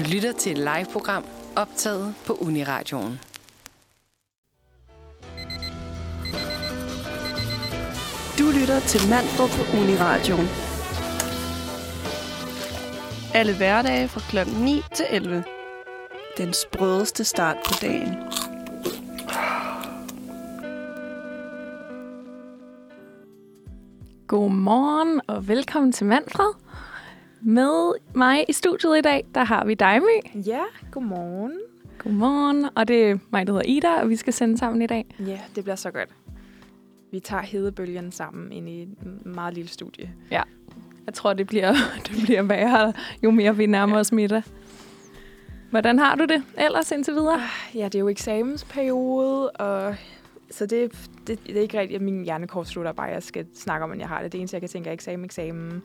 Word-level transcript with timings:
Du 0.00 0.04
lytter 0.04 0.32
til 0.32 0.52
et 0.52 0.58
live-program 0.58 1.24
optaget 1.56 2.14
på 2.26 2.32
Uniradioen. 2.32 3.20
Du 8.38 8.44
lytter 8.60 8.80
til 8.80 9.00
Manfred 9.10 9.48
på 9.48 9.76
Uniradioen. 9.76 10.48
Alle 13.34 13.56
hverdage 13.56 14.08
fra 14.08 14.20
kl. 14.20 14.50
9 14.64 14.82
til 14.94 15.06
11. 15.10 15.44
Den 16.38 16.52
sprødeste 16.52 17.24
start 17.24 17.56
på 17.66 17.74
dagen. 17.80 18.14
Godmorgen 24.26 25.20
og 25.28 25.48
velkommen 25.48 25.92
til 25.92 26.06
Manfred. 26.06 26.69
Med 27.50 27.92
mig 28.14 28.44
i 28.48 28.52
studiet 28.52 28.98
i 28.98 29.00
dag, 29.00 29.26
der 29.34 29.44
har 29.44 29.64
vi 29.64 29.74
dig, 29.74 30.00
My. 30.02 30.42
Ja, 30.46 30.62
godmorgen. 30.90 31.58
Godmorgen, 31.98 32.68
og 32.74 32.88
det 32.88 33.10
er 33.10 33.18
mig, 33.30 33.46
der 33.46 33.52
hedder 33.52 33.66
Ida, 33.66 34.00
og 34.00 34.08
vi 34.08 34.16
skal 34.16 34.32
sende 34.32 34.58
sammen 34.58 34.82
i 34.82 34.86
dag. 34.86 35.06
Ja, 35.26 35.40
det 35.54 35.64
bliver 35.64 35.76
så 35.76 35.90
godt. 35.90 36.08
Vi 37.10 37.20
tager 37.20 37.42
hedebølgen 37.42 38.12
sammen 38.12 38.52
ind 38.52 38.68
i 38.68 38.82
et 38.82 39.26
meget 39.26 39.54
lille 39.54 39.70
studie. 39.70 40.10
Jeg 41.06 41.14
tror, 41.14 41.32
det 41.32 41.46
bliver, 41.46 41.74
det 42.06 42.22
bliver 42.24 42.42
værre, 42.42 42.92
jo 43.22 43.30
mere 43.30 43.56
vi 43.56 43.66
nærmer 43.66 43.98
os 43.98 44.12
middag. 44.12 44.42
Hvordan 45.70 45.98
har 45.98 46.14
du 46.14 46.24
det 46.24 46.42
ellers 46.58 46.90
indtil 46.90 47.14
videre? 47.14 47.40
Ja, 47.74 47.84
det 47.84 47.94
er 47.94 47.98
jo 48.00 48.08
eksamensperiode, 48.08 49.50
og 49.50 49.94
så 50.50 50.66
det, 50.66 50.92
det, 51.26 51.46
det 51.46 51.56
er 51.56 51.60
ikke 51.60 51.80
rigtigt, 51.80 51.96
at 51.96 52.02
min 52.02 52.24
hjernekort 52.24 52.68
slutter 52.68 52.92
bare, 52.92 53.06
jeg 53.06 53.22
skal 53.22 53.46
snakke 53.54 53.84
om, 53.84 53.92
at 53.92 53.98
jeg 53.98 54.08
har 54.08 54.22
det. 54.22 54.32
Det 54.32 54.38
eneste, 54.38 54.54
jeg 54.54 54.62
kan 54.62 54.68
tænke, 54.68 54.88
er 54.88 54.94
eksamen, 54.94 55.24
eksamen. 55.24 55.82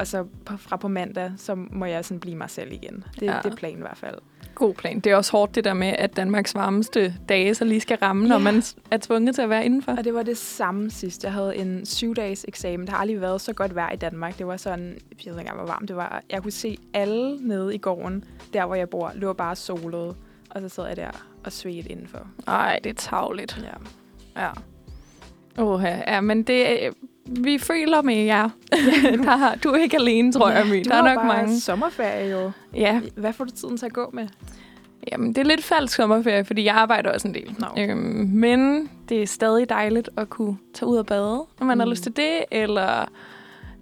Og 0.00 0.06
så 0.06 0.24
på, 0.44 0.56
fra 0.56 0.76
på 0.76 0.88
mandag, 0.88 1.32
så 1.36 1.54
må 1.54 1.84
jeg 1.84 2.04
sådan 2.04 2.20
blive 2.20 2.36
mig 2.36 2.50
selv 2.50 2.72
igen. 2.72 3.04
Det, 3.20 3.22
Ja. 3.26 3.38
det 3.42 3.52
er 3.52 3.56
planen 3.56 3.78
i 3.78 3.80
hvert 3.80 3.96
fald. 3.96 4.14
God 4.54 4.74
plan. 4.74 5.00
Det 5.00 5.12
er 5.12 5.16
også 5.16 5.32
hårdt 5.32 5.54
det 5.54 5.64
der 5.64 5.74
med, 5.74 5.88
at 5.98 6.16
Danmarks 6.16 6.54
varmeste 6.54 7.14
dage 7.28 7.54
så 7.54 7.64
lige 7.64 7.80
skal 7.80 7.98
ramme, 8.02 8.28
når 8.28 8.36
Ja. 8.38 8.42
man 8.42 8.62
er 8.90 8.96
tvunget 8.96 9.34
til 9.34 9.42
at 9.42 9.50
være 9.50 9.64
indenfor. 9.64 9.92
Og 9.98 10.04
det 10.04 10.14
var 10.14 10.22
det 10.22 10.36
samme 10.36 10.90
sidst. 10.90 11.24
Jeg 11.24 11.32
havde 11.32 11.56
en 11.56 11.86
syv-dages 11.86 12.44
eksamen. 12.48 12.86
Der 12.86 12.92
har 12.92 12.98
aldrig 13.00 13.20
været 13.20 13.40
så 13.40 13.52
godt 13.52 13.74
vejr 13.74 13.92
i 13.92 13.96
Danmark. 13.96 14.38
Det 14.38 14.46
var 14.46 14.56
sådan, 14.56 14.86
jeg 14.88 14.94
ved 14.94 15.26
ikke 15.26 15.40
engang, 15.40 15.56
hvor 15.56 15.66
varmt 15.66 15.88
det 15.88 15.96
var. 15.96 16.22
Jeg 16.30 16.42
kunne 16.42 16.52
se 16.52 16.78
alle 16.94 17.36
nede 17.48 17.74
i 17.74 17.78
gården, 17.78 18.24
der 18.52 18.66
hvor 18.66 18.74
jeg 18.74 18.88
bor, 18.88 19.12
lå 19.14 19.32
bare 19.32 19.56
solet. 19.56 20.16
Og 20.50 20.60
så 20.60 20.68
sad 20.68 20.86
jeg 20.86 20.96
der 20.96 21.10
og 21.44 21.52
svedte 21.52 21.88
indenfor. 21.90 22.26
Nej, 22.46 22.78
det 22.84 22.90
er 22.90 22.94
tavligt. 22.94 23.64
Ja. 24.36 24.42
Ja. 24.42 24.50
Oha, 25.58 25.96
ja, 26.06 26.20
men 26.20 26.42
det, 26.42 26.78
vi 27.26 27.58
føler 27.58 28.02
med 28.02 28.16
jer. 28.16 28.48
der, 29.24 29.36
har- 29.36 29.54
du 29.54 29.68
er 29.68 29.76
ikke 29.76 29.96
alene, 29.96 30.32
tror 30.32 30.50
jeg, 30.50 30.66
My. 30.66 30.78
du 30.84 30.88
Der 30.90 30.94
er 30.94 31.02
nok 31.02 31.14
bare 31.16 31.26
mange. 31.26 31.60
sommerferie 31.60 32.30
jo. 32.30 32.50
Ja, 32.74 33.00
Hvad 33.16 33.32
får 33.32 33.44
du 33.44 33.50
tiden 33.50 33.76
til 33.76 33.86
at 33.86 33.92
gå 33.92 34.10
med? 34.12 34.28
jamen, 35.12 35.28
det 35.28 35.38
er 35.38 35.44
lidt 35.44 35.64
falsk 35.64 35.94
sommerferie, 35.94 36.44
fordi 36.44 36.64
jeg 36.64 36.74
arbejder 36.74 37.12
også 37.12 37.28
en 37.28 37.34
del. 37.34 37.56
Okay. 37.70 37.90
Øhm, 37.90 38.28
men 38.32 38.90
det 39.08 39.22
er 39.22 39.26
stadig 39.26 39.68
dejligt 39.68 40.10
at 40.16 40.30
kunne 40.30 40.56
tage 40.74 40.88
ud 40.88 40.96
og 40.96 41.06
bade, 41.06 41.44
når 41.60 41.64
man 41.66 41.74
mm. 41.76 41.80
har 41.80 41.86
lyst 41.86 42.02
til 42.02 42.16
det, 42.16 42.44
eller 42.50 43.04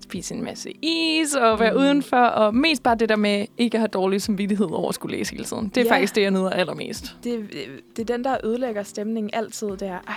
spise 0.01 0.35
en 0.35 0.45
masse 0.45 0.71
is 0.83 1.35
og 1.35 1.61
være 1.61 1.73
mm. 1.73 1.79
Udenfor, 1.79 2.17
og 2.17 2.55
mest 2.55 2.83
bare 2.83 2.95
det 2.95 3.09
der 3.09 3.17
med 3.17 3.47
ikke 3.59 3.75
at 3.77 3.81
have 3.81 3.89
dårlig 3.89 4.23
samvittighed 4.23 4.67
over 4.71 4.89
at 4.89 4.95
skulle 4.95 5.17
læse 5.17 5.33
hele 5.33 5.45
tiden. 5.45 5.69
Det 5.69 5.81
er 5.81 5.85
Ja. 5.85 5.93
faktisk 5.95 6.15
det, 6.15 6.23
jeg 6.23 6.31
nyder 6.31 6.51
allermest. 6.51 7.17
Det, 7.25 7.49
det 7.97 8.11
er 8.11 8.17
den, 8.17 8.25
der 8.25 8.37
ødelægger 8.45 8.83
stemningen 8.83 9.31
altid. 9.33 9.67
Det 9.69 9.83
er, 9.83 9.99
ej, 10.09 10.15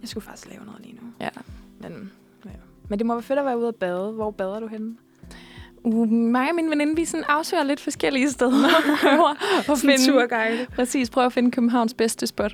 jeg 0.00 0.08
skulle 0.08 0.24
faktisk 0.24 0.48
lave 0.50 0.64
noget 0.64 0.80
lige 0.84 0.94
nu. 0.94 1.08
Ja. 1.20 1.28
Men, 1.80 1.90
ja. 1.92 1.98
Men 2.94 2.98
det 2.98 3.06
må 3.06 3.14
være 3.14 3.22
fedt 3.22 3.38
at 3.38 3.44
være 3.44 3.58
ude 3.58 3.68
at 3.68 3.74
bade. 3.74 4.12
Hvor 4.12 4.30
bader 4.30 4.60
du 4.60 4.66
henne? 4.66 4.94
Uh, 5.84 6.08
mig 6.08 6.48
og 6.48 6.54
min 6.54 6.70
veninde, 6.70 6.96
vi 6.96 7.04
sådan 7.04 7.24
afsøger 7.28 7.62
lidt 7.62 7.80
forskellige 7.80 8.30
steder. 8.30 8.68
og 8.68 8.82
prøver 9.02 9.28
at 9.72 9.78
finde, 9.78 10.06
turguide. 10.06 10.66
Præcis, 10.74 11.10
prøver 11.10 11.26
at 11.26 11.32
finde 11.32 11.50
Københavns 11.50 11.94
bedste 11.94 12.26
spot. 12.26 12.52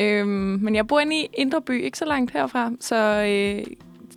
Øhm, 0.00 0.28
men 0.62 0.74
jeg 0.74 0.86
bor 0.86 1.00
inde 1.00 1.16
i 1.16 1.28
Indre 1.34 1.62
By, 1.62 1.82
ikke 1.84 1.98
så 1.98 2.04
langt 2.04 2.30
herfra, 2.30 2.72
så 2.80 2.96
øh, 2.96 3.64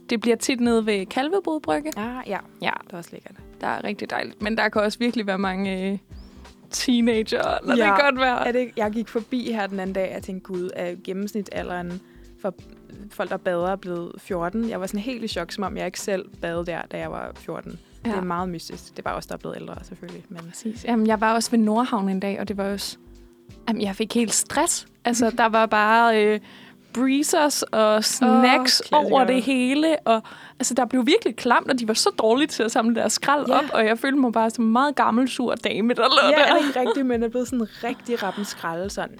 det 0.09 0.21
bliver 0.21 0.35
tit 0.35 0.59
nede 0.59 0.85
ved 0.85 1.05
Kalvebod 1.05 1.59
Brygge. 1.59 1.91
Ah, 1.97 2.23
ja. 2.27 2.37
Ja, 2.61 2.71
Det 2.87 2.93
er 2.93 2.97
også 2.97 3.09
lækkert. 3.13 3.35
der 3.61 3.67
er 3.67 3.83
rigtig 3.83 4.09
dejligt. 4.09 4.41
Men 4.41 4.57
der 4.57 4.69
kan 4.69 4.81
også 4.81 4.99
virkelig 4.99 5.27
være 5.27 5.39
mange 5.39 5.91
øh, 5.91 5.97
teenager, 6.69 7.65
når 7.65 7.75
ja. 7.75 7.85
Det 7.85 8.01
godt 8.01 8.19
være. 8.19 8.47
Er 8.47 8.51
det, 8.51 8.71
jeg 8.77 8.91
gik 8.91 9.07
forbi 9.07 9.51
her 9.51 9.67
den 9.67 9.79
anden 9.79 9.93
dag, 9.93 10.07
og 10.07 10.13
jeg 10.13 10.23
tænkte, 10.23 10.43
gud, 10.53 10.69
er 10.75 10.95
gennemsnitalderen 11.03 12.01
for 12.51 12.53
folk, 13.11 13.29
der 13.29 13.37
bader, 13.37 13.67
er 13.71 13.75
blevet 13.75 14.11
14? 14.17 14.69
Jeg 14.69 14.79
var 14.81 14.87
sådan 14.87 14.99
helt 14.99 15.23
i 15.23 15.27
chok, 15.27 15.51
som 15.51 15.63
om 15.63 15.77
jeg 15.77 15.85
ikke 15.85 15.99
selv 15.99 16.25
badede 16.41 16.65
der, 16.65 16.81
da 16.91 16.97
jeg 16.97 17.11
var 17.11 17.31
14. 17.35 17.79
Ja. 18.05 18.09
Det 18.09 18.17
er 18.17 18.21
meget 18.23 18.49
mystisk. 18.49 18.83
Det 18.91 18.99
er 18.99 19.03
bare 19.03 19.15
også 19.15 19.27
der 19.27 19.33
er 19.33 19.39
blevet 19.39 19.55
ældre, 19.55 19.75
selvfølgelig. 19.83 20.23
Men 20.29 20.39
Præcis. 20.49 20.85
Jamen, 20.85 21.07
jeg 21.07 21.21
var 21.21 21.33
også 21.33 21.51
ved 21.51 21.59
Nordhavn 21.59 22.09
en 22.09 22.19
dag, 22.19 22.39
og 22.39 22.47
det 22.47 22.57
var 22.57 22.71
også... 22.73 22.97
Jamen, 23.67 23.81
jeg 23.81 23.95
fik 23.95 24.13
helt 24.15 24.33
stress. 24.33 24.87
Altså, 25.05 25.29
der 25.37 25.45
var 25.45 25.65
bare 25.65 26.23
øh, 26.25 26.39
breezers 26.93 27.63
og 27.63 28.03
snacks 28.03 28.79
oh, 28.79 28.85
klassiker. 28.87 28.97
over 28.97 29.23
det 29.23 29.43
hele. 29.43 29.97
Og 30.05 30.21
altså, 30.59 30.73
der 30.73 30.85
blev 30.85 31.05
virkelig 31.05 31.35
klamt, 31.35 31.71
og 31.71 31.79
de 31.79 31.87
var 31.87 31.93
så 31.93 32.09
dårlige 32.19 32.47
til 32.47 32.63
at 32.63 32.71
samle 32.71 32.95
deres 32.95 33.13
skrald 33.13 33.45
Ja. 33.47 33.57
op. 33.57 33.63
Og 33.73 33.85
jeg 33.85 33.99
følte 33.99 34.17
mig 34.19 34.31
bare 34.33 34.49
som 34.49 34.65
en 34.65 34.71
meget 34.71 34.95
gammel, 34.95 35.29
sur 35.29 35.55
dame, 35.55 35.93
der 35.93 36.01
lå 36.01 36.29
ja, 36.29 36.35
der. 36.35 36.43
er 36.45 36.57
det 36.59 36.67
ikke 36.67 36.79
rigtigt, 36.79 37.05
men 37.05 37.21
det 37.21 37.25
er 37.27 37.31
blevet 37.31 37.47
sådan 37.47 37.67
rigtig 37.83 38.23
rappen 38.23 38.45
skralde, 38.45 38.89
sådan... 38.89 39.19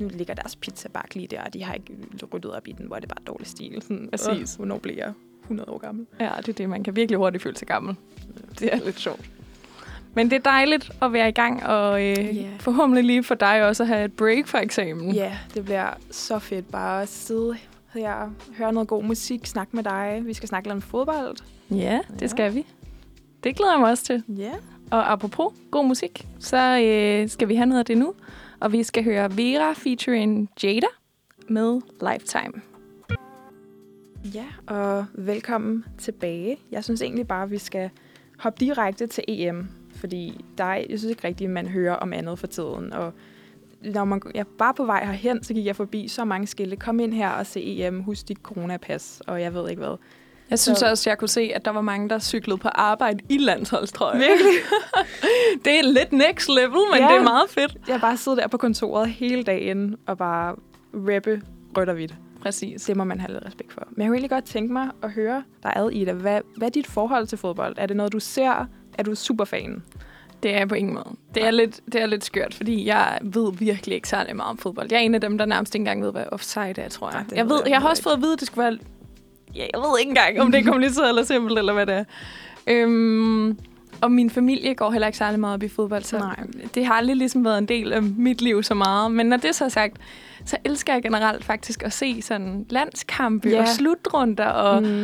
"Åh, 0.00 0.02
Nu 0.02 0.08
ligger 0.14 0.34
deres 0.34 0.56
pizza 0.56 0.88
bare 0.88 1.04
lige 1.14 1.26
der, 1.26 1.42
og 1.42 1.54
de 1.54 1.62
har 1.64 1.74
ikke 1.74 1.92
ryddet 2.32 2.52
op 2.52 2.68
i 2.68 2.72
den, 2.72 2.86
hvor 2.86 2.96
det 2.96 3.04
er 3.04 3.08
bare 3.14 3.24
dårlig 3.26 3.46
stil. 3.46 3.82
Sådan, 3.82 4.08
Præcis. 4.10 4.54
"Åh, 4.54 4.56
hvornår 4.56 4.78
bliver 4.78 4.96
jeg 4.96 5.12
100 5.42 5.70
år 5.70 5.78
gammel? 5.78 6.06
Ja, 6.20 6.30
det 6.38 6.48
er 6.48 6.52
det. 6.52 6.68
Man 6.68 6.82
kan 6.82 6.96
virkelig 6.96 7.18
hurtigt 7.18 7.42
føle 7.42 7.56
sig 7.56 7.68
gammel. 7.68 7.96
Det 8.58 8.74
er 8.74 8.78
lidt 8.84 9.00
sjovt. 9.00 9.30
Men 10.14 10.30
det 10.30 10.36
er 10.36 10.40
dejligt 10.40 10.90
at 11.02 11.12
være 11.12 11.28
i 11.28 11.32
gang, 11.32 11.66
og 11.66 12.02
øh, 12.04 12.36
Ja. 12.36 12.48
forhåbentlig 12.60 13.04
lige 13.04 13.24
for 13.24 13.34
dig 13.34 13.64
også 13.66 13.82
at 13.82 13.86
have 13.86 14.04
et 14.04 14.12
break 14.12 14.46
fra 14.46 14.62
eksamen. 14.62 15.14
Ja, 15.14 15.38
det 15.54 15.64
bliver 15.64 15.90
så 16.10 16.38
fedt 16.38 16.70
bare 16.70 17.02
at 17.02 17.08
sidde 17.08 17.56
her, 17.94 18.30
høre 18.58 18.72
noget 18.72 18.88
god 18.88 19.02
musik, 19.04 19.46
snakke 19.46 19.76
med 19.76 19.84
dig. 19.84 20.20
Vi 20.24 20.34
skal 20.34 20.48
snakke 20.48 20.68
lidt 20.68 20.72
om 20.74 20.82
fodbold. 20.82 21.36
ja 21.70 22.00
det 22.14 22.22
Ja. 22.22 22.26
skal 22.26 22.54
vi. 22.54 22.66
Det 23.44 23.56
glæder 23.56 23.72
jeg 23.72 23.80
mig 23.80 23.90
også 23.90 24.04
til. 24.04 24.22
Ja. 24.28 24.52
Og 24.90 25.12
apropos 25.12 25.52
god 25.70 25.84
musik, 25.84 26.26
så 26.38 26.80
øh, 26.82 27.28
skal 27.28 27.48
vi 27.48 27.54
have 27.54 27.66
noget 27.66 27.78
af 27.78 27.84
det 27.86 27.98
nu. 27.98 28.14
Og 28.60 28.72
vi 28.72 28.82
skal 28.82 29.04
høre 29.04 29.36
Vera 29.36 29.72
featuring 29.72 30.50
Jada 30.62 30.86
med 31.48 31.80
Lifetime. 32.00 32.62
Ja, 34.34 34.44
og 34.66 35.06
velkommen 35.14 35.84
tilbage. 35.98 36.58
Jeg 36.70 36.84
synes 36.84 37.02
egentlig 37.02 37.28
bare, 37.28 37.42
at 37.42 37.50
vi 37.50 37.58
skal 37.58 37.90
hoppe 38.38 38.64
direkte 38.64 39.06
til 39.06 39.24
EM, 39.28 39.68
fordi 39.96 40.44
der 40.58 40.64
er, 40.64 40.74
jeg 40.90 40.98
synes 40.98 41.10
ikke 41.10 41.28
rigtigt, 41.28 41.48
at 41.48 41.54
man 41.54 41.66
hører 41.66 41.94
om 41.94 42.12
andet 42.12 42.38
for 42.38 42.46
tiden. 42.46 42.92
Og 42.92 43.12
når 43.80 44.04
man, 44.04 44.22
jeg 44.34 44.46
bare 44.46 44.74
på 44.74 44.84
vej 44.84 45.04
herhen, 45.04 45.42
så 45.42 45.54
gik 45.54 45.66
jeg 45.66 45.76
forbi 45.76 46.08
så 46.08 46.24
mange 46.24 46.46
skilte. 46.46 46.76
Kom 46.76 47.00
ind 47.00 47.14
her 47.14 47.30
og 47.30 47.46
se 47.46 47.86
EM, 47.86 48.00
husk 48.00 48.28
dit 48.28 48.38
coronapas, 48.38 49.22
og 49.26 49.40
jeg 49.40 49.54
ved 49.54 49.70
ikke 49.70 49.80
hvad. 49.80 49.96
Jeg 50.50 50.58
synes 50.58 50.78
Så- 50.78 50.90
også, 50.90 51.10
jeg 51.10 51.18
kunne 51.18 51.28
se, 51.28 51.50
at 51.54 51.64
der 51.64 51.70
var 51.70 51.80
mange, 51.80 52.08
der 52.08 52.18
cyklede 52.18 52.58
på 52.58 52.68
arbejde 52.68 53.18
i 53.28 53.38
landsholdstrøje. 53.38 54.18
Virkelig? 54.18 54.52
det 55.64 55.78
er 55.78 55.82
lidt 55.82 56.12
next 56.12 56.48
level, 56.48 56.70
men 56.92 57.00
Ja. 57.00 57.08
det 57.08 57.16
er 57.16 57.22
meget 57.22 57.50
fedt. 57.50 57.76
Jeg 57.88 58.00
bare 58.00 58.16
siddet 58.16 58.38
der 58.38 58.48
på 58.48 58.56
kontoret 58.56 59.08
hele 59.08 59.42
dagen 59.42 59.96
og 60.06 60.18
bare 60.18 60.54
rappe 60.94 61.42
rødt 61.76 61.88
og 61.88 61.94
hvidt. 61.94 62.14
Præcis. 62.42 62.82
Det 62.84 62.96
må 62.96 63.04
man 63.04 63.20
have 63.20 63.32
lidt 63.32 63.44
respekt 63.46 63.72
for. 63.72 63.82
Men 63.90 64.00
jeg 64.02 64.08
kunne 64.08 64.16
egentlig 64.16 64.30
godt 64.30 64.44
tænke 64.44 64.72
mig 64.72 64.90
at 65.02 65.10
høre 65.10 65.42
dig 65.62 65.72
ad, 65.76 65.90
Ida. 65.90 66.12
Hvad, 66.12 66.40
hvad 66.56 66.68
er 66.68 66.72
dit 66.72 66.86
forhold 66.86 67.26
til 67.26 67.38
fodbold? 67.38 67.74
Er 67.78 67.86
det 67.86 67.96
noget, 67.96 68.12
du 68.12 68.20
ser? 68.20 68.66
Er 68.98 69.02
du 69.02 69.14
superfan? 69.14 69.82
Det 70.42 70.54
er 70.54 70.58
jeg 70.58 70.68
på 70.68 70.74
ingen 70.74 70.94
måde. 70.94 71.10
Det 71.34 71.44
er, 71.44 71.50
lidt, 71.50 71.80
det 71.92 72.02
er 72.02 72.06
lidt 72.06 72.24
skørt, 72.24 72.54
fordi 72.54 72.86
jeg 72.86 73.18
ved 73.22 73.52
virkelig 73.52 73.94
ikke 73.94 74.08
særlig 74.08 74.36
meget 74.36 74.50
om 74.50 74.58
fodbold. 74.58 74.88
Jeg 74.90 74.96
er 74.96 75.00
en 75.00 75.14
af 75.14 75.20
dem, 75.20 75.38
der 75.38 75.44
nærmest 75.44 75.74
ikke 75.74 75.80
engang 75.82 76.02
ved, 76.02 76.12
hvad 76.12 76.24
offside 76.32 76.80
er, 76.80 76.88
tror 76.88 77.10
jeg. 77.10 77.24
Det 77.30 77.36
jeg, 77.36 77.48
ved 77.48 77.60
jeg 77.66 77.80
har 77.80 77.88
også 77.88 78.02
fået 78.02 78.14
at 78.14 78.20
vide, 78.20 78.32
at 78.32 78.38
det 78.40 78.46
skulle 78.46 78.64
være... 78.64 78.78
Jeg 79.56 79.68
ved 79.74 79.98
ikke 80.00 80.08
engang, 80.08 80.40
om 80.40 80.52
det 80.52 80.60
er 80.60 80.64
kompliceret 80.72 81.08
eller 81.08 81.24
simpelt, 81.24 81.58
eller 81.58 81.72
hvad 81.72 81.86
det 81.86 81.94
er. 81.94 82.04
Øhm, 82.66 83.58
og 84.00 84.12
min 84.12 84.30
familie 84.30 84.74
går 84.74 84.90
heller 84.90 85.06
ikke 85.06 85.18
særlig 85.18 85.40
meget 85.40 85.54
op 85.54 85.62
i 85.62 85.68
fodbold, 85.68 86.02
så 86.02 86.18
Nej. 86.18 86.36
det 86.74 86.86
har 86.86 86.94
aldrig 86.94 87.16
ligesom 87.16 87.44
været 87.44 87.58
en 87.58 87.66
del 87.66 87.92
af 87.92 88.02
mit 88.02 88.42
liv 88.42 88.62
så 88.62 88.74
meget. 88.74 89.10
Men 89.12 89.26
når 89.26 89.36
det 89.36 89.54
så 89.54 89.64
er 89.64 89.68
sagt, 89.68 89.96
så 90.44 90.56
elsker 90.64 90.92
jeg 90.92 91.02
generelt 91.02 91.44
faktisk 91.44 91.82
at 91.82 91.92
se 91.92 92.22
sådan 92.22 92.66
landskampe 92.70 93.48
Ja. 93.48 93.60
og 93.60 93.68
slutrunder. 93.68 94.46
Og 94.46 94.82
mm, 94.82 95.02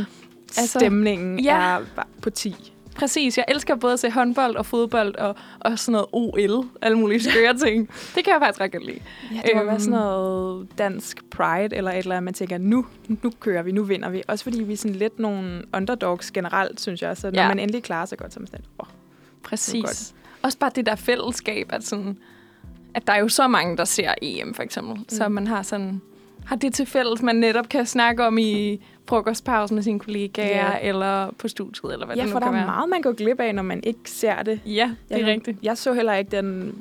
altså- 0.59 0.79
stemningen 0.79 1.39
Ja. 1.41 1.57
er 1.59 1.79
på 2.23 2.31
10. 2.31 2.73
Præcis, 2.95 3.37
jeg 3.39 3.45
elsker 3.49 3.75
både 3.75 3.93
at 3.93 4.01
se 4.01 4.11
håndbold 4.11 4.57
og 4.57 4.67
fodbold 4.67 5.15
og, 5.17 5.37
og 5.61 5.79
sådan 5.79 5.93
noget 5.93 6.07
OL, 6.13 6.67
alle 6.83 6.99
mulige 6.99 7.23
skøre 7.23 7.55
ting. 7.67 7.89
Det 8.15 8.25
kan 8.25 8.33
jeg 8.33 8.41
faktisk 8.41 8.61
ret 8.61 8.73
godt 8.73 8.87
lide. 8.87 8.99
Ja, 9.35 9.41
det 9.45 9.51
må 9.55 9.61
Øhm. 9.61 9.69
være 9.69 9.81
sådan 9.81 9.93
noget 9.99 10.69
dansk 10.79 11.25
pride, 11.31 11.77
eller 11.77 11.91
et 11.91 11.99
eller 11.99 12.15
andet, 12.17 12.23
man 12.25 12.35
tænker, 12.35 12.59
nu, 12.59 12.87
nu 13.23 13.33
kører 13.41 13.63
vi, 13.63 13.73
nu 13.73 13.83
vinder 13.83 14.11
vi. 14.11 14.23
Også 14.29 14.45
fordi 14.45 14.63
vi 14.63 14.73
er 14.73 14.77
sådan 14.77 14.97
lidt 14.97 15.19
nogle 15.19 15.63
underdogs 15.77 16.31
generelt, 16.31 16.81
synes 16.81 17.03
jeg. 17.03 17.17
Så 17.17 17.31
når 17.31 17.43
Ja. 17.43 17.49
man 17.49 17.59
endelig 17.59 17.83
klarer 17.83 18.07
sig 18.07 18.19
godt, 18.19 18.33
så 18.33 18.39
er 18.39 18.41
man 18.41 18.47
sådan, 18.47 18.65
åh, 18.81 18.87
Præcis. 19.43 19.85
godt. 19.85 20.13
Også 20.43 20.59
bare 20.59 20.71
det 20.75 20.87
der 20.87 20.95
fællesskab, 20.95 21.67
at, 21.73 21.85
sådan, 21.85 22.19
at 22.95 23.07
der 23.07 23.13
er 23.13 23.19
jo 23.21 23.29
så 23.29 23.49
mange, 23.49 23.77
der 23.77 23.85
ser 23.85 24.15
EM 24.23 24.55
for 24.55 24.63
eksempel. 24.63 24.95
Mm. 24.95 25.05
Så 25.09 25.29
man 25.29 25.47
har 25.47 25.63
sådan 25.63 26.01
har 26.47 26.57
det 26.57 26.75
til 26.75 26.87
fælles, 26.87 27.23
man 27.23 27.37
netop 27.37 27.69
kan 27.69 27.87
snakke 27.87 28.25
om 28.27 28.39
i 28.39 28.81
frokostpausen 29.09 29.75
med 29.75 29.83
sine 29.83 29.99
kollegaer, 30.01 30.73
Ja. 30.73 30.89
eller 30.89 31.31
på 31.39 31.49
studiet, 31.49 31.93
eller 31.93 32.07
hvad 32.07 32.17
Ja, 32.17 32.23
det 32.23 32.31
for 32.31 32.39
nu 32.41 32.45
der 32.45 32.51
kan 32.53 32.55
er 32.55 32.59
være. 32.59 32.67
meget, 32.77 32.89
man 32.89 33.03
går 33.03 33.13
glip 33.13 33.41
af, 33.41 33.55
når 33.55 33.63
man 33.63 33.81
ikke 33.85 34.11
ser 34.11 34.43
det. 34.43 34.61
Ja, 34.67 34.91
det 35.09 35.15
er 35.15 35.19
jeg, 35.19 35.27
rigtigt. 35.27 35.59
Jeg 35.63 35.79
så 35.79 35.93
heller 35.93 36.15
ikke 36.15 36.37
den 36.37 36.75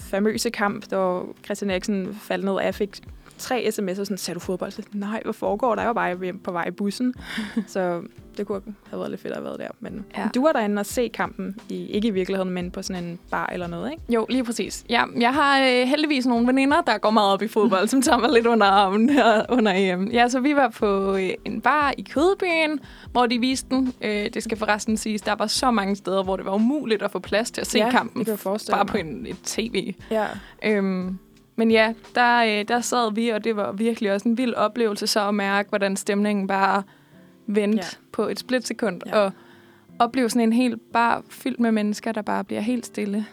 famøse 0.00 0.50
kamp, 0.50 0.90
da 0.90 1.18
Christian 1.44 1.70
Eriksen 1.70 2.18
faldt 2.22 2.44
ned, 2.44 2.60
jeg 2.62 2.74
fik 2.74 2.90
tre 3.38 3.66
sms'er, 3.68 3.94
sådan, 3.94 4.16
ser 4.16 4.34
du 4.34 4.40
fodbold? 4.40 4.70
Så, 4.70 4.82
Nej, 4.92 5.20
hvad 5.24 5.32
foregår 5.34 5.74
der? 5.74 5.82
Jeg 5.82 5.88
var 5.88 5.92
bare 5.92 6.32
på 6.44 6.52
vej 6.52 6.64
i 6.68 6.70
bussen. 6.70 7.14
så 7.66 8.00
det 8.36 8.46
kunne 8.46 8.60
have 8.90 8.98
været 9.00 9.10
lidt 9.10 9.20
fedt 9.20 9.32
at 9.32 9.36
have 9.36 9.44
været 9.44 9.58
der. 9.60 9.68
Men 9.80 10.04
Ja. 10.16 10.28
du 10.34 10.42
var 10.42 10.52
derinde 10.52 10.80
og 10.80 10.86
se 10.86 11.08
kampen, 11.14 11.56
i, 11.68 11.86
ikke 11.86 12.08
i 12.08 12.10
virkeligheden, 12.10 12.50
men 12.54 12.70
på 12.70 12.82
sådan 12.82 13.04
en 13.04 13.18
bar 13.30 13.46
eller 13.52 13.66
noget, 13.66 13.90
ikke? 13.92 14.02
Jo, 14.08 14.26
lige 14.30 14.44
præcis. 14.44 14.84
Ja, 14.90 15.04
jeg 15.18 15.34
har 15.34 15.60
øh, 15.60 15.86
heldigvis 15.88 16.26
nogle 16.26 16.46
veninder, 16.46 16.80
der 16.80 16.98
går 16.98 17.10
meget 17.10 17.32
op 17.32 17.42
i 17.42 17.48
fodbold, 17.48 17.88
som 17.88 18.02
tager 18.02 18.18
mig 18.18 18.30
lidt 18.30 18.46
under 18.46 18.66
armen 18.66 19.08
her 19.10 19.42
under 19.48 19.72
EM. 19.76 20.08
Ja, 20.08 20.28
så 20.28 20.40
vi 20.40 20.56
var 20.56 20.68
på 20.68 21.16
øh, 21.16 21.30
en 21.44 21.60
bar 21.60 21.94
i 21.98 22.02
Kødbyen, 22.02 22.80
hvor 23.12 23.26
de 23.26 23.38
viste 23.38 23.68
den. 23.70 23.92
Øh, 24.02 24.30
det 24.34 24.42
skal 24.42 24.58
forresten 24.58 24.96
siges, 24.96 25.22
der 25.22 25.34
var 25.34 25.46
så 25.46 25.70
mange 25.70 25.96
steder, 25.96 26.22
hvor 26.22 26.36
det 26.36 26.46
var 26.46 26.54
umuligt 26.54 27.02
at 27.02 27.10
få 27.10 27.18
plads 27.18 27.50
til 27.50 27.60
at 27.60 27.66
se 27.66 27.78
ja, 27.78 27.90
kampen. 27.90 28.24
bare 28.24 28.78
mig. 28.78 28.86
på 28.86 28.96
en, 28.96 29.26
et 29.26 29.36
tv. 29.44 29.94
Ja. 30.10 30.26
Øhm, 30.64 31.18
men 31.56 31.70
ja, 31.70 31.94
der, 32.14 32.44
øh, 32.60 32.68
der 32.68 32.80
sad 32.80 33.12
vi, 33.12 33.28
og 33.28 33.44
det 33.44 33.56
var 33.56 33.72
virkelig 33.72 34.12
også 34.12 34.28
en 34.28 34.38
vild 34.38 34.54
oplevelse 34.54 35.06
så 35.06 35.28
at 35.28 35.34
mærke, 35.34 35.68
hvordan 35.68 35.96
stemningen 35.96 36.46
bare 36.46 36.82
vendte 37.46 37.78
ja. 37.78 37.82
Ja. 37.82 37.96
på 38.12 38.22
et 38.28 38.38
splitsekund. 38.38 39.00
Ja. 39.06 39.18
Ja. 39.18 39.24
Og 39.24 39.32
opleve 39.98 40.30
sådan 40.30 40.42
en 40.42 40.52
helt 40.52 40.92
bar 40.92 41.22
fyldt 41.30 41.60
med 41.60 41.72
mennesker, 41.72 42.12
der 42.12 42.22
bare 42.22 42.44
bliver 42.44 42.60
helt 42.60 42.86
stille. 42.86 43.26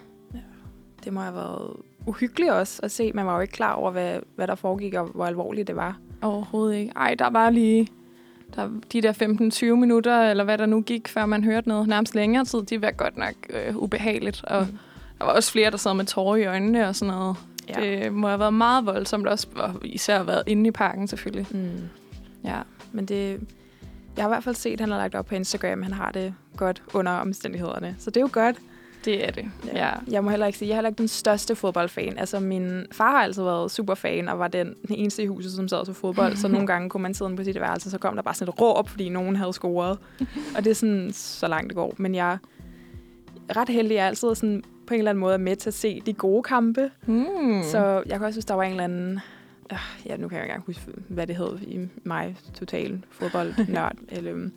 Det 1.04 1.14
må 1.14 1.20
have 1.20 1.36
været 1.36 1.74
uhyggeligt 2.06 2.52
også 2.52 2.80
at 2.84 2.92
se. 2.92 3.12
Man 3.14 3.26
var 3.26 3.36
jo 3.36 3.42
ikke 3.42 3.52
klar 3.52 3.74
over, 3.74 3.92
hvad, 3.92 4.20
hvad 4.36 4.48
der 4.48 4.56
foregik, 4.56 4.94
og 4.94 5.06
hvor 5.06 5.26
alvorligt 5.26 5.68
det 5.68 5.76
var. 5.76 5.98
Overhovedet 6.22 6.76
ikke. 6.78 6.92
Ej, 6.96 7.16
der 7.20 7.30
var 7.30 7.50
lige 7.50 7.88
der, 8.56 8.70
de 8.94 9.02
der 9.02 9.72
15-20 9.74 9.76
minutter, 9.76 10.22
eller 10.30 10.44
hvad 10.44 10.58
der 10.58 10.66
nu 10.66 10.82
gik, 10.82 11.08
før 11.08 11.26
man 11.26 11.44
hørte 11.44 11.68
noget 11.70 11.88
nærmest 11.88 12.16
længere 12.16 12.46
tid, 12.46 12.64
det 12.64 12.82
var 12.82 12.92
godt 12.92 13.18
nok 13.18 13.34
øh, 13.50 13.78
ubehageligt. 13.78 14.44
Og 14.44 14.62
Mm. 14.72 14.78
der 15.20 15.26
var 15.26 15.32
også 15.34 15.52
flere, 15.52 15.72
der 15.72 15.78
sad 15.78 15.94
med 15.94 16.06
tårer 16.06 16.36
i 16.36 16.46
øjnene 16.46 16.88
og 16.88 16.96
sådan 16.96 17.14
noget. 17.14 17.38
Ja. 17.70 17.82
Det 17.82 18.14
må 18.14 18.28
have 18.28 18.40
været 18.40 18.54
meget 18.54 18.86
voldsomt, 18.86 19.28
også 19.28 19.48
og 19.56 19.76
især 19.84 20.24
været 20.24 20.44
inde 20.48 20.68
i 20.68 20.72
parken 20.72 21.08
selvfølgelig. 21.08 21.48
Mm. 21.52 21.90
Ja. 22.44 22.62
Men 22.92 23.06
det, 23.06 23.40
jeg 24.16 24.24
har 24.24 24.30
i 24.30 24.34
hvert 24.34 24.44
fald 24.44 24.56
set, 24.56 24.74
at 24.74 24.80
han 24.80 24.92
har 24.92 24.98
lagt 24.98 25.16
op 25.16 25.26
på 25.26 25.36
Instagram, 25.36 25.82
han 25.82 25.94
har 25.94 26.12
det 26.12 26.34
godt 26.58 26.84
under 26.94 27.12
omstændighederne. 27.12 27.96
Så 28.00 28.10
det 28.10 28.18
er 28.18 28.22
jo 28.22 28.30
godt. 28.32 28.56
Det 29.06 29.28
er 29.28 29.32
det. 29.32 29.46
Ja. 29.66 29.88
ja. 29.88 29.94
Jeg 30.08 30.24
må 30.24 30.30
heller 30.30 30.46
ikke 30.46 30.60
sige, 30.60 30.70
jeg 30.70 30.74
er 30.74 30.78
heller 30.78 30.90
ikke 30.90 30.98
den 30.98 31.08
største 31.08 31.56
fodboldfan. 31.56 32.18
Altså, 32.18 32.40
min 32.40 32.86
far 32.92 33.12
har 33.12 33.24
altid 33.24 33.44
været 33.44 33.72
super 33.72 33.96
fan, 33.96 34.30
og 34.30 34.40
var 34.40 34.48
den, 34.48 34.74
den 34.88 34.96
eneste 34.96 35.24
i 35.24 35.26
huset, 35.28 35.52
som 35.52 35.68
sad 35.68 35.86
til 35.86 35.94
fodbold. 35.94 36.36
så 36.36 36.48
nogle 36.48 36.68
gange 36.74 36.90
kunne 36.90 37.04
man 37.04 37.14
sidde 37.14 37.36
på 37.36 37.44
sit 37.44 37.60
værelse, 37.60 37.90
så 37.90 37.98
kom 37.98 38.16
der 38.16 38.22
bare 38.22 38.34
sådan 38.34 38.54
et 38.54 38.62
råb, 38.62 38.90
fordi 38.90 39.10
nogen 39.10 39.36
havde 39.36 39.54
scoret. 39.54 39.98
og 40.56 40.64
det 40.64 40.72
er 40.72 40.76
sådan, 40.76 41.10
så 41.14 41.48
langt 41.48 41.70
det 41.70 41.76
går. 41.76 41.94
Men 41.98 42.16
jeg 42.16 42.38
er 43.50 43.58
ret 43.58 43.70
heldig, 43.70 43.96
jeg 43.96 44.06
altid 44.06 44.36
sådan, 44.36 44.64
på 44.92 44.96
en 44.96 45.00
eller 45.00 45.12
anden 45.12 45.20
måde 45.20 45.34
er 45.34 45.38
med 45.38 45.56
til 45.56 45.70
at 45.70 45.74
se 45.74 46.02
de 46.06 46.14
gode 46.14 46.44
kampe. 46.44 46.92
Hmm. 47.06 47.64
Så 47.64 48.04
jeg 48.06 48.18
kan 48.18 48.24
også 48.24 48.32
synes, 48.32 48.46
der 48.46 48.54
var 48.54 48.64
en 48.64 48.72
eller 48.72 48.84
anden... 48.84 49.20
Øh, 49.72 49.78
ja, 50.06 50.18
nu 50.18 50.28
kan 50.28 50.38
jeg 50.38 50.46
ikke 50.46 50.52
engang 50.52 50.66
huske, 50.66 50.82
hvad 51.08 51.28
det 51.28 51.36
hed 51.36 51.60
i 51.62 51.88
mig, 52.04 52.38
total 52.54 53.06
fodboldnørd. 53.12 53.96
eller, 54.10 54.50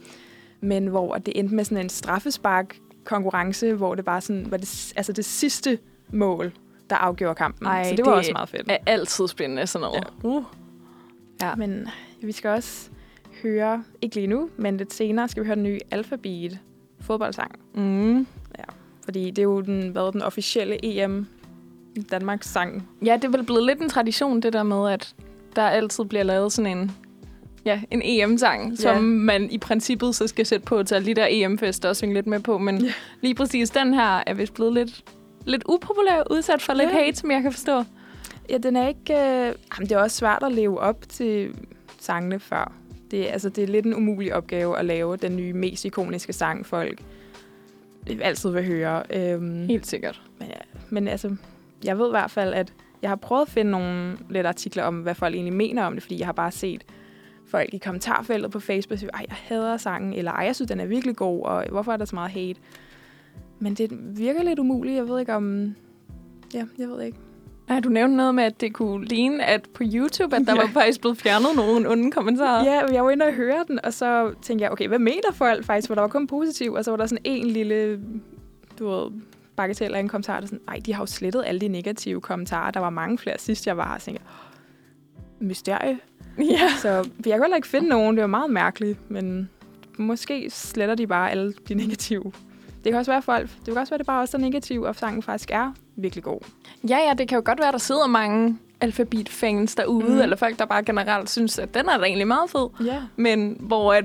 men 0.60 0.86
hvor 0.86 1.16
det 1.16 1.38
endte 1.38 1.54
med 1.54 1.64
sådan 1.64 1.84
en 1.84 1.88
straffespark 1.88 2.76
konkurrence, 3.04 3.74
hvor 3.74 3.94
det 3.94 4.04
bare 4.04 4.20
sådan 4.20 4.50
var 4.50 4.56
det, 4.56 4.92
altså 4.96 5.12
det 5.12 5.24
sidste 5.24 5.78
mål, 6.12 6.52
der 6.90 6.96
afgjorde 6.96 7.34
kampen. 7.34 7.66
Ej, 7.66 7.84
så 7.84 7.96
det 7.96 8.06
var 8.06 8.10
det 8.10 8.18
også 8.18 8.32
meget 8.32 8.48
fedt. 8.48 8.70
er 8.70 8.78
altid 8.86 9.28
spændende 9.28 9.66
sådan 9.66 9.84
noget. 9.84 10.04
Ja. 10.22 10.28
Uh. 10.28 10.44
Ja. 11.42 11.54
Men 11.54 11.88
vi 12.22 12.32
skal 12.32 12.50
også 12.50 12.90
høre, 13.42 13.84
ikke 14.02 14.16
lige 14.16 14.26
nu, 14.26 14.50
men 14.56 14.76
lidt 14.76 14.92
senere 14.92 15.28
skal 15.28 15.42
vi 15.42 15.46
høre 15.46 15.56
den 15.56 15.64
nye 15.64 15.80
Alphabet 15.90 16.58
fodboldsang. 17.00 17.58
Mm. 17.74 18.26
Fordi 19.04 19.30
det 19.30 19.38
er 19.38 19.42
jo 19.42 19.60
den, 19.60 19.88
hvad, 19.88 20.12
den 20.12 20.22
officielle 20.22 20.78
EM 20.82 21.26
Danmarks 22.10 22.48
sang. 22.48 22.88
Ja, 23.04 23.16
det 23.16 23.24
er 23.24 23.28
vel 23.28 23.42
blevet 23.44 23.66
lidt 23.66 23.80
en 23.80 23.88
tradition, 23.88 24.40
det 24.42 24.52
der 24.52 24.62
med, 24.62 24.90
at 24.90 25.14
der 25.56 25.62
altid 25.62 26.04
bliver 26.04 26.22
lavet 26.22 26.52
sådan 26.52 26.78
en, 26.78 26.90
ja, 27.64 27.80
en 27.90 28.02
EM-sang, 28.04 28.70
ja. 28.70 28.76
som 28.76 29.02
man 29.02 29.50
i 29.50 29.58
princippet 29.58 30.14
så 30.14 30.26
skal 30.26 30.46
sætte 30.46 30.64
på 30.66 30.82
til 30.82 30.94
alle 30.94 31.06
de 31.06 31.14
der 31.14 31.26
EM-fester 31.30 31.88
og 31.88 31.96
synge 31.96 32.14
lidt 32.14 32.26
med 32.26 32.40
på. 32.40 32.58
Men 32.58 32.84
Ja. 32.84 32.92
lige 33.20 33.34
præcis 33.34 33.70
den 33.70 33.94
her 33.94 34.22
er 34.26 34.34
vist 34.34 34.54
blevet 34.54 34.72
lidt, 34.72 35.04
lidt 35.46 35.62
upopulær, 35.68 36.22
udsat 36.30 36.62
for 36.62 36.72
lidt 36.72 36.88
Ja. 36.90 37.04
hate, 37.04 37.16
som 37.16 37.30
jeg 37.30 37.42
kan 37.42 37.52
forstå. 37.52 37.84
Ja, 38.50 38.58
den 38.58 38.76
er 38.76 38.88
ikke... 38.88 39.12
Øh, 39.12 39.54
jamen, 39.76 39.88
det 39.88 39.92
er 39.92 39.98
også 39.98 40.16
svært 40.16 40.42
at 40.42 40.52
leve 40.52 40.80
op 40.80 41.08
til 41.08 41.54
sangene 42.00 42.40
før. 42.40 42.72
Det, 43.10 43.26
altså, 43.26 43.48
det 43.48 43.64
er 43.64 43.68
lidt 43.68 43.86
en 43.86 43.94
umulig 43.94 44.34
opgave 44.34 44.78
at 44.78 44.84
lave 44.84 45.16
den 45.16 45.36
nye, 45.36 45.52
mest 45.52 45.84
ikoniske 45.84 46.32
sang, 46.32 46.66
folk 46.66 47.00
altid 48.22 48.50
vil 48.50 48.66
høre. 48.66 49.02
Øhm, 49.10 49.66
Helt 49.66 49.86
sikkert. 49.86 50.22
men, 50.38 50.48
ja, 50.48 50.60
men 50.90 51.08
altså, 51.08 51.36
jeg 51.84 51.98
ved 51.98 52.08
i 52.08 52.10
hvert 52.10 52.30
fald, 52.30 52.54
at 52.54 52.72
jeg 53.02 53.10
har 53.10 53.16
prøvet 53.16 53.42
at 53.42 53.48
finde 53.48 53.70
nogle 53.70 54.16
lidt 54.30 54.46
artikler 54.46 54.82
om, 54.82 55.00
hvad 55.00 55.14
folk 55.14 55.34
egentlig 55.34 55.54
mener 55.54 55.84
om 55.84 55.92
det, 55.92 56.02
fordi 56.02 56.18
jeg 56.18 56.26
har 56.26 56.32
bare 56.32 56.50
set 56.50 56.84
folk 57.46 57.74
i 57.74 57.78
kommentarfeltet 57.78 58.50
på 58.50 58.60
Facebook 58.60 58.98
sige, 58.98 59.10
ej, 59.14 59.26
jeg 59.28 59.36
hader 59.36 59.76
sangen, 59.76 60.12
eller 60.12 60.32
ej, 60.32 60.44
jeg 60.44 60.54
synes, 60.54 60.68
den 60.68 60.80
er 60.80 60.86
virkelig 60.86 61.16
god, 61.16 61.42
og 61.42 61.64
hvorfor 61.70 61.92
er 61.92 61.96
der 61.96 62.04
så 62.04 62.14
meget 62.16 62.30
hate? 62.30 62.60
Men 63.58 63.74
det 63.74 63.90
virker 64.18 64.42
lidt 64.42 64.58
umuligt. 64.58 64.96
Jeg 64.96 65.08
ved 65.08 65.20
ikke 65.20 65.34
om... 65.34 65.74
Ja, 66.54 66.66
jeg 66.78 66.88
ved 66.88 67.02
ikke. 67.02 67.18
Ja, 67.70 67.80
du 67.80 67.88
nævnte 67.88 68.16
noget 68.16 68.34
med, 68.34 68.44
at 68.44 68.60
det 68.60 68.72
kunne 68.72 69.04
ligne, 69.06 69.44
at 69.44 69.68
på 69.74 69.82
YouTube, 69.94 70.36
at 70.36 70.42
der 70.46 70.54
Ja. 70.54 70.60
var 70.60 70.66
faktisk 70.68 71.00
blevet 71.00 71.18
fjernet 71.18 71.48
nogle 71.56 71.90
onde 71.90 72.10
kommentarer. 72.10 72.64
Ja, 72.64 72.86
jeg 72.92 73.04
var 73.04 73.10
inde 73.10 73.26
og 73.26 73.32
høre 73.32 73.64
den, 73.68 73.80
og 73.84 73.92
så 73.92 74.34
tænkte 74.42 74.62
jeg, 74.62 74.72
okay, 74.72 74.88
hvad 74.88 74.98
mener 74.98 75.32
folk 75.32 75.64
faktisk? 75.64 75.88
For 75.88 75.94
der 75.94 76.02
var 76.02 76.08
kun 76.08 76.26
positiv, 76.26 76.72
og 76.72 76.84
så 76.84 76.90
var 76.90 76.96
der 76.96 77.06
sådan 77.06 77.22
en 77.24 77.46
lille, 77.46 78.00
du 78.78 78.88
ved, 78.88 79.10
bagatell 79.56 79.94
af 79.94 80.00
en 80.00 80.08
kommentar, 80.08 80.40
der 80.40 80.46
sådan, 80.46 80.60
ej, 80.68 80.80
de 80.86 80.94
har 80.94 81.02
jo 81.02 81.06
slettet 81.06 81.44
alle 81.46 81.60
de 81.60 81.68
negative 81.68 82.20
kommentarer. 82.20 82.70
Der 82.70 82.80
var 82.80 82.90
mange 82.90 83.18
flere 83.18 83.38
sidst, 83.38 83.66
jeg 83.66 83.76
var 83.76 83.88
her, 83.88 83.94
og 83.94 84.02
tænkte, 84.02 84.22
jeg, 84.24 85.46
mysterie. 85.46 85.98
ja. 86.38 86.68
Så 86.82 86.88
jeg 86.88 87.04
kunne 87.24 87.32
heller 87.44 87.56
ikke 87.56 87.68
finde 87.68 87.88
nogen, 87.88 88.16
det 88.16 88.20
var 88.20 88.26
meget 88.28 88.50
mærkeligt, 88.50 89.10
men 89.10 89.50
måske 89.98 90.50
sletter 90.50 90.94
de 90.94 91.06
bare 91.06 91.30
alle 91.30 91.52
de 91.68 91.74
negative. 91.74 92.32
Det 92.84 92.92
kan 92.92 92.94
også 92.98 93.12
være, 93.12 93.22
folk, 93.22 93.48
det 93.58 93.64
kan 93.66 93.76
også 93.76 93.90
være, 93.90 93.98
det 93.98 94.06
bare 94.06 94.20
også 94.22 94.36
er 94.36 94.40
negativt, 94.40 94.86
og 94.86 94.96
sangen 94.96 95.22
faktisk 95.22 95.50
er 95.52 95.72
virkelig 95.96 96.24
god. 96.24 96.40
Ja, 96.88 96.98
ja, 96.98 97.14
det 97.18 97.28
kan 97.28 97.36
jo 97.36 97.42
godt 97.44 97.60
være, 97.60 97.72
der 97.72 97.78
sidder 97.78 98.06
mange 98.06 98.58
alfabet-fans 98.80 99.74
derude, 99.74 100.08
mm. 100.14 100.20
eller 100.20 100.36
folk, 100.36 100.58
der 100.58 100.64
bare 100.64 100.82
generelt 100.84 101.30
synes, 101.30 101.58
at 101.58 101.74
den 101.74 101.88
er 101.88 101.98
da 101.98 102.04
egentlig 102.04 102.26
meget 102.26 102.50
fed. 102.50 102.68
Ja. 102.86 103.02
Men 103.16 103.56
hvor 103.60 103.92
at 103.94 104.04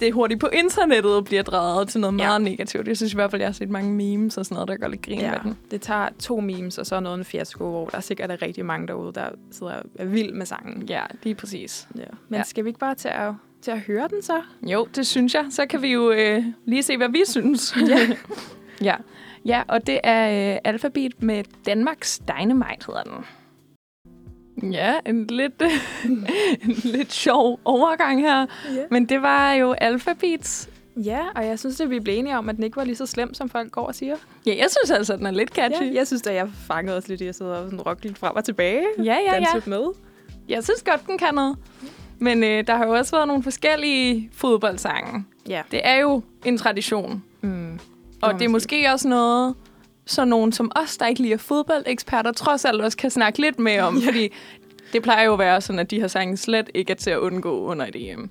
det 0.00 0.12
hurtigt 0.12 0.40
på 0.40 0.46
internettet 0.52 1.24
bliver 1.24 1.42
drejet 1.42 1.88
til 1.88 2.00
noget 2.00 2.12
Ja. 2.18 2.26
meget 2.26 2.42
negativt. 2.42 2.88
Jeg 2.88 2.96
synes 2.96 3.12
i 3.12 3.16
hvert 3.16 3.30
fald, 3.30 3.42
jeg 3.42 3.48
har 3.48 3.52
set 3.52 3.70
mange 3.70 3.92
memes 3.92 4.36
og 4.38 4.44
sådan 4.46 4.54
noget, 4.54 4.68
der 4.68 4.76
gør 4.76 4.88
lidt 4.88 5.02
grin 5.02 5.18
Ja, 5.20 5.30
med 5.30 5.38
den. 5.42 5.56
det 5.70 5.80
tager 5.80 6.08
to 6.18 6.40
memes, 6.40 6.78
og 6.78 6.86
så 6.86 7.00
noget 7.00 7.18
en 7.18 7.24
fiasko, 7.24 7.70
hvor 7.70 7.86
der 7.88 8.00
sikkert 8.00 8.30
er 8.30 8.42
rigtig 8.42 8.66
mange 8.66 8.86
derude, 8.86 9.12
der 9.12 9.28
sidder 9.50 9.72
og 9.72 9.82
er 9.98 10.04
vild 10.04 10.32
med 10.32 10.46
sangen. 10.46 10.82
Ja, 10.82 11.02
lige 11.22 11.34
præcis. 11.34 11.88
Ja. 11.96 12.00
Men 12.28 12.38
Ja. 12.38 12.42
skal 12.44 12.64
vi 12.64 12.68
ikke 12.68 12.80
bare 12.80 12.94
at, 13.08 13.34
til 13.64 13.70
at 13.70 13.80
høre 13.80 14.08
den 14.08 14.22
så? 14.22 14.42
Jo, 14.62 14.86
det 14.94 15.06
synes 15.06 15.34
jeg. 15.34 15.46
Så 15.50 15.66
kan 15.66 15.82
vi 15.82 15.88
jo 15.88 16.10
øh, 16.10 16.44
lige 16.66 16.82
se, 16.82 16.96
hvad 16.96 17.08
vi 17.08 17.22
synes. 17.26 17.74
Ja. 17.88 17.98
ja. 18.90 18.94
ja, 19.44 19.62
og 19.68 19.86
det 19.86 20.00
er 20.04 20.52
øh, 20.54 20.58
Alphabet 20.64 21.22
med 21.22 21.44
Danmarks 21.66 22.22
Dynamite, 22.28 22.86
hedder 22.86 23.02
den. 23.02 23.24
Ja, 24.72 24.94
en 25.06 25.26
lidt, 25.26 25.62
en 26.64 26.72
lidt 26.84 27.12
sjov 27.12 27.60
overgang 27.64 28.20
her. 28.20 28.40
Ja. 28.74 28.82
Men 28.90 29.08
det 29.08 29.22
var 29.22 29.52
jo 29.52 29.72
Alphabets. 29.72 30.68
ja, 30.96 31.20
og 31.34 31.46
jeg 31.46 31.58
synes, 31.58 31.80
at 31.80 31.90
vi 31.90 32.00
blev 32.00 32.18
enige 32.18 32.38
om, 32.38 32.48
at 32.48 32.56
den 32.56 32.64
ikke 32.64 32.76
var 32.76 32.84
lige 32.84 32.96
så 32.96 33.06
slem, 33.06 33.34
som 33.34 33.48
folk 33.48 33.70
går 33.72 33.86
og 33.86 33.94
siger. 33.94 34.16
Ja, 34.46 34.54
jeg 34.58 34.66
synes 34.70 34.90
altså, 34.90 35.12
at 35.12 35.18
den 35.18 35.26
er 35.26 35.30
lidt 35.30 35.50
catchy. 35.50 35.82
Ja, 35.84 35.94
jeg 35.94 36.06
synes, 36.06 36.22
at 36.26 36.34
jeg 36.34 36.48
fangede 36.66 36.96
os 36.96 37.08
lidt 37.08 37.20
i 37.20 37.26
at 37.26 37.34
sidde 37.34 37.58
og 37.58 37.64
sådan 37.70 37.80
rock 37.80 38.04
lidt 38.04 38.18
frem 38.18 38.36
og 38.36 38.44
tilbage. 38.44 38.84
ja, 38.98 39.04
ja. 39.04 39.34
Ja. 39.34 39.46
med. 39.66 39.84
Jeg 40.48 40.64
synes 40.64 40.82
godt, 40.82 41.06
den 41.06 41.18
kan 41.18 41.34
noget. 41.34 41.56
Men 42.18 42.44
øh, 42.44 42.66
der 42.66 42.76
har 42.76 42.84
jo 42.86 42.92
også 42.92 43.16
været 43.16 43.28
nogle 43.28 43.42
forskellige 43.42 44.30
fodboldsange. 44.32 45.24
Ja. 45.48 45.62
Det 45.70 45.80
er 45.84 45.94
jo 45.96 46.22
en 46.44 46.58
tradition. 46.58 47.24
Mm. 47.40 47.78
Og 48.22 48.34
det 48.34 48.42
er 48.44 48.48
måske 48.48 48.86
også 48.92 49.08
noget, 49.08 49.54
så 50.06 50.24
nogen 50.24 50.52
som 50.52 50.72
os, 50.76 50.96
der 50.96 51.06
ikke 51.06 51.20
lige 51.22 51.34
er 51.34 51.38
fodboldeksperter, 51.38 52.32
trods 52.32 52.64
alt 52.64 52.80
også 52.80 52.96
kan 52.96 53.10
snakke 53.10 53.40
lidt 53.40 53.58
med 53.58 53.78
om. 53.80 53.96
Ja. 54.00 54.06
Fordi 54.06 54.28
det 54.92 55.02
plejer 55.02 55.24
jo 55.24 55.32
at 55.32 55.38
være 55.38 55.60
sådan, 55.60 55.78
at 55.78 55.90
de 55.90 56.00
her 56.00 56.06
sange 56.08 56.36
slet 56.36 56.70
ikke 56.74 56.90
er 56.90 56.94
til 56.96 57.10
at 57.10 57.18
undgå 57.18 57.60
under 57.60 57.86
et 57.86 58.10
EM. 58.10 58.30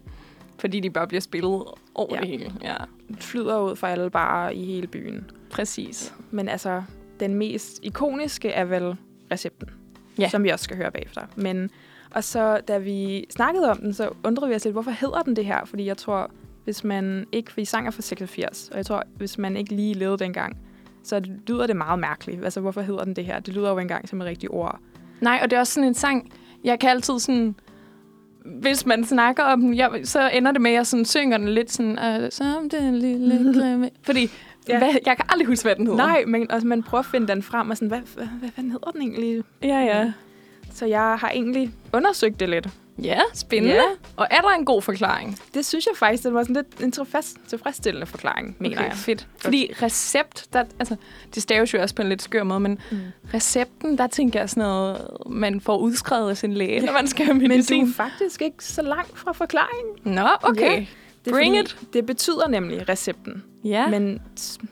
Fordi 0.59 0.79
de 0.79 0.89
bare 0.89 1.07
bliver 1.07 1.21
spillet 1.21 1.63
over 1.95 2.15
Ja. 2.15 2.19
det 2.19 2.27
hele. 2.27 2.53
Ja, 2.63 2.75
flyder 3.19 3.59
ud 3.59 3.75
for 3.75 3.87
alle 3.87 4.09
bare 4.09 4.55
i 4.55 4.65
hele 4.65 4.87
byen. 4.87 5.31
præcis. 5.51 6.13
Men 6.31 6.49
altså, 6.49 6.83
den 7.19 7.35
mest 7.35 7.79
ikoniske 7.83 8.49
er 8.49 8.65
vel 8.65 8.95
recepten, 9.31 9.69
Ja. 10.17 10.29
som 10.29 10.43
vi 10.43 10.49
også 10.49 10.63
skal 10.63 10.77
høre 10.77 10.91
bagefter. 10.91 11.21
Men, 11.35 11.69
og 12.13 12.23
så, 12.23 12.59
da 12.67 12.77
vi 12.77 13.25
snakkede 13.29 13.71
om 13.71 13.77
den, 13.77 13.93
så 13.93 14.09
undrede 14.23 14.49
vi 14.49 14.55
os 14.55 14.63
lidt, 14.65 14.73
hvorfor 14.75 14.91
hedder 14.91 15.21
den 15.21 15.35
det 15.35 15.45
her? 15.45 15.65
Fordi 15.65 15.85
jeg 15.85 15.97
tror, 15.97 16.31
hvis 16.63 16.83
man 16.83 17.25
ikke, 17.31 17.51
fordi 17.51 17.65
sang 17.65 17.87
er 17.87 17.91
fra 17.91 18.01
86, 18.01 18.69
og 18.71 18.77
jeg 18.77 18.85
tror, 18.85 19.03
hvis 19.17 19.37
man 19.37 19.57
ikke 19.57 19.75
lige 19.75 19.93
levede 19.93 20.17
dengang, 20.17 20.57
så 21.03 21.21
lyder 21.47 21.67
det 21.67 21.75
meget 21.75 21.99
mærkeligt. 21.99 22.43
Altså, 22.43 22.59
hvorfor 22.59 22.81
hedder 22.81 23.03
den 23.03 23.15
det 23.15 23.25
her? 23.25 23.39
Det 23.39 23.53
lyder 23.53 23.69
jo 23.71 23.77
engang 23.77 24.09
som 24.09 24.21
et 24.21 24.27
rigtigt 24.27 24.51
ord. 24.51 24.79
Nej, 25.21 25.39
og 25.43 25.49
det 25.49 25.55
er 25.55 25.59
også 25.59 25.73
sådan 25.73 25.87
en 25.87 25.93
sang, 25.93 26.31
jeg 26.63 26.79
kan 26.79 26.89
altid 26.89 27.19
sådan 27.19 27.55
hvis 28.45 28.85
man 28.85 29.03
snakker 29.03 29.43
om 29.43 29.61
den, 29.61 29.75
jeg, 29.75 29.89
så 30.03 30.29
ender 30.29 30.51
det 30.51 30.61
med, 30.61 30.71
at 30.71 30.75
jeg 30.75 30.87
sådan 30.87 31.05
synger 31.05 31.37
den 31.37 31.47
lidt 31.49 31.71
sådan, 31.71 31.99
øh, 32.23 32.31
som 32.31 32.69
den 32.69 32.95
lille 32.99 33.53
grimme. 33.59 33.89
Fordi 34.01 34.29
Ja. 34.69 34.77
hvad, 34.77 34.89
jeg 35.05 35.15
kan 35.17 35.25
aldrig 35.29 35.47
huske, 35.47 35.63
hvad 35.65 35.75
den 35.75 35.87
hedder. 35.87 36.05
Nej, 36.05 36.23
men 36.27 36.47
altså, 36.49 36.67
man 36.67 36.83
prøver 36.83 36.99
at 36.99 37.05
finde 37.05 37.27
den 37.27 37.43
frem, 37.43 37.69
og 37.69 37.77
sådan, 37.77 37.87
hvad, 37.87 37.99
hvad, 38.15 38.25
hvad 38.39 38.49
fanden 38.55 38.71
hedder 38.71 38.91
den 38.91 39.01
egentlig? 39.01 39.43
Ja, 39.63 39.79
ja. 39.79 40.11
Så 40.73 40.85
jeg 40.85 41.17
har 41.19 41.29
egentlig 41.29 41.71
undersøgt 41.93 42.39
det 42.39 42.49
lidt. 42.49 42.67
Ja, 43.03 43.19
spændende. 43.33 43.75
Ja. 43.75 43.81
Og 44.17 44.27
er 44.31 44.41
der 44.41 44.49
en 44.49 44.65
god 44.65 44.81
forklaring? 44.81 45.39
Det 45.53 45.65
synes 45.65 45.85
jeg 45.85 45.97
faktisk, 45.97 46.23
det 46.23 46.33
var 46.33 46.43
sådan 46.43 46.55
lidt 46.55 46.81
en 46.83 46.91
tilfreds, 46.91 47.33
tilfredsstillende 47.47 48.05
forklaring, 48.07 48.55
mener 48.59 48.77
okay, 48.77 48.87
jeg. 48.87 48.95
fedt. 48.97 49.27
Fordi 49.37 49.73
recept, 49.81 50.47
der, 50.53 50.63
altså, 50.79 50.95
det 51.35 51.43
staves 51.43 51.73
jo 51.73 51.81
også 51.81 51.95
på 51.95 52.01
en 52.01 52.09
lidt 52.09 52.21
skør 52.21 52.43
måde, 52.43 52.59
men 52.59 52.79
Mm. 52.91 52.97
recepten, 53.33 53.97
der 53.97 54.07
tænker 54.07 54.39
jeg 54.39 54.49
sådan 54.49 54.63
noget, 54.63 55.07
man 55.29 55.61
får 55.61 55.77
udskrevet 55.77 56.29
af 56.29 56.37
sin 56.37 56.53
læge, 56.53 56.85
når 56.85 56.93
man 56.93 57.07
skal 57.07 57.25
have 57.25 57.33
Men 57.33 57.43
du 57.43 57.47
medicin. 57.55 57.87
er 57.89 57.93
faktisk 57.93 58.41
ikke 58.41 58.65
så 58.65 58.81
langt 58.81 59.17
fra 59.19 59.31
forklaringen. 59.31 59.95
Nå, 60.15 60.27
okay. 60.41 60.79
Ja. 60.79 60.85
Det 61.25 61.33
Bring 61.33 61.55
fordi, 61.67 61.87
Det 61.93 62.05
betyder 62.05 62.47
nemlig 62.47 62.89
recepten. 62.89 63.43
Ja. 63.63 63.87
Men, 63.87 64.21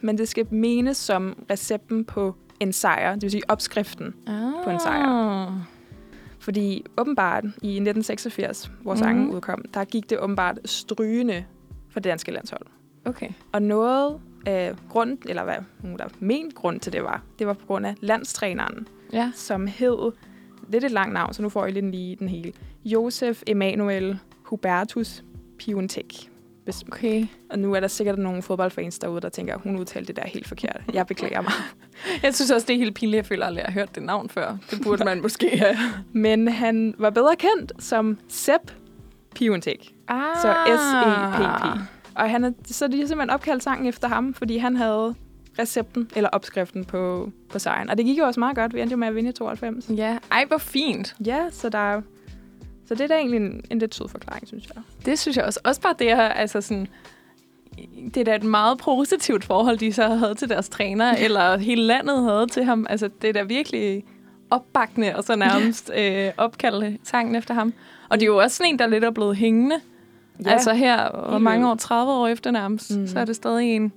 men 0.01 0.17
det 0.17 0.29
skal 0.29 0.45
menes 0.53 0.97
som 0.97 1.35
recepten 1.49 2.05
på 2.05 2.35
en 2.59 2.73
sejr, 2.73 3.13
det 3.13 3.21
vil 3.21 3.31
sige 3.31 3.43
opskriften. 3.47 4.13
ah. 4.27 4.63
på 4.63 4.69
en 4.69 4.79
sejr. 4.79 5.65
Fordi 6.41 6.85
åbenbart 6.97 7.43
i 7.43 7.47
1986, 7.47 8.71
hvor 8.81 8.95
sangen 8.95 9.25
Mhm. 9.25 9.35
udkom, 9.35 9.65
der 9.73 9.83
gik 9.83 10.09
det 10.09 10.19
åbenbart 10.19 10.59
strygende 10.65 11.45
for 11.89 11.99
det 11.99 12.09
danske 12.09 12.31
landshold. 12.31 12.65
Okay. 13.05 13.29
Og 13.51 13.61
noget 13.61 14.19
af 14.45 14.73
grund, 14.89 15.17
eller 15.25 15.43
hvad 15.43 15.55
nogen 15.83 15.97
der 15.99 16.05
ment 16.19 16.55
grund 16.55 16.79
til 16.79 16.93
det 16.93 17.03
var, 17.03 17.21
det 17.39 17.47
var 17.47 17.53
på 17.53 17.65
grund 17.65 17.85
af 17.85 17.95
landstræneren, 18.01 18.87
Ja. 19.13 19.31
som 19.35 19.67
hed, 19.67 20.11
lidt 20.69 20.83
et 20.83 20.91
langt 20.91 21.13
navn, 21.13 21.33
så 21.33 21.41
nu 21.41 21.49
får 21.49 21.65
I 21.65 21.71
lige 21.71 21.91
lige 21.91 22.15
den 22.15 22.29
hele, 22.29 22.53
Josef 22.85 23.43
Emanuel 23.47 24.19
Hubertus 24.43 25.23
Piontek. 25.59 26.30
Hvis- 26.63 26.83
Okay. 26.91 27.25
Og 27.49 27.59
nu 27.59 27.73
er 27.75 27.79
der 27.79 27.87
sikkert 27.87 28.17
nogle 28.19 28.41
fodboldfans 28.41 28.99
derude, 28.99 29.21
der 29.21 29.29
tænker, 29.29 29.57
hun 29.57 29.79
udtalte 29.79 30.07
det 30.13 30.23
der 30.23 30.29
helt 30.29 30.47
forkert. 30.47 30.81
Jeg 30.93 31.07
beklager 31.07 31.41
mig. 31.41 31.51
Jeg 32.23 32.35
synes 32.35 32.51
også, 32.51 32.67
det 32.67 32.73
er 32.73 32.77
helt 32.77 32.95
pinligt. 32.95 33.17
Jeg 33.17 33.25
føler 33.25 33.45
aldrig, 33.45 33.61
at 33.63 33.67
jeg 33.67 33.73
har 33.73 33.79
hørt 33.79 33.95
det 33.95 34.03
navn 34.03 34.29
før. 34.29 34.57
Det 34.71 34.81
burde 34.83 35.03
man 35.05 35.21
måske 35.21 35.49
have. 35.57 35.75
Men 36.11 36.47
han 36.47 36.93
var 36.97 37.09
bedre 37.09 37.35
kendt 37.35 37.71
som 37.79 38.17
Sepp 38.27 38.71
Piontek. 39.35 39.93
Ah. 40.07 40.21
Så 40.41 40.53
S-E-P-P. 40.67 41.79
Og 42.15 42.29
han 42.29 42.43
er, 42.43 42.51
så 42.65 42.87
de 42.87 42.99
har 42.99 43.07
simpelthen 43.07 43.29
opkaldt 43.29 43.63
sangen 43.63 43.87
efter 43.87 44.07
ham, 44.07 44.33
fordi 44.33 44.57
han 44.57 44.75
havde 44.75 45.15
recepten 45.59 46.09
eller 46.15 46.29
opskriften 46.29 46.85
på, 46.85 47.31
på 47.49 47.59
sejren. 47.59 47.89
Og 47.89 47.97
det 47.97 48.05
gik 48.05 48.17
jo 48.17 48.23
også 48.25 48.39
meget 48.39 48.55
godt. 48.55 48.73
Vi 48.73 48.81
endte 48.81 48.91
jo 48.93 48.97
med 48.97 49.07
at 49.07 49.15
vinde 49.15 49.29
i 49.29 49.33
92. 49.33 49.89
Ja, 49.89 50.17
ej, 50.31 50.45
hvor 50.47 50.57
fint. 50.57 51.15
Ja, 51.25 51.45
så 51.51 51.69
der 51.69 51.93
er- 51.95 52.01
så 52.91 52.95
det 52.95 53.01
er 53.03 53.07
da 53.07 53.13
egentlig 53.15 53.37
en, 53.37 53.61
en 53.71 53.79
lidt 53.79 53.95
sød 53.95 54.07
forklaring, 54.09 54.47
synes 54.47 54.67
jeg. 54.75 54.83
Det 55.05 55.19
synes 55.19 55.37
jeg 55.37 55.45
også. 55.45 55.59
Også 55.63 55.81
bare 55.81 55.93
det 55.99 56.07
her, 56.07 56.21
altså 56.27 56.61
sådan... 56.61 56.87
Det 58.13 58.17
er 58.17 58.23
da 58.23 58.35
et 58.35 58.43
meget 58.43 58.77
positivt 58.77 59.43
forhold, 59.43 59.77
de 59.77 59.93
så 59.93 60.07
havde 60.07 60.35
til 60.35 60.49
deres 60.49 60.69
træner, 60.69 61.15
eller 61.15 61.57
hele 61.57 61.81
landet 61.83 62.23
havde 62.23 62.47
til 62.47 62.63
ham. 62.63 62.87
Altså, 62.89 63.09
det 63.21 63.27
er 63.29 63.33
da 63.33 63.43
virkelig 63.43 64.03
opbakkende, 64.49 65.15
og 65.15 65.23
så 65.23 65.35
nærmest 65.35 65.91
øh, 65.97 66.31
opkalde 66.37 66.97
sangen 67.03 67.35
efter 67.35 67.53
ham. 67.53 67.73
Og 68.09 68.19
det 68.19 68.23
er 68.25 68.27
jo 68.27 68.37
også 68.37 68.57
sådan 68.57 68.73
en, 68.73 68.79
der 68.79 68.87
lidt 68.87 69.03
er 69.03 69.11
blevet 69.11 69.35
hængende. 69.35 69.75
Ja. 70.45 70.49
Altså 70.49 70.73
her, 70.73 71.27
hvor 71.29 71.37
mange 71.39 71.69
år, 71.69 71.75
30 71.75 72.11
år 72.11 72.27
efter 72.27 72.51
nærmest, 72.51 72.97
mm. 72.97 73.07
så 73.07 73.19
er 73.19 73.25
det 73.25 73.35
stadig 73.35 73.75
en, 73.75 73.91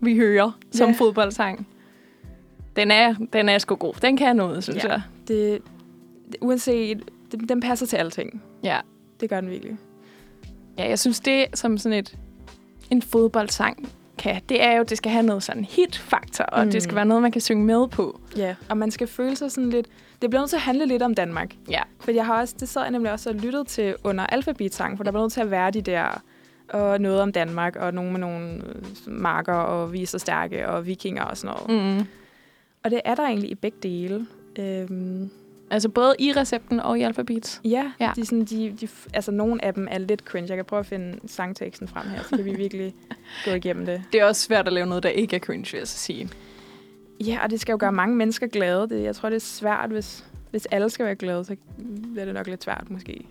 vi 0.00 0.16
hører 0.16 0.58
som 0.72 0.90
Ja. 0.90 0.94
fodboldsang. 0.98 1.66
Den 2.76 2.90
er, 2.90 3.14
den 3.32 3.48
er 3.48 3.58
sgu 3.58 3.74
god. 3.74 3.94
Den 4.02 4.16
kan 4.16 4.36
noget, 4.36 4.62
synes 4.64 4.84
Ja. 4.84 4.88
jeg. 4.92 5.02
Det, 5.28 5.58
uanset, 6.40 7.02
det, 7.40 7.48
den 7.48 7.60
passer 7.60 7.86
til 7.86 7.96
alting. 7.96 8.42
Ja. 8.64 8.80
Det 9.20 9.30
gør 9.30 9.40
den 9.40 9.50
virkelig. 9.50 9.76
Ja, 10.78 10.88
jeg 10.88 10.98
synes, 10.98 11.20
det 11.20 11.46
som 11.54 11.78
sådan 11.78 11.98
et, 11.98 12.18
en 12.90 13.02
fodboldsang 13.02 13.88
kan, 14.18 14.42
det 14.48 14.62
er 14.62 14.72
jo, 14.76 14.82
det 14.82 14.98
skal 14.98 15.12
have 15.12 15.26
noget 15.26 15.42
sådan 15.42 15.64
hit-faktor, 15.64 16.44
og 16.44 16.64
Mm. 16.64 16.70
det 16.70 16.82
skal 16.82 16.94
være 16.96 17.04
noget, 17.04 17.22
man 17.22 17.32
kan 17.32 17.40
synge 17.40 17.64
med 17.64 17.88
på. 17.88 18.20
Ja, 18.36 18.54
og 18.68 18.76
man 18.78 18.90
skal 18.90 19.06
føle 19.06 19.36
sig 19.36 19.50
sådan 19.52 19.70
lidt... 19.70 19.86
Det 20.22 20.30
bliver 20.30 20.40
nødt 20.40 20.50
til 20.50 20.56
at 20.56 20.62
handle 20.62 20.86
lidt 20.86 21.02
om 21.02 21.14
Danmark. 21.14 21.54
Ja. 21.70 21.82
For 22.00 22.10
jeg 22.10 22.26
har 22.26 22.40
også, 22.40 22.54
det 22.60 22.68
sad 22.68 22.82
jeg 22.82 22.90
nemlig 22.90 23.12
også 23.12 23.30
og 23.30 23.36
lyttede 23.36 23.64
til 23.64 23.94
under 24.04 24.26
alfabetsangen, 24.26 24.96
for 24.96 25.04
der 25.04 25.10
bliver 25.10 25.22
nødt 25.22 25.32
til 25.32 25.40
at 25.40 25.50
være 25.50 25.70
de 25.70 25.80
der 25.82 26.22
og 26.68 27.00
noget 27.00 27.20
om 27.20 27.32
Danmark, 27.32 27.76
og 27.76 27.94
nogle 27.94 28.10
med 28.12 28.20
nogle 28.20 28.54
øh, 28.54 28.82
marker, 29.06 29.52
og 29.54 29.92
vi 29.92 30.02
er 30.02 30.06
så 30.06 30.18
stærke, 30.18 30.68
og 30.68 30.86
vikinger 30.86 31.22
og 31.22 31.36
sådan 31.36 31.56
noget. 31.68 31.98
Mm. 31.98 32.06
Og 32.84 32.90
det 32.90 33.00
er 33.04 33.14
der 33.14 33.22
egentlig 33.22 33.50
i 33.50 33.54
begge 33.54 33.78
dele. 33.82 34.26
Øhm, 34.58 35.30
Altså 35.70 35.88
både 35.88 36.14
i 36.18 36.32
recepten 36.32 36.80
og 36.80 36.98
i 36.98 37.02
alfabet. 37.02 37.60
ja, 37.64 37.92
Ja. 38.00 38.12
De, 38.16 38.26
sådan, 38.26 38.44
de, 38.44 38.76
de, 38.80 38.88
altså 39.14 39.30
nogle 39.30 39.64
af 39.64 39.74
dem 39.74 39.88
er 39.90 39.98
lidt 39.98 40.20
cringe. 40.20 40.48
Jeg 40.48 40.56
kan 40.56 40.64
prøve 40.64 40.80
at 40.80 40.86
finde 40.86 41.18
sangteksten 41.26 41.88
frem 41.88 42.08
her, 42.08 42.22
så 42.22 42.36
kan 42.36 42.44
vi 42.44 42.54
virkelig 42.64 42.94
gå 43.44 43.50
igennem 43.50 43.86
det. 43.86 44.02
Det 44.12 44.20
er 44.20 44.24
også 44.24 44.42
svært 44.42 44.66
at 44.66 44.72
lave 44.72 44.86
noget, 44.86 45.02
der 45.02 45.08
ikke 45.08 45.36
er 45.36 45.40
cringe, 45.40 45.72
vil 45.72 45.78
jeg 45.78 45.88
så 45.88 45.98
sige. 45.98 46.28
Ja, 47.20 47.38
og 47.42 47.50
det 47.50 47.60
skal 47.60 47.72
jo 47.72 47.76
gøre 47.80 47.92
mange 47.92 48.16
mennesker 48.16 48.46
glade. 48.46 48.88
Det, 48.88 49.02
jeg 49.02 49.16
tror, 49.16 49.28
det 49.28 49.36
er 49.36 49.40
svært, 49.40 49.90
hvis, 49.90 50.24
hvis 50.50 50.66
alle 50.66 50.90
skal 50.90 51.06
være 51.06 51.14
glade, 51.14 51.44
så 51.44 51.56
bliver 52.12 52.24
det 52.24 52.34
nok 52.34 52.46
lidt 52.46 52.64
svært 52.64 52.90
måske. 52.90 53.26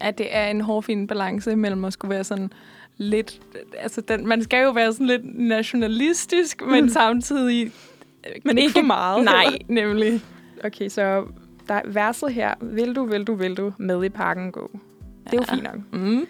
At 0.00 0.18
det 0.18 0.36
er 0.36 0.46
en 0.48 0.60
hårfin 0.60 1.06
balance 1.06 1.56
mellem 1.56 1.84
at 1.84 1.92
skulle 1.92 2.14
være 2.14 2.24
sådan 2.24 2.52
lidt... 2.96 3.40
Altså, 3.78 4.00
den, 4.00 4.26
man 4.26 4.42
skal 4.42 4.64
jo 4.64 4.70
være 4.70 4.92
sådan 4.92 5.06
lidt 5.06 5.38
nationalistisk, 5.38 6.62
men 6.66 6.90
samtidig... 6.90 7.72
Men 8.44 8.58
ikke 8.58 8.72
for 8.72 8.82
meget. 8.82 9.24
Nej, 9.34 9.58
nemlig. 9.68 10.20
Okay, 10.64 10.88
så 10.88 11.24
der 11.68 11.74
er 11.74 11.82
verset 11.84 12.32
her. 12.32 12.54
Vil 12.60 12.96
du, 12.96 13.04
vil 13.04 13.24
du, 13.24 13.34
vil 13.34 13.56
du 13.56 13.72
med 13.78 14.04
i 14.04 14.08
parken 14.08 14.52
gå? 14.52 14.70
Det 15.24 15.32
er 15.32 15.36
jo 15.36 15.42
fint 15.42 15.62
nok. 15.62 15.92
Mm. 15.92 16.26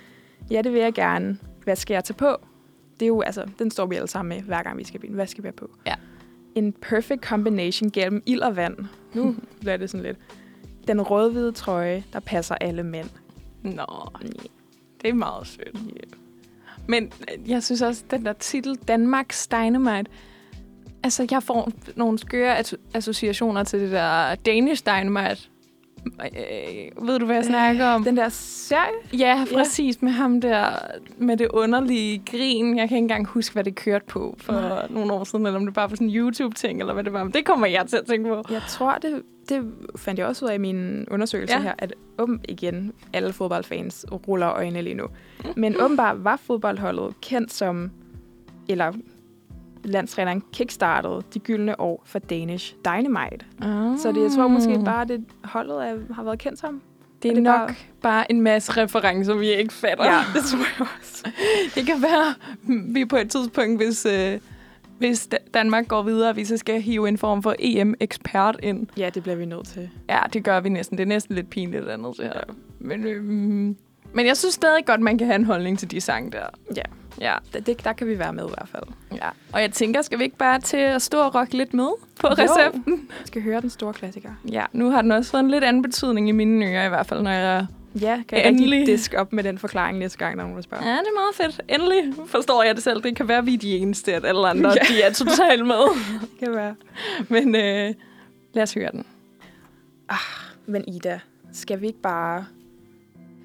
Ja, 0.51 0.63
det 0.63 0.73
vil 0.73 0.81
jeg 0.81 0.95
gerne. 0.95 1.39
Hvad 1.65 1.77
skal 1.77 1.95
jeg 1.95 2.05
tage 2.05 2.17
på? 2.17 2.37
Det 3.01 3.07
er 3.07 3.09
jo, 3.09 3.21
altså, 3.21 3.49
den 3.59 3.71
står 3.71 3.87
vi 3.87 3.97
alle 3.97 4.09
sammen 4.09 4.37
med, 4.37 4.45
hver 4.45 4.63
gang 4.63 4.79
vi 4.79 4.85
skal 4.85 5.01
bilen. 5.01 5.15
Hvad 5.15 5.27
skal 5.27 5.45
vi 5.45 5.47
have 5.47 5.53
på? 5.53 5.71
Ja. 5.87 5.95
En 6.55 6.73
perfect 6.73 7.25
combination 7.25 7.91
gennem 7.91 8.23
ild 8.27 8.41
og 8.41 8.57
vand. 8.57 8.77
Nu 9.15 9.37
bliver 9.61 9.77
det 9.77 9.91
sådan 9.91 10.07
lidt. 10.07 10.19
Den 10.89 11.03
rødhvide 11.03 11.53
trøje, 11.53 12.05
der 12.13 12.21
passer 12.21 12.55
alle 12.55 12.83
mænd. 12.83 13.09
Nå, 13.63 14.09
det 15.03 15.11
er 15.11 15.15
meget 15.15 15.47
sødt. 15.47 15.77
Men 16.89 17.05
øh, 17.05 17.51
jeg 17.51 17.63
synes 17.63 17.83
også, 17.83 18.05
den 18.11 18.25
der 18.25 18.33
titel, 18.33 18.77
Danmarks 18.89 19.49
Dynamite, 19.49 20.11
altså 21.07 21.27
jeg 21.31 21.43
får 21.43 21.73
nogle 21.97 22.19
skøre 22.19 22.59
asso- 22.61 22.77
associationer 22.95 23.65
til 23.65 23.81
det 23.81 23.91
der 23.93 24.35
Danish 24.35 24.83
Dynamite. 24.87 25.49
Øh, 26.07 27.07
ved 27.07 27.19
du, 27.19 27.27
hvad 27.27 27.37
jeg 27.37 27.45
snakker 27.45 27.87
om? 27.87 28.05
Den 28.05 28.17
der 28.17 28.29
serie? 28.29 28.93
Ja, 29.19 29.45
præcis. 29.55 30.03
Med 30.03 30.13
ham 30.13 30.41
der, 30.41 30.69
med 31.19 31.37
det 31.37 31.49
underlige 31.49 32.23
grin. 32.31 32.79
Jeg 32.79 32.89
kan 32.89 32.97
ikke 32.97 33.05
engang 33.05 33.27
huske, 33.27 33.53
hvad 33.53 33.65
det 33.65 33.75
kørte 33.75 34.05
på 34.07 34.37
for 34.39 34.53
Nej. 34.53 34.87
nogle 34.91 35.13
år 35.13 35.25
siden, 35.25 35.47
eller 35.47 35.59
om 35.61 35.65
det 35.67 35.75
bare 35.75 35.91
var 35.91 35.97
sådan 35.97 36.09
en 36.09 36.15
YouTube-ting, 36.17 36.81
eller 36.81 36.95
hvad 36.95 37.05
det 37.05 37.13
var. 37.13 37.25
Men 37.25 37.33
det 37.33 37.45
kommer 37.45 37.67
jeg 37.67 37.87
til 37.87 37.97
at 37.97 38.05
tænke 38.07 38.29
på. 38.29 38.43
Jeg 38.51 38.63
tror, 38.69 38.99
det, 39.03 39.23
det 39.49 39.73
fandt 39.97 40.19
jeg 40.19 40.27
også 40.27 40.45
ud 40.45 40.51
af 40.51 40.55
i 40.55 40.59
min 40.59 41.07
undersøgelse 41.11 41.55
Ja. 41.55 41.59
ja. 41.61 41.65
her, 41.65 41.75
at 41.79 41.95
åben 42.19 42.41
igen, 42.49 42.93
alle 43.13 43.33
fodboldfans 43.33 44.07
ruller 44.13 44.51
øjnene 44.51 44.83
lige 44.83 44.95
nu. 44.95 45.07
Men 45.57 45.81
åbenbart 45.81 46.25
var 46.25 46.37
fodboldholdet 46.37 47.21
kendt 47.21 47.53
som, 47.53 47.91
eller 48.69 48.93
landstræneren 49.87 50.43
kickstartede 50.53 51.23
de 51.35 51.39
gyldne 51.39 51.81
år 51.81 52.03
for 52.07 52.19
Danish 52.19 52.75
Dynamite. 52.85 53.47
Ah. 53.63 53.99
Så 53.99 54.13
det, 54.15 54.23
jeg 54.23 54.31
tror 54.31 54.49
måske 54.49 54.81
bare, 54.85 55.05
det 55.05 55.25
holdet 55.45 55.89
er, 55.89 56.15
har 56.15 56.23
været 56.23 56.39
kendt 56.39 56.59
som. 56.59 56.81
det 57.23 57.29
er, 57.31 57.35
det 57.35 57.39
er 57.41 57.43
nok 57.59 57.69
bare- 57.69 57.75
bare... 58.03 58.33
en 58.33 58.41
masse 58.41 58.73
referencer, 58.83 59.35
vi 59.35 59.49
ikke 59.49 59.73
fatter. 59.75 60.05
Ja, 60.05 60.19
det 60.35 60.43
tror 60.45 60.59
jeg 60.79 60.87
også. 61.01 61.31
Det 61.75 61.87
kan 61.87 62.03
være, 62.03 62.35
vi 62.95 63.05
på 63.05 63.17
et 63.17 63.31
tidspunkt, 63.31 63.83
hvis, 63.85 64.07
øh, 64.07 64.39
hvis 64.99 65.27
Da- 65.27 65.37
Danmark 65.55 65.89
går 65.89 66.03
videre, 66.03 66.35
vi 66.35 66.45
så 66.45 66.57
skal 66.57 66.81
hive 66.83 67.09
en 67.09 67.19
form 67.19 67.43
for 67.43 67.55
EM-ekspert 67.59 68.57
ind. 68.63 68.87
Ja, 68.97 69.11
det 69.15 69.23
bliver 69.23 69.37
vi 69.37 69.45
nødt 69.45 69.67
til. 69.67 69.91
Ja, 70.09 70.19
det 70.33 70.45
gør 70.45 70.61
vi 70.61 70.69
næsten. 70.69 70.99
Det 70.99 71.03
er 71.03 71.09
næsten 71.09 71.35
lidt 71.35 71.51
pinligt 71.51 71.89
andet, 71.89 72.17
det 72.17 72.25
her. 72.25 72.41
Men, 72.79 73.05
øh, 73.07 73.25
men 74.13 74.27
jeg 74.27 74.37
synes 74.37 74.55
stadig 74.55 74.87
godt, 74.87 75.01
man 75.01 75.19
kan 75.19 75.27
have 75.27 75.35
en 75.37 75.45
holdning 75.45 75.79
til 75.79 75.91
de 75.91 76.01
sange 76.01 76.31
der. 76.31 76.47
Ja. 76.77 76.83
Ja, 77.21 77.35
Der, 77.53 77.61
det, 77.61 77.85
der 77.85 77.93
kan 77.93 78.07
vi 78.07 78.19
være 78.19 78.33
med 78.33 78.45
i 78.45 78.49
hvert 78.49 78.69
fald. 78.69 78.83
ja. 79.13 79.29
Og 79.53 79.61
jeg 79.61 79.73
tænker, 79.73 80.03
skal 80.03 80.19
vi 80.19 80.25
ikke 80.25 80.37
bare 80.37 80.61
til 80.61 80.77
at 80.77 81.03
stå 81.03 81.19
og 81.21 81.35
rocke 81.35 81.57
lidt 81.57 81.75
med 81.75 81.89
på 82.21 82.27
Jo. 82.29 82.35
recepten? 82.39 83.09
Vi 83.21 83.27
skal 83.27 83.43
høre 83.43 83.61
den 83.61 83.71
store 83.71 83.93
klassiker. 83.93 84.31
Ja, 84.53 84.65
nu 84.73 84.91
har 84.91 85.03
den 85.03 85.13
også 85.13 85.31
fået 85.31 85.41
en 85.41 85.51
lidt 85.51 85.65
anden 85.65 85.83
betydning 85.83 86.29
i 86.29 86.33
mine 86.33 86.67
ører 86.67 86.87
i 86.87 86.89
hvert 86.89 87.07
fald, 87.07 87.23
når 87.23 87.31
jeg... 87.31 87.67
Ja, 88.01 88.23
kan 88.29 88.39
jeg 88.39 88.49
Endelig. 88.49 88.81
rigtig 88.81 88.95
disk 88.95 89.15
op 89.17 89.33
med 89.33 89.45
den 89.45 89.59
forklaring 89.59 89.99
næste 89.99 90.19
gang, 90.19 90.41
er 90.41 90.45
nogen, 90.47 90.63
spørger. 90.63 90.85
Ja, 90.87 90.93
det 90.93 90.99
er 90.99 91.15
meget 91.43 91.53
fedt. 91.55 91.71
Endelig 91.71 92.15
forstår 92.27 92.63
jeg 92.63 92.75
det 92.75 92.83
selv. 92.83 93.03
Det 93.03 93.17
kan 93.17 93.29
være, 93.29 93.45
vi 93.45 93.55
er 93.55 93.59
de 93.59 93.77
eneste, 93.77 94.15
at 94.15 94.25
alle 94.25 94.49
andre 94.49 94.71
Ja. 94.71 94.95
de 94.95 95.03
er 95.03 95.13
totalt 95.13 95.67
med. 95.67 95.83
Det 96.31 96.39
kan 96.39 96.53
være. 96.55 96.75
Men 97.29 97.55
øh, 97.55 97.95
lad 98.53 98.63
os 98.63 98.75
høre 98.75 98.91
den. 98.93 99.05
Men 100.67 100.85
Ida, 100.89 101.21
skal 101.53 101.81
vi 101.81 101.87
ikke 101.87 102.01
bare... 102.01 102.47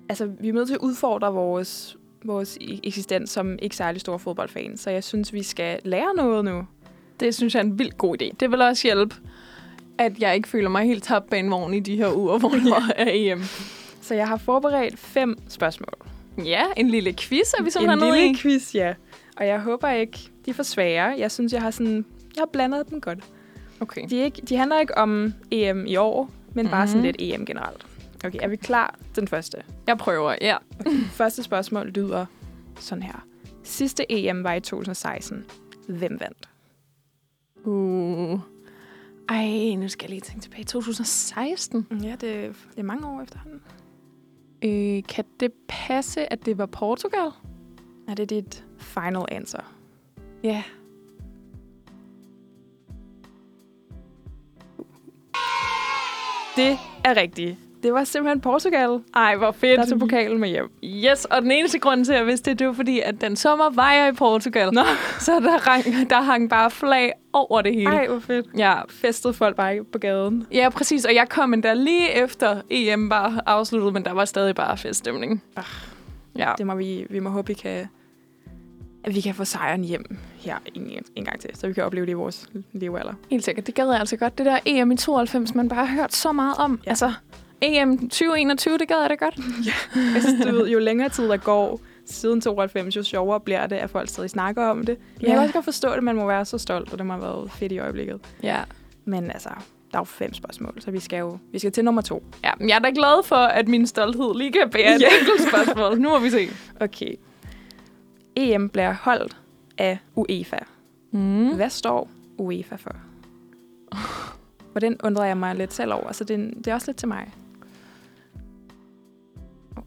Altså, 0.10 0.25
vi 0.40 0.50
er 0.50 0.54
nødt 0.54 0.68
til 0.68 0.74
at 0.75 0.80
udfordre 0.82 1.34
vores, 1.34 1.98
vores 2.24 2.58
e- 2.62 2.80
eksistens 2.84 3.30
som 3.30 3.60
ikke 3.62 3.75
særlig 3.75 4.01
store 4.01 4.20
fodboldfans, 4.20 4.80
så 4.80 4.90
jeg 4.90 5.04
synes, 5.04 5.34
vi 5.34 5.44
skal 5.44 5.80
lære 5.84 6.16
noget 6.16 6.46
nu. 6.46 6.63
Det 7.20 7.36
synes 7.36 7.56
jeg 7.56 7.60
er 7.62 7.63
en 7.66 7.80
vild 7.80 7.92
god 7.92 8.22
idé. 8.22 8.36
Det 8.40 8.51
vil 8.51 8.62
også 8.62 8.88
hjælpe, 8.88 9.16
at 9.98 10.20
jeg 10.20 10.36
ikke 10.36 10.48
føler 10.50 10.70
mig 10.70 10.86
helt 10.86 11.04
tabt 11.04 11.30
bag 11.30 11.40
en 11.40 11.51
vogn 11.51 11.74
i 11.74 11.80
de 11.80 11.96
her 11.96 12.16
uger, 12.16 12.38
hvor 12.40 12.50
der 12.70 12.92
er 12.96 13.06
EM. 13.13 13.42
Så 14.01 14.16
jeg 14.16 14.28
har 14.28 14.38
forberedt 14.38 15.00
fem 15.00 15.38
spørgsmål. 15.50 15.94
Ja, 16.46 16.63
en 16.78 16.90
lille 16.90 17.13
quiz 17.13 17.54
er 17.54 17.62
vi 17.62 17.68
en 17.68 17.72
simpelthen 17.72 18.00
nede 18.00 18.16
lille 18.20 18.32
i. 18.32 18.36
quiz, 18.36 18.75
ja. 18.75 18.94
Og 19.38 19.48
jeg 19.48 19.60
håber 19.60 19.90
ikke, 19.90 20.18
de 20.46 20.50
er 20.50 20.54
for 20.54 20.63
svære. 20.63 21.16
Jeg 21.18 21.32
synes, 21.32 21.54
jeg 21.54 21.62
har 21.62 21.72
sådan... 21.72 22.06
Jeg 22.36 22.42
har 22.42 22.50
blandet 22.54 22.90
dem 22.90 23.01
godt. 23.01 23.20
Okay. 23.80 24.01
De, 24.10 24.20
er 24.22 24.25
ikke, 24.25 24.42
de 24.50 24.56
handler 24.56 24.80
ikke 24.80 24.98
om 24.98 25.34
EM 25.51 25.86
i 25.88 25.96
år, 25.96 26.30
men 26.54 26.68
bare 26.70 26.88
sådan 26.88 26.98
Mhm. 27.01 27.06
lidt 27.06 27.16
EM 27.20 27.46
generelt. 27.46 27.86
Okay, 28.25 28.40
er 28.42 28.48
vi 28.48 28.56
klar? 28.56 29.00
Den 29.16 29.28
første. 29.28 29.63
Jeg 29.88 29.98
prøver, 29.98 30.36
ja. 30.42 30.58
Første 31.22 31.44
spørgsmål 31.44 31.88
lyder 31.88 32.25
sådan 32.80 33.04
her. 33.04 33.25
Sidste 33.63 34.12
EM 34.12 34.44
var 34.44 34.54
i 34.54 34.60
2016. 34.60 35.46
Hvem 35.88 36.20
vandt? 36.20 36.50
Uh. 37.63 38.40
Ej, 39.30 39.75
nu 39.75 39.88
skal 39.88 40.06
jeg 40.06 40.10
lige 40.10 40.22
tænke 40.22 40.42
tilbage. 40.42 40.63
2016. 40.63 41.88
Ja, 42.04 42.12
det, 42.12 42.22
det 42.22 42.78
er 42.78 42.84
mange 42.84 43.08
år 43.08 43.22
efterhånden. 43.22 43.62
Øh, 44.63 45.04
kan 45.04 45.25
det 45.40 45.51
passe, 45.68 46.34
at 46.34 46.46
det 46.46 46.58
var 46.58 46.66
Portugal? 46.66 47.30
Er 48.08 48.13
det 48.13 48.30
dit 48.30 48.66
final 48.78 49.25
answer? 49.32 49.74
Ja. 50.44 50.63
Det 56.56 56.78
er 57.06 57.16
rigtigt. 57.16 57.58
Det 57.84 57.94
var 57.94 58.04
simpelthen 58.04 58.42
Portugal, 58.42 59.00
Ej, 59.16 59.36
hvor 59.36 59.52
fedt. 59.52 59.80
der 59.80 59.86
tog 59.86 60.00
pokalen 60.00 60.40
med 60.40 60.50
hjem. 60.50 60.72
Yes, 60.84 61.26
og 61.26 61.42
den 61.42 61.52
eneste 61.52 61.80
grund 61.80 62.06
til, 62.06 62.14
at 62.14 62.18
jeg 62.20 62.28
vidste 62.28 62.50
det, 62.52 62.60
det 62.60 62.68
var 62.68 62.74
fordi, 62.74 63.00
at 63.00 63.22
den 63.22 63.36
sommer 63.36 63.70
var 63.70 63.92
jeg 63.94 64.10
i 64.10 64.16
Portugal. 64.16 64.70
Nå. 64.74 64.82
Så 65.20 65.32
der, 65.40 65.70
hang, 65.70 66.10
der 66.10 66.22
hang 66.22 66.50
bare 66.50 66.72
flag 66.72 67.12
over 67.34 67.62
det 67.62 67.74
hele. 67.74 67.90
Ej, 67.92 68.08
hvor 68.08 68.20
fedt. 68.20 68.46
Ja, 68.58 68.74
Festede 68.90 69.34
folk 69.34 69.56
bare 69.56 69.84
på 69.92 69.98
gaden. 69.98 70.48
ja, 70.52 70.70
præcis. 70.70 71.06
Og 71.06 71.16
jeg 71.16 71.30
kom 71.30 71.54
endda 71.54 71.74
lige 71.74 72.12
efter 72.12 72.62
EM 72.70 73.10
var 73.10 73.44
afsluttet, 73.46 73.94
men 73.94 74.06
der 74.06 74.12
var 74.12 74.26
stadig 74.26 74.56
bare 74.56 74.78
feststemning. 74.78 75.44
Ah, 75.56 75.64
Ja. 76.38 76.52
Det 76.58 76.66
må 76.68 76.76
vi, 76.76 77.06
vi 77.10 77.20
må 77.20 77.30
håbe, 77.30 77.48
vi 77.48 77.54
kan, 77.54 77.88
at 79.04 79.16
vi 79.16 79.22
kan 79.22 79.36
få 79.36 79.46
sejren 79.46 79.84
hjem 79.84 80.18
her 80.40 80.56
en, 80.76 80.92
en 81.16 81.26
gang 81.26 81.40
til, 81.40 81.50
så 81.54 81.68
vi 81.68 81.74
kan 81.74 81.84
opleve 81.84 82.06
det 82.06 82.12
i 82.12 82.16
vores 82.16 82.50
levealder. 82.74 83.14
Helt 83.32 83.44
sikkert. 83.46 83.68
Det 83.68 83.76
gad 83.76 83.88
jeg 83.90 84.00
altså 84.00 84.18
godt. 84.18 84.38
Det 84.38 84.46
der 84.46 84.60
EM 84.66 84.92
i 84.92 84.96
92, 84.98 85.56
man 85.56 85.70
bare 85.70 85.86
har 85.86 85.96
hørt 86.02 86.14
så 86.14 86.32
meget 86.32 86.56
om. 86.58 86.80
Ja. 86.86 86.90
Altså, 86.90 87.14
EM 87.62 87.98
2021, 87.98 88.77
det 88.77 88.88
gad 88.88 89.01
jeg 89.01 89.10
da 89.10 89.15
godt. 89.15 89.38
Jeg 90.15 90.22
synes, 90.22 90.46
du 90.46 90.51
ved, 90.51 90.70
jo 90.70 90.80
længere 90.80 91.10
tid 91.10 91.27
der 91.30 91.38
går 91.38 91.80
siden 92.06 92.41
92, 92.41 92.96
jo 92.98 93.03
sjovere 93.03 93.39
bliver 93.39 93.68
det, 93.68 93.75
at 93.75 93.89
folk 93.89 94.10
stadig 94.10 94.30
snakker 94.30 94.63
om 94.65 94.86
det. 94.86 94.98
Men 95.15 95.22
jeg 95.22 95.27
Ja. 95.27 95.34
kan 95.34 95.41
også 95.41 95.53
godt 95.53 95.65
forstå 95.65 95.96
det, 95.96 96.03
man 96.03 96.15
må 96.15 96.27
være 96.27 96.46
så 96.46 96.58
stolt, 96.58 96.91
og 96.91 96.98
det 96.98 97.06
må 97.06 97.13
have 97.13 97.24
været 97.24 97.51
fedt 97.51 97.72
i 97.72 97.80
øjeblikket. 97.80 98.20
Ja. 98.44 98.60
Men 99.06 99.32
altså, 99.32 99.50
der 99.91 99.98
er 99.98 100.00
jo 100.00 100.03
fem 100.03 100.34
spørgsmål, 100.34 100.74
så 100.80 100.91
vi 100.91 101.00
skal 101.00 101.20
jo 101.20 101.38
vi 101.51 101.60
skal 101.60 101.72
til 101.72 101.86
nummer 101.86 102.01
to. 102.01 102.24
ja. 102.44 102.51
men 102.60 102.70
Jeg 102.70 102.75
er 102.75 102.80
da 102.80 102.89
glad 102.96 103.24
for, 103.25 103.36
at 103.36 103.68
min 103.68 103.88
stolthed 103.88 104.36
lige 104.38 104.51
kan 104.51 104.70
bære 104.72 104.96
et 104.96 105.01
Ja. 105.01 105.08
enkelt 105.20 105.50
spørgsmål. 105.50 106.00
Nu 106.01 106.10
må 106.10 106.20
vi 106.20 106.30
se. 106.30 106.48
Okay. 106.80 107.15
EM 108.36 108.70
bliver 108.70 108.94
holdt 109.01 109.38
af 109.77 109.98
UEFA. 110.15 110.58
Mm. 111.12 111.56
Hvad 111.56 111.70
står 111.70 112.10
UEFA 112.38 112.75
for? 112.75 112.96
Og 114.75 114.82
den 114.82 114.98
undrer 115.03 115.25
jeg 115.25 115.38
mig 115.38 115.56
lidt 115.56 115.74
selv 115.74 115.94
over, 115.94 116.12
så 116.12 116.24
det 116.24 116.53
det 116.58 116.68
er 116.68 116.74
også 116.74 116.88
lidt 116.91 116.98
til 116.98 117.08
mig. 117.08 117.32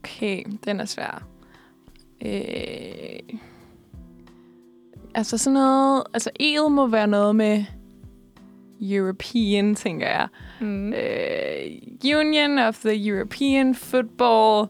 Okay, 0.05 0.43
den 0.65 0.81
er 0.81 0.85
svær. 0.85 1.27
Øh... 2.25 3.39
Altså 5.15 5.39
sådan 5.39 5.55
noget... 5.55 6.03
Altså 6.15 6.31
E'et 6.43 6.69
må 6.69 6.87
være 6.87 7.07
noget 7.07 7.37
med 7.37 7.65
European, 8.81 9.75
tænker 9.75 10.07
jeg. 10.07 10.29
Mm. 10.61 10.93
Øh, 10.93 11.71
Union 12.19 12.59
of 12.59 12.79
the 12.79 13.09
European 13.09 13.75
Football... 13.75 14.69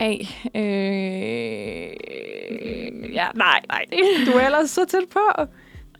A. 0.00 0.16
Øh... 0.54 0.62
Ja, 3.14 3.26
nej, 3.34 3.60
nej. 3.68 3.84
Du 4.26 4.30
er 4.30 4.46
ellers 4.46 4.70
så 4.70 4.84
tæt 4.84 5.08
på. 5.10 5.44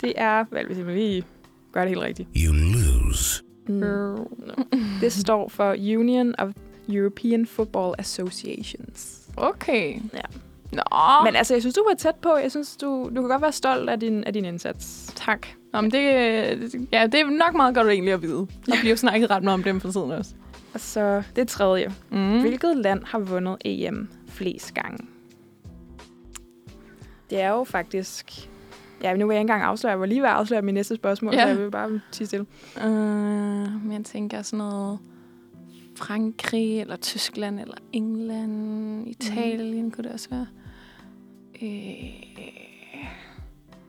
Det 0.01 0.13
er, 0.17 0.45
vel, 0.51 0.67
hvis 0.67 0.79
jeg 0.79 0.87
lige 0.87 1.25
gøre 1.73 1.85
det 1.85 1.91
helt 1.91 2.03
rigtigt. 2.03 2.29
You 2.37 2.53
lose. 2.53 3.43
Mm. 3.69 4.17
Det 5.01 5.13
står 5.13 5.49
for 5.49 5.71
Union 5.73 6.35
of 6.39 6.51
European 6.97 7.47
Football 7.47 7.95
Associations. 7.99 9.29
Okay. 9.37 9.95
Ja. 10.15 10.21
Nå, 10.73 10.83
Men 11.25 11.37
altså, 11.37 11.55
jeg 11.55 11.63
synes, 11.63 11.75
du 11.75 11.85
var 11.89 11.95
tæt 11.95 12.15
på. 12.15 12.37
Jeg 12.37 12.51
synes, 12.51 12.77
du, 12.77 13.11
du 13.17 13.21
kan 13.21 13.29
godt 13.31 13.43
være 13.43 13.53
stolt 13.53 13.91
af 13.91 14.01
din, 14.01 14.25
af 14.25 14.33
din 14.33 14.45
indsats. 14.45 15.13
tak. 15.17 15.47
Nå, 15.73 15.81
men 15.81 15.91
det, 15.91 16.01
ja, 16.93 17.07
det 17.07 17.21
er 17.21 17.25
nok 17.39 17.55
meget 17.55 17.75
godt 17.75 17.89
egentlig 17.89 18.15
at 18.15 18.23
vide. 18.23 18.47
Der 18.67 18.75
bliver 18.81 18.97
snakket 19.07 19.31
ret 19.31 19.43
meget 19.43 19.55
om 19.55 19.63
dem 19.63 19.81
for 19.81 19.91
tiden 19.91 20.11
også. 20.11 20.31
Og 20.75 20.81
så 20.81 21.23
det 21.37 21.49
tredje. 21.49 21.93
Mm. 22.11 22.41
Hvilket 22.41 22.77
land 22.77 23.05
har 23.05 23.19
vundet 23.19 23.57
EM 23.65 24.09
flest 24.29 24.75
gange? 24.75 25.07
Det 27.31 27.41
er 27.41 27.49
jo 27.49 27.65
faktisk... 27.65 28.49
Ja, 29.03 29.17
nu 29.17 29.27
vil 29.27 29.35
jeg 29.35 29.41
ikke 29.41 29.53
engang 29.53 29.63
afsløre. 29.63 29.91
Jeg 29.91 30.01
var 30.01 30.07
lige 30.07 30.23
ved 30.23 30.29
at 30.29 30.35
afsløre 30.35 30.63
min 30.63 30.75
næste 30.75 30.95
spørgsmål, 30.97 31.35
Ja. 31.35 31.43
så 31.43 31.49
jeg 31.49 31.59
vil 31.59 31.71
bare 31.71 32.01
sige 32.11 32.27
stille. 32.27 32.47
Uh, 32.77 32.91
men 33.85 33.93
jeg 33.93 34.05
tænker 34.05 34.43
sådan 34.43 34.59
noget 34.59 34.99
Frankrig, 35.97 36.81
eller 36.81 36.97
Tyskland, 36.97 37.61
eller 37.61 37.77
England, 37.93 39.09
Italien 39.09 39.85
mm. 39.85 39.91
kunne 39.91 40.05
det 40.05 40.13
også 40.13 40.31
være. 40.31 40.47
Øh, 41.63 42.23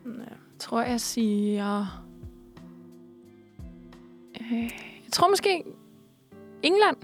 Ja. 0.06 0.34
tror 0.58 0.82
jeg 0.82 1.00
siger... 1.00 2.02
Øh, 4.40 4.62
jeg 5.04 5.12
tror 5.12 5.28
måske 5.28 5.64
England. 6.62 6.96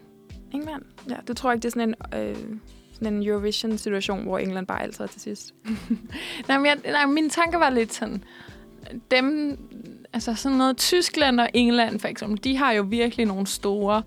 England? 0.53 0.83
Ja, 1.09 1.17
det 1.27 1.37
tror 1.37 1.51
jeg 1.51 1.55
ikke, 1.55 1.63
det 1.63 1.69
er 1.69 1.81
sådan 1.81 1.95
en, 2.13 2.19
øh, 2.21 2.59
sådan 2.93 3.15
en 3.15 3.29
Eurovision-situation, 3.29 4.23
hvor 4.23 4.39
England 4.39 4.67
bare 4.67 4.83
altid 4.83 5.05
er 5.05 5.09
til 5.09 5.21
sidst. 5.21 5.55
Nej, 6.49 6.59
men 6.59 6.67
jeg, 6.67 6.79
nej, 6.85 7.07
mine 7.07 7.31
tanker 7.31 7.59
var 7.59 7.71
lidt 7.71 7.95
sådan... 7.95 8.25
Dem, 9.11 9.59
altså 10.13 10.35
sådan 10.35 10.59
noget 10.59 10.77
Tyskland 10.77 11.41
og 11.41 11.49
England 11.55 12.01
for 12.01 12.09
eksempel, 12.09 12.45
de 12.45 12.57
har 12.57 12.73
jo 12.73 12.83
virkelig 12.83 13.27
nogle 13.27 13.47
store 13.47 14.03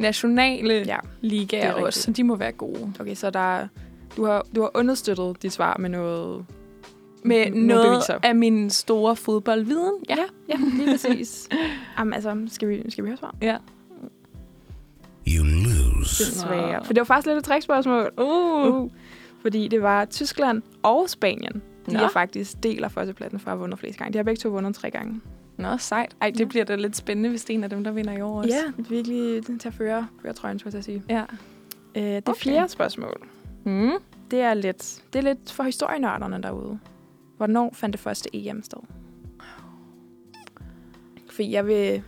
nationale 0.00 0.74
ja, 0.74 0.82
Ja, 0.86 0.96
ligaer 1.20 1.60
det 1.62 1.68
er 1.68 1.72
også, 1.72 1.86
rigtigt. 1.86 2.04
så 2.04 2.10
de 2.12 2.24
må 2.24 2.36
være 2.36 2.52
gode. 2.52 2.92
okay, 3.00 3.14
så 3.14 3.30
der, 3.30 3.56
er- 3.56 3.68
du, 4.16 4.24
har, 4.24 4.46
du 4.54 4.60
har 4.60 4.70
understøttet 4.74 5.42
dit 5.42 5.52
svar 5.52 5.76
med 5.78 5.90
noget... 5.90 6.44
Med 7.24 7.50
nogle 7.50 7.66
noget 7.66 7.86
beviser. 7.90 8.18
af 8.22 8.34
min 8.34 8.70
store 8.70 9.16
fodboldviden. 9.16 9.94
Ja. 10.08 10.16
ja 10.48 10.54
lige 10.76 10.90
præcis. 10.90 11.48
Jamen, 11.98 12.14
altså, 12.14 12.36
skal 12.48 12.68
vi, 12.68 12.90
skal 12.90 13.04
vi 13.04 13.08
høre 13.08 13.16
svar? 13.16 13.34
ja. 13.42 13.56
You 15.28 15.44
lose. 15.44 16.24
Desværre. 16.24 16.84
For 16.84 16.92
det 16.92 17.00
var 17.00 17.04
faktisk 17.04 17.26
lidt 17.26 17.38
et 17.38 17.44
trickspørgsmål. 17.44 18.10
Uh. 18.18 18.74
Uh. 18.82 18.90
Fordi 19.42 19.68
det 19.68 19.82
var 19.82 20.04
Tyskland 20.04 20.62
og 20.82 21.10
Spanien. 21.10 21.62
De 21.86 21.92
Nå. 21.92 21.98
er 22.00 22.08
faktisk 22.08 22.62
del 22.62 22.84
af 22.84 22.92
førstepladsen 22.92 23.40
for 23.40 23.50
at 23.50 23.60
vundet 23.60 23.78
flest 23.78 23.98
gange. 23.98 24.12
De 24.12 24.18
har 24.18 24.22
begge 24.22 24.38
to 24.38 24.48
vundet 24.48 24.74
tre 24.74 24.90
gange. 24.90 25.20
Nå, 25.60 25.76
sejt. 25.78 26.16
Ej, 26.20 26.30
det 26.30 26.40
Ja. 26.40 26.44
bliver 26.44 26.64
da 26.64 26.74
lidt 26.76 26.96
spændende, 26.96 27.28
hvis 27.30 27.44
det 27.44 27.54
er 27.54 27.58
en 27.58 27.64
af 27.64 27.70
dem, 27.70 27.84
der 27.84 27.90
vinder 27.90 28.12
i 28.12 28.20
år 28.20 28.38
også. 28.38 28.50
Ja, 28.78 28.82
virkelig 28.88 29.42
til 29.60 29.68
at 29.68 29.74
føre, 29.74 30.06
føre 30.22 30.32
trøjen, 30.32 30.58
skulle 30.58 30.76
jeg 30.76 30.84
sige. 30.84 31.02
ja. 31.08 31.24
Øh, 31.96 32.02
det 32.02 32.28
Okay. 32.28 32.40
fjerde 32.40 32.68
spørgsmål, 32.68 33.28
Mm. 33.64 33.90
det 34.30 34.40
er 34.40 34.54
lidt, 34.54 35.02
det 35.12 35.18
er 35.18 35.22
lidt 35.22 35.52
for 35.52 35.62
historienørderne 35.62 36.42
derude. 36.42 36.78
Hvornår 37.36 37.70
fandt 37.74 37.92
det 37.92 38.00
første 38.00 38.28
EM 38.32 38.62
sted? 38.62 38.78
For 41.30 41.42
jeg 41.42 41.66
vil, 41.66 42.02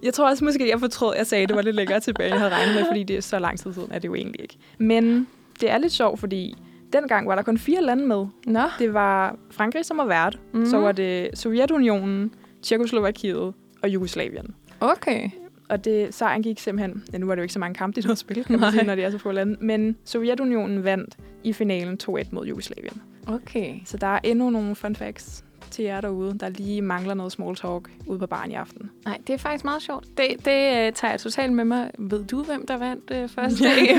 Jeg 0.04 0.13
tror 0.13 0.30
også 0.30 0.45
måske, 0.45 0.69
jeg 0.69 0.80
fortrød, 0.80 1.13
at 1.13 1.17
jeg 1.17 1.28
sagde, 1.28 1.43
at 1.43 1.50
det 1.50 1.56
var 1.56 1.62
lidt 1.62 1.76
længere 1.76 2.00
tilbage, 2.00 2.28
end 2.28 2.34
jeg 2.34 2.39
havde 2.41 2.54
regnet 2.56 2.76
med, 2.76 2.86
fordi 2.86 3.04
det 3.04 3.17
er 3.17 3.22
så 3.22 3.39
lang 3.39 3.60
tid 3.60 3.74
siden, 3.74 3.88
er 3.91 4.00
det 4.00 4.08
jo 4.08 4.15
egentlig 4.15 4.41
ikke. 4.41 4.58
Men 4.78 5.28
det 5.62 5.72
er 5.72 5.78
lidt 5.78 5.93
sjovt, 5.93 6.19
fordi 6.19 6.56
dengang 6.93 7.28
var 7.28 7.36
der 7.36 7.41
kun 7.41 7.58
fire 7.58 7.82
lande 7.82 8.08
med. 8.08 8.26
Nå. 8.45 8.63
Det 8.80 8.93
var 8.93 9.36
Frankrig, 9.52 9.86
som 9.86 9.98
var 9.98 10.06
vært. 10.06 10.39
Mhm. 10.52 10.63
Mm. 10.63 10.69
Så 10.69 10.78
var 10.80 10.91
det 10.91 11.30
Sovjetunionen, 11.34 12.34
Tjekoslovakiet 12.63 13.54
og 13.84 13.89
Jugoslavien. 13.89 14.56
Okay. 14.80 15.30
Og 15.70 15.86
det, 15.86 16.13
sejren 16.13 16.44
gik 16.44 16.60
simpelthen... 16.60 17.04
Ja, 17.13 17.18
nu 17.18 17.26
var 17.26 17.36
det 17.36 17.39
jo 17.39 17.44
ikke 17.44 17.54
så 17.54 17.60
mange 17.60 17.76
kampe, 17.76 18.02
de 18.02 18.08
nåede 18.08 18.12
at 18.12 18.18
spille, 18.18 18.44
kan 18.44 18.60
man 18.60 18.72
sige, 18.72 18.84
når 18.84 18.96
det 18.96 19.04
er 19.04 19.10
så 19.10 19.18
få 19.18 19.32
lande. 19.32 19.58
Men 19.62 19.98
Sovjetunionen 20.06 20.84
vandt 20.84 21.18
i 21.44 21.54
finalen 21.54 21.98
2-1 22.04 22.28
mod 22.32 22.46
Jugoslavien. 22.46 23.02
Okay. 23.28 23.76
Så 23.86 23.98
der 23.98 24.08
er 24.08 24.20
endnu 24.24 24.50
nogle 24.50 24.76
fun 24.76 24.96
facts 24.96 25.46
til 25.70 25.86
jer 25.86 26.02
derude, 26.02 26.38
der 26.40 26.50
lige 26.50 26.82
mangler 26.82 27.14
noget 27.14 27.32
small 27.32 27.56
talk 27.56 27.90
ude 28.08 28.20
på 28.20 28.28
baren 28.28 28.52
i 28.52 28.54
aften. 28.54 28.92
Nej, 29.06 29.18
det 29.28 29.34
er 29.34 29.38
faktisk 29.38 29.66
meget 29.66 29.82
sjovt. 29.82 30.06
Det, 30.18 30.28
det 30.46 30.88
uh, 30.88 30.94
tager 30.94 31.10
jeg 31.10 31.20
totalt 31.20 31.54
med 31.54 31.66
mig. 31.66 31.92
Ved 31.98 32.24
du, 32.26 32.44
hvem 32.44 32.68
der 32.68 32.78
vandt 32.78 33.12
uh, 33.24 33.30
første 33.30 33.64
Ja. 33.64 33.70
dag? 33.76 33.98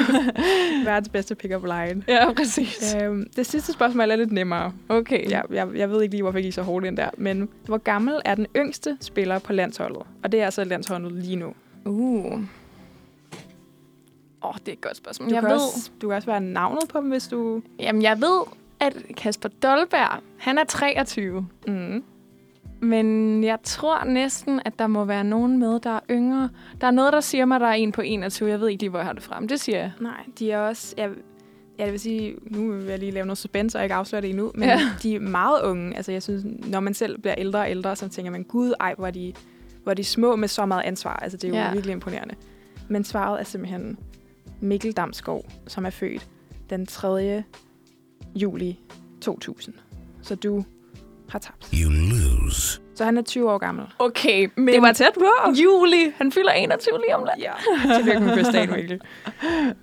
Verdens 0.84 1.08
bedste 1.08 1.34
pick-up 1.34 1.64
line. 1.64 2.04
ja, 2.08 2.32
præcis. 2.32 2.94
Øhm, 3.02 3.26
det 3.36 3.46
sidste 3.46 3.72
spørgsmål 3.72 4.10
er 4.10 4.16
lidt 4.16 4.32
nemmere. 4.32 4.72
Okay. 4.88 5.30
Jeg, 5.30 5.42
jeg, 5.50 5.68
jeg 5.74 5.90
ved 5.90 6.02
ikke 6.02 6.14
lige, 6.14 6.22
hvorfor 6.22 6.38
jeg 6.38 6.44
gik 6.44 6.52
så 6.52 6.62
hårdt 6.62 6.86
ind 6.86 6.96
der. 6.96 7.10
Men 7.16 7.48
hvor 7.64 7.78
gammel 7.78 8.14
er 8.24 8.34
den 8.34 8.46
yngste 8.56 8.96
spiller 9.00 9.38
på 9.38 9.52
landsholdet? 9.52 10.02
Og 10.22 10.32
det 10.32 10.40
er 10.40 10.44
altså 10.44 10.64
landsholdet 10.64 11.12
lige 11.12 11.36
nu. 11.36 11.54
Uh. 11.84 12.40
Åh, 14.42 14.48
oh, 14.48 14.54
det 14.54 14.68
er 14.68 14.72
et 14.72 14.80
godt 14.80 14.96
spørgsmål. 14.96 15.28
Du, 15.30 15.34
jeg 15.34 15.42
kan 15.42 15.50
ved, 15.50 15.56
også, 15.56 15.90
du 16.02 16.08
kan 16.08 16.16
også 16.16 16.26
være 16.26 16.40
navnet 16.40 16.82
på 16.88 17.00
dem, 17.00 17.08
hvis 17.08 17.28
du... 17.28 17.62
jamen, 17.78 18.02
jeg 18.02 18.20
ved, 18.20 18.42
at 18.80 18.96
Kasper 19.16 19.48
Dolberg, 19.48 20.22
han 20.38 20.58
er 20.58 20.64
23. 20.64 21.46
Mm. 21.66 22.04
Men 22.82 23.44
jeg 23.44 23.58
tror 23.62 24.04
næsten, 24.04 24.60
at 24.64 24.78
der 24.78 24.86
må 24.86 25.04
være 25.04 25.24
nogen 25.24 25.58
med, 25.58 25.80
der 25.80 25.90
er 25.90 26.00
yngre. 26.10 26.48
Der 26.80 26.86
er 26.86 26.90
noget, 26.90 27.12
der 27.12 27.20
siger 27.20 27.44
mig, 27.44 27.54
at 27.54 27.60
der 27.60 27.66
er 27.66 27.72
en 27.72 27.92
på 27.92 28.00
21. 28.00 28.50
Jeg 28.50 28.60
ved 28.60 28.68
ikke 28.68 28.82
lige, 28.82 28.90
hvor 28.90 28.98
jeg 28.98 29.06
har 29.06 29.12
det 29.12 29.22
frem. 29.22 29.48
Det 29.48 29.60
siger 29.60 29.78
jeg. 29.78 29.92
Nej, 30.00 30.24
de 30.38 30.50
er 30.52 30.58
også... 30.58 30.94
Jeg, 30.96 31.10
ja, 31.78 31.84
det 31.84 31.92
vil 31.92 32.00
sige, 32.00 32.36
nu 32.42 32.72
vil 32.72 32.84
jeg 32.86 32.98
lige 32.98 33.10
lave 33.10 33.26
noget 33.26 33.38
suspense, 33.38 33.78
og 33.78 33.82
ikke 33.82 33.94
afsløre 33.94 34.22
det 34.22 34.30
endnu, 34.30 34.52
men 34.54 34.68
Ja. 34.68 34.80
de 35.02 35.14
er 35.14 35.20
meget 35.20 35.62
unge. 35.62 35.96
Altså, 35.96 36.12
jeg 36.12 36.22
synes, 36.22 36.44
når 36.66 36.80
man 36.80 36.94
selv 36.94 37.18
bliver 37.18 37.34
ældre 37.38 37.58
og 37.60 37.70
ældre, 37.70 37.96
så 37.96 38.08
tænker 38.08 38.30
man, 38.32 38.42
gud, 38.44 38.72
ej, 38.80 38.94
hvor 38.98 39.06
er 39.06 39.10
de, 39.10 39.32
hvor 39.82 39.90
er 39.90 39.94
de 39.96 40.04
små 40.04 40.36
med 40.36 40.48
så 40.48 40.66
meget 40.66 40.82
ansvar. 40.82 41.16
Altså, 41.16 41.36
det 41.38 41.44
er 41.44 41.48
jo 41.48 41.54
Ja. 41.54 41.72
virkelig 41.72 41.92
imponerende. 41.92 42.34
Men 42.88 43.04
svaret 43.04 43.40
er 43.40 43.44
simpelthen 43.44 43.98
Mikkel 44.60 44.92
Damsgaard, 44.92 45.44
som 45.66 45.86
er 45.86 45.90
født 45.90 46.28
den 46.70 46.86
3. 46.86 47.42
juli 48.34 48.78
2000. 49.20 49.74
Så 50.22 50.34
du 50.34 50.64
har 51.28 51.38
tabt. 51.38 51.70
You 51.74 51.90
lose. 51.90 52.80
Så 52.94 53.04
han 53.04 53.18
er 53.18 53.22
20 53.22 53.50
år 53.52 53.58
gammel. 53.58 53.84
Okay, 53.98 54.48
men 54.56 54.74
Det 54.74 54.82
var 54.82 54.92
tæt 54.92 55.12
på! 55.14 55.50
Juli. 55.62 56.12
Han 56.16 56.32
fylder 56.32 56.52
21 56.52 56.98
lige 57.06 57.16
om 57.16 57.28
lidt. 57.36 57.44
Ja, 57.46 57.52
tillykke 57.96 58.20
med 58.20 58.28
fødselsdagen, 58.28 58.70
Mikkel. 58.76 59.00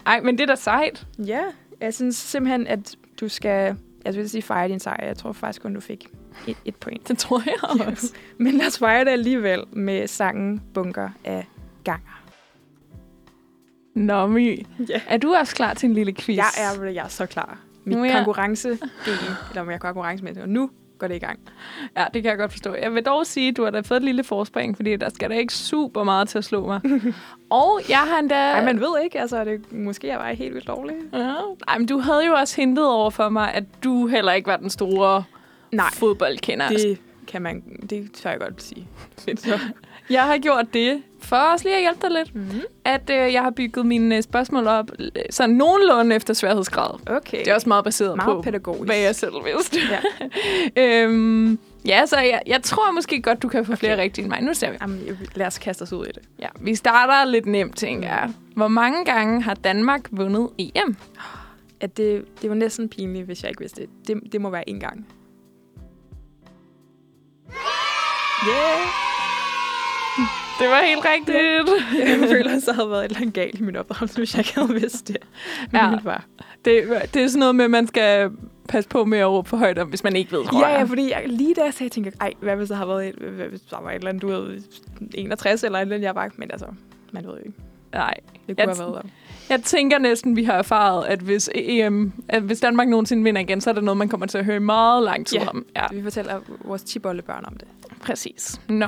Ej, 0.05 0.21
men 0.21 0.37
det 0.37 0.43
er 0.43 0.47
da 0.47 0.55
sejt. 0.55 1.07
Ja, 1.19 1.41
jeg 1.81 1.93
synes 1.93 2.15
simpelthen, 2.15 2.67
at 2.67 2.95
du 3.21 3.29
skal... 3.29 3.75
Jeg 4.05 4.15
vil 4.15 4.29
sige 4.29 4.41
fejre 4.41 4.67
din 4.67 4.79
sejr. 4.79 5.05
Jeg 5.05 5.17
tror 5.17 5.31
faktisk 5.31 5.61
kun, 5.61 5.73
du 5.73 5.79
fik 5.79 6.07
et, 6.47 6.57
et 6.65 6.75
point. 6.75 7.07
Det 7.07 7.17
tror 7.17 7.41
jeg 7.45 7.87
også. 7.87 8.13
Men 8.37 8.53
lad 8.57 8.67
os 8.67 8.77
fejre 8.79 9.05
det 9.05 9.11
alligevel 9.11 9.63
med 9.71 10.07
sangen 10.07 10.61
Bunker 10.73 11.09
af 11.23 11.47
Ganger. 11.83 12.23
Nå, 13.95 14.27
My. 14.27 14.65
Ja. 14.89 15.01
Er 15.07 15.17
du 15.17 15.33
også 15.33 15.55
klar 15.55 15.73
til 15.73 15.89
en 15.89 15.93
lille 15.93 16.13
quiz? 16.13 16.37
Jeg 16.37 16.45
er, 16.57 16.83
jeg 16.83 17.03
er 17.05 17.07
så 17.09 17.25
klar. 17.25 17.59
Mit 17.87 17.97
Nu 17.97 18.05
er 18.05 18.13
konkurrence 18.15 18.69
eller 19.49 19.61
om 19.61 19.71
jeg 19.71 19.79
konkurrence 19.79 20.23
med 20.23 20.33
det, 20.33 20.41
og 20.43 20.49
nu 20.49 20.69
går 20.97 21.07
det 21.07 21.15
i 21.15 21.19
gang. 21.19 21.39
Ja, 21.97 22.05
det 22.13 22.23
kan 22.23 22.29
jeg 22.29 22.37
godt 22.37 22.51
forstå. 22.51 22.75
Jeg 22.75 22.93
vil 22.93 23.03
dog 23.03 23.25
sige, 23.25 23.49
at 23.49 23.57
du 23.57 23.63
har 23.63 23.71
da 23.71 23.79
fået 23.79 23.97
et 23.97 24.03
lille 24.03 24.23
forspring, 24.23 24.75
fordi 24.75 24.95
der 24.95 25.09
skal 25.09 25.29
da 25.29 25.35
ikke 25.35 25.53
super 25.53 26.03
meget 26.03 26.29
til 26.29 26.37
at 26.37 26.43
slå 26.43 26.65
mig. 26.65 26.81
og 27.49 27.81
jeg 27.89 27.97
har 27.97 28.19
endda... 28.19 28.35
Nej, 28.35 28.65
man 28.65 28.79
ved 28.79 29.03
ikke, 29.03 29.19
altså 29.19 29.43
det, 29.43 29.71
måske 29.73 30.09
er 30.09 30.25
jeg 30.25 30.37
helt 30.37 30.53
vildt 30.53 30.67
dårlig. 30.67 30.95
Ja. 31.13 31.33
Ej, 31.67 31.77
men 31.77 31.87
du 31.87 31.99
havde 31.99 32.25
jo 32.25 32.33
også 32.33 32.55
hintet 32.61 32.89
over 32.89 33.09
for 33.09 33.29
mig, 33.29 33.53
at 33.53 33.63
du 33.83 34.07
heller 34.07 34.31
ikke 34.33 34.47
var 34.47 34.57
den 34.57 34.69
store 34.69 35.23
Nej, 35.71 35.89
fodboldkender. 35.93 36.67
det 36.69 36.97
kan 37.27 37.41
man, 37.41 37.63
det 37.89 38.11
tør 38.13 38.29
jeg 38.29 38.39
godt 38.39 38.63
sige. 38.63 38.87
Så. 39.17 39.59
Jeg 40.09 40.23
har 40.23 40.37
gjort 40.37 40.65
det, 40.73 41.01
for 41.21 41.35
også 41.35 41.65
lige 41.65 41.75
at 41.75 41.81
hjælpe 41.81 41.99
dig 42.01 42.11
lidt, 42.11 42.35
Mm-hmm. 42.35 42.61
at 42.85 43.09
øh, 43.09 43.33
jeg 43.33 43.41
har 43.43 43.49
bygget 43.51 43.85
mine 43.85 44.15
øh, 44.17 44.23
spørgsmål 44.23 44.67
op 44.67 44.91
øh, 44.99 45.09
sådan 45.29 45.55
nogenlunde 45.55 46.15
efter 46.15 46.33
sværhedsgrad. 46.33 47.09
Okay. 47.09 47.39
Det 47.39 47.47
er 47.47 47.53
også 47.55 47.69
meget 47.69 47.83
baseret 47.83 48.15
meget 48.15 48.35
på, 48.37 48.41
pædagogisk. 48.41 48.85
hvad 48.85 48.97
jeg 48.97 49.15
selv 49.15 49.33
vidste. 49.45 49.79
Ja. 50.75 51.03
øhm, 51.03 51.59
ja, 51.85 52.05
så 52.05 52.17
jeg, 52.17 52.41
jeg 52.47 52.63
tror 52.63 52.91
måske 52.91 53.21
godt, 53.21 53.41
du 53.41 53.47
kan 53.47 53.65
få 53.65 53.75
flere 53.75 53.93
Okay. 53.93 54.03
rigtige 54.03 54.23
end 54.23 54.29
mig. 54.31 54.41
Nu 54.41 54.53
ser 54.53 54.71
vi. 54.71 54.77
Jamen, 54.81 55.17
lad 55.35 55.47
os 55.47 55.57
kaste 55.57 55.81
os 55.81 55.93
ud 55.93 56.05
i 56.05 56.11
det. 56.11 56.23
Ja, 56.39 56.47
vi 56.61 56.75
starter 56.75 57.31
lidt 57.31 57.45
nemt, 57.45 57.77
tænker 57.77 58.07
jeg. 58.07 58.29
Hvor 58.55 58.67
mange 58.67 59.05
gange 59.05 59.41
har 59.41 59.53
Danmark 59.53 60.01
vundet 60.11 60.49
EM? 60.57 60.95
At 61.81 61.97
det, 61.97 62.25
det 62.41 62.49
var 62.49 62.55
næsten 62.55 62.89
pinligt, 62.89 63.25
hvis 63.25 63.41
jeg 63.43 63.49
ikke 63.49 63.59
vidste 63.61 63.81
det. 63.81 63.89
Det, 64.07 64.31
det 64.33 64.41
må 64.41 64.49
være 64.49 64.69
en 64.69 64.79
gang. 64.79 65.07
Yeah! 68.47 69.16
Det 70.59 70.67
var 70.69 70.81
helt 70.85 71.05
rigtigt. 71.05 71.37
Jeg 72.21 72.29
føler, 72.29 72.55
at 72.57 72.63
der 72.65 72.73
havde 72.73 72.89
været 72.89 73.05
et 73.05 73.09
eller 73.09 73.19
andet 73.21 73.33
galt 73.33 73.59
i 73.59 73.63
min 73.63 73.75
opdragelse, 73.75 74.17
hvis 74.17 74.33
jeg 74.35 74.39
ikke 74.39 74.59
havde 74.59 74.73
vidst 74.81 75.07
det. 75.07 75.17
Ja. 75.73 75.91
det 75.95 76.05
var. 76.05 76.25
Det, 76.65 76.83
det 77.13 77.23
er 77.23 77.27
sådan 77.27 77.39
noget 77.39 77.55
med, 77.55 77.65
at 77.65 77.71
man 77.71 77.87
skal 77.87 78.31
passe 78.69 78.89
på 78.89 79.05
med 79.05 79.17
at 79.17 79.27
råbe 79.27 79.49
for 79.49 79.57
højt 79.57 79.79
om, 79.79 79.87
hvis 79.87 80.03
man 80.03 80.15
ikke 80.15 80.31
ved, 80.31 80.45
tror 80.45 80.59
Ja, 80.59 80.67
jeg. 80.67 80.77
ja, 80.79 80.83
fordi 80.83 81.11
jeg, 81.11 81.23
lige 81.27 81.53
da 81.53 81.63
jeg 81.63 81.73
sagde, 81.73 81.83
jeg 81.85 81.91
tænkte, 81.91 82.11
ej, 82.21 82.33
hvad 82.39 82.55
hvis 82.55 82.69
der 82.69 82.75
har 82.75 82.85
været 82.85 83.07
et, 83.07 83.15
hvad 83.15 83.45
hvis 83.45 83.61
der 83.61 83.81
var 83.81 83.89
et 83.91 83.95
eller 83.95 84.09
andet, 84.09 84.21
du 84.21 84.27
ved, 84.27 84.61
61 85.15 85.63
eller 85.63 85.77
et 85.77 85.81
eller 85.81 85.95
andet, 85.95 86.05
jeg 86.05 86.15
var, 86.15 86.29
men 86.35 86.51
altså, 86.51 86.67
man 87.11 87.23
ved 87.25 87.31
jo 87.31 87.37
ikke. 87.37 87.53
Nej. 87.93 88.13
Det 88.47 88.57
Jeg 88.57 88.67
kunne 88.67 88.75
have 88.77 88.93
været 88.93 89.03
der. 89.03 89.09
Jeg 89.49 89.63
tænker 89.63 89.97
næsten, 89.99 90.35
vi 90.35 90.43
har 90.43 90.53
erfaret, 90.53 91.05
at 91.05 91.19
hvis, 91.19 91.49
EM, 91.55 92.13
at 92.29 92.41
hvis 92.41 92.59
Danmark 92.59 92.87
nogensinde 92.87 93.23
vinder 93.23 93.41
igen, 93.41 93.61
så 93.61 93.69
er 93.69 93.73
det 93.73 93.83
noget, 93.83 93.97
man 93.97 94.09
kommer 94.09 94.25
til 94.27 94.37
at 94.37 94.45
høre 94.45 94.59
meget 94.59 95.03
lang 95.03 95.27
tid 95.27 95.37
Ja. 95.39 95.47
om. 95.49 95.65
Ja, 95.75 95.83
Vi 95.91 96.03
fortæller 96.03 96.39
vores 96.65 96.83
tibollebørn 96.83 97.43
om 97.47 97.53
det. 97.57 97.67
præcis. 98.01 98.61
Nå, 98.69 98.87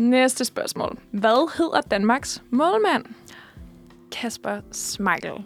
næste 0.00 0.44
spørgsmål. 0.44 0.98
Hvad 1.10 1.56
hedder 1.58 1.80
Danmarks 1.80 2.42
målmand? 2.50 3.04
Kasper 4.12 4.60
Schmeichel. 4.72 5.44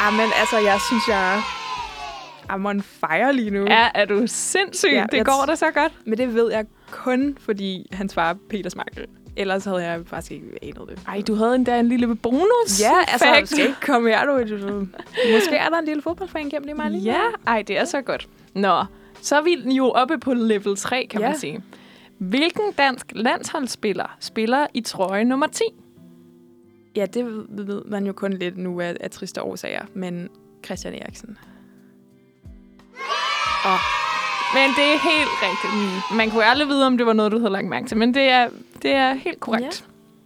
Ah, 0.00 0.12
men 0.12 0.28
altså, 0.40 0.58
jeg 0.58 0.80
synes, 0.80 1.08
jeg 1.08 1.42
I'm 2.50 2.66
on 2.66 2.82
fire 2.82 3.32
lige 3.32 3.50
nu. 3.50 3.62
Ja, 3.62 3.88
er 3.94 4.04
du 4.04 4.22
sindssyg? 4.26 4.90
Ja, 4.92 5.06
det 5.12 5.26
går 5.26 5.44
da 5.46 5.54
så 5.54 5.70
godt. 5.74 5.92
Men 6.06 6.18
det 6.18 6.34
ved 6.34 6.52
jeg 6.52 6.66
kun, 6.90 7.36
fordi 7.40 7.86
han 7.92 8.08
svarer 8.08 8.34
Peter 8.50 8.70
Schmeichel. 8.70 9.06
Ellers 9.36 9.64
havde 9.64 9.84
jeg 9.84 10.00
faktisk 10.06 10.30
ikke 10.30 10.46
anet 10.62 10.88
det. 10.88 10.98
Ej, 11.08 11.22
du 11.26 11.34
havde 11.34 11.54
endda 11.54 11.80
en 11.80 11.88
lille 11.88 12.14
bonus. 12.16 12.80
Ja, 12.80 12.92
altså, 13.08 13.26
fact. 13.34 13.48
skal 13.48 13.66
ikke 13.66 13.80
komme 13.80 14.08
her, 14.08 14.24
du. 14.24 14.32
Måske 15.34 15.56
er 15.56 15.68
der 15.68 15.78
en 15.78 15.84
lille 15.84 16.02
fodboldfan 16.02 16.50
gennem 16.50 16.78
det, 16.78 16.92
lige. 16.92 17.04
Ja, 17.04 17.20
ej, 17.46 17.62
det 17.62 17.78
er 17.78 17.84
så 17.84 18.00
godt. 18.00 18.28
Nå, 18.54 18.84
så 19.22 19.36
er 19.36 19.42
vi 19.42 19.74
jo 19.76 19.90
oppe 19.90 20.18
på 20.18 20.34
level 20.34 20.76
3, 20.76 21.06
kan 21.10 21.20
Ja. 21.20 21.28
man 21.28 21.38
sige. 21.38 21.62
Hvilken 22.18 22.72
dansk 22.78 23.06
landsholdsspiller 23.14 24.16
spiller 24.20 24.66
i 24.74 24.80
trøje 24.80 25.24
nummer 25.24 25.46
10? 25.46 25.62
Ja, 26.96 27.06
det 27.06 27.26
ved- 27.48 27.84
man 27.84 28.06
jo 28.06 28.12
kun 28.12 28.32
lidt 28.32 28.58
nu 28.58 28.80
af, 28.80 28.96
af 29.00 29.10
triste 29.10 29.42
årsager, 29.42 29.82
men 29.94 30.28
Christian 30.64 30.94
Eriksen. 30.94 31.38
Men 34.54 34.68
det 34.76 34.84
er 34.84 34.98
helt 35.10 35.30
rigtigt. 35.42 36.16
Man 36.16 36.30
kunne 36.30 36.44
aldrig 36.44 36.68
vide, 36.68 36.86
om 36.86 36.96
det 36.98 37.06
var 37.06 37.12
noget, 37.12 37.32
du 37.32 37.38
havde 37.38 37.52
lagt 37.52 37.66
mærke 37.68 37.86
til, 37.88 37.96
men 37.96 38.14
det 38.14 38.22
er, 38.22 38.48
det 38.82 38.90
er 38.90 39.14
helt 39.14 39.40
korrekt. 39.40 39.84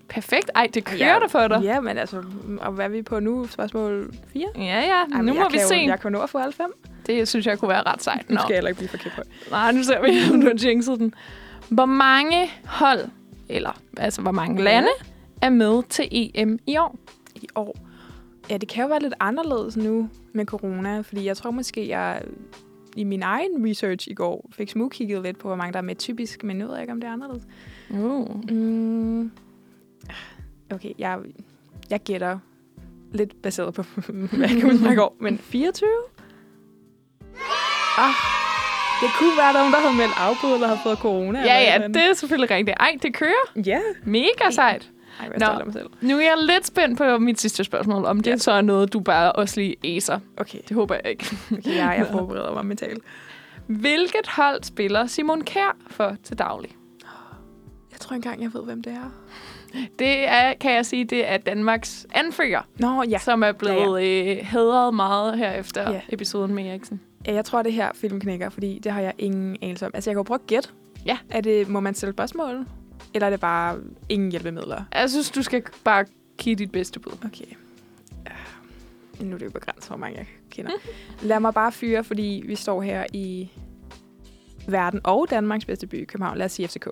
Perfekt. 0.08 0.50
Ej, 0.54 0.68
det 0.74 0.84
kører 0.84 1.12
ja. 1.14 1.18
der 1.20 1.28
for 1.28 1.48
dig. 1.48 1.60
Ja, 1.62 1.80
men 1.80 1.98
altså, 1.98 2.22
og 2.60 2.72
hvad 2.72 2.84
er 2.84 2.88
vi 2.88 3.02
på 3.02 3.20
nu? 3.20 3.46
Spørgsmål 3.46 4.14
4? 4.32 4.48
Ja, 4.56 4.62
ja. 4.62 5.02
Ej, 5.16 5.22
nu 5.22 5.34
må 5.34 5.48
vi 5.48 5.58
se. 5.58 5.74
Jo, 5.74 5.86
jeg 5.88 6.00
kan 6.00 6.12
nå 6.12 6.18
at 6.20 6.30
få 6.30 6.38
alle 6.38 6.52
fem. 6.52 6.72
Det 7.06 7.28
synes 7.28 7.46
jeg 7.46 7.58
kunne 7.58 7.68
være 7.68 7.82
ret 7.82 8.02
sejt. 8.02 8.30
Nu 8.30 8.34
Nå. 8.34 8.40
skal 8.40 8.48
jeg 8.48 8.56
heller 8.56 8.68
ikke 8.68 8.78
blive 8.78 8.88
for 8.88 8.96
kæphøj. 8.96 9.24
Nej, 9.50 9.72
nu 9.72 9.82
ser 9.82 10.02
vi, 10.02 10.10
om 10.34 10.40
du 10.40 10.46
har 10.46 10.68
jinxet 10.68 10.98
den. 10.98 11.14
Hvor 11.68 11.86
mange 11.86 12.50
hold, 12.64 13.00
eller 13.48 13.80
altså 13.96 14.22
hvor 14.22 14.32
mange 14.32 14.62
lande, 14.62 14.88
er 15.42 15.50
med 15.50 15.82
til 15.88 16.08
EM 16.10 16.58
i 16.66 16.76
år? 16.76 16.98
I 17.34 17.48
år. 17.54 17.76
Ja, 18.50 18.56
det 18.56 18.68
kan 18.68 18.82
jo 18.82 18.88
være 18.88 19.00
lidt 19.02 19.14
anderledes 19.20 19.76
nu 19.76 20.08
med 20.32 20.46
corona, 20.46 21.00
fordi 21.00 21.24
jeg 21.24 21.36
tror 21.36 21.50
måske, 21.50 21.88
jeg 21.88 22.22
i 22.96 23.04
min 23.04 23.22
egen 23.22 23.70
research 23.70 24.08
i 24.10 24.14
går 24.14 24.50
fik 24.52 24.70
smugkigget 24.70 25.22
lidt 25.22 25.38
på, 25.38 25.48
hvor 25.48 25.56
mange 25.56 25.72
der 25.72 25.78
er 25.78 25.82
med 25.82 25.96
typisk, 25.96 26.44
men 26.44 26.56
nu 26.56 26.66
ved 26.66 26.74
jeg 26.74 26.82
ikke, 26.82 26.92
om 26.92 27.00
det 27.00 27.08
er 27.08 27.12
anderledes. 27.12 27.42
Uh. 27.90 28.50
Mm. 28.50 29.30
Okay, 30.70 30.92
jeg, 30.98 31.18
jeg 31.90 32.00
gætter 32.00 32.38
lidt 33.12 33.42
baseret 33.42 33.74
på, 33.74 33.82
hvad 34.32 34.38
jeg 34.38 34.48
kan 34.48 34.70
huske 34.70 34.92
i 34.92 34.94
går, 34.94 35.16
men 35.20 35.38
24? 35.38 35.90
Ah, 37.98 38.14
det 39.02 39.10
kunne 39.18 39.36
være, 39.38 39.52
der 39.52 39.58
nogen, 39.58 39.72
der 39.72 39.80
havde 39.80 39.96
meldt 39.96 40.14
afbud, 40.16 40.54
eller 40.54 40.66
havde 40.66 40.80
fået 40.82 40.98
corona. 40.98 41.38
Ja, 41.38 41.44
ja, 41.58 41.74
eller 41.74 41.88
det 41.88 41.96
er 42.10 42.14
selvfølgelig 42.14 42.50
rigtigt. 42.56 42.76
Ej, 42.80 42.96
det 43.02 43.14
kører. 43.14 43.62
Ja. 43.66 43.80
Mega 44.04 44.50
sejt. 44.50 44.90
Ej, 45.20 45.28
Nå. 45.28 45.64
mig 45.64 45.72
selv. 45.72 45.90
Nu 46.00 46.16
er 46.16 46.20
jeg 46.22 46.34
lidt 46.38 46.66
spændt 46.66 46.98
på 46.98 47.18
mit 47.18 47.40
sidste 47.40 47.64
spørgsmål, 47.64 48.04
om 48.04 48.20
det 48.20 48.30
Ja. 48.30 48.36
så 48.36 48.52
er 48.52 48.60
noget, 48.60 48.92
du 48.92 49.00
bare 49.00 49.32
også 49.32 49.60
lige 49.60 49.76
æser. 49.84 50.18
Okay, 50.36 50.58
Det 50.68 50.74
håber 50.76 50.94
jeg 50.94 51.10
ikke. 51.10 51.36
okay 51.52 51.66
jeg, 51.76 51.94
jeg 51.98 52.06
forbereder 52.18 52.52
mig 52.54 52.66
mentalt. 52.66 53.02
Hvilket 53.66 54.26
hold 54.28 54.62
spiller 54.62 55.06
Simon 55.06 55.42
Kjær 55.44 55.76
for 55.90 56.16
til 56.24 56.38
daglig? 56.38 56.70
Jeg 57.92 58.00
tror 58.00 58.14
engang, 58.16 58.42
jeg 58.42 58.54
ved, 58.54 58.64
hvem 58.64 58.82
det 58.82 58.92
er. 58.92 59.10
Det 59.98 60.28
er, 60.28 60.54
kan 60.60 60.72
jeg 60.74 60.86
sige, 60.86 61.04
det 61.04 61.30
er 61.32 61.36
Danmarks 61.36 62.06
anfører, 62.14 62.60
Nå, 62.78 63.02
ja. 63.02 63.08
ja. 63.10 63.18
som 63.18 63.42
er 63.42 63.52
blevet 63.52 64.00
ja, 64.02 64.06
ja. 64.06 64.34
Øh, 64.34 64.46
hedret 64.46 64.94
meget 64.94 65.38
her 65.38 65.52
efter 65.52 65.82
Ja. 65.82 65.90
ja. 65.90 66.00
episoden 66.08 66.54
med 66.54 66.66
Eriksen. 66.66 67.00
Ja, 67.26 67.34
Jeg 67.34 67.44
tror, 67.44 67.62
det 67.62 67.72
her 67.72 67.90
film 67.94 68.20
knækker, 68.20 68.48
fordi 68.48 68.78
det 68.78 68.92
har 68.92 69.00
jeg 69.00 69.12
ingen 69.18 69.56
anelse 69.62 69.86
om. 69.86 69.90
Altså, 69.94 70.10
jeg 70.10 70.14
kan 70.14 70.18
jo 70.18 70.22
prøve 70.22 70.38
at 70.42 70.46
gætte. 70.46 70.68
Ja. 71.06 71.18
Er 71.30 71.40
det, 71.40 71.68
må 71.68 71.80
man 71.80 71.94
stille 71.94 72.12
spørgsmål? 72.12 72.66
Eller 73.14 73.26
er 73.26 73.30
det 73.30 73.40
bare 73.40 73.78
ingen 74.08 74.30
hjælpemidler? 74.30 74.82
Jeg 74.94 75.10
synes, 75.10 75.30
du 75.30 75.42
skal 75.42 75.62
bare 75.84 76.04
give 76.38 76.54
dit 76.56 76.72
bedste 76.72 77.00
bud. 77.00 77.12
Okay. 77.24 77.44
Nu 79.20 79.34
er 79.34 79.38
det 79.38 79.46
jo 79.46 79.50
begrænset, 79.50 79.88
hvor 79.88 79.96
mange 79.96 80.16
jeg 80.18 80.26
kender. 80.50 80.70
Lad 81.22 81.40
mig 81.40 81.54
bare 81.54 81.72
fyre, 81.72 82.04
fordi 82.04 82.42
vi 82.46 82.54
står 82.56 82.82
her 82.82 83.04
i 83.12 83.48
verden 84.68 85.00
og 85.04 85.26
Danmarks 85.30 85.64
bedste 85.64 85.86
by, 85.86 86.06
København. 86.06 86.38
Lad 86.38 86.46
os 86.46 86.52
sige 86.52 86.68
FCK. 86.68 86.86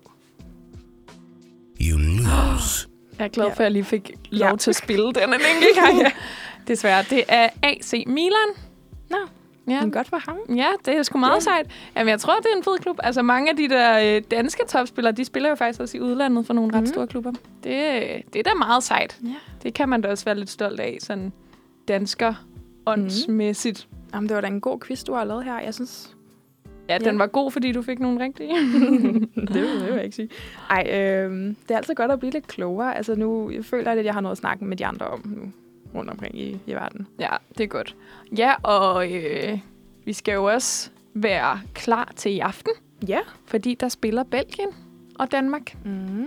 You 1.80 1.98
lose. 1.98 2.88
Jeg 3.18 3.24
er 3.24 3.28
glad 3.28 3.46
Ja. 3.46 3.52
for, 3.52 3.58
at 3.60 3.64
jeg 3.64 3.70
lige 3.70 3.84
fik 3.84 4.10
lov 4.30 4.48
Ja. 4.50 4.56
til 4.56 4.70
at 4.70 4.76
spille 4.76 5.06
den 5.06 5.28
en 5.28 5.34
enkelt 5.34 5.76
gang. 5.84 6.12
Desværre. 6.68 7.04
Det 7.10 7.24
er 7.28 7.48
AC 7.62 7.92
Milan. 8.06 8.48
Ja. 9.68 9.80
Men 9.80 9.90
godt 9.90 10.08
for 10.08 10.16
ham. 10.16 10.36
Ja, 10.56 10.66
det 10.86 10.96
er 10.96 11.02
sgu 11.02 11.18
meget 11.18 11.34
Ja. 11.34 11.40
sejt. 11.40 11.66
Jamen, 11.96 12.08
jeg 12.10 12.20
tror, 12.20 12.34
det 12.34 12.46
er 12.52 12.56
en 12.56 12.62
fed 12.62 12.78
klub. 12.78 12.98
Altså, 13.02 13.22
mange 13.22 13.50
af 13.50 13.56
de 13.56 13.68
der 13.68 14.16
øh, 14.16 14.22
danske 14.30 14.62
topspillere, 14.68 15.12
de 15.12 15.24
spiller 15.24 15.48
jo 15.48 15.54
faktisk 15.54 15.80
også 15.80 15.96
i 15.96 16.00
udlandet 16.00 16.46
for 16.46 16.54
nogle 16.54 16.68
mm. 16.70 16.74
Mhm. 16.76 16.80
ret 16.82 16.88
store 16.88 17.06
klubber. 17.06 17.30
Det, 17.64 17.72
det 18.32 18.36
er 18.36 18.42
da 18.42 18.54
meget 18.58 18.82
sejt. 18.82 19.18
Ja. 19.24 19.34
Det 19.62 19.74
kan 19.74 19.88
man 19.88 20.00
da 20.00 20.08
også 20.08 20.24
være 20.24 20.38
lidt 20.38 20.50
stolt 20.50 20.80
af, 20.80 20.98
sådan 21.00 21.32
dansker 21.88 22.34
åndsmæssigt. 22.86 23.88
Jamen, 24.14 24.28
det 24.28 24.34
var 24.34 24.40
da 24.40 24.46
en 24.46 24.60
god 24.60 24.80
quiz, 24.80 25.02
du 25.04 25.12
har 25.14 25.24
lavet 25.24 25.44
her. 25.44 25.60
Jeg 25.60 25.74
synes, 25.74 26.16
Ja, 26.88 26.98
den 26.98 27.06
Ja. 27.06 27.16
var 27.16 27.26
god, 27.26 27.50
fordi 27.50 27.72
du 27.72 27.82
fik 27.82 27.98
nogle 27.98 28.24
rigtige. 28.24 28.48
det, 29.48 29.54
vil, 29.54 29.80
det 29.80 29.86
vil 29.86 29.94
jeg 29.94 30.04
ikke 30.04 30.16
sige. 30.16 30.28
Ej, 30.70 30.86
øh, 30.90 31.30
det 31.40 31.70
er 31.70 31.76
altid 31.76 31.94
godt 31.94 32.10
at 32.10 32.18
blive 32.18 32.32
lidt 32.32 32.46
klogere. 32.46 32.96
Altså 32.96 33.14
nu 33.14 33.50
jeg 33.50 33.64
føler 33.64 33.90
jeg, 33.90 33.98
at 33.98 34.04
jeg 34.04 34.14
har 34.14 34.20
noget 34.20 34.32
at 34.32 34.38
snakke 34.38 34.64
med 34.64 34.76
de 34.76 34.86
andre 34.86 35.06
om 35.06 35.22
nu 35.36 35.42
rundt 35.94 36.10
omkring 36.10 36.38
i, 36.40 36.58
i 36.66 36.72
verden. 36.74 37.06
ja, 37.20 37.28
det 37.58 37.64
er 37.64 37.68
godt. 37.68 37.96
Ja, 38.38 38.52
og 38.62 39.12
øh, 39.12 39.58
vi 40.04 40.12
skal 40.12 40.32
jo 40.34 40.44
også 40.44 40.90
være 41.14 41.60
klar 41.74 42.12
til 42.16 42.32
i 42.32 42.38
aften, 42.38 42.72
Ja. 43.08 43.18
fordi 43.46 43.74
der 43.74 43.88
spiller 43.88 44.22
Belgien 44.24 44.68
og 45.18 45.32
Danmark. 45.32 45.76
Mm. 45.84 46.26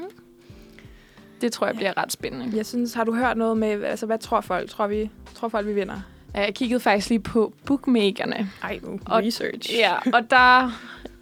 Det 1.42 1.52
tror 1.52 1.68
jeg 1.68 1.74
Ja. 1.74 1.78
bliver 1.78 1.98
ret 2.04 2.12
spændende. 2.12 2.58
Jeg 2.58 2.66
synes, 2.66 2.94
har 2.94 3.04
du 3.04 3.14
hørt 3.16 3.38
noget 3.38 3.58
med, 3.58 3.84
altså 3.84 4.06
hvad 4.06 4.20
tror 4.20 4.42
folk? 4.42 4.70
Tror 4.70 4.88
vi, 4.88 5.10
tror 5.36 5.48
folk, 5.48 5.68
vi 5.68 5.74
vinder? 5.74 6.02
Jeg 6.36 6.56
kiggede 6.56 6.80
faktisk 6.80 7.10
lige 7.10 7.20
på 7.20 7.54
bookmakerne. 7.66 8.50
Ej, 8.64 8.80
nu. 8.84 9.00
Og- 9.06 9.18
Research. 9.24 9.74
Ja, 9.78 9.94
og 10.14 10.30
der 10.30 10.72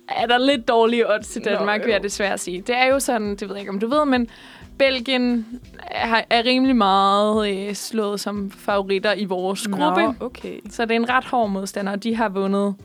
er 0.09 0.25
der 0.27 0.37
lidt 0.37 0.67
dårlige 0.67 1.09
odds 1.13 1.27
til 1.27 1.41
Nå, 1.45 1.51
Danmark, 1.51 1.79
jo. 1.81 1.85
vil 1.85 1.91
jeg 1.91 2.03
desværre 2.03 2.37
sige. 2.37 2.61
Det 2.61 2.75
er 2.77 2.85
jo 2.85 2.99
sådan, 2.99 3.29
det 3.29 3.41
ved 3.41 3.55
jeg 3.55 3.59
ikke, 3.59 3.69
om 3.71 3.79
du 3.79 3.87
ved, 3.87 4.05
men 4.05 4.29
Belgien 4.77 5.45
er, 5.91 6.21
er 6.29 6.45
rimelig 6.45 6.75
meget 6.75 7.67
øh, 7.69 7.73
slået 7.75 8.19
som 8.19 8.51
favoritter 8.51 9.13
i 9.13 9.25
vores 9.25 9.67
gruppe. 9.67 10.01
Nå, 10.01 10.13
okay. 10.19 10.59
Så 10.69 10.85
det 10.85 10.91
er 10.91 10.95
en 10.95 11.09
ret 11.09 11.25
hård 11.25 11.49
modstander, 11.49 11.91
og 11.91 12.03
de 12.03 12.15
har 12.15 12.29
vundet 12.29 12.75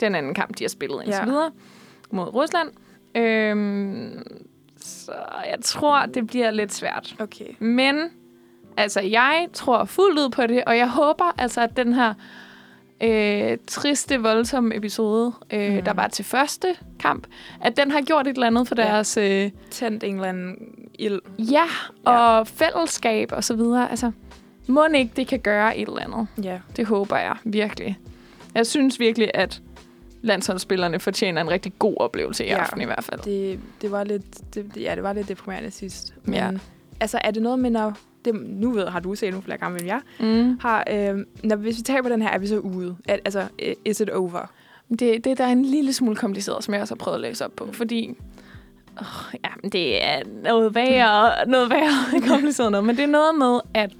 den 0.00 0.14
anden 0.14 0.34
kamp, 0.34 0.58
de 0.58 0.64
har 0.64 0.68
spillet 0.68 0.96
indtil 1.04 1.18
Ja. 1.18 1.24
videre 1.24 1.50
mod 2.10 2.34
Rusland. 2.34 2.68
Øhm, 3.14 4.22
så 4.80 5.12
jeg 5.50 5.58
tror, 5.62 6.06
det 6.06 6.26
bliver 6.26 6.50
lidt 6.50 6.72
svært. 6.74 7.14
Okay. 7.20 7.46
Men 7.58 7.96
altså, 8.76 9.00
jeg 9.00 9.46
tror 9.52 9.84
fuldt 9.84 10.18
ud 10.18 10.30
på 10.30 10.46
det, 10.46 10.64
og 10.66 10.76
jeg 10.78 10.88
håber 10.90 11.34
altså, 11.38 11.60
at 11.60 11.76
den 11.76 11.92
her 11.92 12.14
øh, 13.00 13.58
triste, 13.66 14.22
voldsomme 14.22 14.76
episode, 14.76 15.32
øh, 15.52 15.74
Mm. 15.76 15.82
der 15.84 15.92
var 15.92 16.08
til 16.08 16.24
første 16.24 16.66
kamp, 17.00 17.26
at 17.60 17.76
den 17.76 17.90
har 17.90 18.00
gjort 18.00 18.26
et 18.26 18.34
eller 18.34 18.46
andet 18.46 18.68
for 18.68 18.74
Ja. 18.78 18.82
deres 18.82 19.16
øh, 19.16 19.50
Tændt 19.70 20.04
en 20.04 20.14
eller 20.14 20.28
anden 20.28 20.56
ild. 20.98 21.20
ja, 21.38 21.64
og 22.04 22.46
fællesskab 22.48 23.32
og 23.32 23.44
så 23.44 23.54
videre. 23.56 23.90
Altså, 23.90 24.10
må 24.66 24.86
ikke 24.94 25.12
det 25.16 25.26
kan 25.26 25.38
gøre 25.40 25.76
et 25.78 25.88
eller 25.88 26.00
andet. 26.00 26.26
Ja. 26.42 26.58
Det 26.76 26.86
håber 26.86 27.16
jeg 27.16 27.36
virkelig. 27.44 27.98
Jeg 28.54 28.66
synes 28.66 29.00
virkelig, 29.00 29.30
at 29.34 29.62
landsholdsspillerne 30.22 30.98
fortjener 31.00 31.40
en 31.40 31.50
rigtig 31.50 31.72
god 31.78 31.94
oplevelse 32.00 32.44
i 32.44 32.48
Ja. 32.48 32.56
aften 32.58 32.80
i 32.80 32.84
hvert 32.84 33.04
fald. 33.04 33.20
Det, 33.20 33.60
det 33.82 33.90
var 33.90 34.04
lidt, 34.04 34.54
det, 34.54 34.72
ja, 34.76 34.94
det 34.94 35.02
var 35.02 35.12
lidt 35.12 35.28
deprimerende 35.28 35.70
sidst. 35.70 36.14
Men 36.24 36.34
Ja. 36.34 36.50
altså, 37.00 37.18
er 37.24 37.30
det 37.30 37.42
noget 37.42 37.58
med, 37.58 37.70
når... 37.70 37.98
Det, 38.26 38.34
nu 38.44 38.70
ved, 38.72 38.86
har 38.86 39.00
du 39.00 39.14
set 39.14 39.30
nogle 39.30 39.42
flere 39.42 39.58
gange 39.58 39.78
end 39.80 39.86
jeg. 39.86 40.00
Mm. 40.20 40.58
Har, 40.60 40.84
øh, 40.90 41.18
når, 41.44 41.56
hvis 41.56 41.76
vi 41.78 41.82
taber 41.82 42.08
den 42.08 42.22
her, 42.22 42.28
er 42.28 42.38
vi 42.38 42.46
så 42.46 42.58
ude? 42.58 42.96
At, 43.08 43.20
altså, 43.24 43.48
is 43.84 44.00
it 44.00 44.10
over? 44.10 44.50
Det, 44.98 45.24
det 45.24 45.38
der 45.38 45.44
er 45.44 45.52
en 45.52 45.64
lille 45.64 45.92
smule 45.92 46.16
kompliceret, 46.16 46.64
som 46.64 46.74
jeg 46.74 46.82
også 46.82 46.94
har 46.94 46.96
prøvet 46.98 47.14
at 47.14 47.20
læse 47.20 47.44
op 47.44 47.52
på, 47.56 47.68
fordi 47.72 48.16
oh, 49.00 49.34
ja, 49.44 49.48
men 49.62 49.70
det 49.70 50.04
er 50.04 50.22
noget 50.44 50.74
værre, 50.74 51.48
noget 51.48 51.70
værre 51.70 52.20
kompliceret 52.30 52.70
noget, 52.72 52.86
men 52.86 52.96
det 52.96 53.02
er 53.02 53.08
noget 53.08 53.34
med, 53.34 53.60
at 53.74 53.90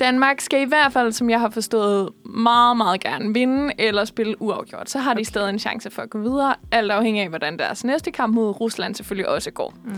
Danmark 0.00 0.40
skal 0.40 0.60
i 0.60 0.64
hvert 0.64 0.92
fald, 0.92 1.12
som 1.12 1.30
jeg 1.30 1.40
har 1.40 1.50
forstået, 1.50 2.08
meget, 2.24 2.76
meget 2.76 3.00
gerne 3.00 3.34
vinde 3.34 3.72
eller 3.78 4.04
spille 4.04 4.42
uafgjort. 4.42 4.90
Så 4.90 4.98
har 4.98 5.14
de 5.14 5.18
Okay. 5.18 5.24
stadig 5.24 5.48
en 5.50 5.58
chance 5.58 5.90
for 5.90 6.02
at 6.02 6.10
gå 6.10 6.18
videre, 6.18 6.54
alt 6.72 6.90
afhængig 6.90 7.22
af, 7.22 7.28
hvordan 7.28 7.58
deres 7.58 7.84
næste 7.84 8.10
kamp 8.10 8.34
mod 8.34 8.60
Rusland 8.60 8.94
selvfølgelig 8.94 9.28
også 9.28 9.50
går. 9.50 9.74
Mm. 9.84 9.92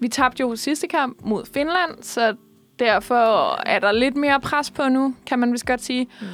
Vi 0.00 0.08
tabte 0.08 0.40
jo 0.40 0.56
sidste 0.56 0.86
kamp 0.88 1.18
mod 1.24 1.44
Finland, 1.54 2.02
så 2.02 2.34
derfor 2.78 3.54
er 3.66 3.78
der 3.78 3.92
lidt 3.92 4.16
mere 4.16 4.40
pres 4.40 4.70
på 4.70 4.88
nu, 4.88 5.14
kan 5.26 5.38
man 5.38 5.52
vist 5.52 5.66
godt 5.66 5.82
sige. 5.82 6.08
Mm. 6.20 6.26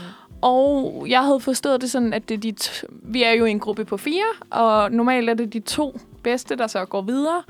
Og 0.42 1.04
jeg 1.08 1.22
havde 1.24 1.40
forstået 1.40 1.80
det 1.80 1.90
sådan, 1.90 2.12
at 2.12 2.28
det 2.28 2.34
er 2.34 2.38
de 2.38 2.54
vi 3.02 3.22
er 3.22 3.30
jo 3.30 3.44
i 3.44 3.50
en 3.50 3.60
gruppe 3.60 3.84
på 3.84 3.96
fire, 3.96 4.24
og 4.50 4.92
normalt 4.92 5.30
er 5.30 5.34
det 5.34 5.52
de 5.52 5.60
to 5.60 6.00
bedste, 6.22 6.56
der 6.56 6.66
så 6.66 6.84
går 6.84 7.02
videre. 7.02 7.42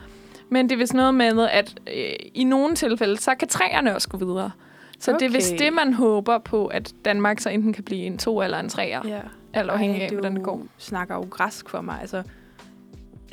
Men 0.49 0.69
det 0.69 0.75
er 0.75 0.79
vist 0.79 0.95
noget 0.95 1.15
med, 1.15 1.49
at 1.53 1.75
øh, 1.97 2.13
i 2.35 2.45
nogle 2.45 2.75
tilfælde, 2.75 3.17
så 3.17 3.35
kan 3.35 3.49
træerne 3.49 3.95
også 3.95 4.09
gå 4.09 4.17
videre. 4.19 4.51
Så 4.99 5.11
okay. 5.11 5.19
det 5.21 5.27
er 5.27 5.31
vist 5.31 5.55
det, 5.59 5.73
man 5.73 5.95
håber 5.95 6.39
på, 6.39 6.67
at 6.67 6.93
Danmark 7.05 7.41
så 7.41 7.49
enten 7.51 7.73
kan 7.73 7.85
blive 7.85 8.01
en 8.03 8.19
to 8.19 8.43
eller 8.43 8.59
en 8.61 8.69
treer, 8.69 9.01
Ja. 9.09 9.21
alt 9.53 9.71
afhængig 9.71 10.03
af, 10.03 10.11
hvordan 10.11 10.35
det 10.37 10.43
går. 10.43 10.63
snakker 10.79 11.15
jo 11.15 11.27
græsk 11.31 11.69
for 11.69 11.81
mig. 11.81 11.99
Altså, 12.01 12.23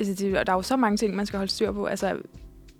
altså 0.00 0.14
det, 0.24 0.32
der 0.46 0.52
er 0.52 0.56
jo 0.56 0.62
så 0.62 0.76
mange 0.76 0.96
ting, 0.96 1.16
man 1.16 1.26
skal 1.26 1.36
holde 1.36 1.52
styr 1.52 1.72
på. 1.72 1.84
Altså, 1.84 2.16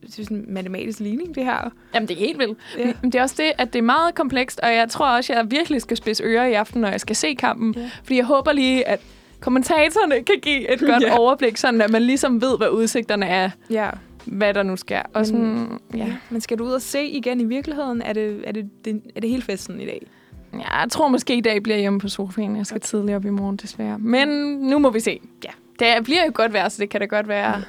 det 0.06 0.18
er 0.18 0.22
sådan 0.24 0.36
en 0.36 0.44
matematisk 0.54 1.00
ligning, 1.00 1.34
det 1.34 1.44
her. 1.44 1.70
Jamen, 1.94 2.08
det 2.08 2.14
er 2.14 2.18
helt 2.18 2.38
vildt. 2.38 2.58
Ja. 2.78 2.92
Men 3.02 3.12
det 3.12 3.18
er 3.18 3.22
også 3.22 3.34
det, 3.38 3.52
at 3.58 3.72
det 3.72 3.78
er 3.78 3.82
meget 3.82 4.14
komplekst, 4.14 4.60
og 4.62 4.74
jeg 4.74 4.88
tror 4.88 5.16
også, 5.16 5.32
at 5.32 5.36
jeg 5.38 5.50
virkelig 5.50 5.82
skal 5.82 5.96
spidse 5.96 6.22
ører 6.24 6.46
i 6.46 6.52
aften, 6.52 6.80
når 6.80 6.88
jeg 6.88 7.00
skal 7.00 7.16
se 7.16 7.34
kampen. 7.34 7.74
Ja. 7.76 7.90
Fordi 8.02 8.16
jeg 8.16 8.24
håber 8.24 8.52
lige, 8.52 8.88
at 8.88 9.00
kommentatorerne 9.40 10.14
kan 10.22 10.34
give 10.42 10.72
et 10.74 10.80
godt 10.90 11.02
Ja. 11.02 11.18
overblik, 11.18 11.56
sådan 11.56 11.80
at 11.80 11.90
man 11.90 12.02
ligesom 12.02 12.40
ved, 12.42 12.56
hvad 12.58 12.68
udsigterne 12.68 13.26
er, 13.26 13.50
Ja. 13.70 13.90
hvad 14.24 14.54
der 14.54 14.62
nu 14.62 14.76
sker. 14.76 15.02
Og 15.14 15.26
sådan, 15.26 15.78
ja. 15.94 16.06
Men 16.30 16.40
skal 16.40 16.58
du 16.58 16.64
ud 16.64 16.72
og 16.72 16.82
se 16.82 17.04
igen 17.04 17.40
i 17.40 17.44
virkeligheden? 17.44 18.02
Er 18.02 18.12
det, 18.12 18.40
er 18.46 18.52
det, 18.52 18.70
det, 18.84 19.02
er 19.16 19.20
det 19.20 19.30
hele 19.30 19.42
festen 19.42 19.80
i 19.80 19.84
dag? 19.86 20.06
ja, 20.54 20.78
jeg 20.80 20.90
tror 20.90 21.08
måske 21.08 21.36
i 21.36 21.40
dag 21.40 21.62
bliver 21.62 21.76
jeg 21.76 21.80
hjemme 21.80 22.00
på 22.00 22.08
sofaen. 22.08 22.56
Jeg 22.56 22.66
skal 22.66 22.76
okay. 22.76 22.86
tidligere 22.86 23.16
op 23.16 23.24
i 23.24 23.30
morgen, 23.30 23.56
desværre. 23.56 23.98
Men 23.98 24.28
nu 24.58 24.78
må 24.78 24.90
vi 24.90 25.00
se. 25.00 25.20
Ja. 25.44 25.50
Det 25.96 26.04
bliver 26.04 26.24
jo 26.26 26.30
godt 26.34 26.52
vejr, 26.52 26.68
så 26.68 26.76
det 26.80 26.90
kan 26.90 27.00
da 27.00 27.06
godt 27.06 27.28
være, 27.28 27.62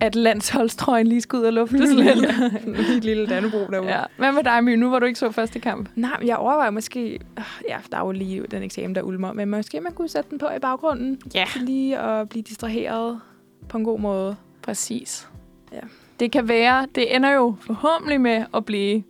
at 0.00 0.14
landsholdstrøjen 0.14 1.06
lige 1.06 1.20
skal 1.20 1.38
ud 1.38 1.44
og 1.44 1.52
luftes 1.52 1.92
lidt. 1.92 2.18
Et 2.96 3.04
lille 3.04 3.26
Dannebro 3.26 3.58
derude. 3.58 3.88
ja. 3.96 4.02
Hvad 4.16 4.32
med 4.32 4.44
dig, 4.44 4.64
My? 4.64 4.74
Nu 4.74 4.90
var 4.90 4.98
du 4.98 5.06
ikke 5.06 5.18
så 5.18 5.30
første 5.30 5.58
kamp. 5.58 5.88
Nej, 5.96 6.16
jeg 6.24 6.36
overvejer 6.36 6.70
måske... 6.70 7.12
øh, 7.38 7.44
Ja, 7.68 7.76
der 7.92 7.96
er 7.98 8.04
jo 8.04 8.10
lige 8.12 8.42
den 8.50 8.62
eksamen, 8.62 8.94
der 8.94 9.02
ulmer. 9.02 9.32
Men 9.32 9.50
måske 9.50 9.80
man 9.80 9.92
kunne 9.92 10.08
sætte 10.08 10.30
den 10.30 10.38
på 10.38 10.46
i 10.56 10.58
baggrunden. 10.58 11.18
Ja. 11.34 11.44
Lige 11.56 11.98
at 11.98 12.28
blive 12.28 12.42
distraheret 12.42 13.20
på 13.68 13.78
en 13.78 13.84
god 13.84 14.00
måde. 14.00 14.36
Præcis. 14.62 15.28
Ja. 15.72 15.78
Det 16.20 16.32
kan 16.32 16.48
være, 16.48 16.86
det 16.94 17.16
ender 17.16 17.30
jo 17.30 17.54
forhåbentlig 17.60 18.20
med 18.20 18.44
at 18.54 18.64
blive 18.64 19.02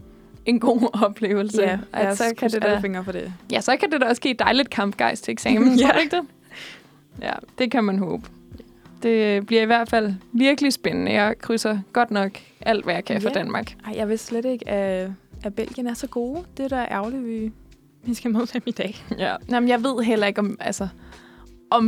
en 0.46 0.61
god 0.61 0.88
oplevelse. 1.07 1.57
lad 1.57 1.79
at 1.92 2.18
så 2.18 2.24
kan 2.38 2.50
det 2.50 2.62
da, 2.62 2.79
fingre 2.81 3.05
for 3.05 3.12
det. 3.12 3.33
ja, 3.53 3.61
så 3.61 3.76
kan 3.76 3.90
det 3.92 4.00
da 4.00 4.07
også 4.07 4.22
give 4.22 4.35
dejligt 4.35 4.70
kampgejst 4.70 5.24
til 5.24 5.33
eksamen. 5.33 5.74
Ja. 5.79 5.83
Tror 5.87 5.92
du 5.92 5.98
ikke 5.98 6.16
det? 6.16 6.24
Ja, 7.22 7.33
det 7.59 7.70
kan 7.70 7.85
man 7.85 7.98
håbe. 7.98 8.26
Det 9.03 9.47
bliver 9.47 9.63
i 9.63 9.67
hvert 9.67 9.89
fald 9.91 10.15
virkelig 10.33 10.73
spændende. 10.73 11.13
Jeg 11.13 11.39
krydser 11.39 11.79
godt 11.93 12.11
nok 12.11 12.31
alt, 12.61 12.85
hvad 12.85 12.95
jeg 12.95 13.05
kan 13.05 13.21
for 13.23 13.29
Ja. 13.29 13.35
Danmark. 13.35 13.75
Ej, 13.87 13.93
jeg 13.97 14.09
vidste 14.09 14.27
slet 14.27 14.45
ikke, 14.45 14.69
at, 14.69 15.11
at 15.45 15.55
Belgien 15.55 15.87
er 15.87 15.95
så 15.95 16.07
gode. 16.07 16.45
Det 16.57 16.65
er 16.65 16.69
da 16.69 16.87
ærgerligt, 16.91 17.27
vi, 17.27 17.53
vi 18.03 18.15
skal 18.15 18.31
møde 18.31 18.47
dem 18.47 18.63
i 18.67 18.71
dag. 18.71 18.97
Ja. 19.19 19.37
Jamen, 19.51 19.69
jeg 19.69 19.85
ved 19.85 20.03
heller 20.05 20.27
ikke, 20.27 20.39
om, 20.39 20.57
altså, 20.61 20.89
om, 21.71 21.85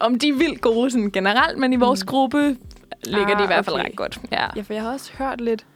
om 0.00 0.18
de 0.18 0.28
er 0.28 0.32
vildt 0.34 0.60
gode 0.60 0.90
sådan 0.90 1.10
generelt, 1.10 1.58
men 1.58 1.72
i 1.72 1.76
vores 1.76 2.04
Mm. 2.04 2.06
gruppe 2.06 2.56
ligger 3.04 3.30
Ah, 3.34 3.38
de 3.38 3.44
i 3.44 3.46
hvert 3.46 3.64
fald 3.64 3.76
okay. 3.76 3.84
ret 3.88 3.96
godt. 3.96 4.20
Ja. 4.32 4.46
Ja, 4.56 4.60
for 4.62 4.72
jeg 4.72 4.82
har 4.82 4.92
også 4.92 5.12
hørt 5.18 5.40
lidt 5.40 5.66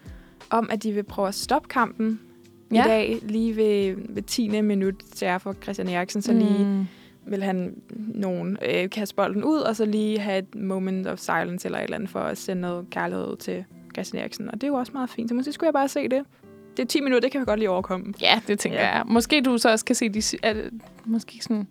om, 0.50 0.68
at 0.72 0.82
de 0.82 0.92
vil 0.92 1.02
prøve 1.02 1.28
at 1.28 1.34
stoppe 1.34 1.68
kampen 1.68 2.20
Ja. 2.74 2.84
i 2.84 2.88
dag, 2.88 3.18
lige 3.22 3.56
ved, 3.56 3.94
ved 4.08 4.22
10. 4.22 4.48
minut 4.62 4.94
til 5.14 5.28
er 5.28 5.38
for 5.38 5.52
Christian 5.62 5.88
Eriksen, 5.88 6.22
så 6.22 6.32
lige 6.32 6.64
Mm. 6.64 6.86
Vil 7.30 7.42
han 7.42 7.74
nogen 8.14 8.58
øh, 8.68 8.90
kaste 8.90 9.14
bolden 9.14 9.44
ud, 9.44 9.58
og 9.58 9.76
så 9.76 9.84
lige 9.84 10.18
have 10.18 10.38
et 10.38 10.54
moment 10.54 11.06
of 11.06 11.18
silence 11.18 11.66
eller 11.68 11.78
et 11.78 11.84
eller 11.84 11.96
andet 11.96 12.10
for 12.10 12.20
at 12.20 12.38
sende 12.38 12.62
noget 12.62 12.86
kærlighed 12.90 13.26
ud 13.26 13.36
til 13.36 13.64
Christian 13.94 14.20
Eriksen. 14.22 14.48
Og 14.48 14.54
det 14.54 14.62
er 14.62 14.68
jo 14.68 14.74
også 14.74 14.92
meget 14.92 15.10
fint, 15.10 15.28
så 15.30 15.34
måske 15.34 15.52
skulle 15.52 15.66
jeg 15.68 15.72
bare 15.74 15.88
se 15.88 16.08
det. 16.08 16.24
Det 16.76 16.82
er 16.82 16.86
10 16.86 17.00
minutter, 17.00 17.20
det 17.20 17.32
kan 17.32 17.40
vi 17.40 17.44
godt 17.44 17.58
lige 17.58 17.70
overkomme. 17.70 18.14
Ja, 18.20 18.40
det 18.48 18.58
tænker 18.58 18.78
Ja. 18.80 18.96
jeg. 18.96 19.02
Måske 19.06 19.40
du 19.42 19.58
så 19.58 19.70
også 19.70 19.84
kan 19.84 19.94
se 19.96 20.08
de, 20.08 20.22
at, 20.42 20.56
måske 21.04 21.38
sådan 21.42 21.66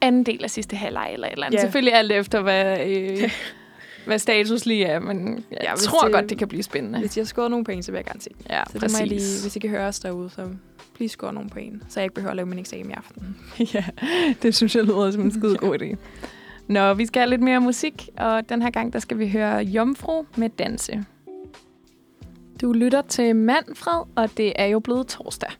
anden 0.00 0.22
del 0.24 0.44
af 0.44 0.50
sidste 0.50 0.76
halvleg 0.76 1.10
eller 1.12 1.26
et 1.26 1.32
eller 1.32 1.46
andet. 1.46 1.56
Ja. 1.58 1.62
Selvfølgelig 1.62 1.94
alt 1.94 2.12
efter, 2.12 2.42
hvad, 2.42 2.86
øh, 2.86 3.30
hvad 4.06 4.18
status 4.18 4.66
lige 4.66 4.84
er, 4.84 5.00
men 5.00 5.44
jeg 5.50 5.58
Ja, 5.62 5.72
tror 5.76 6.00
det- 6.08 6.14
godt, 6.14 6.30
det 6.30 6.38
kan 6.38 6.48
blive 6.48 6.62
spændende. 6.62 6.98
Hvis 6.98 7.16
jeg 7.16 7.22
har 7.22 7.26
scoret 7.26 7.50
nogle 7.50 7.64
point, 7.64 7.84
så 7.84 7.92
vil 7.92 7.98
jeg 7.98 8.04
gerne 8.04 8.20
se. 8.20 8.30
Ja, 8.50 8.62
Så 8.72 8.78
det 8.78 8.92
må 8.92 8.98
jeg 8.98 9.06
lige, 9.06 9.20
hvis 9.42 9.56
I 9.56 9.58
kan 9.58 9.70
høre 9.70 9.86
os 9.88 10.00
derude, 10.00 10.30
så 10.30 10.48
please 10.96 11.12
score 11.12 11.32
nogle 11.32 11.50
point, 11.50 11.82
så 11.88 12.00
jeg 12.00 12.04
ikke 12.04 12.14
behøver 12.14 12.30
at 12.30 12.36
lave 12.36 12.46
min 12.48 12.58
eksamen 12.58 12.90
i 12.90 12.94
aften. 12.94 13.36
ja, 13.74 13.84
det 14.42 14.54
synes 14.54 14.76
jeg 14.76 14.84
lyder 14.84 15.10
som 15.10 15.22
en 15.22 15.32
skide 15.32 15.56
god 15.56 15.78
idé. 15.82 15.96
Nå, 16.68 16.94
vi 16.94 17.06
skal 17.06 17.20
have 17.20 17.30
lidt 17.30 17.40
mere 17.42 17.60
musik, 17.60 18.08
og 18.18 18.48
den 18.48 18.62
her 18.62 18.70
gang, 18.70 18.92
der 18.92 18.98
skal 18.98 19.18
vi 19.18 19.28
høre 19.28 19.56
Jomfru 19.58 20.24
med 20.36 20.48
Danse. 20.48 21.04
Du 22.60 22.72
lytter 22.72 23.02
til 23.02 23.36
Manfred, 23.36 24.02
og 24.16 24.36
det 24.36 24.52
er 24.56 24.66
jo 24.66 24.78
blevet 24.80 25.06
torsdag. 25.06 25.50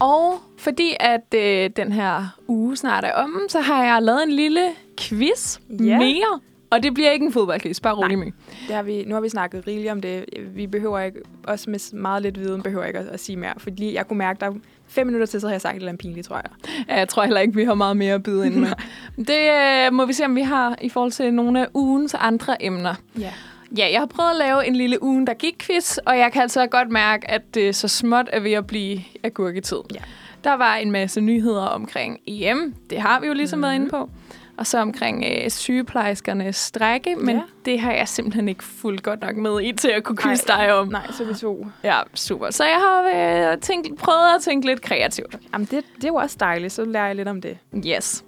Og 0.00 0.34
fordi 0.58 0.96
at 1.00 1.34
øh, 1.34 1.70
den 1.76 1.92
her 1.92 2.38
uge 2.48 2.76
snart 2.76 3.04
er 3.04 3.12
om, 3.12 3.40
så 3.48 3.60
har 3.60 3.84
jeg 3.84 4.02
lavet 4.02 4.22
en 4.22 4.32
lille 4.32 4.68
quiz 5.00 5.58
Ja. 5.70 5.98
mere. 5.98 6.40
Og 6.70 6.82
det 6.82 6.94
bliver 6.94 7.10
ikke 7.10 7.26
en 7.26 7.32
fodboldquiz, 7.32 7.80
bare 7.80 7.94
rolig 7.94 8.18
med. 8.18 8.32
Det 8.66 8.74
har 8.74 8.82
vi, 8.82 9.04
nu 9.04 9.14
har 9.14 9.20
vi 9.20 9.28
snakket 9.28 9.66
rigeligt 9.66 9.92
om 9.92 10.00
det. 10.00 10.24
Vi 10.54 10.66
behøver 10.66 11.00
ikke, 11.00 11.20
også 11.44 11.70
med 11.70 11.96
meget 11.96 12.22
lidt 12.22 12.40
viden, 12.40 12.62
behøver 12.62 12.84
ikke 12.84 12.98
at, 12.98 13.06
at 13.06 13.20
sige 13.20 13.36
mere. 13.36 13.54
Fordi 13.58 13.94
jeg 13.94 14.08
kunne 14.08 14.18
mærke, 14.18 14.40
der 14.40 14.46
er 14.46 14.52
fem 14.88 15.06
minutter 15.06 15.26
til, 15.26 15.40
så 15.40 15.46
har 15.46 15.54
jeg 15.54 15.60
sagt 15.60 15.72
et 15.72 15.76
eller 15.76 15.88
andet 15.88 16.00
pinligt, 16.00 16.26
tror 16.26 16.36
jeg. 16.36 16.50
Ja, 16.88 16.96
jeg 16.98 17.08
tror 17.08 17.22
heller 17.22 17.40
ikke, 17.40 17.54
vi 17.54 17.64
har 17.64 17.74
meget 17.74 17.96
mere 17.96 18.14
at 18.14 18.22
byde 18.22 18.46
ind 18.46 18.54
med. 18.54 18.68
Det 19.30 19.86
øh, 19.86 19.92
må 19.92 20.06
vi 20.06 20.12
se, 20.12 20.24
om 20.24 20.36
vi 20.36 20.42
har 20.42 20.78
i 20.82 20.88
forhold 20.88 21.12
til 21.12 21.34
nogle 21.34 21.60
af 21.60 21.66
ugens 21.74 22.14
andre 22.14 22.64
emner. 22.64 22.94
Ja. 23.18 23.32
Ja, 23.78 23.88
jeg 23.92 24.00
har 24.00 24.06
prøvet 24.06 24.30
at 24.30 24.36
lave 24.36 24.66
en 24.66 24.76
lille 24.76 25.02
ugen, 25.02 25.26
der 25.26 25.34
gik 25.34 25.54
quiz, 25.58 25.96
og 25.96 26.18
jeg 26.18 26.32
kan 26.32 26.42
altså 26.42 26.66
godt 26.66 26.90
mærke, 26.90 27.30
at 27.30 27.54
det 27.54 27.76
så 27.76 27.88
småt 27.88 28.28
er 28.32 28.40
ved 28.40 28.52
at 28.52 28.66
blive 28.66 29.00
agurketid. 29.24 29.76
Ja. 29.94 30.00
Der 30.44 30.54
var 30.54 30.74
en 30.74 30.90
masse 30.90 31.20
nyheder 31.20 31.62
omkring 31.62 32.18
EM, 32.26 32.74
det 32.90 33.00
har 33.00 33.20
vi 33.20 33.26
jo 33.26 33.32
ligesom 33.32 33.58
mm. 33.58 33.62
været 33.62 33.74
inde 33.74 33.88
på, 33.88 34.10
og 34.58 34.66
så 34.66 34.78
omkring 34.78 35.24
øh, 35.28 35.50
sygeplejerskernes 35.50 36.56
strække, 36.56 37.16
men 37.16 37.36
Ja. 37.36 37.42
det 37.64 37.80
har 37.80 37.92
jeg 37.92 38.08
simpelthen 38.08 38.48
ikke 38.48 38.64
fuldt 38.64 39.02
godt 39.02 39.20
nok 39.20 39.36
med 39.36 39.60
i 39.62 39.72
til 39.72 39.88
at 39.88 40.04
kunne 40.04 40.18
quizze 40.18 40.46
dig 40.46 40.74
om. 40.74 40.88
Nej, 40.88 41.06
så 41.12 41.24
vi 41.24 41.34
to. 41.34 41.66
Ja, 41.84 41.98
super. 42.14 42.50
Så 42.50 42.64
jeg 42.64 42.76
har 42.80 43.50
øh, 43.52 43.58
tænkt, 43.58 43.98
prøvet 43.98 44.34
at 44.36 44.42
tænke 44.42 44.66
lidt 44.66 44.82
kreativt. 44.82 45.36
Jamen, 45.52 45.64
det, 45.70 45.84
det 45.96 46.04
er 46.04 46.08
jo 46.08 46.14
også 46.14 46.36
dejligt, 46.40 46.72
så 46.72 46.84
lærer 46.84 47.06
jeg 47.06 47.16
lidt 47.16 47.28
om 47.28 47.40
det. 47.40 47.58
Yes. 47.86 48.24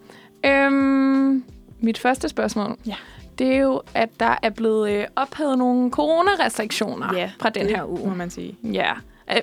Øhm, 0.46 1.44
mit 1.80 1.98
første 1.98 2.28
spørgsmål, 2.28 2.76
Ja. 2.86 2.94
det 3.38 3.54
er 3.54 3.58
jo, 3.58 3.82
at 3.94 4.08
der 4.20 4.36
er 4.42 4.50
blevet 4.50 4.90
øh, 4.90 5.04
ophævet 5.16 5.58
nogle 5.58 5.90
coronarestriktioner 5.90 7.14
Ja, 7.14 7.30
fra 7.40 7.50
den 7.50 7.66
her 7.66 7.82
må 7.86 7.98
uge. 7.98 8.16
man 8.16 8.30
sige. 8.30 8.56
Ja. 8.62 8.92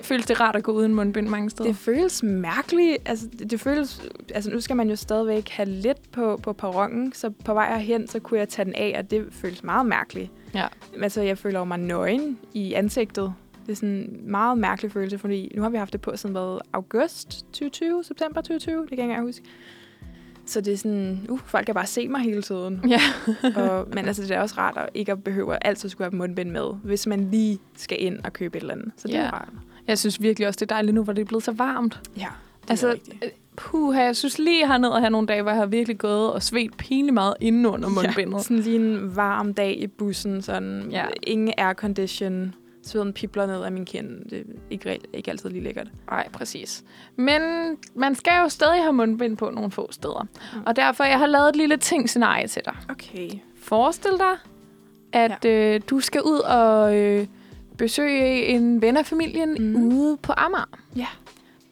Føles 0.02 0.26
det 0.26 0.40
rart 0.40 0.56
at 0.56 0.62
gå 0.62 0.72
uden 0.72 0.94
mundbind 0.94 1.28
mange 1.28 1.50
steder? 1.50 1.68
Det 1.68 1.76
føles 1.76 2.22
mærkeligt. 2.22 2.96
Altså, 3.04 3.26
det, 3.38 3.50
det 3.50 3.60
føles, 3.60 4.02
altså, 4.34 4.50
nu 4.50 4.60
skal 4.60 4.76
man 4.76 4.90
jo 4.90 4.96
stadigvæk 4.96 5.48
have 5.48 5.68
lidt 5.68 6.10
på, 6.12 6.36
på 6.42 6.52
perronen, 6.52 7.12
så 7.12 7.30
på 7.30 7.54
vej 7.54 7.78
herhen, 7.78 8.08
så 8.08 8.18
kunne 8.18 8.40
jeg 8.40 8.48
tage 8.48 8.66
den 8.66 8.74
af, 8.74 8.94
og 8.98 9.10
det 9.10 9.26
føles 9.30 9.64
meget 9.64 9.86
mærkeligt. 9.86 10.30
Ja. 10.54 10.66
Altså, 11.02 11.22
jeg 11.22 11.38
føler 11.38 11.64
mig 11.64 11.78
nøgen 11.78 12.38
i 12.54 12.72
ansigtet. 12.72 13.34
Det 13.66 13.72
er 13.72 13.76
sådan 13.76 13.88
en 13.88 14.30
meget 14.30 14.58
mærkelig 14.58 14.92
følelse, 14.92 15.18
fordi 15.18 15.52
nu 15.56 15.62
har 15.62 15.68
vi 15.68 15.76
haft 15.76 15.92
det 15.92 16.00
på 16.00 16.16
siden 16.16 16.32
hvad, 16.32 16.58
august 16.72 17.28
2020, 17.52 18.04
september 18.04 18.40
2020, 18.40 18.80
det 18.80 18.88
kan 18.88 18.98
jeg 18.98 19.04
ikke 19.04 19.10
engang 19.12 19.26
huske. 19.26 19.44
Så 20.46 20.60
det 20.60 20.72
er 20.72 20.76
sådan, 20.76 21.26
uh, 21.28 21.38
folk 21.46 21.66
kan 21.66 21.74
bare 21.74 21.86
se 21.86 22.08
mig 22.08 22.20
hele 22.20 22.42
tiden. 22.42 22.84
Ja. 22.94 23.00
og, 23.56 23.88
men 23.94 24.06
altså, 24.06 24.22
det 24.22 24.30
er 24.30 24.40
også 24.40 24.54
rart 24.58 24.76
at 24.76 24.88
ikke 24.94 25.12
at 25.12 25.24
behøve 25.24 25.52
at 25.54 25.58
altid 25.64 25.88
skulle 25.88 26.10
have 26.10 26.16
mundbind 26.16 26.50
med, 26.50 26.66
hvis 26.84 27.06
man 27.06 27.30
lige 27.30 27.58
skal 27.76 27.96
ind 28.02 28.18
og 28.24 28.32
købe 28.32 28.56
et 28.56 28.60
eller 28.60 28.74
andet. 28.74 28.92
Så 28.96 29.08
det 29.08 29.16
er 29.16 29.20
Ja. 29.20 29.26
jo 29.26 29.32
rart. 29.32 29.48
Jeg 29.88 29.98
synes 29.98 30.22
virkelig 30.22 30.48
også, 30.48 30.58
det 30.58 30.70
er 30.70 30.74
dejligt 30.74 30.94
nu, 30.94 31.02
hvor 31.04 31.12
det 31.12 31.22
er 31.22 31.26
blevet 31.26 31.44
så 31.44 31.52
varmt. 31.52 32.00
Ja, 32.16 32.26
det 32.62 32.70
altså, 32.70 32.88
er 32.88 32.92
rigtigt. 32.92 33.24
øh, 33.24 33.30
puh, 33.56 33.96
jeg 33.96 34.16
synes 34.16 34.38
lige 34.38 34.66
hernede 34.66 34.94
at 34.94 35.00
have 35.00 35.10
nogle 35.10 35.26
dage, 35.26 35.42
hvor 35.42 35.50
jeg 35.50 35.58
har 35.60 35.66
virkelig 35.66 35.98
gået 35.98 36.32
og 36.32 36.42
svedt 36.42 36.76
pinligt 36.76 37.14
meget 37.14 37.34
inden 37.40 37.66
under 37.66 37.88
mundbindet. 37.88 38.36
Ja, 38.36 38.42
sådan 38.42 38.58
lige 38.58 38.76
en 38.76 39.16
varm 39.16 39.54
dag 39.54 39.78
i 39.82 39.86
bussen, 39.86 40.42
sådan 40.42 40.88
Ja. 40.90 41.04
ingen 41.22 41.52
aircondition, 41.58 42.54
sveden 42.82 43.12
pipler 43.12 43.46
ned 43.46 43.62
af 43.62 43.72
min 43.72 43.84
kind. 43.84 44.24
Det 44.30 44.38
er 44.38 44.42
ikke, 44.70 44.98
ikke 45.12 45.30
altid 45.30 45.50
lige 45.50 45.64
lækkert. 45.64 45.88
Nej, 46.10 46.28
præcis. 46.32 46.84
Men 47.16 47.42
man 47.94 48.14
skal 48.14 48.32
jo 48.42 48.48
stadig 48.48 48.82
have 48.82 48.92
mundbind 48.92 49.36
på 49.36 49.50
nogle 49.50 49.70
få 49.70 49.88
steder. 49.92 50.26
Mm. 50.54 50.60
Og 50.66 50.76
derfor 50.76 51.04
jeg 51.04 51.18
har 51.18 51.26
lavet 51.26 51.48
et 51.48 51.56
lille 51.56 51.76
ting-scenarie 51.76 52.46
til 52.46 52.62
dig. 52.64 52.74
Okay. 52.90 53.30
Forestil 53.62 54.10
dig, 54.18 54.36
at 55.12 55.44
ja. 55.44 55.74
øh, 55.74 55.80
du 55.90 56.00
skal 56.00 56.22
ud 56.22 56.38
og 56.38 56.96
øh, 56.96 57.26
besøge 57.78 58.46
en 58.46 58.82
ven 58.82 58.96
af 58.96 59.06
familien 59.06 59.56
mm. 59.72 59.82
Ude 59.98 60.16
på 60.16 60.32
Amager. 60.36 60.78
Ja. 60.96 61.06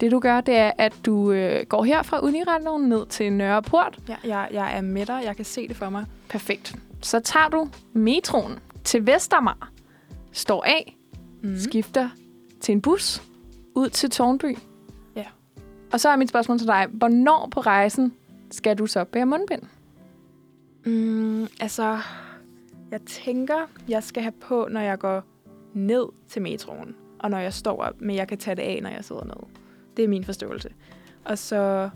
Det 0.00 0.10
du 0.10 0.18
gør, 0.18 0.40
det 0.40 0.56
er, 0.56 0.72
at 0.78 0.92
du 1.06 1.32
øh, 1.32 1.66
går 1.66 1.84
her 1.84 2.02
fra 2.02 2.24
Uniradioen 2.24 2.88
ned 2.88 3.06
til 3.06 3.32
Nørreport. 3.32 3.98
Ja, 4.08 4.16
jeg, 4.24 4.48
jeg 4.52 4.76
er 4.76 4.80
med 4.80 5.06
dig. 5.06 5.20
Jeg 5.24 5.36
kan 5.36 5.44
se 5.44 5.68
det 5.68 5.76
for 5.76 5.90
mig. 5.90 6.04
Perfekt. 6.28 6.76
Så 7.02 7.20
tager 7.20 7.48
du 7.48 7.68
metroen 7.92 8.58
til 8.84 9.06
Vestermar, 9.06 9.70
står 10.32 10.64
af, 10.64 10.92
Mm. 11.42 11.58
skifter 11.58 12.08
til 12.60 12.72
en 12.72 12.80
bus 12.82 13.22
ud 13.74 13.88
til 13.88 14.10
Tårnby. 14.10 14.56
Ja. 15.16 15.24
Og 15.92 16.00
så 16.00 16.08
er 16.08 16.16
mit 16.16 16.28
spørgsmål 16.28 16.58
til 16.58 16.66
dig, 16.66 16.86
hvornår 16.92 17.48
på 17.50 17.60
rejsen 17.60 18.12
skal 18.50 18.78
du 18.78 18.86
så 18.86 19.04
bære 19.04 19.26
mundbind? 19.26 19.62
Mm, 20.86 21.46
altså, 21.60 21.98
jeg 22.90 23.00
tænker, 23.00 23.56
jeg 23.88 24.02
skal 24.02 24.22
have 24.22 24.32
på, 24.32 24.68
når 24.70 24.80
jeg 24.80 24.98
går 24.98 25.22
ned 25.76 26.06
til 26.28 26.42
metroen. 26.42 26.96
Og 27.18 27.30
når 27.30 27.38
jeg 27.38 27.52
står 27.52 27.82
op, 27.82 28.00
men 28.00 28.16
jeg 28.16 28.28
kan 28.28 28.38
tage 28.38 28.54
det 28.54 28.62
af, 28.62 28.80
når 28.82 28.90
jeg 28.90 29.04
sidder 29.04 29.24
ned. 29.24 29.46
Det 29.96 30.04
er 30.04 30.08
min 30.08 30.24
forståelse. 30.24 30.68
Og 31.24 31.38
så, 31.38 31.90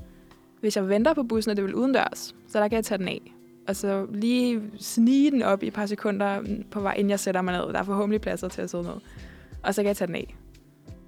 hvis 0.61 0.77
jeg 0.77 0.89
venter 0.89 1.15
på 1.15 1.23
bussen, 1.23 1.51
og 1.51 1.57
det 1.57 1.65
vil 1.65 1.75
udendørs, 1.75 2.35
så 2.49 2.61
der 2.61 2.69
kan 2.69 2.77
jeg 2.77 2.85
tage 2.85 2.99
den 2.99 3.09
af. 3.09 3.35
Og 3.69 3.77
så 3.77 4.07
lige 4.11 4.63
snige 4.79 5.31
den 5.31 5.43
op 5.43 5.63
i 5.63 5.67
et 5.67 5.73
par 5.73 5.87
sekunder 5.87 6.43
på 6.71 6.81
vej, 6.81 6.95
inden 6.95 7.11
jeg 7.11 7.21
sætter 7.21 7.43
mig 7.43 7.59
ned. 7.59 7.73
Der 7.73 7.79
er 7.79 7.83
forhåbentlig 7.83 8.21
pladser 8.21 8.49
til 8.49 8.63
at 8.63 8.71
sidde 8.71 8.85
ned. 8.85 8.97
Og 9.63 9.75
så 9.75 9.83
kan 9.83 9.89
jeg 9.89 9.97
tage 9.97 10.07
den 10.07 10.17
af. 10.17 10.37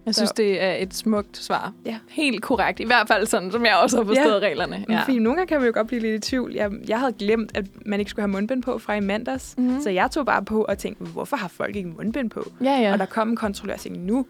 Jeg 0.06 0.14
Så- 0.14 0.18
synes, 0.18 0.30
det 0.32 0.62
er 0.62 0.72
et 0.74 0.94
smukt 0.94 1.36
svar. 1.36 1.72
Ja. 1.86 1.96
Helt 2.08 2.42
korrekt. 2.42 2.80
I 2.80 2.84
hvert 2.84 3.08
fald 3.08 3.26
sådan, 3.26 3.50
som 3.52 3.64
jeg 3.64 3.76
også 3.82 3.96
har 3.96 4.04
forstået 4.04 4.42
reglerne. 4.42 4.84
Ja. 4.88 5.00
Fordi 5.02 5.18
nogle 5.18 5.36
gange 5.36 5.48
kan 5.48 5.58
man 5.58 5.66
jo 5.66 5.72
godt 5.74 5.86
blive 5.86 6.00
lidt 6.02 6.26
i 6.26 6.30
tvivl. 6.30 6.52
Jeg, 6.54 6.70
jeg 6.88 6.98
havde 7.00 7.12
glemt, 7.12 7.50
at 7.56 7.64
man 7.86 7.98
ikke 8.00 8.10
skulle 8.10 8.22
have 8.22 8.30
mundbind 8.32 8.62
på 8.62 8.78
fra 8.78 8.94
i 8.94 9.00
mandags. 9.00 9.54
Mhm. 9.58 9.66
Mm. 9.74 9.80
Så 9.82 9.90
jeg 9.90 10.10
tog 10.10 10.26
bare 10.26 10.44
på 10.44 10.62
og 10.64 10.78
tænkte, 10.78 11.04
hvorfor 11.04 11.36
har 11.36 11.48
folk 11.48 11.76
ikke 11.76 11.88
mundbind 11.88 12.30
på? 12.30 12.46
Ja, 12.60 12.70
ja. 12.70 12.80
Ja. 12.80 12.92
Og 12.92 12.98
der 12.98 13.06
kom 13.06 13.28
en 13.28 13.36
kontrollør 13.36 13.74
og 13.74 13.80
tænkte, 13.80 14.00
nu 14.00 14.26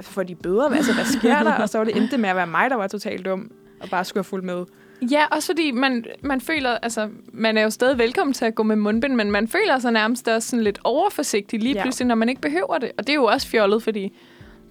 får 0.00 0.22
de 0.22 0.34
bøder, 0.34 0.70
altså 0.70 0.94
hvad 0.94 1.04
sker 1.04 1.42
der? 1.42 1.52
og 1.52 1.68
så 1.68 1.78
var 1.78 1.84
det 1.84 1.96
endte 1.96 2.18
med 2.18 2.28
at 2.28 2.36
være 2.36 2.46
mig, 2.46 2.70
der 2.70 2.76
var 2.76 2.86
totalt 2.86 3.24
dum, 3.24 3.50
og 3.80 3.88
bare 3.90 4.04
skulle 4.04 4.18
have 4.18 4.24
fulgt 4.24 4.46
med. 4.46 4.64
Ja, 5.10 5.24
også 5.30 5.46
fordi 5.46 5.70
man, 5.70 6.04
man 6.22 6.40
føler, 6.40 6.70
altså, 6.70 7.08
man 7.32 7.58
er 7.58 7.62
jo 7.62 7.70
stadig 7.70 7.98
velkommen 7.98 8.34
til 8.34 8.44
at 8.44 8.54
gå 8.54 8.62
med 8.62 8.76
mundbind, 8.76 9.14
men 9.14 9.30
man 9.30 9.48
føler 9.48 9.78
sig 9.78 9.92
nærmest 9.92 10.28
også 10.28 10.48
sådan 10.48 10.62
lidt 10.64 10.78
overforsigtig 10.84 11.60
lige 11.62 11.74
Ja. 11.74 11.82
pludselig, 11.82 12.06
når 12.06 12.14
man 12.14 12.28
ikke 12.28 12.40
behøver 12.40 12.78
det. 12.78 12.92
Og 12.98 13.06
det 13.06 13.08
er 13.12 13.14
jo 13.14 13.24
også 13.24 13.48
fjollet, 13.48 13.82
fordi 13.82 14.12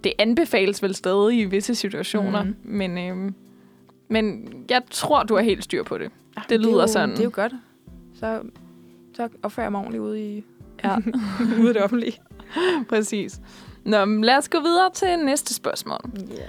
det 0.04 0.14
anbefales 0.20 0.84
vel 0.84 0.96
stadig 0.96 1.40
i 1.40 1.46
visse 1.46 1.76
situationer. 1.76 2.44
Mhm. 2.44 2.56
Men, 2.64 2.98
øhm, 2.98 3.36
men 4.08 4.54
jeg 4.70 4.82
tror, 4.92 5.24
du 5.24 5.36
har 5.36 5.42
helt 5.42 5.64
styr 5.64 5.84
på 5.84 5.98
det. 5.98 6.12
Det 6.50 6.56
er 6.56 6.60
lyder 6.60 6.82
jo, 6.82 6.88
sådan. 6.88 7.10
Det 7.10 7.20
er 7.20 7.24
jo 7.24 7.32
godt. 7.34 7.54
Så, 8.20 8.42
så 9.16 9.30
opfører 9.44 9.66
jeg 9.66 9.72
mig 9.72 9.80
ordentligt 9.80 10.02
ude, 10.02 10.38
i, 10.38 10.44
Ja, 10.84 10.98
ude 11.62 11.70
i 11.70 11.74
det 11.74 11.84
offentlige. 11.84 12.20
præcis. 12.90 13.42
Nå, 13.86 14.06
men 14.06 14.24
lad 14.24 14.38
os 14.38 14.50
gå 14.50 14.60
videre 14.60 14.90
til 14.94 15.20
næste 15.26 15.54
spørgsmål. 15.54 16.00
Yeah. 16.18 16.40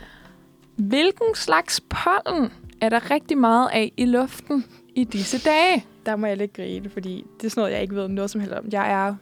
Hvilken 0.76 1.34
slags 1.34 1.80
pollen 1.80 2.52
er 2.80 2.88
der 2.88 3.10
rigtig 3.10 3.38
meget 3.38 3.68
af 3.72 3.92
i 3.96 4.04
luften 4.04 4.64
i 4.94 5.04
disse 5.04 5.38
dage? 5.38 5.86
Der 6.06 6.16
må 6.16 6.26
jeg 6.26 6.36
lidt 6.36 6.52
grine, 6.52 6.90
fordi 6.90 7.24
det 7.40 7.46
er 7.46 7.50
sådan 7.50 7.60
noget, 7.60 7.72
jeg 7.72 7.82
ikke 7.82 7.94
ved 7.94 8.08
noget 8.08 8.30
som 8.30 8.40
helst 8.40 8.54
om. 8.54 8.64
Jeg 8.72 8.92
er 8.92 9.14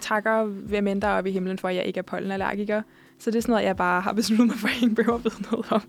takker 0.00 0.42
ved 0.44 0.82
mindre 0.82 1.08
op 1.08 1.26
i 1.26 1.30
himlen 1.30 1.58
for, 1.58 1.68
at 1.68 1.74
jeg 1.74 1.84
ikke 1.84 1.98
er 1.98 2.02
pollenallergiker. 2.02 2.82
Så 3.18 3.30
det 3.30 3.36
er 3.36 3.42
sådan 3.42 3.52
noget, 3.52 3.64
jeg 3.66 3.76
bare 3.76 4.00
har 4.00 4.12
besluttet 4.12 4.46
mig 4.46 4.56
for, 4.56 4.66
at 4.68 4.74
jeg 4.74 4.82
ikke 4.82 4.94
behøver 4.94 5.18
at 5.18 5.24
vide 5.24 5.42
noget 5.50 5.66
om. 5.72 5.82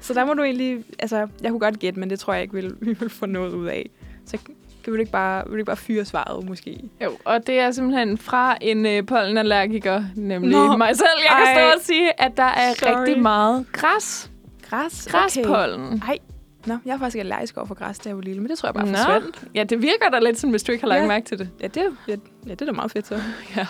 Så 0.00 0.14
der 0.14 0.24
må 0.24 0.34
du 0.34 0.42
egentlig... 0.42 0.84
Altså, 0.98 1.16
jeg 1.42 1.50
kunne 1.50 1.60
godt 1.60 1.78
gætte, 1.78 2.00
men 2.00 2.10
det 2.10 2.20
tror 2.20 2.32
jeg 2.32 2.42
ikke, 2.42 2.54
vil, 2.54 2.74
vi 2.80 2.92
vil 2.92 3.10
få 3.10 3.26
noget 3.26 3.52
ud 3.54 3.66
af. 3.66 3.90
Så 4.26 4.38
kan 4.84 4.92
du 4.92 4.98
ikke 4.98 5.12
bare, 5.12 5.44
vil 5.44 5.50
du 5.52 5.56
ikke 5.56 5.64
bare 5.66 5.76
fyre 5.76 6.04
svaret, 6.04 6.48
måske? 6.48 6.80
Jo, 7.04 7.10
og 7.24 7.46
det 7.46 7.58
er 7.60 7.70
simpelthen 7.70 8.18
fra 8.18 8.56
en 8.60 8.86
øh, 8.86 9.06
pollenallergiker, 9.06 10.04
nemlig 10.16 10.50
Nå. 10.50 10.76
mig 10.76 10.96
selv. 10.96 11.08
Jeg 11.22 11.36
kan 11.46 11.46
Ej. 11.46 11.54
stå 11.70 11.78
og 11.78 11.84
sige, 11.84 12.22
at 12.22 12.36
der 12.36 12.42
er 12.42 12.74
Sorry. 12.74 12.90
rigtig 12.98 13.22
meget 13.22 13.66
græs. 13.72 14.30
Græs? 14.70 15.08
Græspollen. 15.10 16.02
Ej, 16.08 16.18
Nå, 16.66 16.76
jeg 16.86 16.94
er 16.94 16.98
faktisk 16.98 17.18
allergisk 17.18 17.56
over 17.56 17.66
for 17.66 17.74
græs, 17.74 17.98
da 17.98 18.08
jeg 18.08 18.16
var 18.16 18.22
lille, 18.22 18.40
men 18.42 18.50
det 18.50 18.58
tror 18.58 18.66
jeg 18.66 18.74
bare 18.74 18.86
Nå. 18.86 18.96
forsvandt. 18.96 19.44
Ja, 19.54 19.64
det 19.64 19.82
virker 19.82 20.08
da 20.12 20.18
lidt 20.18 20.38
sådan, 20.38 20.50
hvis 20.50 20.62
du 20.62 20.72
ikke 20.72 20.82
har 20.82 20.88
lagt 20.88 21.02
Ja. 21.02 21.06
mærke 21.08 21.26
til 21.26 21.38
det. 21.38 21.48
Ja, 21.62 21.66
det, 21.66 21.76
er- 21.76 21.90
ja, 22.08 22.16
ja, 22.46 22.50
det 22.50 22.60
er 22.62 22.66
da 22.66 22.72
meget 22.72 22.90
fedt 22.90 23.06
så. 23.06 23.14
Ja. 23.56 23.66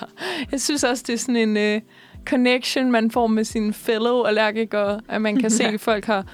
Jeg 0.53 0.61
synes 0.61 0.85
også, 0.85 1.05
det 1.07 1.13
er 1.13 1.19
sådan 1.19 1.37
en 1.37 1.57
øh, 1.57 1.81
connection, 2.27 2.91
man 2.93 3.11
får 3.11 3.27
med 3.27 3.45
sine 3.45 3.73
fellow 3.73 4.23
allergikere, 4.25 5.01
at 5.09 5.21
man 5.23 5.37
kan 5.37 5.51
se, 5.51 5.65
at 5.75 5.81
folk 5.81 6.05
har 6.05 6.25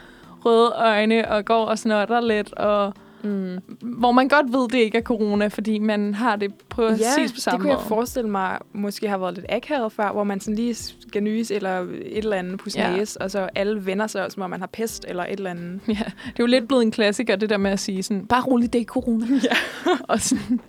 røde 0.44 0.72
øjne 0.76 1.28
og 1.30 1.44
går 1.44 1.64
og 1.64 1.78
snotter 1.78 2.20
lidt, 2.20 2.52
og 2.52 2.92
Mm. 3.22 3.58
hvor 3.80 4.12
man 4.12 4.28
godt 4.28 4.52
ved, 4.52 4.68
det 4.68 4.78
ikke 4.78 4.98
er 4.98 5.02
corona, 5.02 5.46
fordi 5.46 5.78
man 5.78 6.14
har 6.14 6.36
det 6.36 6.54
præcis 6.68 7.00
Ja, 7.00 7.22
på 7.22 7.32
det 7.34 7.42
samme 7.42 7.60
kunne 7.60 7.70
jeg 7.70 7.76
måde. 7.78 7.88
forestille 7.88 8.30
mig 8.30 8.58
måske 8.72 9.08
har 9.08 9.18
været 9.18 9.34
lidt 9.34 9.46
akavet 9.48 9.92
før, 9.92 10.12
hvor 10.12 10.24
man 10.24 10.40
sådan 10.40 10.54
lige 10.54 10.74
skal 11.08 11.22
nyse 11.22 11.54
eller 11.54 11.80
et 11.80 12.18
eller 12.18 12.36
andet 12.36 12.58
på 12.58 12.68
Ja. 12.76 12.96
næse, 12.96 13.20
og 13.20 13.30
så 13.30 13.48
alle 13.54 13.86
vender 13.86 14.06
sig, 14.06 14.32
som 14.32 14.42
om 14.42 14.50
man 14.50 14.60
har 14.60 14.66
pest 14.66 15.04
eller 15.08 15.22
et 15.24 15.30
eller 15.32 15.50
andet. 15.50 15.80
Ja, 15.88 15.92
det 15.94 15.98
er 16.26 16.32
jo 16.40 16.46
lidt 16.46 16.68
blevet 16.68 16.82
en 16.82 16.90
klassiker, 16.90 17.36
det 17.36 17.50
der 17.50 17.56
med 17.56 17.70
at 17.70 17.80
sige 17.80 18.02
sådan, 18.02 18.26
bare 18.26 18.42
roligt, 18.42 18.72
det 18.72 18.80
er 18.80 18.84
corona. 18.84 19.26
Ja. 19.44 19.56
og 20.08 20.20
sådan, 20.20 20.60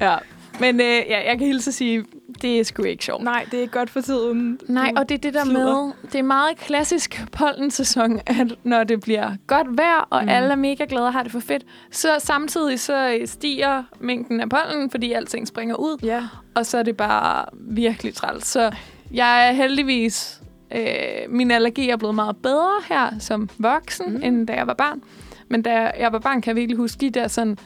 ja. 0.00 0.16
Men 0.60 0.80
øh, 0.80 0.86
ja, 0.86 1.28
jeg 1.30 1.38
kan 1.38 1.46
hilse 1.46 1.70
at 1.70 1.74
sige, 1.74 2.04
det 2.42 2.60
er 2.60 2.64
sgu 2.64 2.82
ikke 2.82 3.04
sjovt. 3.04 3.22
Nej, 3.24 3.46
det 3.50 3.56
er 3.56 3.60
ikke 3.60 3.72
godt 3.72 3.90
for 3.90 4.00
tiden. 4.00 4.58
Nej, 4.68 4.92
og 4.96 5.08
det 5.08 5.14
er 5.14 5.18
det 5.18 5.34
der 5.34 5.44
slider. 5.44 5.84
med, 5.84 5.92
det 6.12 6.18
er 6.18 6.22
meget 6.22 6.56
klassisk 6.58 7.22
pollensæson, 7.32 8.20
at 8.26 8.54
når 8.64 8.84
det 8.84 9.00
bliver 9.00 9.30
godt 9.46 9.66
vejr, 9.78 10.06
og 10.10 10.22
Mm. 10.22 10.28
alle 10.28 10.48
er 10.52 10.56
mega 10.56 10.84
glade 10.88 11.06
og 11.06 11.12
har 11.12 11.22
det 11.22 11.32
for 11.32 11.40
fedt, 11.40 11.64
så 11.90 12.08
samtidig 12.18 12.80
så 12.80 13.18
stiger 13.24 13.82
mængden 14.00 14.40
af 14.40 14.48
pollen, 14.48 14.90
fordi 14.90 15.12
alting 15.12 15.48
springer 15.48 15.74
ud, 15.74 15.98
Ja. 16.02 16.22
og 16.54 16.66
så 16.66 16.78
er 16.78 16.82
det 16.82 16.96
bare 16.96 17.44
virkelig 17.54 18.14
træls. 18.14 18.46
Så 18.46 18.70
jeg 19.14 19.48
er 19.48 19.52
heldigvis, 19.52 20.40
øh, 20.74 20.84
min 21.28 21.50
allergi 21.50 21.88
er 21.88 21.96
blevet 21.96 22.14
meget 22.14 22.36
bedre 22.36 22.72
her 22.88 23.10
som 23.18 23.48
voksen, 23.58 24.12
mm. 24.16 24.22
end 24.22 24.46
da 24.46 24.52
jeg 24.52 24.66
var 24.66 24.74
barn. 24.74 25.02
Men 25.48 25.62
da 25.62 25.90
jeg 25.98 26.12
var 26.12 26.18
barn, 26.18 26.40
kan 26.42 26.48
jeg 26.50 26.56
virkelig 26.56 26.76
huske 26.76 27.00
de 27.00 27.10
der 27.10 27.28
sådan 27.28 27.58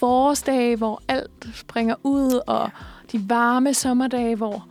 forårsdage, 0.00 0.76
hvor 0.76 1.02
alt 1.08 1.48
springer 1.54 1.94
ud, 2.02 2.40
og 2.46 2.70
de 3.12 3.20
varme 3.28 3.74
sommerdage, 3.74 4.36
hvor 4.36 4.66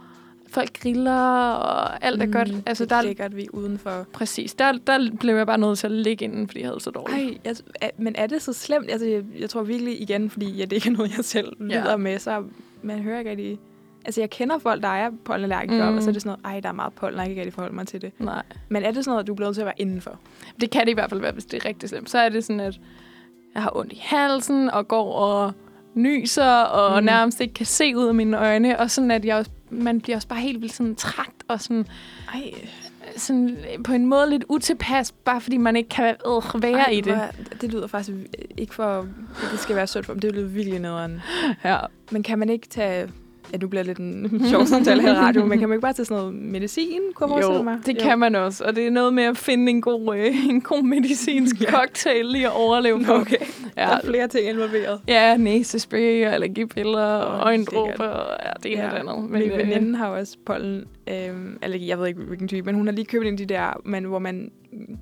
folk 0.50 0.80
griller, 0.82 1.52
og 1.52 2.06
alt 2.06 2.22
er 2.22 2.26
Mm, 2.26 2.32
godt. 2.32 2.50
Altså, 2.66 2.86
det 2.86 2.92
er 2.92 2.96
der, 2.96 3.02
lækkert, 3.08 3.36
vi 3.36 3.42
er 3.44 3.48
udenfor. 3.54 4.06
præcis. 4.14 4.54
Der, 4.54 4.72
der 4.88 5.10
blev 5.20 5.36
jeg 5.36 5.46
bare 5.48 5.58
nødt 5.58 5.80
til 5.80 5.88
at 5.88 5.92
ligge 5.92 6.26
inden, 6.26 6.48
fordi 6.48 6.60
jeg 6.60 6.68
havde 6.70 6.80
så 6.80 6.92
dårligt. 6.92 7.42
Ej, 7.46 7.54
er- 7.82 7.90
men 7.98 8.16
er 8.18 8.28
det 8.28 8.42
så 8.42 8.54
slemt? 8.54 8.92
Altså, 8.92 9.08
jeg, 9.08 9.24
jeg 9.40 9.50
tror 9.50 9.64
virkelig 9.64 10.02
igen, 10.02 10.30
fordi 10.30 10.52
ja, 10.52 10.62
det 10.66 10.72
ikke 10.74 10.90
er 10.90 10.94
noget, 10.98 11.18
jeg 11.18 11.26
selv 11.26 11.54
lider 11.60 11.90
Ja. 11.92 11.98
med, 11.98 12.20
så 12.20 12.44
man 12.84 13.00
hører 13.00 13.20
ikke 13.20 13.32
rigtig... 13.32 13.60
Altså, 14.06 14.22
jeg 14.22 14.30
kender 14.30 14.58
folk, 14.60 14.82
der 14.84 14.88
er 14.90 15.10
pollenallergikere, 15.26 15.92
Mm. 15.92 15.98
og 15.98 16.04
så 16.04 16.10
er 16.10 16.14
det 16.14 16.22
sådan 16.22 16.38
noget, 16.44 16.56
ej, 16.56 16.60
der 16.60 16.70
er 16.70 16.74
meget 16.74 16.94
pollen, 16.94 17.20
og 17.20 17.22
jeg 17.22 17.26
kan 17.26 17.32
ikke 17.32 17.42
rigtig 17.42 17.54
forholde 17.54 17.76
mig 17.76 17.88
til 17.88 18.02
det. 18.02 18.12
Nej. 18.20 18.44
Men 18.70 18.84
er 18.84 18.92
det 18.92 19.06
sådan 19.06 19.12
noget, 19.14 19.28
du 19.28 19.32
er 19.32 19.36
blevet 19.36 19.54
til 19.56 19.62
at 19.62 19.66
være 19.66 19.74
indenfor? 19.82 20.20
Det 20.62 20.70
kan 20.70 20.82
det 20.86 20.90
i 20.90 20.94
hvert 20.94 21.10
fald 21.10 21.22
være, 21.22 21.32
hvis 21.32 21.46
det 21.46 21.64
er 21.64 21.70
rigtig 21.70 21.90
slemt. 21.90 22.10
Så 22.10 22.18
er 22.18 22.30
det 22.30 22.44
sådan, 22.44 22.60
at 22.60 22.80
jeg 23.60 23.64
har 23.64 23.78
ondt 23.78 23.94
i 23.94 24.00
halsen, 24.06 24.70
og 24.70 24.88
går 24.88 25.14
og 25.14 25.54
nyser, 25.96 26.52
og 26.54 27.00
Mm. 27.00 27.06
nærmest 27.06 27.42
ikke 27.42 27.54
kan 27.54 27.66
se 27.66 27.98
ud 27.98 28.06
af 28.08 28.14
mine 28.16 28.38
øjne. 28.38 28.80
Og 28.80 28.92
sådan, 28.92 29.12
at 29.12 29.26
jeg 29.26 29.36
også, 29.38 29.52
man 29.70 30.02
bliver 30.02 30.16
også 30.16 30.28
bare 30.28 30.40
helt 30.40 30.62
vildt 30.62 30.74
sådan 30.74 30.96
træt, 30.96 31.26
og 31.48 31.62
sådan, 31.62 31.86
Ej, 32.34 32.52
sådan 33.18 33.58
på 33.84 33.94
en 33.94 34.06
måde 34.06 34.30
lidt 34.30 34.44
utilpas, 34.50 35.12
bare 35.12 35.42
fordi 35.42 35.58
man 35.58 35.76
ikke 35.76 35.90
kan 35.90 36.16
øh, 36.56 36.62
være 36.64 36.72
ej 36.80 36.90
i 36.92 37.02
det. 37.02 37.14
hvor- 37.16 37.56
det 37.62 37.74
lyder 37.74 37.88
faktisk 37.88 38.18
ikke 38.58 38.76
for, 38.76 38.84
at 39.00 39.06
det 39.52 39.60
skal 39.60 39.76
være 39.76 39.88
sødt 39.88 40.06
for 40.06 40.14
dem. 40.14 40.20
Det 40.22 40.32
lyder 40.36 40.48
virkelig 40.48 40.80
nederen. 40.80 41.22
Ja. 41.64 41.78
Men 42.12 42.24
kan 42.24 42.40
man 42.40 42.50
ikke 42.50 42.68
tage... 42.68 43.10
Ja, 43.54 43.58
nu 43.58 43.68
bliver 43.68 43.84
lidt 43.84 43.98
en 43.98 44.42
sjov 44.50 44.66
samtale 44.66 45.02
her 45.02 45.14
i 45.14 45.18
radio, 45.18 45.46
men 45.46 45.60
kan 45.60 45.70
man 45.70 45.76
ikke 45.76 45.82
bare 45.82 45.94
tage 45.94 46.06
sådan 46.06 46.24
noget 46.24 46.34
medicin, 46.42 47.00
kunne 47.16 47.36
jeg 47.36 47.44
Jo, 47.44 47.62
mig? 47.62 47.78
det 47.86 47.98
kan 47.98 48.20
man 48.20 48.36
også. 48.36 48.64
Og 48.64 48.76
det 48.76 48.88
er 48.88 48.92
noget 48.92 49.14
med 49.14 49.24
at 49.24 49.38
finde 49.38 49.70
en 49.72 49.82
god, 49.82 50.16
øh, 50.18 50.46
en 50.50 50.62
god 50.62 50.84
medicinsk 50.84 51.62
Ja. 51.62 51.72
cocktail 51.72 52.26
lige 52.26 52.46
at 52.46 52.54
overleve 52.56 53.04
på. 53.04 53.14
Okay, 53.14 53.36
der 53.40 53.46
Ja, 53.78 53.90
er 53.96 54.00
flere 54.06 54.28
ting 54.28 54.50
involveret. 54.50 55.02
ja 55.08 55.38
næsespray 55.38 56.26
og 56.28 56.34
allergipiller 56.34 57.02
og 57.06 57.46
øjendråber. 57.46 58.08
Og, 58.08 58.38
ja, 58.46 58.52
det 58.64 58.72
ene 58.72 58.82
ja. 58.84 58.90
det 58.90 58.96
andet. 58.98 59.30
Men 59.30 59.42
min 59.42 59.52
øh, 59.52 59.58
veninde 59.58 59.98
har 59.98 60.08
jo 60.10 60.16
også 60.16 60.38
pollen 60.46 60.84
øh, 61.10 61.36
allergi. 61.62 61.88
Jeg 61.88 62.00
ved 62.00 62.08
ikke, 62.08 62.20
hvilken 62.22 62.48
type, 62.48 62.66
men 62.66 62.76
hun 62.76 62.88
har 62.88 62.94
lige 62.94 63.06
købt 63.06 63.26
en 63.26 63.32
af 63.34 63.38
de 63.38 63.46
der, 63.46 63.82
men, 63.86 64.04
hvor 64.04 64.20
man, 64.20 64.52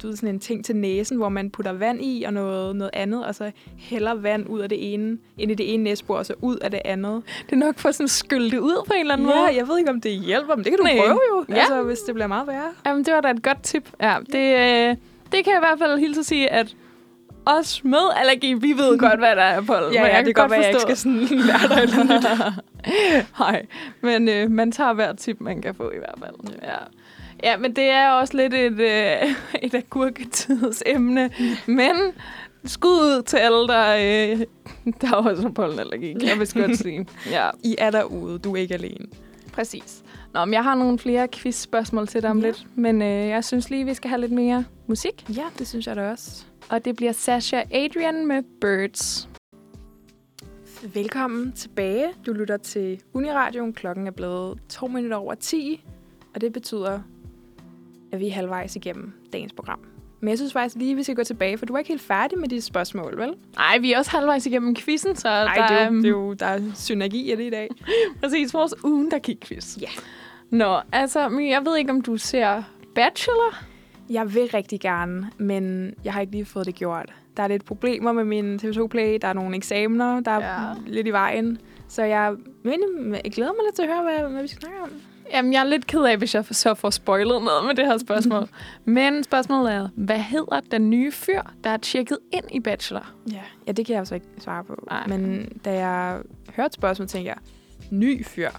du 0.01 0.07
ved, 0.07 0.15
sådan 0.15 0.29
en 0.29 0.39
ting 0.39 0.65
til 0.65 0.75
næsen, 0.75 1.17
hvor 1.17 1.29
man 1.29 1.49
putter 1.49 1.71
vand 1.73 1.99
i 2.01 2.23
og 2.23 2.33
noget, 2.33 2.75
noget 2.75 2.89
andet, 2.93 3.25
og 3.25 3.35
så 3.35 3.51
hælder 3.77 4.13
vand 4.13 4.49
ud 4.49 4.59
af 4.59 4.69
det 4.69 4.93
ene, 4.93 5.17
ind 5.37 5.51
i 5.51 5.55
det 5.55 5.73
ene 5.73 5.83
næsebor, 5.83 6.17
og 6.17 6.25
så 6.25 6.33
ud 6.41 6.57
af 6.57 6.71
det 6.71 6.81
andet. 6.85 7.23
Det 7.45 7.51
er 7.51 7.55
nok 7.57 7.77
for 7.79 7.91
sådan 7.91 8.03
at 8.03 8.09
skylde 8.09 8.51
det 8.51 8.59
ud 8.59 8.83
på 8.87 8.93
en 8.93 8.99
eller 8.99 9.13
anden 9.13 9.27
Ja, 9.29 9.35
måde. 9.35 9.55
jeg 9.55 9.67
ved 9.67 9.77
ikke, 9.77 9.89
om 9.89 10.01
det 10.01 10.11
hjælper, 10.11 10.55
men 10.55 10.63
det 10.65 10.71
kan 10.71 10.77
du 10.77 10.83
Nej. 10.83 10.97
prøve 10.97 11.19
jo, 11.31 11.45
Ja. 11.49 11.55
altså, 11.55 11.81
hvis 11.83 11.99
det 11.99 12.13
bliver 12.15 12.27
meget 12.27 12.47
værre. 12.47 12.71
Jamen, 12.85 13.05
det 13.05 13.13
var 13.13 13.21
da 13.21 13.29
et 13.31 13.43
godt 13.43 13.63
tip. 13.63 13.89
Ja, 14.01 14.15
det, 14.25 14.53
øh, 14.89 14.95
det 15.31 15.43
kan 15.43 15.53
jeg 15.53 15.57
i 15.57 15.65
hvert 15.67 15.79
fald 15.79 15.99
hilse 15.99 16.19
at 16.19 16.25
sige, 16.25 16.49
at 16.51 16.75
os 17.59 17.83
med 17.83 17.99
allergi, 18.15 18.53
vi 18.53 18.71
ved 18.77 18.97
godt, 19.07 19.19
hvad 19.19 19.35
der 19.35 19.41
er 19.41 19.61
pollen. 19.61 19.93
Ja, 19.93 20.05
ja, 20.05 20.15
jeg 20.15 20.25
det 20.25 20.35
kan 20.35 20.41
godt 20.43 20.51
være, 20.51 20.59
jeg 20.59 20.69
ikke 20.69 20.81
skal 20.81 20.97
sådan 20.97 21.19
lære 21.47 21.67
dig 21.69 21.83
eller. 21.83 22.51
Nej, 23.39 23.65
men 24.01 24.29
øh, 24.29 24.51
man 24.51 24.71
tager 24.71 24.93
hver 24.93 25.13
tip, 25.13 25.37
man 25.39 25.61
kan 25.61 25.75
få 25.75 25.91
i 25.91 25.97
hvert 25.97 26.15
fald. 26.19 26.57
Ja. 26.63 26.75
Ja, 27.43 27.57
men 27.57 27.75
det 27.75 27.83
er 27.83 28.09
også 28.09 28.37
lidt 28.37 28.53
et, 28.53 28.79
øh, 28.79 29.29
et 29.63 29.73
agurketidsemne. 29.73 31.29
Men 31.65 31.91
skud 32.65 32.89
ud 32.89 33.23
til 33.23 33.37
alle, 33.37 33.67
der, 33.67 33.95
øh, 33.95 34.39
der 35.01 35.07
har 35.07 35.15
også 35.15 35.41
har 35.41 35.49
pollenallergi, 35.49 36.13
kan 36.13 36.29
jeg 36.29 36.39
vist 36.39 36.53
godt 36.53 36.77
sige. 36.77 37.07
Ja, 37.31 37.49
I 37.63 37.75
er 37.77 37.91
derude, 37.91 38.39
du 38.39 38.55
er 38.55 38.59
ikke 38.61 38.73
alene. 38.73 39.05
præcis. 39.53 40.03
Nå, 40.33 40.45
men 40.45 40.53
jeg 40.53 40.63
har 40.63 40.75
nogle 40.75 40.99
flere 40.99 41.27
quiz-spørgsmål 41.33 42.07
til 42.07 42.21
dig 42.21 42.29
om 42.29 42.39
Ja. 42.39 42.45
lidt. 42.45 42.65
Men 42.75 43.01
øh, 43.01 43.27
jeg 43.27 43.43
synes 43.43 43.69
lige, 43.69 43.85
vi 43.85 43.93
skal 43.93 44.09
have 44.09 44.21
lidt 44.21 44.31
mere 44.31 44.63
musik. 44.87 45.25
Ja, 45.37 45.43
det 45.59 45.67
synes 45.67 45.87
jeg 45.87 45.95
da 45.95 46.11
også. 46.11 46.43
Og 46.69 46.85
det 46.85 46.95
bliver 46.95 47.11
Sasha 47.11 47.63
Adrian 47.71 48.25
med 48.25 48.43
Birds. 48.61 49.29
Velkommen 50.93 51.51
tilbage. 51.51 52.07
Du 52.25 52.33
lytter 52.33 52.57
til 52.57 53.01
Uniradioen. 53.13 53.73
Klokken 53.73 54.07
er 54.07 54.11
blevet 54.11 54.59
to 54.69 54.87
minutter 54.87 55.17
over 55.17 55.35
10, 55.35 55.85
og 56.35 56.41
det 56.41 56.53
betyder, 56.53 56.99
at 58.11 58.19
vi 58.19 58.27
er 58.27 58.31
halvvejs 58.31 58.75
igennem 58.75 59.13
dagens 59.33 59.53
program. 59.53 59.79
Men 60.19 60.29
jeg 60.29 60.37
synes 60.37 60.53
faktisk 60.53 60.75
lige, 60.75 60.91
at 60.91 60.97
vi 60.97 61.03
skal 61.03 61.15
gå 61.15 61.23
tilbage, 61.23 61.57
for 61.57 61.65
du 61.65 61.73
er 61.73 61.77
ikke 61.77 61.89
helt 61.89 62.01
færdig 62.01 62.39
med 62.39 62.49
de 62.49 62.61
spørgsmål, 62.61 63.17
vel? 63.17 63.33
Nej, 63.55 63.77
vi 63.77 63.93
er 63.93 63.97
også 63.97 64.11
halvvejs 64.11 64.45
igennem 64.45 64.75
quizzen, 64.75 65.15
så 65.15 65.27
Nej, 65.27 65.55
der 65.55 65.67
det, 65.67 65.81
er 65.81 65.91
jo, 65.91 65.97
det 65.97 66.05
er 66.05 66.09
jo, 66.09 66.33
der 66.33 66.45
er 66.45 66.61
synergi 66.75 67.33
i 67.33 67.35
det 67.35 67.43
i 67.43 67.49
dag. 67.49 67.69
præcis 68.21 68.53
vores 68.53 68.73
ugen, 68.83 69.11
der 69.11 69.19
gik 69.19 69.37
quiz. 69.41 69.77
Ja. 69.81 69.89
Nå, 70.49 70.79
altså, 70.91 71.19
jeg 71.29 71.65
ved 71.65 71.77
ikke, 71.77 71.91
om 71.91 72.01
du 72.01 72.17
ser 72.17 72.63
Bachelor? 72.95 73.76
Jeg 74.09 74.33
vil 74.33 74.49
rigtig 74.53 74.79
gerne, 74.79 75.29
men 75.37 75.93
jeg 76.03 76.13
har 76.13 76.21
ikke 76.21 76.31
lige 76.31 76.45
fået 76.45 76.65
det 76.65 76.75
gjort. 76.75 77.13
Der 77.37 77.43
er 77.43 77.47
lidt 77.47 77.65
problemer 77.65 78.11
med 78.11 78.23
min 78.23 78.55
TV2 78.63 78.87
Play. 78.87 79.17
Der 79.21 79.27
er 79.27 79.33
nogle 79.33 79.55
eksamener, 79.55 80.19
der 80.19 80.31
er 80.31 80.59
Ja. 80.67 80.73
lidt 80.87 81.07
i 81.07 81.11
vejen. 81.11 81.57
Så 81.87 82.03
jeg, 82.03 82.35
men, 82.63 82.79
jeg 83.23 83.31
glæder 83.31 83.51
mig 83.51 83.61
lidt 83.65 83.75
til 83.75 83.83
at 83.83 83.89
høre, 83.89 84.03
hvad, 84.03 84.31
hvad 84.31 84.41
vi 84.41 84.47
skal 84.47 84.61
snakke 84.61 84.81
om. 84.83 84.89
Jamen, 85.33 85.53
jeg 85.53 85.59
er 85.59 85.63
lidt 85.63 85.87
ked 85.87 86.01
af, 86.03 86.17
hvis 86.17 86.35
jeg 86.35 86.45
så 86.51 86.73
får 86.73 86.89
spoilet 86.89 87.43
noget 87.43 87.65
med 87.65 87.75
det 87.75 87.85
her 87.85 87.97
spørgsmål. 87.97 88.47
Men 88.85 89.23
spørgsmålet 89.23 89.73
er, 89.73 89.89
hvad 89.95 90.19
hedder 90.19 90.59
den 90.71 90.89
nye 90.89 91.11
fyr, 91.11 91.41
der 91.63 91.69
er 91.69 91.77
tjekket 91.77 92.17
ind 92.33 92.45
i 92.51 92.59
Bachelor? 92.59 93.11
Ja, 93.31 93.41
ja 93.67 93.71
det 93.71 93.85
kan 93.85 93.93
jeg 93.93 93.99
altså 93.99 94.15
ikke 94.15 94.27
svare 94.39 94.63
på. 94.63 94.83
Nej. 94.91 95.07
Men 95.07 95.49
da 95.65 95.73
jeg 95.73 96.19
hørte 96.55 96.73
spørgsmålet, 96.73 97.09
tænkte 97.09 97.29
jeg, 97.29 97.37
ny 97.91 98.25
fyr. 98.25 98.49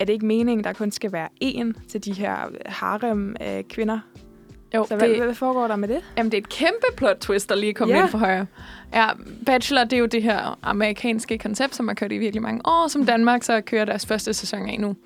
Er 0.00 0.04
det 0.04 0.12
ikke 0.12 0.26
meningen, 0.26 0.64
der 0.64 0.72
kun 0.72 0.90
skal 0.90 1.12
være 1.12 1.28
én 1.44 1.86
til 1.88 2.04
de 2.04 2.12
her 2.12 2.36
harem 2.66 3.36
af 3.40 3.64
kvinder? 3.68 3.98
Jo, 4.74 4.86
Så 4.88 4.96
hvad, 4.96 5.08
det, 5.08 5.22
hvad 5.24 5.34
foregår 5.34 5.68
der 5.68 5.76
med 5.76 5.88
det? 5.88 6.00
jamen, 6.16 6.30
det 6.32 6.36
er 6.38 6.42
et 6.42 6.48
kæmpe 6.48 6.86
plot 6.96 7.16
twist, 7.20 7.48
der 7.48 7.54
lige 7.54 7.70
er 7.70 7.74
kommet 7.74 7.94
Ja. 7.94 8.00
ind 8.02 8.08
for 8.10 8.18
højre. 8.18 8.46
Ja, 8.94 9.06
Bachelor, 9.46 9.84
det 9.84 9.92
er 9.92 9.98
jo 9.98 10.06
det 10.06 10.22
her 10.22 10.58
amerikanske 10.62 11.38
koncept, 11.38 11.74
som 11.74 11.88
har 11.88 11.94
kørt 11.94 12.12
i 12.12 12.18
virkelig 12.18 12.42
mange 12.42 12.60
år, 12.64 12.88
som 12.88 13.06
Danmark 13.06 13.42
så 13.42 13.60
kører 13.60 13.84
deres 13.84 14.06
første 14.06 14.34
sæson 14.34 14.68
af 14.68 14.80
nu. 14.80 14.96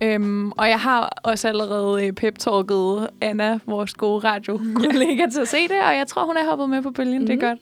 Øhm, 0.00 0.50
og 0.50 0.68
jeg 0.68 0.80
har 0.80 1.18
også 1.22 1.48
allerede 1.48 2.06
øh, 2.06 2.12
pep-talket 2.12 3.08
Anna, 3.20 3.58
vores 3.66 3.94
gode 3.94 4.18
radiokollega, 4.28 5.26
til 5.32 5.40
at 5.40 5.48
se 5.48 5.62
det, 5.62 5.80
og 5.88 5.96
jeg 5.96 6.06
tror, 6.06 6.24
hun 6.26 6.36
er 6.36 6.44
hoppet 6.48 6.70
med 6.70 6.82
på 6.82 6.90
bølgen. 6.90 7.20
Mm. 7.20 7.26
Det 7.26 7.42
er 7.42 7.48
Mhm. 7.50 7.58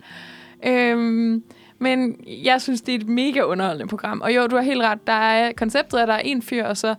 godt. 0.63 0.73
Øhm, 0.75 1.43
men 1.79 2.17
jeg 2.45 2.63
synes, 2.63 2.81
det 2.81 2.95
er 2.95 2.99
et 2.99 3.09
mega 3.09 3.41
underholdende 3.43 3.89
program. 3.89 4.21
Og 4.21 4.35
jo, 4.35 4.47
du 4.47 4.57
har 4.57 4.63
helt 4.63 4.83
ret. 4.83 5.07
Der 5.07 5.13
er 5.13 5.53
konceptet, 5.57 5.99
at 5.99 6.09
der 6.09 6.15
er 6.15 6.19
en 6.19 6.43
fyr, 6.43 6.65
og 6.65 6.77
så 6.77 6.95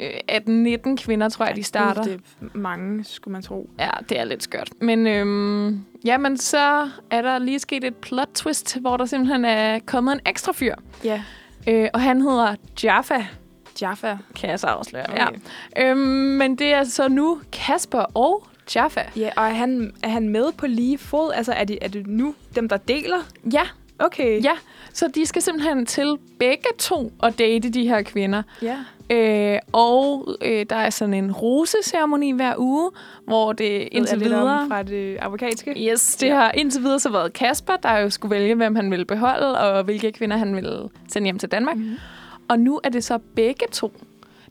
18-19 0.00 0.96
kvinder, 0.96 1.28
tror 1.28 1.46
jeg, 1.46 1.56
de 1.56 1.62
starter. 1.62 2.02
Gud, 2.02 2.10
det 2.12 2.20
er 2.54 2.58
mange, 2.58 3.04
skulle 3.04 3.32
man 3.32 3.42
tro. 3.42 3.70
Ja, 3.78 3.90
det 4.08 4.18
er 4.20 4.24
lidt 4.24 4.42
skørt. 4.42 4.70
Men 4.80 5.06
øhm, 5.06 5.84
jamen, 6.04 6.36
så 6.36 6.88
er 7.10 7.22
der 7.22 7.38
lige 7.38 7.58
sket 7.58 7.84
et 7.84 7.96
plot 7.96 8.28
twist, 8.34 8.78
hvor 8.80 8.96
der 8.96 9.04
simpelthen 9.06 9.44
er 9.44 9.78
kommet 9.86 10.12
en 10.12 10.20
ekstra 10.26 10.52
fyr. 10.52 10.74
Ja, 11.04 11.22
Øh, 11.68 11.88
og 11.94 12.00
han 12.00 12.20
hedder 12.20 12.54
Jaffa, 12.84 13.24
Jaffa. 13.82 14.16
kan 14.36 14.50
jeg 14.50 14.60
så 14.60 14.66
afsløre. 14.66 15.06
Okay. 15.10 15.26
Ja. 15.76 15.90
Øhm, 15.90 15.98
men 15.98 16.56
det 16.58 16.74
er 16.74 16.84
så 16.84 17.08
nu 17.08 17.40
Kasper 17.52 17.98
og 18.14 18.46
Jaffa. 18.74 19.00
Ja, 19.16 19.30
og 19.36 19.44
er 19.44 19.50
han, 19.54 19.92
er 20.02 20.08
han 20.08 20.28
med 20.28 20.52
på 20.58 20.66
lige 20.66 20.98
fod? 20.98 21.32
Altså, 21.34 21.52
er 21.52 21.64
det, 21.64 21.78
er 21.82 21.88
det 21.88 22.06
nu 22.06 22.34
dem, 22.54 22.68
der 22.68 22.76
deler? 22.76 23.18
Ja, 23.52 23.62
Okay. 23.98 24.42
ja. 24.44 24.52
Så 24.92 25.08
de 25.14 25.26
skal 25.26 25.42
simpelthen 25.42 25.86
til 25.86 26.16
begge 26.38 26.64
to 26.78 27.12
at 27.22 27.38
date 27.38 27.70
de 27.70 27.88
her 27.88 28.02
kvinder. 28.02 28.42
ja. 28.62 28.78
Øh, 29.10 29.58
og 29.72 30.28
øh, 30.42 30.66
der 30.70 30.76
er 30.76 30.90
sådan 30.90 31.14
en 31.14 31.32
roseceremoni 31.32 32.32
hver 32.32 32.54
uge, 32.58 32.90
hvor 33.24 33.52
det 33.52 33.88
indtil 33.92 34.20
videre... 34.20 34.68
fra 34.68 34.82
det 34.82 35.16
amerikanske? 35.20 35.90
Yes, 35.90 36.16
det 36.16 36.30
har 36.30 36.50
indtil 36.50 36.82
videre 36.82 37.00
så 37.00 37.10
været 37.10 37.32
Kasper, 37.32 37.76
der 37.76 37.98
jo 37.98 38.10
skulle 38.10 38.34
vælge, 38.34 38.54
hvem 38.54 38.76
han 38.76 38.90
ville 38.90 39.04
beholde, 39.04 39.60
og 39.60 39.84
hvilke 39.84 40.12
kvinder 40.12 40.36
han 40.36 40.56
ville 40.56 40.88
sende 41.08 41.26
hjem 41.26 41.38
til 41.38 41.48
Danmark. 41.48 41.76
Mhm. 41.76 41.96
Og 42.48 42.58
nu 42.58 42.80
er 42.84 42.88
det 42.88 43.04
så 43.04 43.18
begge 43.34 43.66
to. 43.72 43.92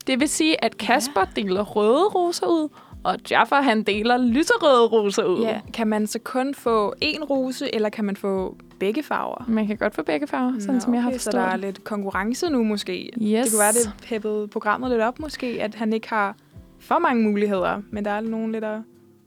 Det 0.07 0.19
vil 0.19 0.29
sige, 0.29 0.63
at 0.63 0.77
Kasper 0.77 1.25
deler 1.35 1.63
røde 1.63 2.07
roser 2.07 2.47
ud, 2.47 2.69
og 3.03 3.17
Jaffa 3.31 3.55
han 3.55 3.83
deler 3.83 4.17
lyserøde 4.17 4.87
roser 4.87 5.23
ud. 5.23 5.41
Ja. 5.41 5.59
Kan 5.73 5.87
man 5.87 6.07
så 6.07 6.19
kun 6.19 6.53
få 6.55 6.93
én 7.05 7.23
rose, 7.23 7.75
eller 7.75 7.89
kan 7.89 8.05
man 8.05 8.15
få 8.15 8.57
begge 8.79 9.03
farver? 9.03 9.45
Man 9.47 9.67
kan 9.67 9.77
godt 9.77 9.95
få 9.95 10.03
begge 10.03 10.27
farver, 10.27 10.53
sådan 10.59 10.81
som 10.81 10.93
jeg 10.93 11.01
har 11.03 11.09
okay, 11.09 11.17
Så 11.17 11.23
forstået. 11.23 11.43
der 11.43 11.49
er 11.49 11.57
lidt 11.57 11.83
konkurrence 11.83 12.49
nu 12.49 12.63
måske. 12.63 13.09
Yes. 13.21 13.45
Det 13.45 13.51
kunne 13.53 13.59
være, 13.59 13.71
det 13.71 13.93
peppede 14.07 14.47
programmet 14.47 14.89
lidt 14.91 15.01
op 15.01 15.19
måske, 15.19 15.57
at 15.61 15.75
han 15.75 15.93
ikke 15.93 16.09
har 16.09 16.35
for 16.79 16.99
mange 16.99 17.23
muligheder, 17.23 17.81
men 17.91 18.05
der 18.05 18.11
er 18.11 18.21
nogen 18.21 18.51
lidt 18.51 18.63
at, 18.63 18.79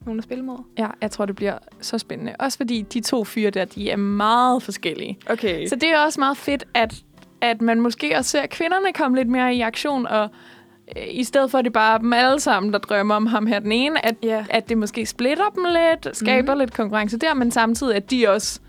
nogen 0.07 0.19
at 0.19 0.25
spille 0.25 0.45
mod. 0.45 0.59
Ja, 0.79 0.89
jeg 1.01 1.11
tror, 1.11 1.27
det 1.27 1.37
bliver 1.37 1.59
så 1.81 1.99
spændende. 1.99 2.35
Også 2.39 2.59
fordi 2.59 2.83
de 2.83 3.01
to 3.01 3.25
fyre 3.25 3.51
der, 3.51 3.65
de 3.65 3.91
er 3.91 3.97
meget 3.97 4.63
forskellige. 4.63 5.19
Okay. 5.31 5.67
Så 5.67 5.77
det 5.77 5.89
er 5.89 5.99
også 5.99 6.21
meget 6.21 6.37
fedt, 6.37 6.65
at 6.75 7.03
at 7.41 7.63
man 7.63 7.81
måske 7.81 8.17
også 8.17 8.31
ser 8.31 8.47
kvinderne 8.47 8.93
komme 8.93 9.17
lidt 9.17 9.29
mere 9.29 9.55
i 9.55 9.61
aktion, 9.61 10.07
og 10.07 10.29
i 11.11 11.25
stedet 11.25 11.51
for, 11.51 11.59
at 11.59 11.65
det 11.65 11.73
bare 11.73 11.95
er 11.95 11.99
dem 11.99 12.13
alle 12.13 12.41
sammen, 12.41 12.73
der 12.73 12.79
drømmer 12.79 13.15
om 13.15 13.27
ham 13.27 13.47
her 13.47 13.59
den 13.59 13.73
ene, 13.73 14.07
at, 14.07 14.15
Ja. 14.23 14.45
at 14.51 14.69
det 14.69 14.79
måske 14.79 15.07
splitter 15.07 15.45
dem 15.55 15.65
lidt, 15.65 16.17
skaber 16.17 16.55
mm. 16.55 16.61
lidt 16.61 16.73
konkurrence 16.75 17.19
der, 17.19 17.35
men 17.35 17.51
samtidig, 17.51 17.97
at 17.97 18.11
de 18.11 18.29
også 18.29 18.61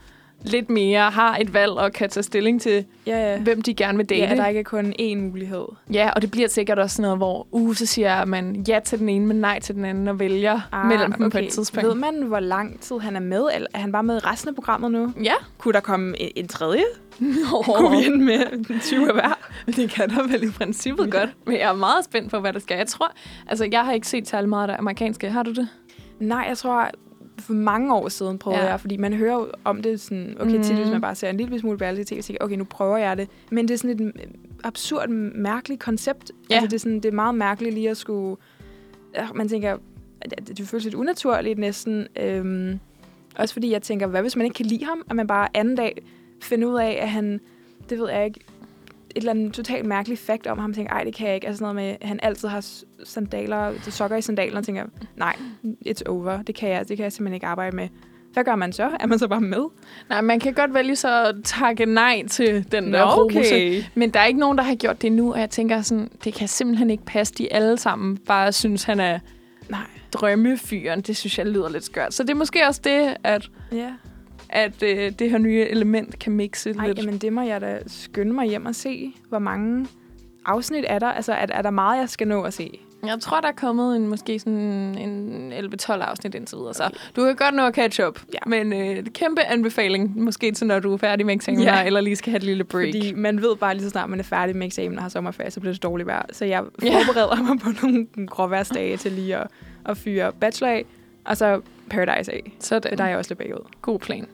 lidt 0.42 0.70
mere 0.70 1.10
har 1.12 1.38
et 1.38 1.54
valg 1.54 1.72
og 1.72 1.92
kan 1.94 2.10
tage 2.10 2.24
stilling 2.24 2.62
til, 2.62 2.86
Ja, 3.08 3.32
ja. 3.32 3.40
hvem 3.40 3.62
de 3.62 3.74
gerne 3.74 3.98
vil 3.98 4.10
date. 4.10 4.22
Ja, 4.22 4.32
at 4.32 4.38
der 4.38 4.48
ikke 4.48 4.60
er 4.60 4.64
kun 4.64 4.94
én 5.02 5.16
mulighed. 5.16 5.66
Ja, 5.94 6.10
og 6.16 6.22
det 6.22 6.32
bliver 6.32 6.48
sikkert 6.48 6.80
også 6.80 6.96
sådan 6.96 7.04
noget, 7.04 7.18
hvor 7.18 7.48
uh, 7.52 7.76
så 7.76 7.86
siger 7.86 8.26
man 8.26 8.66
ja 8.68 8.80
til 8.86 9.00
den 9.00 9.10
ene, 9.10 9.26
men 9.26 9.38
nej 9.38 9.60
til 9.60 9.76
den 9.76 9.86
anden, 9.86 10.08
og 10.08 10.20
vælger 10.20 10.60
ah, 10.72 10.86
mellem 10.88 11.12
dem 11.12 11.30
på 11.30 11.38
et 11.38 11.50
tidspunkt. 11.50 11.88
Ved 11.88 11.96
man, 11.96 12.22
hvor 12.22 12.40
lang 12.40 12.80
tid 12.82 13.00
han 13.00 13.16
er 13.16 13.20
med? 13.20 13.48
Eller 13.56 13.68
er 13.74 13.80
han 13.80 13.92
bare 13.92 14.04
med 14.04 14.16
i 14.16 14.20
resten 14.20 14.50
af 14.50 14.56
programmet 14.56 14.92
nu? 14.92 15.14
Ja. 15.24 15.34
Kunne 15.58 15.74
der 15.74 15.80
komme 15.80 16.22
en, 16.22 16.32
en 16.36 16.48
tredje? 16.48 16.84
Oh. 17.54 17.66
Kunne 17.66 17.98
vi 17.98 18.06
ende 18.06 18.26
med 18.26 18.80
20 18.82 19.08
af 19.08 19.14
hver? 19.14 19.38
Det 19.76 19.90
kan 19.90 20.10
der 20.10 20.28
vel 20.28 20.44
i 20.44 20.52
princippet 20.52 21.12
godt. 21.12 21.30
Men 21.46 21.54
jeg 21.56 21.70
er 21.70 21.74
meget 21.74 22.06
spændt 22.06 22.32
på, 22.32 22.40
hvad 22.40 22.54
der 22.54 22.60
skal. 22.60 22.78
Jeg 22.78 22.88
tror, 22.88 23.12
altså 23.48 23.68
jeg 23.72 23.86
har 23.86 23.94
ikke 23.94 24.08
set 24.08 24.28
særlig 24.28 24.50
meget 24.50 24.64
af 24.64 24.68
det 24.68 24.80
amerikanske. 24.80 25.30
Har 25.30 25.44
du 25.44 25.52
det? 25.54 25.68
Nej, 26.20 26.46
jeg 26.50 26.58
tror, 26.58 26.90
for 27.40 27.54
mange 27.54 27.96
år 27.96 28.10
siden 28.10 28.38
prøvede 28.38 28.62
Ja. 28.64 28.70
jeg, 28.70 28.80
fordi 28.80 28.98
man 28.98 29.14
hører 29.14 29.46
om 29.64 29.82
det 29.82 30.02
sådan, 30.02 30.36
okay, 30.40 30.50
mm. 30.50 30.56
Mhm. 30.56 30.64
tit 30.64 30.76
hvis 30.76 30.90
man 30.90 31.02
bare 31.02 31.16
ser 31.16 31.30
en 31.30 31.38
lille 31.38 31.60
smule 31.60 31.78
reality 31.82 32.14
tv, 32.14 32.22
så 32.22 32.28
tænker 32.28 32.46
okay, 32.46 32.56
nu 32.56 32.64
prøver 32.64 32.98
jeg 32.98 33.18
det. 33.18 33.30
Men 33.52 33.68
det 33.68 33.74
er 33.74 33.78
sådan 33.78 34.00
et 34.00 34.02
øh, 34.02 34.24
absurd, 34.64 35.10
mærkeligt 35.36 35.82
koncept. 35.82 36.32
Ja. 36.50 36.56
Altså, 36.56 36.68
det 36.68 36.74
er, 36.74 36.80
sådan, 36.80 36.96
det 36.96 37.06
er 37.06 37.12
meget 37.12 37.36
mærkeligt 37.36 37.74
lige 37.74 37.90
at 37.90 37.98
skulle... 37.98 38.38
Man 39.36 39.50
tænker, 39.50 39.78
det, 40.24 40.58
det 40.58 40.68
føles 40.68 40.84
lidt 40.84 40.96
unaturligt 40.96 41.60
næsten. 41.60 42.08
Øhm, 42.22 42.80
også 43.36 43.54
fordi 43.54 43.72
jeg 43.72 43.82
tænker, 43.82 44.08
hvad 44.08 44.22
hvis 44.22 44.36
man 44.36 44.46
ikke 44.46 44.54
kan 44.56 44.66
lide 44.66 44.86
ham, 44.86 45.04
at 45.10 45.16
man 45.16 45.28
bare 45.28 45.48
anden 45.54 45.76
dag 45.76 46.02
finder 46.42 46.68
ud 46.68 46.80
af, 46.80 46.98
at 47.02 47.10
han, 47.10 47.40
det 47.90 48.00
ved 48.00 48.10
jeg 48.10 48.26
ikke, 48.26 48.40
eller 49.18 49.32
andet 49.32 49.54
totalt 49.54 49.86
mærkeligt 49.86 50.22
fakt 50.22 50.48
om 50.48 50.58
ham, 50.60 50.74
tænker, 50.74 50.94
ej, 50.94 51.04
det 51.04 51.16
kan 51.16 51.28
jeg 51.28 51.36
ikke. 51.36 51.48
Altså 51.48 51.60
sådan 51.60 51.76
noget 51.76 51.98
med, 52.02 52.08
han 52.08 52.20
altid 52.24 52.48
har 52.48 52.66
sandaler, 53.04 53.74
sokker 53.90 54.18
i 54.18 54.22
sandalerne, 54.22 54.58
og 54.60 54.66
tænker, 54.66 54.86
nej, 55.16 55.36
it's 55.88 56.02
over. 56.06 56.42
Det 56.42 56.56
kan 56.56 56.70
jeg, 56.70 56.90
det 56.90 56.98
kan 56.98 57.04
jeg 57.04 57.12
simpelthen 57.12 57.34
ikke 57.34 57.48
arbejde 57.48 57.76
med. 57.76 57.88
Hvad 58.34 58.44
gør 58.44 58.56
man 58.56 58.74
så? 58.74 58.90
Er 59.00 59.08
man 59.08 59.20
så 59.20 59.28
bare 59.28 59.42
med? 59.42 59.64
Nej, 60.10 60.22
man 60.22 60.40
kan 60.40 60.54
godt 60.54 60.74
vælge 60.74 60.96
så 60.96 61.24
at 61.26 61.36
takke 61.44 61.86
nej 61.86 62.24
til 62.28 62.72
den 62.72 62.94
der 62.94 63.18
rose. 63.18 63.86
Men 63.96 64.10
der 64.10 64.20
er 64.20 64.26
ikke 64.26 64.40
nogen, 64.40 64.58
der 64.58 64.64
har 64.64 64.76
gjort 64.76 65.02
det 65.02 65.12
nu, 65.12 65.34
og 65.34 65.40
jeg 65.40 65.50
tænker 65.50 65.82
sådan, 65.82 66.10
det 66.24 66.34
kan 66.34 66.48
simpelthen 66.48 66.90
ikke 66.90 67.06
passe, 67.06 67.34
de 67.34 67.54
alle 67.54 67.78
sammen 67.78 68.18
bare 68.18 68.52
synes, 68.54 68.84
han 68.84 69.00
er 69.00 69.20
Nej. 69.70 69.80
drømmefyren. 70.14 71.02
Det 71.02 71.18
synes 71.18 71.38
jeg 71.38 71.46
lyder 71.46 71.70
lidt 71.70 71.84
skørt. 71.84 72.14
Så 72.14 72.24
det 72.24 72.30
er 72.30 72.36
måske 72.36 72.68
også 72.68 72.82
det, 72.84 73.16
at, 73.24 73.50
Ja. 73.72 73.92
At 74.50 74.84
øh, 74.84 75.12
det 75.20 75.30
her 75.32 75.38
nye 75.38 75.62
element 75.70 76.20
kan 76.20 76.32
mixe 76.34 76.76
Ej, 76.80 76.88
lidt. 76.88 76.98
jamen 76.98 77.18
det 77.18 77.34
må 77.34 77.42
jeg 77.42 77.62
da 77.62 77.80
skynde 77.88 78.34
mig 78.34 78.48
hjem 78.48 78.66
og 78.66 78.76
se. 78.76 79.14
Hvor 79.30 79.40
mange 79.40 79.88
afsnit 80.46 80.86
er 80.88 81.00
der? 81.00 81.08
Altså, 81.08 81.34
er, 81.34 81.46
er 81.50 81.62
der 81.62 81.70
meget, 81.70 82.00
jeg 82.00 82.10
skal 82.10 82.28
nå 82.28 82.42
at 82.42 82.54
se? 82.54 82.80
Jeg 83.06 83.20
tror, 83.22 83.42
der 83.42 83.48
er 83.48 83.52
kommet 83.52 83.96
en, 83.96 84.08
måske 84.08 84.40
sådan 84.40 84.54
en 84.60 85.54
11-12 85.54 85.92
afsnit 85.92 86.36
indtil 86.36 86.58
videre, 86.58 86.74
så 86.74 86.90
du 87.16 87.26
kan 87.26 87.36
godt 87.36 87.56
nå 87.56 87.66
at 87.66 87.76
catch 87.76 88.02
up. 88.08 88.20
Ja. 88.34 88.40
Men 88.46 88.74
øh, 88.74 89.06
kæmpe 89.06 89.42
anbefaling, 89.44 90.20
måske 90.24 90.52
til 90.52 90.68
når 90.68 90.80
du 90.80 90.94
er 90.94 90.98
færdig 90.98 91.26
med 91.26 91.34
eksamen, 91.36 91.62
Ja. 91.62 91.78
ja. 91.80 91.86
eller 91.86 92.02
lige 92.02 92.16
skal 92.16 92.32
have 92.32 92.38
et 92.38 92.44
lille 92.44 92.64
break. 92.64 92.88
Fordi 92.88 93.14
man 93.14 93.42
ved 93.42 93.56
bare 93.56 93.74
lige 93.74 93.84
så 93.84 93.90
snart, 93.90 94.10
man 94.10 94.20
er 94.20 94.24
færdig 94.24 94.56
med 94.56 94.66
eksamen 94.68 94.98
og 94.98 95.04
har 95.04 95.10
sommerferie, 95.10 95.52
så 95.52 95.60
bliver 95.60 95.74
det 95.74 95.84
dårligt 95.84 96.08
vejr. 96.08 96.26
Så 96.32 96.46
jeg 96.46 96.64
Ja. 96.84 97.00
forbereder 97.00 97.44
mig 97.44 97.60
på 97.60 97.70
nogle 97.84 98.08
gråværsdage 98.28 98.98
til 98.98 99.12
lige 99.12 99.36
at, 99.38 99.48
at 99.86 99.98
fyre 99.98 100.32
bachelor 100.34 100.70
af, 100.72 100.86
og 101.26 101.38
så 101.38 101.62
Paradise 101.90 102.34
af. 102.34 102.52
Sådan. 102.60 102.90
For 102.92 102.96
der 102.96 103.04
er 103.04 103.08
jeg 103.10 103.18
også 103.18 103.32
lidt 103.32 103.40
bagud. 103.40 103.66
God 103.82 104.00
plan. 104.00 104.28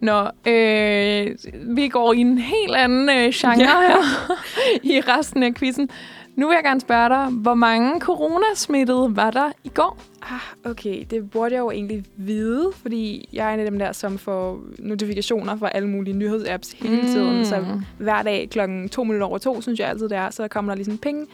Nå, 0.00 0.22
øh, 0.46 1.36
vi 1.76 1.88
går 1.88 2.12
i 2.12 2.18
en 2.20 2.38
helt 2.38 2.74
anden 2.76 3.08
øh, 3.08 3.32
genre 3.34 3.58
Ja. 3.58 3.66
her 3.66 4.34
i 4.82 5.00
resten 5.00 5.42
af 5.42 5.54
quizzen. 5.54 5.90
Nu 6.36 6.46
vil 6.46 6.54
jeg 6.54 6.64
gerne 6.64 6.80
spørge 6.80 7.08
dig, 7.08 7.26
hvor 7.30 7.54
mange 7.54 8.00
coronasmittede 8.00 9.16
var 9.16 9.30
der 9.30 9.52
i 9.64 9.68
går? 9.68 9.98
Ah, 10.22 10.70
okay, 10.70 11.04
det 11.10 11.30
burde 11.30 11.54
jeg 11.54 11.60
jo 11.60 11.70
egentlig 11.70 12.04
vide, 12.16 12.70
fordi 12.82 13.28
jeg 13.32 13.50
er 13.50 13.54
en 13.54 13.60
af 13.60 13.70
dem 13.70 13.78
der, 13.78 13.92
som 13.92 14.18
får 14.18 14.60
notifikationer 14.78 15.56
fra 15.56 15.70
alle 15.74 15.88
mulige 15.88 16.16
nyhedsapps 16.16 16.72
hele 16.72 16.96
Mm. 16.96 17.06
tiden. 17.06 17.44
Så 17.46 17.64
hver 17.98 18.22
dag 18.22 18.48
klokken 18.50 18.88
to 18.88 19.04
minutter 19.04 19.26
over 19.26 19.38
to, 19.38 19.60
synes 19.60 19.80
jeg 19.80 19.88
altid 19.88 20.08
det 20.08 20.16
er, 20.18 20.30
så 20.30 20.48
kommer 20.48 20.72
der 20.72 20.76
lige 20.76 20.84
sådan 20.84 20.94
en 20.94 20.98
ping, 20.98 21.28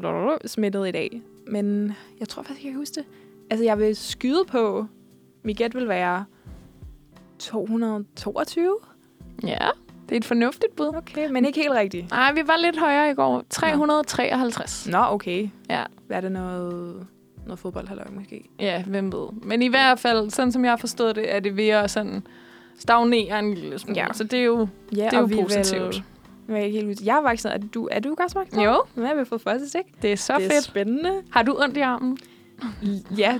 blablabla, 0.00 0.36
smittet 0.48 0.88
i 0.88 0.90
dag. 0.90 1.22
Men 1.46 1.92
jeg 2.20 2.28
tror 2.28 2.42
faktisk, 2.42 2.64
jeg 2.64 2.72
kan 2.72 2.78
huske 2.78 2.94
det. 2.94 3.04
Altså, 3.50 3.64
jeg 3.64 3.78
vil 3.78 3.96
skyde 3.96 4.44
på, 4.48 4.86
mit 5.44 5.56
gæt 5.56 5.74
vil 5.74 5.88
være 5.88 6.24
222. 7.42 8.76
Ja, 9.42 9.58
det 10.08 10.12
er 10.12 10.16
et 10.16 10.24
fornuftigt 10.24 10.76
bud. 10.76 10.86
Okay, 10.96 11.28
men 11.30 11.44
ikke 11.44 11.60
helt 11.60 11.72
rigtigt. 11.74 12.10
Nej, 12.10 12.32
vi 12.32 12.40
var 12.46 12.56
lidt 12.62 12.78
højere 12.78 13.10
i 13.10 13.14
går. 13.14 13.42
353. 13.50 14.88
Nå, 14.90 14.98
okay. 14.98 15.48
Ja. 15.70 15.82
Er 16.10 16.20
det 16.20 16.32
noget, 16.32 17.06
noget 17.46 17.58
fodboldhalløj 17.58 18.06
måske? 18.14 18.50
Ja, 18.58 18.82
hvem 18.86 19.12
ved. 19.12 19.28
Men 19.42 19.62
i 19.62 19.68
hvert 19.68 19.98
fald, 19.98 20.30
sådan 20.30 20.52
som 20.52 20.64
jeg 20.64 20.72
har 20.72 20.76
forstået 20.76 21.16
det, 21.16 21.34
er 21.34 21.40
det 21.40 21.56
ved 21.56 21.68
at 21.68 21.90
sådan 21.90 22.26
stagnere 22.78 23.38
en 23.38 23.54
lille 23.54 23.78
smule. 23.78 24.00
Ja. 24.00 24.06
Så 24.12 24.24
det 24.24 24.38
er 24.40 24.44
jo, 24.44 24.68
Ja, 24.96 25.04
det 25.04 25.12
er 25.12 25.20
jo 25.20 25.42
positivt. 25.42 25.82
Vil, 25.94 26.02
nu 26.48 26.54
er 26.54 26.58
jeg 26.58 26.66
ikke 26.66 26.78
helt 26.80 27.00
ud. 27.00 27.04
Jeg 27.06 27.16
er 27.16 27.20
vaccineret. 27.22 27.64
Er 27.64 27.68
du, 27.68 27.88
er 27.92 28.00
du 28.00 28.14
også 28.20 28.38
vaccineret? 28.38 28.66
Jo, 28.66 28.82
Nu 28.94 29.04
har 29.06 29.14
vi 29.14 29.24
fået 29.24 29.40
første 29.40 29.68
stik. 29.68 30.02
det 30.02 30.12
er 30.12 30.16
så 30.16 30.34
det 30.38 30.46
er 30.46 30.50
fedt. 30.50 30.64
spændende. 30.64 31.22
Har 31.30 31.42
du 31.42 31.56
ondt 31.62 31.76
i 31.76 31.80
armen? 31.80 32.18
Ja, 33.18 33.38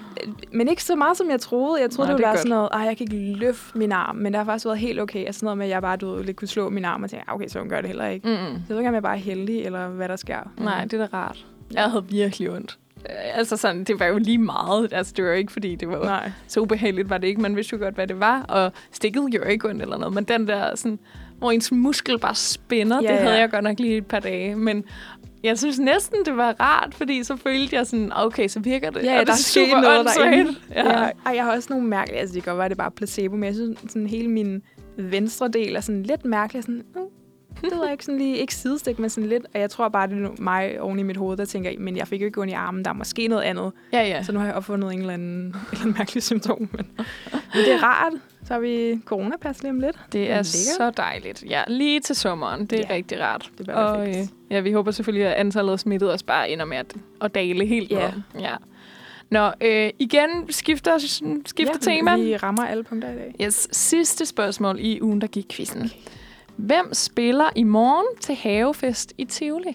men 0.52 0.68
ikke 0.68 0.84
så 0.84 0.96
meget, 0.96 1.16
som 1.16 1.30
jeg 1.30 1.40
troede. 1.40 1.80
Jeg 1.82 1.90
troede, 1.90 2.08
Nå, 2.10 2.12
det 2.12 2.18
det 2.18 2.18
ville 2.18 2.26
være 2.26 2.32
godt. 2.32 2.38
sådan 2.40 2.50
noget, 2.50 2.68
ej, 2.72 2.80
jeg 2.80 2.96
kan 2.96 3.06
ikke 3.12 3.38
løfte 3.38 3.78
min 3.78 3.92
arm. 3.92 4.16
Men 4.16 4.26
det 4.32 4.36
har 4.38 4.44
faktisk 4.44 4.64
været 4.66 4.78
helt 4.78 5.00
okay. 5.00 5.24
Altså 5.26 5.38
sådan 5.38 5.46
noget 5.46 5.58
med, 5.58 5.66
at 5.66 5.70
jeg 5.70 5.82
bare 5.82 5.96
du 5.96 6.14
ved, 6.14 6.24
lidt 6.24 6.36
kunne 6.36 6.48
slå 6.48 6.68
min 6.68 6.84
arm 6.84 7.02
og 7.02 7.10
tænke, 7.10 7.24
"Ah, 7.28 7.34
okay, 7.34 7.48
så 7.48 7.58
hun 7.58 7.68
gør 7.68 7.76
det 7.80 7.86
heller 7.86 8.06
ikke. 8.08 8.28
Mm. 8.28 8.34
Så 8.34 8.40
jeg 8.44 8.64
ved 8.68 8.78
ikke, 8.78 8.88
om 8.88 8.94
jeg 8.94 9.02
bare 9.02 9.14
er 9.16 9.20
heldig, 9.20 9.62
eller 9.64 9.88
hvad 9.88 10.08
der 10.08 10.16
sker. 10.16 10.50
Nej, 10.58 10.84
det 10.84 10.92
er 11.00 11.06
da 11.06 11.16
rart. 11.16 11.46
Jeg 11.72 11.82
havde 11.90 12.04
virkelig 12.08 12.50
ondt. 12.50 12.78
Øh, 12.96 13.38
Altså 13.38 13.56
sådan, 13.56 13.84
det 13.84 14.00
var 14.00 14.06
jo 14.06 14.18
lige 14.18 14.38
meget. 14.38 14.92
Altså, 14.92 15.12
det 15.16 15.24
var 15.24 15.30
jo 15.30 15.36
ikke, 15.36 15.52
fordi 15.52 15.74
det 15.74 15.88
var 15.88 16.04
Nej. 16.04 16.30
så 16.46 16.60
ubehageligt, 16.60 17.10
var 17.10 17.18
det 17.18 17.26
ikke. 17.28 17.40
Man 17.40 17.56
vidste 17.56 17.76
jo 17.76 17.82
godt, 17.84 17.94
hvad 17.94 18.06
det 18.06 18.20
var. 18.20 18.42
Og 18.42 18.72
stikket 18.92 19.30
gjorde 19.30 19.52
ikke 19.52 19.68
ondt 19.68 19.82
eller 19.82 19.98
noget. 19.98 20.14
Men 20.14 20.24
den 20.24 20.46
der, 20.46 20.76
sådan, 20.76 20.98
hvor 21.42 21.50
ens 21.50 21.72
muskel 21.72 22.18
bare 22.18 22.34
spænder, 22.34 23.02
Ja, 23.02 23.12
det 23.12 23.18
havde 23.18 23.34
ja. 23.34 23.40
jeg 23.40 23.50
godt 23.50 23.64
nok 23.64 23.78
lige 23.78 23.96
et 23.96 24.06
par 24.06 24.20
dage. 24.20 24.56
Men 24.56 24.84
jeg 25.42 25.58
synes 25.58 25.78
næsten, 25.78 26.18
det 26.24 26.36
var 26.36 26.54
rart, 26.60 26.94
fordi 26.94 27.24
så 27.24 27.36
følte 27.36 27.76
jeg 27.76 27.86
sådan, 27.86 28.12
okay, 28.14 28.48
så 28.48 28.60
virker 28.60 28.90
det. 28.90 29.04
Ja, 29.04 29.14
Og 29.14 29.18
det 29.20 29.26
der 29.26 29.32
er 29.32 29.36
sket 29.36 29.68
noget 29.82 30.06
derinde. 30.16 30.54
Ja. 30.74 31.00
Ja. 31.02 31.10
Ej, 31.26 31.32
jeg 31.34 31.44
har 31.44 31.52
også 31.56 31.66
nogle 31.70 31.86
mærkelige, 31.88 32.20
altså 32.20 32.34
det 32.34 32.42
kan 32.42 32.50
godt 32.50 32.58
være, 32.58 32.68
det 32.68 32.76
bare 32.76 32.90
placebo, 32.90 33.36
men 33.36 33.44
jeg 33.44 33.54
synes 33.54 33.78
sådan 33.88 34.06
hele 34.06 34.28
min 34.28 34.62
venstre 34.96 35.48
del 35.48 35.76
er 35.76 35.80
sådan 35.80 36.02
lidt 36.02 36.24
mærkelig. 36.24 36.62
Sådan, 36.62 36.82
det 37.60 37.70
ved 37.72 37.82
jeg 37.82 37.92
ikke, 37.92 38.04
sådan 38.04 38.18
lige, 38.18 38.36
ikke 38.36 38.54
sidestik, 38.54 38.98
men 38.98 39.10
sådan 39.10 39.28
lidt. 39.28 39.44
Og 39.54 39.60
jeg 39.60 39.70
tror 39.70 39.88
bare, 39.88 40.06
det 40.06 40.24
er 40.24 40.42
mig 40.42 40.80
oven 40.80 40.98
i 40.98 41.02
mit 41.02 41.16
hoved, 41.16 41.36
der 41.36 41.44
tænker, 41.44 41.70
men 41.78 41.96
jeg 41.96 42.08
fik 42.08 42.20
jo 42.20 42.26
ikke 42.26 42.40
ondt 42.40 42.50
i 42.50 42.54
armen, 42.54 42.84
der 42.84 42.90
er 42.90 42.94
måske 42.94 43.28
noget 43.28 43.42
andet. 43.42 43.72
Ja, 43.92 44.02
ja. 44.02 44.22
Så 44.22 44.32
nu 44.32 44.38
har 44.38 44.46
jeg 44.46 44.54
opfundet 44.54 44.92
en 44.92 45.00
eller 45.00 45.12
anden, 45.14 45.38
en 45.46 45.54
eller 45.72 45.80
anden 45.80 45.94
mærkelig 45.98 46.22
symptom. 46.22 46.58
Men, 46.58 46.68
men 46.72 47.64
det 47.64 47.72
er 47.72 47.82
rart. 47.82 48.12
Så 48.46 48.52
har 48.54 48.60
vi 48.60 49.00
coronapas 49.04 49.62
lige 49.62 49.70
om 49.70 49.80
lidt. 49.80 49.96
Det 50.12 50.30
er 50.30 50.42
så 50.42 50.90
dejligt. 50.96 51.44
Ja, 51.48 51.62
lige 51.68 52.00
til 52.00 52.16
sommeren. 52.16 52.66
Det 52.66 52.80
er 52.80 52.84
Ja, 52.88 52.94
rigtig 52.94 53.20
rart. 53.20 53.50
det 53.58 53.66
bliver 53.66 53.78
og, 53.78 54.08
øh, 54.08 54.14
ja, 54.50 54.60
vi 54.60 54.72
håber 54.72 54.90
selvfølgelig, 54.90 55.26
at 55.26 55.32
antallet 55.34 55.72
af 55.72 55.80
smittede 55.80 56.12
også 56.12 56.24
bare 56.24 56.50
ender 56.50 56.64
med 56.64 56.76
at, 56.76 56.94
at 57.20 57.34
dale 57.34 57.66
helt 57.66 57.90
Ja. 57.90 58.12
Ja. 58.40 58.54
Nå, 59.30 59.50
øh, 59.60 59.90
igen 59.98 60.28
skifter, 60.50 60.98
skifter 61.46 61.74
ja, 61.74 61.92
tema. 61.94 62.16
Vi 62.16 62.36
rammer 62.36 62.66
alle 62.66 62.84
punkter 62.84 63.10
i 63.10 63.14
dag. 63.14 63.34
Yes, 63.42 63.68
sidste 63.72 64.26
spørgsmål 64.26 64.76
i 64.80 65.00
ugen, 65.00 65.20
der 65.20 65.26
gik 65.26 65.46
quizzen. 65.50 65.80
Okay. 65.80 65.90
Hvem 66.56 66.94
spiller 66.94 67.50
i 67.56 67.62
morgen 67.62 68.06
til 68.20 68.34
havefest 68.34 69.12
i 69.18 69.24
Tivoli? 69.24 69.66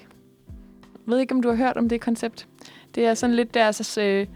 Jeg 0.93 1.13
ved 1.13 1.19
ikke, 1.19 1.35
om 1.35 1.41
du 1.41 1.49
har 1.49 1.55
hørt 1.55 1.77
om 1.77 1.89
det 1.89 2.01
koncept. 2.01 2.47
Det 2.95 3.05
er 3.05 3.13
sådan 3.13 3.35
lidt 3.35 3.53
deres 3.53 3.97
øh, 3.97 4.27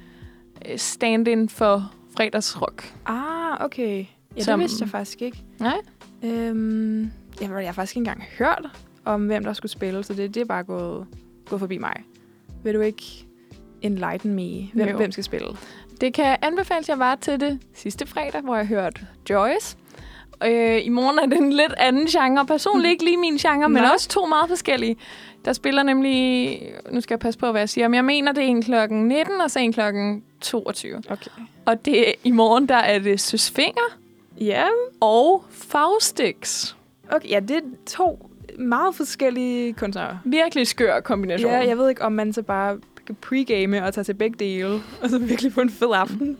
stand-in 0.77 1.49
for 1.49 1.91
fredagsrock. 2.17 2.93
Ah, 3.05 3.65
okay. 3.65 4.05
Ja, 4.37 4.41
Som- 4.43 4.59
det 4.59 4.63
vidste 4.69 4.83
jeg 4.83 4.89
faktisk 4.89 5.21
ikke. 5.21 5.43
Nej? 5.59 5.77
Øhm, 6.23 7.01
jeg, 7.01 7.11
jeg 7.41 7.49
har 7.65 7.71
faktisk 7.71 7.95
ikke 7.95 7.99
engang 8.09 8.23
hørt 8.37 8.65
om, 9.05 9.25
hvem 9.25 9.43
der 9.43 9.53
skulle 9.53 9.71
spille, 9.71 10.03
så 10.03 10.13
det, 10.13 10.33
det 10.35 10.41
er 10.41 10.45
bare 10.45 10.63
gået, 10.63 11.07
gået 11.49 11.59
forbi 11.59 11.77
mig. 11.77 11.93
Vil 12.63 12.73
du 12.73 12.79
ikke 12.81 13.03
enlighten 13.81 14.33
me? 14.33 14.69
Hvem, 14.73 14.87
Jo. 14.89 14.97
hvem 14.97 15.11
skal 15.11 15.23
spille? 15.23 15.47
Det 16.01 16.13
kan 16.13 16.37
anbefales, 16.41 16.89
jeg 16.89 16.99
var 16.99 17.15
til 17.15 17.39
det 17.39 17.59
sidste 17.73 18.05
fredag, 18.07 18.41
hvor 18.41 18.55
jeg 18.55 18.67
hørte 18.67 19.07
Joyce. 19.29 19.77
Øh, 20.45 20.85
I 20.85 20.89
morgen 20.89 21.19
er 21.19 21.25
det 21.25 21.37
en 21.37 21.53
lidt 21.53 21.73
anden 21.77 22.05
genre. 22.05 22.45
Personligt 22.45 22.91
ikke 22.91 23.03
lige 23.05 23.17
min 23.17 23.37
genre, 23.37 23.69
men 23.69 23.83
også 23.83 24.09
to 24.09 24.25
meget 24.25 24.49
forskellige. 24.49 24.97
Der 25.45 25.53
spiller 25.53 25.83
nemlig... 25.83 26.61
Nu 26.91 27.01
skal 27.01 27.13
jeg 27.13 27.19
passe 27.19 27.39
på, 27.39 27.51
hvad 27.51 27.61
jeg 27.61 27.69
siger. 27.69 27.87
Men 27.87 27.95
jeg 27.95 28.05
mener, 28.05 28.31
det 28.31 28.43
er 28.43 28.47
en 28.47 28.61
klokken 28.63 29.07
19, 29.07 29.41
og 29.41 29.51
så 29.51 29.59
en 29.59 29.73
klokken 29.73 30.23
22. 30.41 31.01
Okay. 31.09 31.31
Og 31.65 31.85
det, 31.85 32.05
i 32.23 32.31
morgen, 32.31 32.69
der 32.69 32.75
er 32.75 32.99
det 32.99 33.19
Søs 33.19 33.51
Finger 33.51 33.97
Ja, 34.41 34.65
og 34.99 35.43
Faustix. 35.49 36.73
okay. 37.11 37.29
ja, 37.29 37.39
det 37.39 37.57
er 37.57 37.61
to 37.85 38.29
meget 38.59 38.95
forskellige 38.95 39.73
kunstnere. 39.73 40.19
Virkelig 40.25 40.67
skør 40.67 40.99
kombination. 40.99 41.51
Ja, 41.51 41.67
jeg 41.67 41.77
ved 41.77 41.89
ikke, 41.89 42.01
om 42.01 42.11
man 42.11 42.33
så 42.33 42.41
bare 42.41 42.77
pregame 43.21 43.83
og 43.85 43.93
tage 43.93 44.03
til 44.03 44.13
begge 44.13 44.35
dele, 44.39 44.79
og 45.01 45.09
så 45.09 45.19
virkelig 45.19 45.53
få 45.53 45.61
en 45.61 45.69
fed 45.69 45.91
aften. 45.93 46.37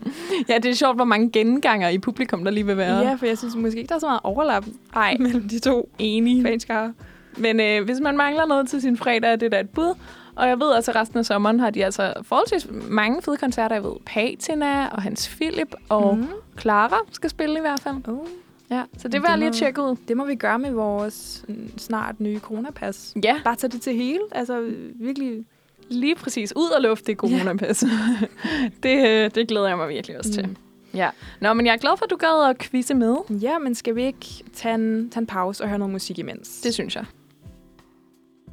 ja, 0.48 0.58
det 0.58 0.70
er 0.70 0.74
sjovt, 0.74 0.96
hvor 0.96 1.04
mange 1.04 1.30
genganger 1.30 1.88
i 1.88 1.98
publikum, 1.98 2.44
der 2.44 2.50
lige 2.50 2.66
vil 2.66 2.76
være. 2.76 2.98
Ja, 2.98 3.14
for 3.14 3.26
jeg 3.26 3.38
synes 3.38 3.56
måske 3.56 3.78
ikke, 3.78 3.88
der 3.88 3.94
er 3.94 3.98
så 3.98 4.06
meget 4.06 4.20
overlap 4.24 4.64
Ej, 4.94 5.16
mellem 5.20 5.48
de 5.48 5.58
to 5.58 5.88
enig. 5.98 6.42
fanskare. 6.42 6.92
Men 7.36 7.60
øh, 7.60 7.84
hvis 7.84 8.00
man 8.00 8.16
mangler 8.16 8.46
noget 8.46 8.68
til 8.68 8.80
sin 8.80 8.96
fredag, 8.96 9.32
er 9.32 9.36
det 9.36 9.52
da 9.52 9.60
et 9.60 9.70
bud. 9.70 9.94
Og 10.36 10.48
jeg 10.48 10.60
ved 10.60 10.72
altså, 10.74 10.90
at 10.90 10.96
resten 10.96 11.18
af 11.18 11.24
sommeren 11.26 11.60
har 11.60 11.70
de 11.70 11.84
altså 11.84 12.12
forholdsvis 12.22 12.68
mange 12.88 13.22
fede 13.22 13.36
koncerter. 13.36 13.76
Jeg 13.76 13.84
ved, 13.84 13.92
Patina 14.06 14.86
og 14.88 15.02
Hans 15.02 15.28
Philip 15.28 15.74
og 15.88 16.16
mm. 16.16 16.26
Clara 16.60 16.96
skal 17.12 17.30
spille 17.30 17.56
i 17.56 17.60
hvert 17.60 17.80
fald. 17.80 17.94
Oh. 18.08 18.26
Ja, 18.70 18.82
så 18.98 19.08
det 19.08 19.12
Det 19.12 19.14
jeg 19.14 19.30
må- 19.30 19.36
lige 19.36 19.48
at 19.48 19.54
tjekke 19.54 19.82
ud. 19.82 19.96
Det 20.08 20.16
må 20.16 20.24
vi 20.24 20.34
gøre 20.34 20.58
med 20.58 20.70
vores 20.70 21.44
mm, 21.48 21.78
snart 21.78 22.20
nye 22.20 22.38
coronapas. 22.38 23.14
Ja, 23.24 23.36
Bare 23.44 23.56
tage 23.56 23.70
det 23.70 23.80
til 23.80 23.94
hele. 23.94 24.20
Altså 24.32 24.70
virkelig. 24.94 25.44
Lige 25.92 26.14
præcis. 26.14 26.52
Ud 26.56 26.70
og 26.76 26.82
lufte 26.82 27.06
det 27.06 27.16
coronapas. 27.16 27.84
det, 28.82 29.08
øh, 29.08 29.30
det 29.34 29.48
glæder 29.48 29.68
jeg 29.68 29.76
mig 29.76 29.88
virkelig 29.88 30.18
også 30.18 30.32
til. 30.32 30.46
Mm. 30.46 30.56
Ja. 30.94 31.10
Nå, 31.40 31.52
men 31.52 31.66
jeg 31.66 31.72
er 31.72 31.76
glad 31.76 31.92
for, 31.98 32.04
at 32.04 32.10
du 32.10 32.16
gad 32.16 32.50
at 32.50 32.58
quizze 32.58 32.94
med. 32.94 33.16
Ja, 33.30 33.58
men 33.58 33.74
skal 33.74 33.96
vi 33.96 34.04
ikke 34.04 34.26
tage 34.54 34.74
en, 34.74 35.10
tage 35.10 35.20
en 35.20 35.26
pause 35.26 35.62
og 35.62 35.68
høre 35.68 35.78
noget 35.78 35.92
musik 35.92 36.18
imens? 36.18 36.60
Det 36.60 36.74
synes 36.74 36.96
jeg. 36.96 37.04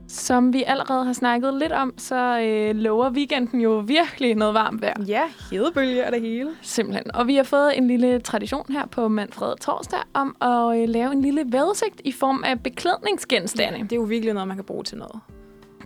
Som 0.07 0.53
vi 0.53 0.63
allerede 0.67 1.05
har 1.05 1.13
snakket 1.13 1.53
lidt 1.53 1.71
om, 1.71 1.93
så 1.97 2.39
øh, 2.39 2.75
lover 2.75 3.11
weekenden 3.11 3.61
jo 3.61 3.83
virkelig 3.87 4.35
noget 4.35 4.53
varmt 4.53 4.81
vejr. 4.81 5.03
Ja, 5.07 5.21
hedebølge 5.51 6.01
er 6.01 6.11
det 6.11 6.21
hele. 6.21 6.49
Simpelthen. 6.61 7.15
Og 7.15 7.27
vi 7.27 7.35
har 7.35 7.43
fået 7.43 7.77
en 7.77 7.87
lille 7.87 8.19
tradition 8.19 8.65
her 8.69 8.85
på 8.85 9.07
Manfred 9.07 9.55
Torsdag 9.61 9.99
om 10.13 10.35
at 10.41 10.81
øh, 10.81 10.89
lave 10.89 11.11
en 11.11 11.21
lille 11.21 11.43
vejrudsigt 11.47 12.01
i 12.03 12.11
form 12.11 12.43
af 12.45 12.63
beklædningsgenstande. 12.63 13.79
Det 13.79 13.91
er 13.91 13.95
jo 13.95 14.01
virkelig 14.01 14.33
noget, 14.33 14.47
man 14.47 14.57
kan 14.57 14.65
bruge 14.65 14.83
til 14.83 14.97
noget. 14.97 15.19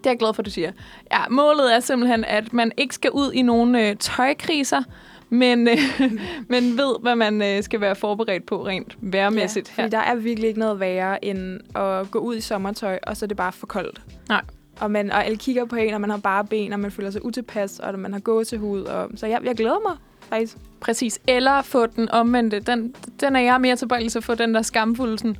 Det 0.04 0.10
er 0.10 0.12
jeg 0.12 0.20
glad 0.20 0.34
for, 0.34 0.42
at 0.42 0.46
du 0.46 0.52
siger. 0.52 0.72
Ja, 1.12 1.20
målet 1.30 1.76
er 1.76 1.80
simpelthen, 1.80 2.26
at 2.26 2.54
man 2.54 2.72
ikke 2.78 2.96
skal 2.96 3.12
ud 3.12 3.32
i 3.32 3.42
nogle 3.42 3.90
øh, 3.90 3.96
tøjkriser, 3.96 4.84
men, 5.30 5.68
øh, 5.68 5.78
men 6.54 6.78
ved, 6.78 7.02
hvad 7.02 7.16
man 7.16 7.42
øh, 7.42 7.64
skal 7.64 7.82
være 7.82 7.96
forberedt 7.96 8.46
på 8.46 8.66
rent 8.66 8.98
vejrmæssigt 9.02 9.68
ja, 9.70 9.82
her. 9.82 9.84
fordi 9.84 9.96
der 9.96 10.02
er 10.02 10.16
virkelig 10.16 10.48
ikke 10.48 10.60
noget 10.60 10.80
værre, 10.80 11.26
end 11.26 11.60
at 11.76 12.12
gå 12.12 12.20
ud 12.20 12.36
i 12.36 12.42
sommertøj, 12.42 13.00
og 13.04 13.18
så 13.18 13.26
er 13.26 13.28
det 13.28 13.38
bare 13.38 13.52
for 13.52 13.68
koldt. 13.68 14.02
Nej. 14.30 14.42
Og, 14.80 14.92
man, 14.92 15.12
og 15.12 15.26
alle 15.26 15.38
kigger 15.38 15.66
på 15.66 15.76
en, 15.76 15.94
og 15.94 16.02
man 16.02 16.10
har 16.10 16.18
bare 16.18 16.46
ben, 16.46 16.74
og 16.74 16.80
man 16.80 16.92
føler 16.92 17.12
sig 17.12 17.26
utilpas, 17.26 17.80
og 17.80 18.00
man 18.00 18.14
har 18.14 18.20
gåsehud. 18.20 18.82
Og, 18.82 19.10
så 19.16 19.28
jeg, 19.28 19.40
jeg 19.44 19.56
glæder 19.56 19.80
mig, 19.90 19.98
faktisk. 20.30 20.58
Præcis. 20.80 21.20
Eller 21.28 21.62
få 21.62 21.86
den 21.86 22.10
omvendte. 22.10 22.60
Den, 22.60 22.96
den 23.20 23.36
er 23.36 23.40
jeg 23.40 23.62
mere 23.62 23.76
tilbøjelig 23.76 24.12
til 24.12 24.20
at 24.20 24.24
få 24.24 24.36
den 24.36 24.54
der 24.54 24.62
skamfulde 24.62 25.18
sådan, 25.18 25.38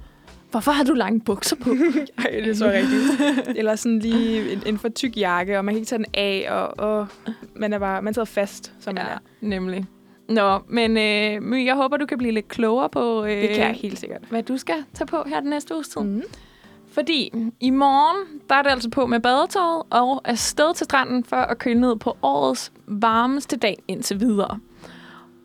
hvorfor 0.54 0.72
har 0.72 0.84
du 0.84 0.94
lange 0.94 1.20
bukser 1.20 1.56
på? 1.56 1.70
Ej, 2.18 2.30
det 2.32 2.48
er 2.50 2.54
så 2.56 2.66
rigtigt. 2.72 3.58
Eller 3.58 3.76
sådan 3.76 4.00
lige 4.00 4.52
en, 4.54 4.62
en 4.66 4.78
for 4.80 4.90
tyk 4.90 5.18
jakke, 5.18 5.58
og 5.58 5.66
man 5.66 5.74
kan 5.74 5.80
ikke 5.80 5.90
tage 5.90 5.98
den 5.98 6.06
af, 6.14 6.48
og, 6.50 6.80
og 6.90 7.08
man 7.56 7.74
er 7.74 7.80
bare 7.80 8.02
man 8.02 8.14
sidder 8.14 8.26
fast, 8.26 8.74
som 8.80 8.96
man 8.96 9.06
ja, 9.06 9.14
er. 9.14 9.18
nemlig. 9.42 9.86
Nå, 10.30 10.60
men 10.68 10.98
øh, 10.98 11.42
My, 11.42 11.66
jeg 11.66 11.76
håber, 11.76 11.98
du 11.98 12.06
kan 12.06 12.18
blive 12.18 12.32
lidt 12.34 12.48
klogere 12.48 12.90
på, 12.90 13.24
øh, 13.26 13.30
Det 13.42 13.50
kan 13.50 13.60
jeg 13.60 13.74
helt 13.74 14.00
sikkert. 14.00 14.22
hvad 14.30 14.44
du 14.44 14.58
skal 14.58 14.76
tage 14.94 15.08
på 15.08 15.24
her 15.28 15.40
den 15.40 15.50
næste 15.50 15.74
uges 15.76 15.88
tid. 15.88 16.02
Mm. 16.02 16.24
Fordi 16.92 17.34
i 17.60 17.70
morgen, 17.70 18.40
der 18.50 18.56
er 18.56 18.62
det 18.62 18.70
altså 18.70 18.90
på 18.90 19.06
med 19.06 19.20
badetøjet 19.20 19.84
og 19.90 20.22
afsted 20.26 20.74
til 20.76 20.84
stranden 20.86 21.24
for 21.24 21.36
at 21.36 21.58
køle 21.58 21.82
ned 21.82 21.96
på 21.96 22.18
årets 22.22 22.72
varmeste 22.88 23.58
dag 23.58 23.84
indtil 23.88 24.20
videre. 24.20 24.60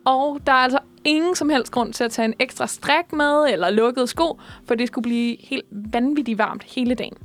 Og 0.05 0.41
der 0.47 0.53
er 0.53 0.57
altså 0.57 0.79
ingen 1.05 1.35
som 1.35 1.49
helst 1.51 1.73
grund 1.73 1.93
til 1.93 2.05
at 2.05 2.11
tage 2.11 2.27
en 2.27 2.35
ekstra 2.39 2.67
stræk 2.67 3.13
med 3.13 3.47
eller 3.53 3.71
lukket 3.71 4.09
sko, 4.09 4.41
for 4.67 4.75
det 4.75 4.87
skulle 4.87 5.03
blive 5.03 5.37
helt 5.41 5.67
vanvittigt 5.71 6.39
varmt 6.39 6.63
hele 6.63 6.95
dagen. 6.95 7.17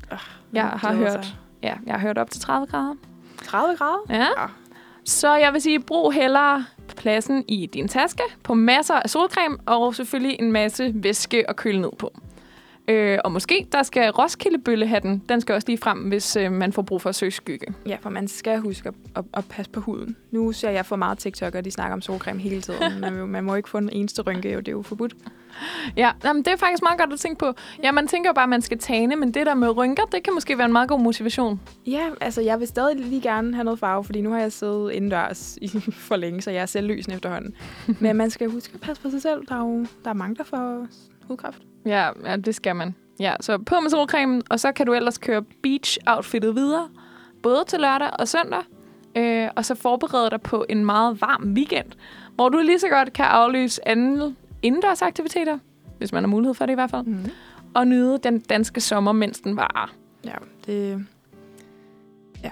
Jeg 0.54 0.64
har 0.64 0.94
hørt, 0.94 1.12
sig. 1.12 1.36
ja, 1.64 1.74
jeg 1.86 1.94
har 1.94 2.00
hørt 2.00 2.18
op 2.18 2.30
til 2.30 2.42
30 2.42 2.68
grader. 2.68 2.96
30 3.44 3.78
grader? 3.78 4.00
Ja. 4.10 4.16
Ja. 4.18 4.46
Så 5.06 5.36
jeg 5.36 5.54
vil 5.54 5.62
sige, 5.62 5.80
brug 5.80 6.14
hellere 6.14 6.66
pladsen 6.96 7.46
i 7.48 7.66
din 7.66 7.88
taske 7.88 8.24
på 8.44 8.54
masser 8.54 8.94
af 8.94 9.10
solcreme 9.10 9.58
og 9.66 9.96
selvfølgelig 9.96 10.40
en 10.40 10.52
masse 10.52 10.92
væske 10.96 11.50
at 11.50 11.56
køle 11.56 11.82
ned 11.82 11.92
på. 12.00 12.14
Øh, 12.88 13.20
og 13.24 13.32
måske 13.32 13.68
der 13.72 13.84
skal 13.84 14.10
Roskildebøllehatten, 14.12 15.24
den 15.30 15.42
skal 15.42 15.56
også 15.56 15.68
lige 15.68 15.78
frem, 15.78 16.00
hvis 16.00 16.36
øh, 16.36 16.52
man 16.52 16.74
får 16.74 16.82
brug 16.82 17.02
for 17.02 17.10
at 17.10 17.16
søge 17.16 17.32
skygge. 17.32 17.74
Ja, 17.86 17.98
for 18.02 18.10
man 18.10 18.28
skal 18.28 18.60
huske 18.60 18.90
at, 18.90 18.96
at, 19.16 19.24
at 19.34 19.46
passe 19.50 19.72
på 19.72 19.80
huden. 19.80 20.16
Nu 20.32 20.52
ser 20.52 20.70
jeg 20.70 20.86
for 20.86 20.96
meget 20.96 21.18
TikTok, 21.18 21.56
og 21.56 21.66
de 21.66 21.72
snakker 21.72 21.94
om 21.94 22.02
solcreme 22.02 22.40
hele 22.40 22.62
tiden. 22.62 23.00
Man, 23.02 23.14
man 23.14 23.44
må 23.44 23.56
ikke 23.56 23.70
få 23.70 23.78
en 23.78 23.90
eneste 23.90 24.22
rynke, 24.22 24.52
jo. 24.52 24.60
det 24.60 24.68
er 24.68 24.72
jo 24.72 24.82
forbudt. 24.82 25.14
Ja, 25.98 26.12
jamen, 26.24 26.44
det 26.44 26.54
er 26.54 26.58
faktisk 26.58 26.84
meget 26.84 27.00
godt 27.00 27.14
at 27.14 27.20
tænke 27.20 27.40
på. 27.40 27.54
Ja, 27.84 27.92
man 27.92 28.08
tænker 28.08 28.30
jo 28.30 28.34
bare, 28.34 28.44
at 28.44 28.50
man 28.50 28.62
skal 28.62 28.80
tane, 28.80 29.16
men 29.16 29.34
det 29.34 29.46
der 29.46 29.54
med 29.54 29.78
rynker, 29.78 30.04
det 30.04 30.24
kan 30.24 30.34
måske 30.34 30.58
være 30.58 30.66
en 30.66 30.72
meget 30.72 30.90
god 30.90 31.00
motivation. 31.00 31.62
Ja, 31.88 32.10
altså 32.22 32.42
jeg 32.42 32.60
vil 32.60 32.68
stadig 32.68 32.96
lige 32.96 33.22
gerne 33.22 33.54
have 33.54 33.64
noget 33.64 33.80
farve, 33.80 34.04
fordi 34.04 34.22
nu 34.22 34.32
har 34.32 34.40
jeg 34.40 34.52
siddet 34.52 34.92
indendørs 34.92 35.58
i 35.62 35.68
for 36.08 36.16
længe, 36.16 36.42
så 36.42 36.52
jeg 36.52 36.62
er 36.62 36.66
selv 36.66 36.88
lysende 36.88 37.16
efterhånden. 37.16 37.56
Men 38.00 38.16
man 38.16 38.30
skal 38.30 38.50
huske 38.50 38.72
at 38.74 38.82
passe 38.82 39.04
på 39.04 39.10
sig 39.10 39.22
selv. 39.22 39.48
Der 39.50 39.56
er 39.56 39.60
jo 39.60 39.86
der 40.04 40.10
er 40.10 40.14
mange, 40.14 40.36
der 40.36 40.44
får 40.44 40.88
hudkræft. 41.28 41.62
Ja, 41.86 42.10
ja, 42.26 42.36
det 42.36 42.56
skal 42.56 42.76
man. 42.76 42.96
Ja, 43.20 43.34
så 43.42 43.58
på 43.58 43.80
med 43.80 43.90
solcremen, 43.90 44.42
og 44.50 44.60
så 44.60 44.72
kan 44.72 44.86
du 44.86 44.94
ellers 44.94 45.18
køre 45.18 45.42
beach-outfittet 45.64 46.56
videre, 46.56 46.90
både 47.44 47.64
til 47.68 47.80
lørdag 47.80 48.10
og 48.20 48.28
søndag, 48.28 48.64
øh, 49.16 49.50
og 49.56 49.66
så 49.66 49.76
forberede 49.76 50.30
dig 50.30 50.42
på 50.42 50.66
en 50.70 50.86
meget 50.86 51.22
varm 51.22 51.54
weekend, 51.54 51.92
hvor 52.36 52.50
du 52.50 52.58
lige 52.58 52.80
så 52.80 52.88
godt 52.90 53.14
kan 53.14 53.26
aflyse 53.26 53.88
alle 53.88 54.36
indendørsaktiviteter, 54.62 55.58
hvis 55.98 56.12
man 56.14 56.24
har 56.24 56.28
mulighed 56.28 56.54
for 56.54 56.66
det 56.66 56.74
i 56.74 56.76
hvert 56.76 56.90
fald, 56.90 57.06
Mm. 57.06 57.26
og 57.74 57.88
nyde 57.88 58.18
den 58.24 58.40
danske 58.40 58.82
sommer, 58.82 59.12
mens 59.12 59.40
den 59.40 59.56
varer. 59.58 59.94
Ja, 60.26 60.36
det... 60.66 61.06
Ja, 62.44 62.50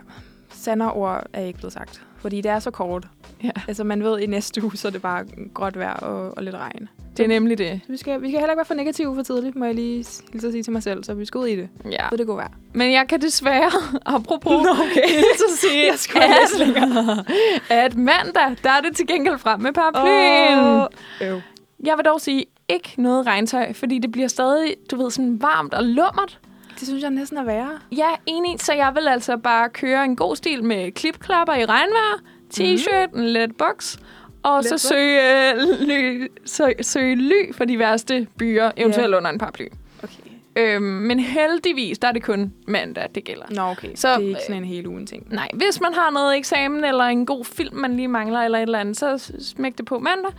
sandere 0.49 0.91
ord 0.91 1.23
er 1.33 1.41
ikke 1.41 1.59
blevet 1.59 1.73
sagt. 1.73 2.03
Fordi 2.21 2.41
det 2.41 2.51
er 2.51 2.59
så 2.59 2.71
kort. 2.71 3.07
Ja. 3.43 3.49
Altså 3.67 3.83
man 3.83 4.03
ved, 4.03 4.19
i 4.19 4.25
næste 4.25 4.63
uge, 4.63 4.77
så 4.77 4.87
er 4.87 4.91
det 4.91 5.01
bare 5.01 5.25
gråt 5.53 5.79
vejr 5.79 5.93
og, 5.93 6.37
og 6.37 6.43
lidt 6.43 6.55
regn. 6.55 6.89
Det 7.17 7.23
er 7.23 7.27
nemlig 7.27 7.57
det. 7.57 7.81
Vi 7.87 7.97
skal, 7.97 8.21
vi 8.21 8.27
skal 8.27 8.39
heller 8.39 8.51
ikke 8.51 8.57
være 8.57 8.65
for 8.65 8.73
negative 8.73 9.15
for 9.15 9.23
tidligt, 9.23 9.55
må 9.55 9.65
jeg 9.65 9.75
lige 9.75 10.05
hilse 10.31 10.47
at 10.47 10.53
sige 10.53 10.63
til 10.63 10.73
mig 10.73 10.83
selv. 10.83 11.03
Så 11.03 11.13
vi 11.13 11.25
skal 11.25 11.37
ud 11.37 11.47
i 11.47 11.55
det. 11.55 11.69
Ja. 11.91 12.09
Så 12.09 12.17
det 12.17 12.27
går 12.27 12.35
vejr. 12.35 12.51
Men 12.73 12.91
jeg 12.91 13.07
kan 13.07 13.21
desværre, 13.21 13.71
apropos, 14.15 14.53
okay. 14.53 15.21
så 15.41 15.57
sige, 15.61 15.87
Jeg 15.91 15.99
skal 15.99 16.21
at, 16.21 17.25
at 17.69 17.95
mandag, 17.95 18.57
der 18.63 18.69
er 18.69 18.81
det 18.81 18.95
til 18.95 19.07
gengæld 19.07 19.37
frem 19.37 19.59
med 19.59 19.73
paraplyen. 19.73 20.87
Øv. 21.21 21.41
Jeg 21.83 21.93
vil 21.97 22.05
dog 22.05 22.21
sige, 22.21 22.45
ikke 22.69 22.93
noget 22.97 23.27
regntøj, 23.27 23.73
fordi 23.73 23.99
det 23.99 24.11
bliver 24.11 24.27
stadig, 24.27 24.75
du 24.91 25.03
ved, 25.03 25.11
sådan 25.11 25.41
varmt 25.41 25.73
og 25.73 25.83
lummert. 25.83 26.39
Det 26.81 26.87
synes 26.87 27.03
jeg 27.03 27.11
næsten 27.11 27.37
er 27.37 27.43
værre. 27.43 27.79
Ja, 27.91 28.09
enig, 28.25 28.59
så 28.59 28.73
jeg 28.73 28.91
vil 28.95 29.07
altså 29.07 29.37
bare 29.37 29.69
køre 29.69 30.05
en 30.05 30.15
god 30.15 30.35
stil 30.35 30.63
med 30.63 30.91
klipklapper 30.91 31.53
i 31.53 31.65
regnvejr, 31.65 32.21
t-shirt, 32.53 33.17
en 33.17 33.25
let 33.25 33.55
box, 33.57 33.97
og 34.43 34.63
så 34.63 34.73
Let 34.73 34.81
søge, 34.81 35.51
øh, 35.51 35.57
ly, 35.87 36.27
sø, 36.45 36.63
søge 36.81 37.15
ly 37.15 37.53
for 37.53 37.65
de 37.65 37.79
værste 37.79 38.27
byer, 38.37 38.71
eventuelt 38.77 39.15
under 39.15 39.29
en 39.29 39.37
paraply. 39.37 39.65
Okay. 40.03 40.31
Øhm, 40.55 40.83
men 40.83 41.19
heldigvis, 41.19 41.99
der 41.99 42.07
er 42.07 42.11
det 42.11 42.23
kun 42.23 42.53
mandag, 42.67 43.07
det 43.15 43.23
gælder. 43.23 43.45
Nå, 43.49 43.61
okay. 43.61 43.95
Så, 43.95 44.15
det 44.15 44.23
er 44.23 44.27
ikke 44.27 44.41
sådan 44.41 44.63
en 44.63 44.65
hele 44.65 44.89
ugen 44.89 45.07
ting. 45.07 45.33
Nej, 45.33 45.49
hvis 45.53 45.81
man 45.81 45.93
har 45.93 46.09
noget 46.09 46.37
eksamen 46.37 46.83
eller 46.83 47.03
en 47.03 47.25
god 47.25 47.45
film, 47.45 47.75
man 47.75 47.95
lige 47.95 48.07
mangler 48.07 48.39
eller 48.39 48.57
et 48.57 48.61
eller 48.61 48.79
andet, 48.79 48.97
så 48.97 49.31
smæk 49.39 49.77
det 49.77 49.85
på 49.85 49.99
mandag. 49.99 50.31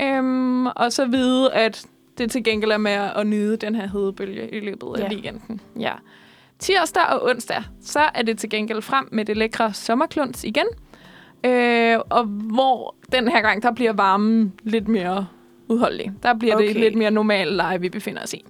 Øhm, 0.00 0.66
og 0.66 0.92
så 0.92 1.06
vide, 1.06 1.52
at 1.52 1.86
det 2.18 2.30
til 2.30 2.44
gengæld 2.44 2.70
er 2.70 2.76
med 2.76 2.92
at 2.92 3.26
nyde 3.26 3.56
den 3.56 3.74
her 3.74 3.88
hedebølge 3.88 4.54
i 4.54 4.60
løbet 4.60 4.86
af 4.96 5.00
Ja. 5.00 5.08
weekenden. 5.08 5.60
Ja. 5.80 5.92
Tirsdag 6.58 7.02
og 7.06 7.24
onsdag, 7.24 7.62
så 7.80 8.00
er 8.14 8.22
det 8.22 8.38
til 8.38 8.50
gengæld 8.50 8.82
frem 8.82 9.08
med 9.12 9.24
det 9.24 9.36
lækre 9.36 9.72
sommerkluns 9.74 10.44
igen. 10.44 10.66
Øh, 11.44 11.98
og 12.10 12.24
hvor 12.24 12.94
den 13.12 13.28
her 13.28 13.40
gang, 13.40 13.62
der 13.62 13.72
bliver 13.72 13.92
varmen 13.92 14.52
lidt 14.62 14.88
mere 14.88 15.26
udholdelig. 15.68 16.12
Der 16.22 16.34
bliver 16.34 16.54
okay. 16.54 16.68
det 16.68 16.76
lidt 16.76 16.94
mere 16.94 17.10
normalt 17.10 17.52
leje, 17.52 17.80
vi 17.80 17.88
befinder 17.88 18.22
os 18.22 18.34
i. 18.34 18.44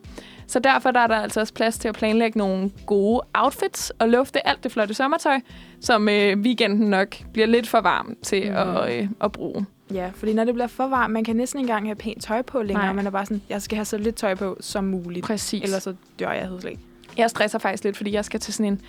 Så 0.46 0.58
derfor 0.58 0.90
der 0.90 1.00
er 1.00 1.06
der 1.06 1.16
altså 1.16 1.40
også 1.40 1.54
plads 1.54 1.78
til 1.78 1.88
at 1.88 1.94
planlægge 1.94 2.38
nogle 2.38 2.70
gode 2.86 3.20
outfits 3.34 3.90
og 3.90 4.08
lufte 4.08 4.46
alt 4.46 4.64
det 4.64 4.72
flotte 4.72 4.94
sommertøj, 4.94 5.40
som 5.80 6.08
øh, 6.08 6.38
weekenden 6.38 6.90
nok 6.90 7.16
bliver 7.32 7.46
lidt 7.46 7.68
for 7.68 7.80
varm 7.80 8.16
til 8.22 8.50
mm. 8.50 8.56
at, 8.56 8.94
øh, 8.98 9.08
at 9.20 9.32
bruge. 9.32 9.66
Ja, 9.92 10.10
fordi 10.14 10.32
når 10.32 10.44
det 10.44 10.54
bliver 10.54 10.66
for 10.66 10.86
varmt, 10.86 11.12
man 11.12 11.24
kan 11.24 11.36
næsten 11.36 11.60
ikke 11.60 11.70
engang 11.70 11.86
have 11.86 11.94
pænt 11.94 12.22
tøj 12.22 12.42
på 12.42 12.62
længere. 12.62 12.86
Nej. 12.86 12.92
Man 12.92 13.06
er 13.06 13.10
bare 13.10 13.26
sådan, 13.26 13.42
jeg 13.48 13.62
skal 13.62 13.76
have 13.76 13.84
så 13.84 13.98
lidt 13.98 14.16
tøj 14.16 14.34
på 14.34 14.56
som 14.60 14.84
muligt. 14.84 15.26
Præcis. 15.26 15.62
Ellers 15.62 15.82
så 15.82 15.94
dør 16.18 16.30
jeg 16.32 16.48
helt 16.48 16.60
slet 16.62 16.78
Jeg 17.18 17.30
stresser 17.30 17.58
faktisk 17.58 17.84
lidt, 17.84 17.96
fordi 17.96 18.12
jeg 18.12 18.24
skal 18.24 18.40
til 18.40 18.54
sådan 18.54 18.72
en 18.72 18.80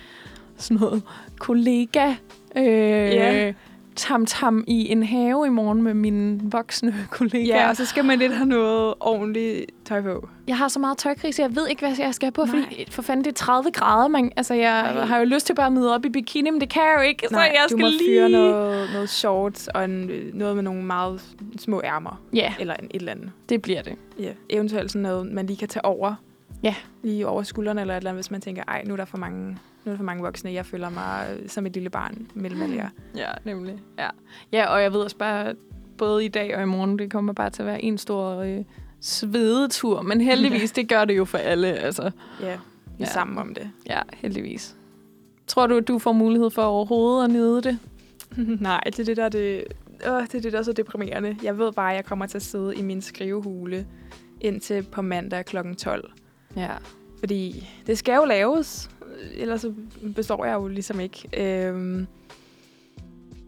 sådan 0.56 0.76
noget 0.80 1.02
kollega 1.38 2.14
øh, 2.56 2.64
Ja. 2.64 3.52
Tam-tam 3.98 4.64
i 4.66 4.92
en 4.92 5.02
have 5.02 5.46
i 5.46 5.48
morgen 5.48 5.82
med 5.82 5.94
mine 5.94 6.40
voksne 6.42 6.94
kollegaer. 7.10 7.56
Ja, 7.60 7.68
og 7.68 7.76
så 7.76 7.84
skal 7.84 8.04
man 8.04 8.18
lidt 8.18 8.32
have 8.34 8.46
noget 8.48 8.94
ordentligt 9.00 9.70
tøj 9.84 10.00
på. 10.02 10.28
Jeg 10.46 10.58
har 10.58 10.68
så 10.68 10.78
meget 10.78 10.98
tøjkrise, 10.98 11.42
jeg 11.42 11.56
ved 11.56 11.68
ikke, 11.68 11.86
hvad 11.86 11.96
jeg 11.98 12.14
skal 12.14 12.26
have 12.26 12.32
på, 12.32 12.44
Nej. 12.44 12.50
fordi 12.50 12.86
for 12.90 13.02
fanden, 13.02 13.24
det 13.24 13.30
er 13.30 13.34
30 13.34 13.70
grader. 13.70 14.08
Man, 14.08 14.32
altså, 14.36 14.54
jeg 14.54 14.80
Ej. 14.80 15.04
har 15.04 15.18
jo 15.18 15.24
lyst 15.24 15.46
til 15.46 15.54
bare 15.54 15.66
at 15.66 15.72
møde 15.72 15.94
op 15.94 16.04
i 16.04 16.08
bikini, 16.08 16.50
men 16.50 16.60
det 16.60 16.68
kan 16.68 16.82
jeg 16.82 16.94
jo 16.98 17.02
ikke, 17.02 17.26
så 17.28 17.34
Nej, 17.34 17.50
jeg 17.54 17.60
du 17.64 17.68
skal 17.68 17.80
må 17.80 17.88
lige... 17.88 18.00
fyre 18.08 18.28
noget, 18.28 18.88
noget 18.92 19.08
shorts 19.10 19.68
og 19.68 19.84
en, 19.84 20.10
noget 20.34 20.54
med 20.54 20.62
nogle 20.64 20.82
meget 20.82 21.22
små 21.58 21.80
ærmer. 21.84 22.20
Ja, 22.34 22.54
Eller 22.60 22.74
en, 22.74 22.84
et 22.84 22.90
eller 23.00 23.12
andet. 23.12 23.30
det 23.48 23.62
bliver 23.62 23.82
det. 23.82 23.94
Ja. 24.18 24.30
Eventuelt 24.50 24.90
sådan 24.92 25.02
noget, 25.02 25.32
man 25.32 25.46
lige 25.46 25.56
kan 25.56 25.68
tage 25.68 25.84
over. 25.84 26.14
Ja. 26.62 26.74
Lige 27.02 27.26
over 27.26 27.42
skuldrene 27.42 27.80
eller 27.80 27.94
et 27.94 27.96
eller 27.96 28.10
andet, 28.10 28.24
hvis 28.24 28.30
man 28.30 28.40
tænker, 28.40 28.62
ej, 28.68 28.82
nu 28.86 28.92
er 28.92 28.96
der 28.96 29.04
for 29.04 29.18
mange, 29.18 29.58
nu 29.88 29.92
er 29.92 29.94
der 29.94 29.96
for 29.98 30.04
mange 30.04 30.22
voksne. 30.22 30.52
Jeg 30.52 30.66
føler 30.66 30.88
mig 30.90 31.36
øh, 31.42 31.48
som 31.48 31.66
et 31.66 31.72
lille 31.72 31.90
barn 31.90 32.26
mellem 32.34 32.62
alle 32.62 32.76
jer. 32.76 32.88
Ja, 33.16 33.30
nemlig. 33.44 33.78
Ja. 33.98 34.08
ja, 34.52 34.66
og 34.66 34.82
jeg 34.82 34.92
ved 34.92 35.00
også 35.00 35.16
bare, 35.16 35.54
både 35.98 36.24
i 36.24 36.28
dag 36.28 36.56
og 36.56 36.62
i 36.62 36.66
morgen, 36.66 36.98
det 36.98 37.10
kommer 37.10 37.32
bare 37.32 37.50
til 37.50 37.62
at 37.62 37.66
være 37.66 37.82
en 37.82 37.98
stor 37.98 38.36
øh, 38.36 38.64
svedetur. 39.00 40.02
Men 40.02 40.20
heldigvis, 40.20 40.72
det 40.78 40.88
gør 40.88 41.04
det 41.04 41.16
jo 41.16 41.24
for 41.24 41.38
alle. 41.38 41.66
Altså. 41.74 42.10
Ja. 42.40 42.46
Vi 42.46 42.50
er 42.50 42.56
Ja. 42.98 43.04
sammen 43.04 43.38
om 43.38 43.54
det. 43.54 43.70
Ja, 43.86 44.00
heldigvis. 44.14 44.76
Tror 45.46 45.66
du, 45.66 45.76
at 45.76 45.88
du 45.88 45.98
får 45.98 46.12
mulighed 46.12 46.50
for 46.50 46.62
overhovedet 46.62 47.24
at 47.24 47.30
nyde 47.30 47.62
det? 47.62 47.78
Nej, 48.60 48.80
det 48.86 48.98
er 48.98 49.04
det, 49.04 49.16
der 49.16 49.24
er 49.24 49.28
det, 49.28 49.64
åh, 50.08 50.22
det 50.22 50.34
er 50.34 50.40
det, 50.40 50.52
der 50.52 50.58
er 50.58 50.62
så 50.62 50.72
deprimerende. 50.72 51.36
Jeg 51.42 51.58
ved 51.58 51.72
bare, 51.72 51.90
at 51.90 51.96
jeg 51.96 52.04
kommer 52.04 52.26
til 52.26 52.38
at 52.38 52.42
sidde 52.42 52.76
i 52.76 52.82
min 52.82 53.02
skrivehule 53.02 53.86
indtil 54.40 54.82
på 54.82 55.02
mandag 55.02 55.44
kl. 55.44 55.56
12. 55.78 56.10
Ja. 56.56 56.70
Fordi 57.18 57.68
det 57.86 57.98
skal 57.98 58.14
jo 58.16 58.24
laves, 58.24 58.90
ellers 59.36 59.60
så 59.60 59.72
består 60.14 60.44
jeg 60.44 60.54
jo 60.54 60.68
ligesom 60.68 61.00
ikke. 61.00 61.28
Øhm, 61.36 62.06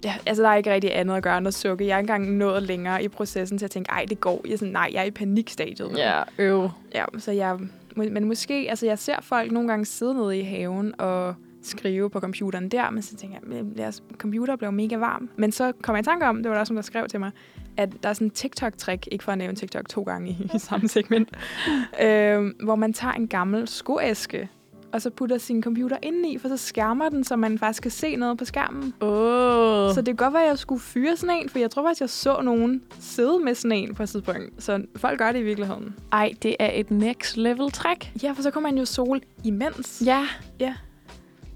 ja, 0.05 0.15
altså, 0.27 0.43
der 0.43 0.49
er 0.49 0.57
ikke 0.57 0.73
rigtig 0.73 0.97
andet 0.97 1.17
at 1.17 1.23
gøre 1.23 1.39
end 1.39 1.49
at 1.49 1.55
sukke. 1.55 1.87
Jeg 1.87 1.95
er 1.95 1.99
ikke 1.99 2.13
engang 2.13 2.37
nået 2.37 2.63
længere 2.63 3.05
i 3.05 3.09
processen 3.09 3.59
til 3.59 3.65
at 3.65 3.71
tænke, 3.71 3.91
ej, 3.91 4.07
det 4.09 4.21
går. 4.21 4.41
Jeg 4.45 4.53
er 4.53 4.57
sådan, 4.57 4.73
nej, 4.73 4.91
jeg 4.93 5.01
er 5.01 5.05
i 5.05 5.11
panikstadiet. 5.11 5.99
Ja, 5.99 6.23
øv. 6.39 6.71
Ja, 6.95 7.05
så 7.19 7.33
jeg, 7.33 7.59
men 7.97 8.25
måske, 8.25 8.67
altså 8.69 8.87
jeg 8.87 8.99
ser 8.99 9.17
folk 9.23 9.53
nogle 9.53 9.69
gange 9.69 9.85
sidde 9.85 10.15
nede 10.15 10.39
i 10.39 10.43
haven 10.43 11.01
og 11.01 11.35
skrive 11.63 12.11
på 12.11 12.21
computeren 12.21 12.69
der, 12.69 12.91
men 12.91 13.03
så 13.03 13.17
tænker 13.17 13.39
jeg, 13.53 13.65
deres 13.77 14.03
computer 14.19 14.57
blev 14.57 14.73
mega 14.73 14.97
varm. 14.97 15.31
Men 15.37 15.53
så 15.53 15.73
kom 15.83 15.95
jeg 15.95 16.01
i 16.01 16.05
tanke 16.05 16.27
om, 16.27 16.37
det 16.37 16.49
var 16.49 16.55
der 16.55 16.61
også 16.61 16.73
nogen, 16.73 16.83
der 16.83 16.87
skrev 16.87 17.09
til 17.09 17.21
mig, 17.21 17.31
at 17.77 18.03
der 18.03 18.09
er 18.09 18.13
sådan 18.13 18.27
en 18.27 18.31
TikTok-trick, 18.31 19.09
ikke 19.13 19.25
for 19.25 19.33
at 19.33 19.39
nævne 19.39 19.57
TikTok 19.57 19.89
to 19.89 20.03
gange 20.03 20.31
i, 20.31 20.51
i 20.55 20.59
samme 20.59 20.89
segment, 20.89 21.29
øh, 22.05 22.53
hvor 22.65 22.75
man 22.75 22.93
tager 22.93 23.15
en 23.15 23.29
gammel 23.29 23.69
skoæske, 23.69 24.49
og 24.93 25.03
så 25.03 25.11
putter 25.11 25.39
sin 25.39 25.63
computer 25.63 25.97
indeni, 26.03 26.39
for 26.39 26.49
så 26.49 26.57
skærmer 26.57 27.09
den, 27.09 27.25
så 27.25 27.37
man 27.37 27.59
faktisk 27.59 27.83
kan 27.83 27.91
se 27.91 28.17
noget 28.17 28.39
på 28.39 28.45
skærmen. 28.45 28.95
Åh. 29.01 29.95
Så 29.95 29.97
det 29.97 30.07
kan 30.07 30.17
godt 30.17 30.35
være, 30.35 30.43
at 30.43 30.49
jeg 30.49 30.59
skulle 30.59 30.81
fyre 30.81 31.17
sådan 31.17 31.37
en, 31.37 31.49
for 31.49 31.59
jeg 31.59 31.71
tror 31.71 31.83
faktisk, 31.83 32.01
jeg 32.01 32.11
så 32.11 32.41
nogen 32.43 32.83
sidde 33.01 33.39
med 33.45 33.55
sådan 33.55 33.73
en 33.77 33.95
på 33.95 34.03
et 34.03 34.09
tidspunkt. 34.09 34.41
Så 34.59 34.83
folk 34.97 35.19
gør 35.19 35.33
det 35.33 35.39
i 35.39 35.43
virkeligheden. 35.43 35.95
Ej, 36.13 36.33
det 36.43 36.57
er 36.59 36.71
et 36.75 36.91
next 36.91 37.37
level 37.37 37.71
træk. 37.73 38.13
Ja, 38.23 38.33
for 38.33 38.43
så 38.43 38.51
kommer 38.51 38.71
man 38.71 38.79
jo 38.79 38.85
sol 38.85 39.21
imens. 39.45 40.03
Ja. 40.07 40.27
Ja. 40.61 40.75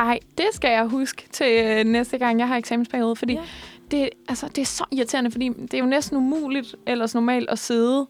Ej, 0.01 0.19
det 0.39 0.47
skal 0.53 0.71
jeg 0.71 0.87
huske 0.87 1.29
til 1.33 1.47
øh, 1.65 1.85
næste 1.85 2.19
gang, 2.19 2.39
jeg 2.39 2.49
har 2.49 2.57
eksamensperiode, 2.57 3.17
fordi 3.17 3.33
Ja. 3.33 3.41
det, 3.91 4.09
altså, 4.29 4.49
det 4.49 4.59
er 4.63 4.67
så 4.67 4.85
irriterende, 4.93 5.31
fordi 5.31 5.49
det 5.49 5.75
er 5.75 5.79
jo 5.79 5.87
næsten 5.87 6.17
umuligt 6.17 6.75
ellers 6.87 7.15
normalt 7.15 7.51
at 7.51 7.59
sidde 7.59 8.07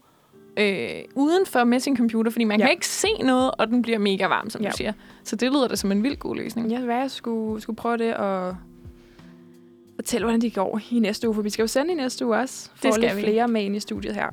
øh, 0.57 1.01
udenfor 1.15 1.63
med 1.63 1.79
sin 1.79 1.97
computer, 1.97 2.31
fordi 2.31 2.43
man 2.43 2.59
ja. 2.59 2.65
Kan 2.65 2.71
ikke 2.71 2.87
se 2.87 3.07
noget, 3.23 3.51
og 3.57 3.67
den 3.67 3.81
bliver 3.81 3.99
mega 3.99 4.27
varm, 4.27 4.49
som 4.49 4.61
ja. 4.61 4.69
Du 4.69 4.77
siger. 4.77 4.93
Så 5.23 5.35
det 5.35 5.51
lyder 5.51 5.67
da 5.67 5.75
som 5.75 5.91
en 5.91 6.03
vild 6.03 6.15
god 6.17 6.35
løsning. 6.35 6.71
Ja, 6.71 6.79
hvad 6.79 6.95
jeg 6.95 7.11
skulle, 7.11 7.61
skulle 7.61 7.77
prøve 7.77 7.97
det 7.97 8.13
og 8.15 8.55
fortælle, 9.95 10.25
hvordan 10.25 10.41
det 10.41 10.53
går 10.53 10.81
i 10.91 10.99
næste 10.99 11.27
uge, 11.27 11.35
for 11.35 11.41
vi 11.41 11.49
skal 11.49 11.63
jo 11.63 11.67
sende 11.67 11.91
i 11.91 11.95
næste 11.95 12.25
uge 12.25 12.37
også. 12.37 12.69
For 12.75 12.87
Det 12.87 12.93
skal 12.93 13.07
lidt 13.07 13.17
vi. 13.17 13.21
flere 13.21 13.47
med 13.47 13.63
ind 13.63 13.75
i 13.75 13.79
studiet 13.79 14.15
her. 14.15 14.27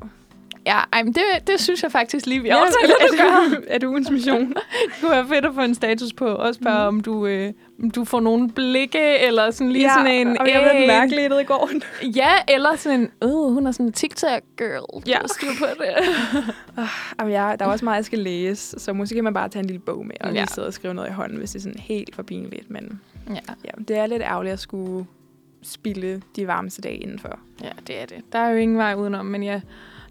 Ja, 0.67 0.81
ej, 0.93 1.03
men 1.03 1.13
det, 1.13 1.23
det 1.47 1.61
synes 1.61 1.83
jeg 1.83 1.93
faktisk 1.93 2.27
lige, 2.27 2.43
vi 2.43 2.49
Ja, 2.49 2.57
at 2.57 2.63
er, 2.63 3.49
det, 3.49 3.65
er 3.69 3.79
det 3.79 3.87
ugens 3.87 4.11
mission? 4.11 4.41
Det 4.49 5.01
kunne 5.01 5.11
være 5.11 5.27
fedt 5.27 5.45
at 5.45 5.55
få 5.55 5.61
en 5.61 5.75
status 5.75 6.13
på. 6.13 6.27
Også 6.27 6.61
bare, 6.61 6.91
mm. 6.91 6.97
om, 6.97 7.01
du, 7.03 7.27
øh, 7.27 7.53
du 7.91 8.05
får 8.05 8.21
nogle 8.21 8.51
blikke, 8.51 9.19
eller 9.19 9.51
sådan 9.51 9.73
lige 9.73 9.91
sådan 9.91 10.13
en... 10.13 10.39
og 10.41 10.49
jeg 10.49 10.71
blev 10.73 10.87
mærkelige 10.87 11.41
i 11.41 11.45
går. 11.45 11.71
Ja, 12.17 12.33
eller 12.49 12.77
sådan 12.77 13.01
en, 13.01 13.11
øh, 13.25 13.31
hun 13.31 13.67
er 13.67 13.73
sådan 13.73 13.87
en 13.87 13.93
TikTok-girl. 13.93 15.03
Ja. 15.07 15.11
Ja. 15.23 15.27
styr 15.27 15.49
på 15.59 15.65
det. 15.79 15.95
Jamen, 17.21 17.33
jeg, 17.33 17.57
der 17.59 17.65
er 17.67 17.71
også 17.71 17.85
meget, 17.85 17.97
jeg 17.97 18.05
skal 18.05 18.19
læse, 18.19 18.81
så 18.81 18.93
måske 18.93 19.15
kan 19.15 19.25
man 19.25 19.35
bare 19.35 19.49
tage 19.49 19.61
en 19.61 19.67
lille 19.67 19.81
bog 19.81 20.07
med 20.07 20.15
og 20.21 20.29
lige 20.31 20.41
Ja. 20.41 20.47
sidde 20.47 20.67
og 20.69 20.75
skrive 20.75 20.95
noget 20.95 21.09
i 21.09 21.13
hånden, 21.13 21.39
hvis 21.39 21.51
det 21.51 21.59
er 21.59 21.63
sådan 21.63 21.79
helt 21.81 22.15
for 22.15 22.23
pinligt. 22.23 22.71
Men 22.71 23.01
ja. 23.31 23.35
ja, 23.65 23.71
det 23.89 23.97
er 23.99 24.07
lidt 24.07 24.23
ærgerligt 24.23 24.53
at 24.53 24.61
skulle 24.61 25.07
spille 25.63 26.23
de 26.37 26.47
varmeste 26.47 26.83
dage 26.83 26.97
indenfor. 26.97 27.39
ja, 27.63 27.71
det 27.87 28.03
er 28.03 28.07
det. 28.07 28.19
Der 28.33 28.39
er 28.39 28.49
jo 28.51 28.57
ingen 28.57 28.79
vej 28.79 28.95
udenom, 28.95 29.27
men 29.27 29.43
ja, 29.43 29.61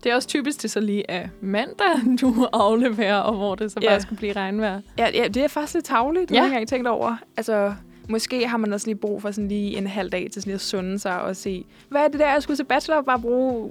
det 0.04 0.12
er 0.12 0.16
også 0.16 0.28
typisk, 0.28 0.62
det 0.62 0.72
så 0.72 0.80
lige 0.80 1.12
er 1.12 1.28
mandag, 1.42 1.86
du 2.22 2.48
afleverer, 2.54 3.18
og 3.18 3.36
hvor 3.36 3.56
det 3.56 3.72
så 3.72 3.80
Ja. 3.82 3.90
bare 3.90 4.02
skulle 4.02 4.18
blive 4.18 4.34
regnvejr. 4.34 4.82
Ja, 4.98 5.10
ja, 5.14 5.28
det 5.28 5.44
er 5.44 5.48
faktisk 5.48 5.74
lidt 5.74 5.86
tavligt, 5.86 6.30
det 6.30 6.36
Ja. 6.36 6.42
har 6.42 6.52
jeg 6.52 6.60
ikke 6.62 6.70
tænkt 6.70 6.88
over. 6.88 7.16
Altså, 7.38 7.74
måske 8.10 8.48
har 8.48 8.58
man 8.58 8.74
også 8.74 8.88
lige 8.88 8.96
brug 8.96 9.22
for 9.22 9.32
sådan 9.32 9.48
lige 9.48 9.78
en 9.78 9.88
halv 9.88 10.10
dag 10.10 10.28
til 10.34 10.42
sådan 10.42 10.50
lige 10.50 10.56
at 10.56 10.62
sunde 10.62 11.00
sig 11.00 11.22
og 11.22 11.36
se, 11.36 11.66
hvad 11.90 12.02
er 12.02 12.08
det 12.08 12.20
der, 12.20 12.32
jeg 12.32 12.44
skulle 12.44 12.58
til 12.58 12.64
bachelor, 12.64 13.02
bare 13.02 13.20
bruge 13.20 13.70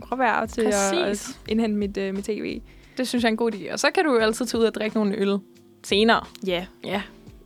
gråvejr 0.00 0.46
til 0.46 0.60
at, 0.60 0.74
Præcis. 0.92 1.28
at 1.28 1.40
indhente 1.48 1.76
mit, 1.78 1.96
uh, 1.96 2.14
mit 2.14 2.24
tv. 2.24 2.60
Det 2.98 3.08
synes 3.08 3.22
jeg 3.24 3.28
er 3.28 3.32
en 3.32 3.36
god 3.36 3.54
idé. 3.54 3.72
Og 3.72 3.78
så 3.80 3.90
kan 3.94 4.04
du 4.04 4.12
jo 4.12 4.18
altid 4.18 4.46
tage 4.46 4.60
ud 4.60 4.66
og 4.66 4.74
drikke 4.74 4.96
nogle 4.96 5.16
øl 5.16 5.38
senere. 5.84 6.20
Ja, 6.46 6.66
Ja. 6.84 7.02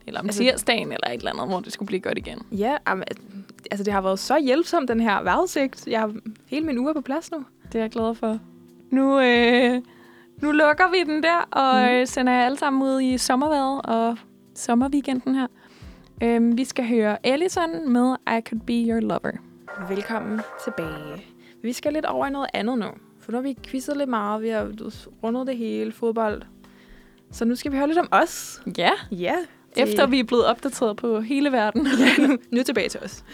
Eller 0.06 0.20
om 0.20 0.26
Altså- 0.26 0.42
tirsdagen, 0.42 0.92
eller 0.92 1.06
et 1.08 1.14
eller 1.14 1.30
andet, 1.32 1.48
hvor 1.48 1.60
det 1.60 1.72
skulle 1.72 1.86
blive 1.86 2.00
godt 2.00 2.18
igen. 2.18 2.38
ja 2.52 2.76
jamen, 2.88 3.04
altså 3.70 3.84
det 3.84 3.92
har 3.92 4.00
været 4.00 4.18
så 4.18 4.40
hjælpsomt, 4.40 4.88
den 4.88 5.00
her 5.00 5.22
vejrudsigt. 5.22 5.86
Jeg 5.86 6.00
har 6.00 6.12
hele 6.46 6.66
min 6.66 6.78
uge 6.78 6.94
på 6.94 7.00
plads 7.00 7.30
nu. 7.30 7.38
Det 7.74 7.80
er 7.80 7.84
jeg 7.84 7.90
glad 7.90 8.14
for. 8.14 8.38
Nu, 8.90 9.20
øh, 9.20 9.82
nu 10.42 10.50
lukker 10.52 10.90
vi 10.90 11.12
den 11.12 11.22
der, 11.22 11.36
og 11.36 11.98
mm. 12.00 12.06
sender 12.06 12.32
jer 12.32 12.44
alle 12.44 12.58
sammen 12.58 12.82
ud 12.82 13.00
i 13.00 13.18
sommerværet 13.18 13.82
og 13.84 14.16
sommerweekenden 14.54 15.34
her. 15.34 15.46
Øhm, 16.22 16.56
vi 16.58 16.64
skal 16.64 16.88
høre 16.88 17.26
Ellison 17.26 17.92
med 17.92 18.16
I 18.26 18.40
Could 18.48 18.60
Be 18.66 18.72
Your 18.72 19.00
Lover. 19.00 19.32
Velkommen 19.88 20.40
tilbage. 20.64 21.26
Vi 21.62 21.72
skal 21.72 21.92
lidt 21.92 22.04
over 22.04 22.26
i 22.26 22.30
noget 22.30 22.48
andet 22.54 22.78
nu. 22.78 22.86
For 23.20 23.32
nu 23.32 23.38
har 23.38 23.42
vi 23.42 23.56
quizzet 23.66 23.96
lidt 23.96 24.10
meget, 24.10 24.42
vi 24.42 24.48
har 24.48 24.70
rundet 25.22 25.46
det 25.46 25.56
hele, 25.56 25.92
fodbold. 25.92 26.42
Så 27.30 27.44
nu 27.44 27.54
skal 27.54 27.72
vi 27.72 27.76
høre 27.76 27.86
lidt 27.88 27.98
om 27.98 28.08
os. 28.10 28.62
Ja, 28.78 28.90
Ja. 29.10 29.34
efter 29.76 30.06
vi 30.06 30.20
er 30.20 30.24
blevet 30.24 30.46
opdateret 30.46 30.96
på 30.96 31.20
hele 31.20 31.52
verden. 31.52 31.86
ja, 32.18 32.26
nu, 32.26 32.38
nu 32.50 32.62
tilbage 32.62 32.88
til 32.88 33.00
os. 33.00 33.24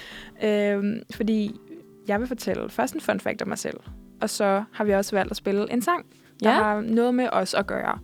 Øhm, 0.45 1.03
fordi 1.15 1.61
jeg 2.09 2.21
vil 2.21 2.29
fortælle 2.29 2.71
først 2.71 2.95
en 2.95 3.01
fun 3.01 3.21
fact 3.21 3.43
om 3.43 3.49
mig 3.49 3.59
selv. 3.59 3.77
Og 4.21 4.31
så 4.31 4.65
har 4.73 4.85
vi 4.85 4.93
også 4.93 5.17
valgt 5.17 5.31
at 5.31 5.37
spille 5.37 5.73
en 5.73 5.83
sang, 5.83 6.07
der 6.43 6.51
Ja. 6.51 6.57
har 6.57 6.81
noget 6.81 7.15
med 7.15 7.29
os 7.33 7.55
at 7.55 7.67
gøre. 7.67 7.99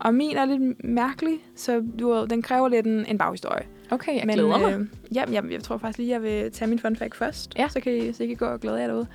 Og 0.00 0.14
min 0.14 0.36
er 0.36 0.44
lidt 0.44 0.84
mærkelig, 0.84 1.38
så 1.56 1.82
du, 1.98 2.26
den 2.30 2.42
kræver 2.42 2.68
lidt 2.68 2.86
en, 2.86 3.06
en 3.06 3.18
baghistorie. 3.18 3.66
Okay, 3.90 4.14
jeg 4.16 4.26
Men, 4.26 4.34
glæder 4.34 4.58
mig. 4.58 4.74
Øh, 4.74 4.86
ja, 5.14 5.24
jeg, 5.30 5.44
jeg 5.50 5.62
tror 5.62 5.76
faktisk 5.78 5.98
lige, 5.98 6.10
jeg 6.10 6.22
vil 6.22 6.52
tage 6.52 6.68
min 6.68 6.78
fun 6.78 6.96
fact 6.96 7.16
først. 7.16 7.54
Ja. 7.58 7.68
Så, 7.68 7.80
kan 7.80 7.96
I, 7.96 8.12
så 8.12 8.22
I 8.22 8.26
kan 8.26 8.36
gå 8.36 8.44
og 8.44 8.60
glæde 8.60 8.76
jer 8.80 8.86
derude. 8.86 9.06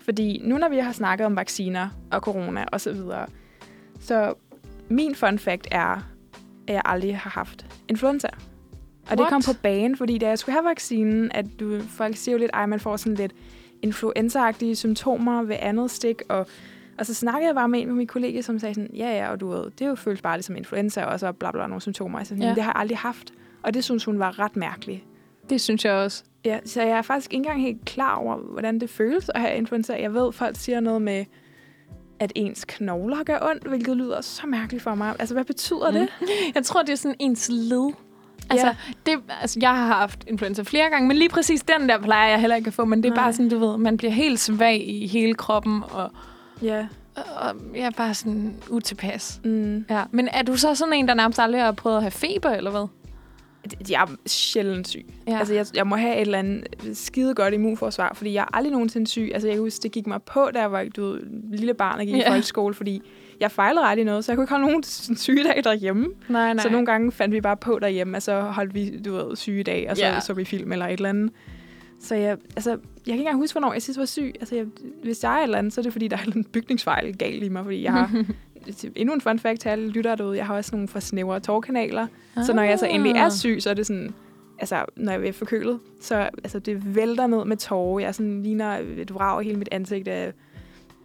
Fordi 0.00 0.40
nu 0.44 0.58
når 0.58 0.68
vi 0.68 0.78
har 0.78 0.92
snakket 0.92 1.26
om 1.26 1.36
vacciner 1.36 1.88
og 2.10 2.20
corona 2.20 2.64
og 2.72 2.80
så 2.80 2.92
videre, 2.92 3.26
så 4.00 4.34
min 4.88 5.14
fun 5.14 5.38
fact 5.38 5.68
er, 5.70 6.08
at 6.68 6.74
jeg 6.74 6.82
aldrig 6.84 7.16
har 7.16 7.30
haft 7.30 7.66
influenza. 7.88 8.28
Og 9.10 9.10
det 9.10 9.20
What? 9.20 9.30
kom 9.30 9.42
på 9.46 9.52
banen, 9.62 9.96
fordi 9.96 10.18
da 10.18 10.28
jeg 10.28 10.38
skulle 10.38 10.52
have 10.54 10.64
vaccinen, 10.64 11.30
at 11.34 11.46
du, 11.60 11.80
folk 11.80 12.16
siger 12.16 12.32
jo 12.32 12.38
lidt, 12.38 12.50
at 12.54 12.68
man 12.68 12.80
får 12.80 12.96
sådan 12.96 13.14
lidt 13.14 13.32
influenza 13.82 14.52
symptomer 14.74 15.42
ved 15.42 15.56
andet 15.60 15.90
stik, 15.90 16.22
og, 16.28 16.46
og 16.98 17.06
så 17.06 17.14
snakkede 17.14 17.46
jeg 17.46 17.54
bare 17.54 17.68
med 17.68 17.80
en 17.82 17.88
af 17.88 17.94
mine 17.94 18.06
kollegaer, 18.06 18.42
som 18.42 18.58
sagde 18.58 18.74
sådan, 18.74 18.90
ja 18.94 19.10
ja, 19.16 19.30
og 19.30 19.40
du 19.40 19.48
ved, 19.48 19.64
det 19.64 19.80
er 19.80 19.88
jo 19.88 19.94
føles 19.94 20.22
bare 20.22 20.36
lidt 20.36 20.46
som 20.46 20.56
influenza, 20.56 21.04
og 21.04 21.20
så 21.20 21.32
bla 21.32 21.50
bla 21.50 21.66
nogle 21.66 21.80
symptomer. 21.80 22.18
Og 22.18 22.26
så 22.26 22.28
sådan, 22.28 22.42
Ja. 22.42 22.48
ja. 22.48 22.54
det 22.54 22.62
har 22.62 22.70
jeg 22.72 22.80
aldrig 22.80 22.98
haft. 22.98 23.32
Og 23.62 23.74
det 23.74 23.84
synes 23.84 24.04
hun 24.04 24.18
var 24.18 24.38
ret 24.38 24.56
mærkeligt. 24.56 25.04
Det 25.50 25.60
synes 25.60 25.84
jeg 25.84 25.92
også. 25.92 26.24
Ja, 26.44 26.58
så 26.64 26.82
jeg 26.82 26.98
er 26.98 27.02
faktisk 27.02 27.32
ikke 27.32 27.36
engang 27.36 27.62
helt 27.62 27.84
klar 27.84 28.16
over, 28.16 28.36
hvordan 28.36 28.80
det 28.80 28.90
føles 28.90 29.30
at 29.34 29.40
have 29.40 29.56
influenza. 29.56 30.00
Jeg 30.00 30.14
ved, 30.14 30.32
folk 30.32 30.56
siger 30.56 30.80
noget 30.80 31.02
med, 31.02 31.24
at 32.20 32.32
ens 32.34 32.64
knogler 32.68 33.22
gør 33.24 33.38
ondt, 33.50 33.64
hvilket 33.68 33.96
lyder 33.96 34.20
så 34.20 34.46
mærkeligt 34.46 34.82
for 34.82 34.94
mig. 34.94 35.14
Altså, 35.18 35.34
hvad 35.34 35.44
betyder 35.44 35.90
Mm. 35.90 35.96
det? 35.96 36.08
Jeg 36.54 36.64
tror, 36.64 36.82
det 36.82 36.92
er 36.92 36.96
sådan 36.96 37.16
ens 37.18 37.48
led. 37.52 37.92
Altså, 38.50 38.66
Ja. 38.66 38.74
det, 39.06 39.20
altså, 39.40 39.58
jeg 39.62 39.70
har 39.70 39.86
haft 39.86 40.24
influenza 40.26 40.62
flere 40.62 40.90
gange, 40.90 41.08
men 41.08 41.16
lige 41.16 41.28
præcis 41.28 41.62
den 41.62 41.88
der 41.88 41.98
plejer 41.98 42.30
jeg 42.30 42.40
heller 42.40 42.56
ikke 42.56 42.68
at 42.68 42.74
få. 42.74 42.84
Men 42.84 43.02
det 43.02 43.10
er 43.10 43.14
Nej. 43.14 43.24
bare 43.24 43.32
sådan, 43.32 43.48
du 43.48 43.58
ved, 43.58 43.78
man 43.78 43.96
bliver 43.96 44.12
helt 44.12 44.40
svag 44.40 44.88
i 44.88 45.06
hele 45.06 45.34
kroppen, 45.34 45.82
og, 45.90 46.10
Ja. 46.62 46.86
og 47.16 47.54
jeg 47.74 47.82
er 47.86 47.90
bare 47.90 48.14
sådan 48.14 48.54
utilpas. 48.70 49.40
Mm. 49.44 49.84
Ja. 49.90 50.02
Men 50.10 50.28
er 50.32 50.42
du 50.42 50.56
så 50.56 50.74
sådan 50.74 50.94
en, 50.94 51.08
der 51.08 51.14
nærmest 51.14 51.38
aldrig 51.38 51.62
har 51.62 51.72
prøvet 51.72 51.96
at 51.96 52.02
have 52.02 52.10
feber, 52.10 52.50
eller 52.50 52.70
hvad? 52.70 52.86
Jeg 53.90 54.02
er 54.02 54.06
sjældent 54.26 54.88
syg. 54.88 55.06
Ja. 55.26 55.32
Ja. 55.32 55.38
Altså, 55.38 55.54
jeg, 55.54 55.66
jeg 55.74 55.86
må 55.86 55.96
have 55.96 56.14
et 56.14 56.20
eller 56.20 56.38
andet 56.38 56.66
skide 56.94 57.34
godt 57.34 57.54
immunforsvar, 57.54 58.12
fordi 58.14 58.32
jeg 58.32 58.40
er 58.42 58.56
aldrig 58.56 58.72
nogensinde 58.72 59.06
syg. 59.06 59.30
Altså, 59.34 59.48
jeg 59.48 59.54
kan 59.54 59.62
huske, 59.62 59.82
det 59.82 59.92
gik 59.92 60.06
mig 60.06 60.22
på, 60.22 60.48
da 60.54 60.60
jeg 60.60 60.72
var 60.72 60.84
du 60.96 61.04
ved, 61.10 61.20
lille 61.52 61.74
barn 61.74 61.98
og 62.00 62.06
gik 62.06 62.14
Ja. 62.16 62.28
i 62.28 62.30
folkeskole, 62.30 62.74
fordi 62.74 63.02
jeg 63.40 63.50
fejlede 63.50 63.84
aldrig 63.84 64.04
noget, 64.04 64.24
så 64.24 64.32
jeg 64.32 64.36
kunne 64.36 64.44
ikke 64.44 64.52
holde 64.52 64.66
nogen 64.66 64.82
sygedag 65.26 65.64
derhjemme. 65.64 66.06
Nej, 66.28 66.54
nej. 66.54 66.62
Så 66.62 66.68
nogle 66.68 66.86
gange 66.86 67.12
fandt 67.12 67.34
vi 67.34 67.40
bare 67.40 67.56
på 67.56 67.78
derhjemme, 67.78 68.16
og 68.16 68.22
så 68.22 68.40
holdt 68.40 68.74
vi, 68.74 68.98
du 68.98 69.12
ved, 69.12 69.36
sygedag, 69.36 69.90
og 69.90 69.96
så 69.96 70.02
yeah. 70.02 70.22
så 70.22 70.32
vi 70.32 70.44
film 70.44 70.72
eller 70.72 70.86
et 70.86 70.92
eller 70.92 71.08
andet. 71.08 71.32
Så 72.00 72.14
jeg, 72.14 72.36
altså, 72.56 72.70
jeg 72.70 72.78
kan 72.78 73.12
ikke 73.12 73.20
engang 73.20 73.36
huske, 73.36 73.54
hvornår 73.54 73.72
jeg 73.72 73.82
sidst 73.82 73.98
var 73.98 74.04
syg. 74.04 74.34
Altså, 74.40 74.54
jeg, 74.54 74.66
hvis 75.02 75.24
jeg 75.24 75.34
er 75.34 75.38
et 75.38 75.42
eller 75.42 75.58
andet, 75.58 75.72
så 75.72 75.80
er 75.80 75.82
det, 75.82 75.92
fordi 75.92 76.08
der 76.08 76.16
er 76.16 76.30
en 76.36 76.44
bygningsfejl 76.44 77.16
galt 77.16 77.42
i 77.42 77.48
mig, 77.48 77.64
fordi 77.64 77.82
jeg 77.82 77.92
har... 77.92 78.10
endnu 78.96 79.14
en 79.14 79.20
fun 79.20 79.38
fact 79.38 79.60
til 79.60 79.68
alle 79.68 79.88
lyttere 79.88 80.16
derude. 80.16 80.36
Jeg 80.36 80.46
har 80.46 80.56
også 80.56 80.70
nogle 80.72 80.88
for 80.88 81.00
snævre 81.00 81.40
tårkanaler. 81.40 82.06
Ah. 82.36 82.44
Så 82.44 82.52
når 82.52 82.62
jeg 82.62 82.78
så 82.78 82.86
endelig 82.86 83.16
er 83.16 83.28
syg, 83.28 83.56
så 83.60 83.70
er 83.70 83.74
det 83.74 83.86
sådan... 83.86 84.14
Altså, 84.58 84.84
når 84.96 85.12
jeg 85.12 85.26
er 85.26 85.32
forkølet, 85.32 85.78
så 86.00 86.14
altså, 86.16 86.58
det 86.58 86.94
vælter 86.94 87.26
ned 87.26 87.44
med 87.44 87.56
tårer. 87.56 88.00
Jeg 88.00 88.14
sådan 88.14 88.42
ligner 88.42 88.78
et 88.96 89.14
vrag, 89.14 89.42
hele 89.42 89.58
mit 89.58 89.68
ansigt 89.72 90.08
er 90.08 90.30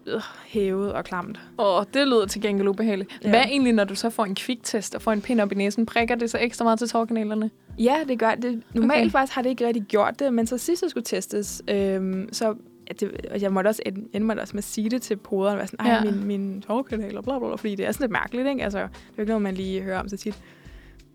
øh, 0.08 0.22
hævet 0.46 0.94
og 0.94 1.04
klamt. 1.04 1.40
Åh, 1.60 1.84
det 1.94 2.08
lyder 2.08 2.26
til 2.26 2.42
gengæld 2.42 2.68
ubehageligt. 2.68 3.20
Ja. 3.24 3.30
Hvad 3.30 3.42
egentlig, 3.42 3.74
når 3.74 3.84
du 3.84 3.96
så 3.96 4.10
får 4.10 4.26
en 4.26 4.36
kviktest 4.36 4.96
og 4.96 5.02
får 5.02 5.12
en 5.12 5.22
pind 5.22 5.42
op 5.42 5.52
i 5.52 5.56
næsen? 5.56 5.86
Prikker 5.86 6.16
det 6.16 6.32
så 6.32 6.38
ekstra 6.42 6.64
meget 6.66 6.80
til 6.80 6.88
tårkanalerne? 6.90 7.52
Ja, 7.80 7.96
det 8.08 8.20
gør 8.20 8.36
det. 8.36 8.64
Normalt 8.74 9.02
Okay. 9.02 9.12
faktisk 9.12 9.36
har 9.36 9.42
det 9.42 9.50
ikke 9.50 9.68
rigtig 9.68 9.84
gjort 9.84 10.20
det, 10.20 10.34
men 10.34 10.48
så 10.48 10.58
sidst 10.58 10.82
jeg 10.82 10.90
skulle 10.90 11.04
testes, 11.04 11.62
øhm, 11.68 12.30
så 12.32 12.56
at 12.88 13.00
det, 13.00 13.12
og 13.32 13.42
jeg 13.42 13.52
måtte 13.54 13.68
også 13.68 13.82
ende 14.14 14.26
mig 14.26 14.40
også 14.42 14.54
med 14.54 14.60
at 14.60 14.64
sige 14.64 14.90
det 14.90 15.02
til 15.02 15.16
poderen, 15.16 15.58
være 15.58 15.68
sådan, 15.68 15.86
ej, 15.86 15.94
Ja. 15.94 16.12
min, 16.12 16.24
min 16.28 16.64
og 16.68 16.86
bla, 16.86 16.98
bla, 17.22 17.22
bla, 17.22 17.56
fordi 17.56 17.76
det 17.76 17.86
er 17.88 17.92
sådan 17.92 18.04
lidt 18.04 18.12
mærkeligt, 18.12 18.48
ikke? 18.48 18.64
Altså, 18.64 18.80
det 18.80 18.86
er 18.86 18.90
jo 19.18 19.22
ikke 19.22 19.30
noget, 19.30 19.42
man 19.42 19.54
lige 19.56 19.82
hører 19.82 20.00
om 20.00 20.10
så 20.10 20.18
tit. 20.18 20.36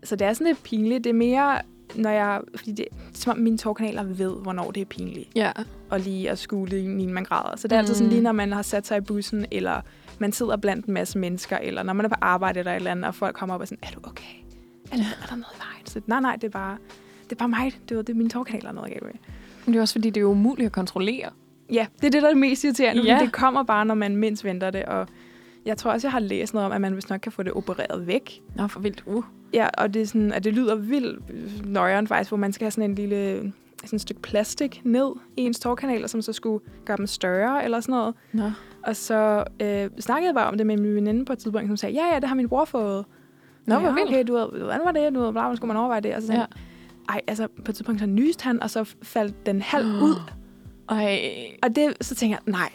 så 0.03 0.15
det 0.15 0.27
er 0.27 0.33
sådan 0.33 0.47
lidt 0.47 0.63
pinligt. 0.63 1.03
Det 1.03 1.09
er 1.09 1.13
mere, 1.13 1.57
når 1.95 2.09
jeg... 2.09 2.41
Fordi 2.55 2.71
det, 2.71 2.77
det 2.77 2.87
er 2.91 3.17
som 3.17 3.31
om 3.31 3.37
mine 3.37 3.57
tårkanaler 3.57 4.03
ved, 4.03 4.35
hvornår 4.41 4.71
det 4.71 4.81
er 4.81 4.85
pinligt. 4.85 5.29
Ja. 5.35 5.51
Og 5.89 5.99
lige 5.99 6.29
at 6.29 6.39
skule 6.39 6.81
i 6.83 6.87
mine 6.87 7.13
man 7.13 7.23
græder. 7.23 7.55
Så 7.57 7.67
det 7.67 7.75
er 7.75 7.77
mm. 7.77 7.79
altid 7.79 7.95
sådan 7.95 8.07
Mm. 8.07 8.11
lige, 8.11 8.21
når 8.23 8.31
man 8.31 8.51
har 8.51 8.61
sat 8.61 8.87
sig 8.87 8.97
i 8.97 9.01
bussen, 9.01 9.45
eller 9.51 9.81
man 10.19 10.31
sidder 10.31 10.57
blandt 10.57 10.85
en 10.85 10.93
masse 10.93 11.17
mennesker, 11.19 11.57
eller 11.57 11.83
når 11.83 11.93
man 11.93 12.05
er 12.05 12.09
på 12.09 12.15
arbejde 12.21 12.59
eller 12.59 12.71
et 12.71 12.75
eller 12.75 12.91
andet, 12.91 13.05
og 13.05 13.15
folk 13.15 13.35
kommer 13.35 13.55
op 13.55 13.59
og 13.59 13.63
er 13.63 13.65
sådan, 13.67 13.79
er 13.83 13.91
du 13.91 13.99
okay? 14.03 14.23
Er 14.91 14.95
der, 14.95 15.03
er 15.23 15.25
der 15.29 15.35
noget 15.35 15.47
i 15.55 15.59
vejen? 15.59 15.85
Så, 15.85 16.01
nej, 16.07 16.19
nej, 16.19 16.35
det 16.35 16.43
er 16.43 16.49
bare, 16.51 16.77
det 17.23 17.31
er 17.31 17.35
bare 17.35 17.49
mig. 17.49 17.71
Det 17.89 17.97
er, 17.97 18.01
det 18.01 18.13
er 18.13 18.17
mine 18.17 18.29
tårkanaler, 18.29 18.69
er 18.69 18.73
noget 18.73 18.91
galt 18.91 19.03
med. 19.03 19.11
Men 19.65 19.73
det 19.73 19.77
er 19.79 19.81
også, 19.81 19.93
fordi 19.93 20.09
det 20.09 20.21
er 20.21 20.25
umuligt 20.25 20.65
at 20.65 20.71
kontrollere. 20.71 21.29
Ja, 21.71 21.85
det 22.01 22.07
er 22.07 22.11
det, 22.11 22.21
der 22.21 22.27
er 22.27 22.31
det 22.33 22.39
mest 22.39 22.63
irriterende, 22.63 23.03
Ja. 23.03 23.13
ja. 23.17 23.19
det 23.23 23.31
kommer 23.31 23.63
bare, 23.63 23.85
når 23.85 23.95
man 23.95 24.15
mindst 24.15 24.43
venter 24.43 24.69
det, 24.71 24.85
og 24.85 25.07
jeg 25.69 25.77
tror 25.77 25.91
også, 25.91 26.07
jeg 26.07 26.11
har 26.11 26.19
læst 26.19 26.53
noget 26.53 26.65
om, 26.65 26.71
at 26.71 26.81
man 26.81 26.95
vist 26.95 27.09
nok 27.09 27.19
kan 27.19 27.31
få 27.31 27.43
det 27.43 27.53
opereret 27.53 28.07
væk. 28.07 28.41
Nå, 28.55 28.67
for 28.67 28.79
vildt. 28.79 29.03
Uh. 29.05 29.23
Ja, 29.53 29.67
og 29.77 29.93
det, 29.93 30.01
er 30.01 30.05
sådan, 30.05 30.33
at 30.33 30.43
det 30.43 30.53
lyder 30.53 30.75
vildt 30.75 31.65
nøjeren 31.67 32.07
faktisk, 32.07 32.29
hvor 32.29 32.37
man 32.37 32.53
skal 32.53 32.65
have 32.65 32.71
sådan 32.71 32.89
en 32.89 32.95
lille 32.95 33.53
sådan 33.85 33.97
et 33.97 34.01
stykke 34.01 34.21
plastik 34.21 34.81
ned 34.83 35.11
i 35.37 35.41
ens 35.41 35.59
tårkanaler, 35.59 36.07
som 36.07 36.21
så 36.21 36.33
skulle 36.33 36.65
gøre 36.85 36.97
dem 36.97 37.07
større 37.07 37.63
eller 37.63 37.79
sådan 37.79 37.93
noget. 37.93 38.15
Nå. 38.33 38.51
Og 38.83 38.95
så 38.95 39.43
øh, 39.59 39.89
snakkede 39.99 40.27
jeg 40.27 40.35
bare 40.35 40.47
om 40.47 40.57
det 40.57 40.67
med 40.67 40.77
min 40.77 40.95
veninde 40.95 41.25
på 41.25 41.33
et 41.33 41.39
tidspunkt, 41.39 41.67
som 41.67 41.77
sagde, 41.77 41.95
ja, 41.95 42.13
ja, 42.13 42.19
det 42.19 42.27
har 42.29 42.35
min 42.35 42.49
bror 42.49 42.65
fået. 42.65 43.05
Nå, 43.65 43.75
ja, 43.75 43.81
hvor 43.81 43.91
vildt. 43.91 44.09
okay, 44.09 44.23
du 44.27 44.33
ved, 44.33 44.47
hvordan 44.61 44.81
var 44.85 44.91
det? 44.91 45.15
Du 45.15 45.19
ved, 45.19 45.31
hvordan 45.31 45.55
skulle 45.57 45.67
man 45.67 45.77
overveje 45.77 46.01
det? 46.01 46.15
Og 46.15 46.21
så 46.21 46.27
sagde 46.27 46.41
Ja. 46.41 46.45
ja. 47.09 47.13
ej, 47.13 47.21
altså 47.27 47.47
på 47.47 47.71
et 47.71 47.75
tidspunkt 47.75 47.99
så 48.01 48.05
nyste 48.07 48.43
han, 48.43 48.63
og 48.63 48.69
så 48.69 48.95
faldt 49.03 49.45
den 49.45 49.61
halv 49.61 49.85
ud. 50.07 50.15
Ej. 50.89 51.19
Og 51.63 51.75
det, 51.75 51.93
så 52.01 52.15
tænker 52.15 52.37
jeg, 52.45 52.51
nej, 52.53 52.69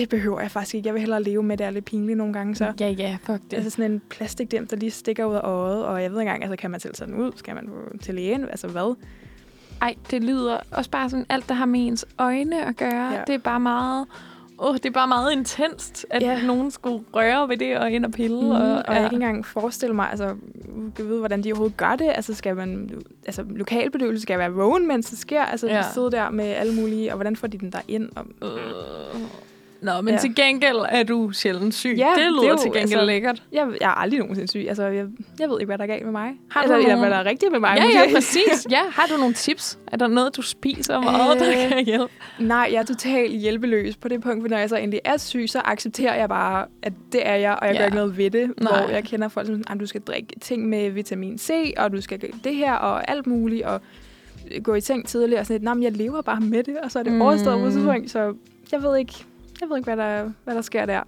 det 0.00 0.08
behøver 0.08 0.40
jeg 0.40 0.50
faktisk 0.50 0.74
ikke. 0.74 0.86
Jeg 0.86 0.94
vil 0.94 1.00
hellere 1.00 1.22
leve 1.22 1.42
med 1.42 1.56
det, 1.56 1.66
er 1.66 1.70
lidt 1.70 1.84
pinligt 1.84 2.18
nogle 2.18 2.32
gange. 2.32 2.54
Så. 2.56 2.72
Ja, 2.80 2.88
ja, 2.88 3.18
fuck 3.22 3.42
det. 3.50 3.56
Altså 3.56 3.70
sådan 3.70 3.92
en 3.92 4.02
plastikdem, 4.10 4.66
der 4.66 4.76
lige 4.76 4.90
stikker 4.90 5.24
ud 5.24 5.34
af 5.34 5.40
øjet, 5.40 5.84
og 5.84 6.02
jeg 6.02 6.10
ved 6.12 6.20
ikke 6.20 6.28
engang, 6.30 6.42
altså 6.42 6.56
kan 6.56 6.70
man 6.70 6.80
selv 6.80 6.94
den 6.94 7.14
ud? 7.14 7.32
Skal 7.36 7.54
man 7.54 7.68
til 8.00 8.14
lægen? 8.14 8.44
Altså 8.44 8.68
hvad? 8.68 8.96
Ej, 9.82 9.94
det 10.10 10.24
lyder 10.24 10.56
også 10.70 10.90
bare 10.90 11.10
sådan, 11.10 11.26
alt 11.28 11.48
der 11.48 11.54
har 11.54 11.66
med 11.66 11.86
ens 11.86 12.06
øjne 12.18 12.64
at 12.66 12.76
gøre. 12.76 13.08
Ja. 13.10 13.12
Ja. 13.14 13.20
Det 13.26 13.34
er 13.34 13.38
bare 13.38 13.60
meget... 13.60 14.06
Oh, 14.60 14.74
det 14.74 14.86
er 14.86 14.90
bare 14.90 15.08
meget 15.08 15.32
intenst, 15.32 16.06
at 16.10 16.22
ja. 16.22 16.32
Ja. 16.32 16.46
nogen 16.46 16.70
skulle 16.70 17.04
røre 17.14 17.48
ved 17.48 17.56
det 17.56 17.78
og 17.78 17.90
ind 17.90 18.04
og 18.04 18.12
pille. 18.12 18.40
Mm, 18.42 18.50
og, 18.50 18.60
og 18.60 18.74
jeg 18.76 18.84
kan 18.86 19.04
ikke 19.04 19.14
engang 19.14 19.46
forestille 19.46 19.94
mig, 19.94 20.08
altså, 20.10 20.24
jeg 20.98 21.06
vide, 21.06 21.18
hvordan 21.18 21.44
de 21.44 21.52
overhovedet 21.52 21.76
gør 21.76 21.96
det. 21.96 22.08
Altså, 22.14 22.34
skal 22.34 22.56
man, 22.56 22.90
altså, 23.26 23.44
lokalbedøvelse 23.50 24.22
skal 24.22 24.38
være 24.38 24.52
vågen, 24.52 24.88
mens 24.88 25.10
det 25.10 25.18
sker. 25.18 25.42
Altså, 25.42 25.66
Ja. 25.66 25.76
ja. 25.76 25.82
de 25.82 25.86
sidder 25.94 26.10
der 26.10 26.30
med 26.30 26.44
alle 26.44 26.74
mulige, 26.74 27.10
og 27.12 27.16
hvordan 27.16 27.36
får 27.36 27.46
de 27.46 27.58
den 27.58 27.72
der 27.72 27.80
ind? 27.88 28.08
Og, 28.16 28.26
Øh. 28.42 29.20
Nå, 29.82 30.00
men 30.00 30.14
ja. 30.14 30.20
Til 30.20 30.34
gengæld 30.34 30.76
er 30.88 31.02
du 31.02 31.32
sjældent 31.32 31.74
syg. 31.74 31.94
Ja, 31.98 32.06
det 32.16 32.24
det 32.24 32.32
lyder 32.32 32.42
er 32.42 32.48
jo, 32.48 32.56
til 32.56 32.64
gengæld 32.64 32.82
altså- 32.82 33.04
lækkert. 33.04 33.42
jeg, 33.52 33.68
jeg 33.80 33.86
er 33.86 33.94
aldrig 34.00 34.18
nogensinde 34.20 34.48
syg. 34.50 34.64
Altså, 34.68 34.82
jeg, 34.86 35.06
jeg 35.40 35.48
ved 35.48 35.60
ikke, 35.60 35.66
hvad 35.66 35.78
der 35.78 35.84
er 35.84 35.88
galt 35.88 36.02
med 36.04 36.12
mig. 36.12 36.30
Har 36.50 36.60
du 36.62 36.64
eller, 36.64 36.76
eller 36.76 36.88
nogen- 36.88 37.00
hvad 37.00 37.10
der 37.10 37.16
er 37.16 37.24
rigtigt 37.30 37.52
med 37.52 37.60
mig. 37.60 37.76
Ja, 37.78 37.84
måske. 37.84 37.98
ja, 37.98 38.14
præcis. 38.14 38.66
Ja, 38.76 38.80
har 38.90 39.06
du 39.06 39.16
nogle 39.18 39.34
tips? 39.34 39.78
Er 39.92 39.96
der 39.96 40.06
noget, 40.06 40.36
du 40.36 40.42
spiser 40.42 41.00
meget, 41.00 41.40
der 41.40 41.48
Øh, 41.48 41.68
kan 41.68 41.84
hjælpe? 41.84 42.12
Nej, 42.38 42.68
jeg 42.72 42.78
er 42.78 42.82
totalt 42.84 43.32
hjælpeløs 43.32 43.96
på 43.96 44.08
det 44.08 44.22
punkt, 44.22 44.42
for 44.42 44.48
når 44.48 44.58
jeg 44.58 44.68
så 44.68 44.76
endelig 44.76 45.00
er 45.04 45.16
syg, 45.16 45.44
så 45.48 45.60
accepterer 45.64 46.14
jeg 46.14 46.28
bare, 46.28 46.66
at 46.82 46.92
det 47.12 47.28
er 47.28 47.34
jeg, 47.34 47.58
og 47.62 47.66
jeg 47.66 47.74
Ja. 47.74 47.78
gør 47.80 47.84
ikke 47.84 47.96
noget 47.96 48.16
ved 48.16 48.30
det. 48.30 48.52
Nej. 48.60 48.80
Hvor 48.84 48.90
jeg 48.94 49.04
kender 49.04 49.28
folk, 49.28 49.46
som 49.46 49.62
at 49.70 49.80
du 49.80 49.86
skal 49.86 50.00
drikke 50.00 50.28
ting 50.40 50.68
med 50.68 50.90
vitamin 50.90 51.38
C, 51.38 51.50
og 51.76 51.92
du 51.92 52.00
skal 52.00 52.18
gøre 52.18 52.30
det 52.44 52.54
her, 52.54 52.72
og 52.74 53.10
alt 53.10 53.26
muligt, 53.26 53.62
og 53.64 53.80
gå 54.62 54.74
i 54.74 54.80
seng 54.80 55.06
tidligere, 55.06 55.40
og 55.40 55.46
sådan 55.46 55.54
lidt, 55.54 55.64
"Nå, 55.64 55.74
men 55.74 55.82
jeg 55.82 55.92
lever 55.92 56.22
bare 56.22 56.40
med 56.40 56.62
det, 56.62 56.76
og 56.82 56.90
så 56.90 56.98
er 56.98 57.02
det 57.02 57.12
Mm. 57.12 57.16
mm. 57.18 57.22
overstået 57.22 57.60
på 57.64 57.70
tidspunkt, 57.70 58.10
så 58.10 58.34
jeg 58.72 58.82
ved 58.82 58.96
ikke, 58.98 59.12
jeg 59.60 59.68
ved 59.68 59.76
ikke 59.76 59.94
hvad, 59.94 59.96
der, 60.06 60.30
hvad 60.44 60.54
der 60.54 60.62
sker 60.62 60.86
der. 60.86 61.00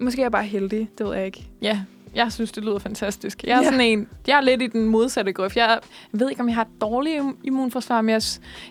Måske 0.00 0.20
er 0.20 0.24
jeg 0.24 0.32
bare 0.32 0.44
heldig, 0.44 0.90
det 0.98 1.06
ved 1.06 1.14
jeg 1.16 1.26
ikke. 1.26 1.46
Ja, 1.62 1.80
jeg 2.14 2.32
synes, 2.32 2.52
det 2.52 2.64
lyder 2.64 2.78
fantastisk. 2.78 3.44
Jeg 3.44 3.52
er, 3.52 3.56
Ja. 3.58 3.64
sådan 3.64 3.80
en, 3.80 4.08
jeg 4.26 4.36
er 4.36 4.40
lidt 4.40 4.62
i 4.62 4.66
den 4.66 4.88
modsatte 4.88 5.32
grøft. 5.32 5.56
Jeg 5.56 5.78
ved 6.12 6.30
ikke, 6.30 6.40
om 6.42 6.48
jeg 6.48 6.54
har 6.54 6.62
et 6.62 6.68
dårligt 6.80 7.20
im- 7.22 7.36
immunforsvar, 7.44 8.02
men 8.02 8.08
jeg, 8.10 8.22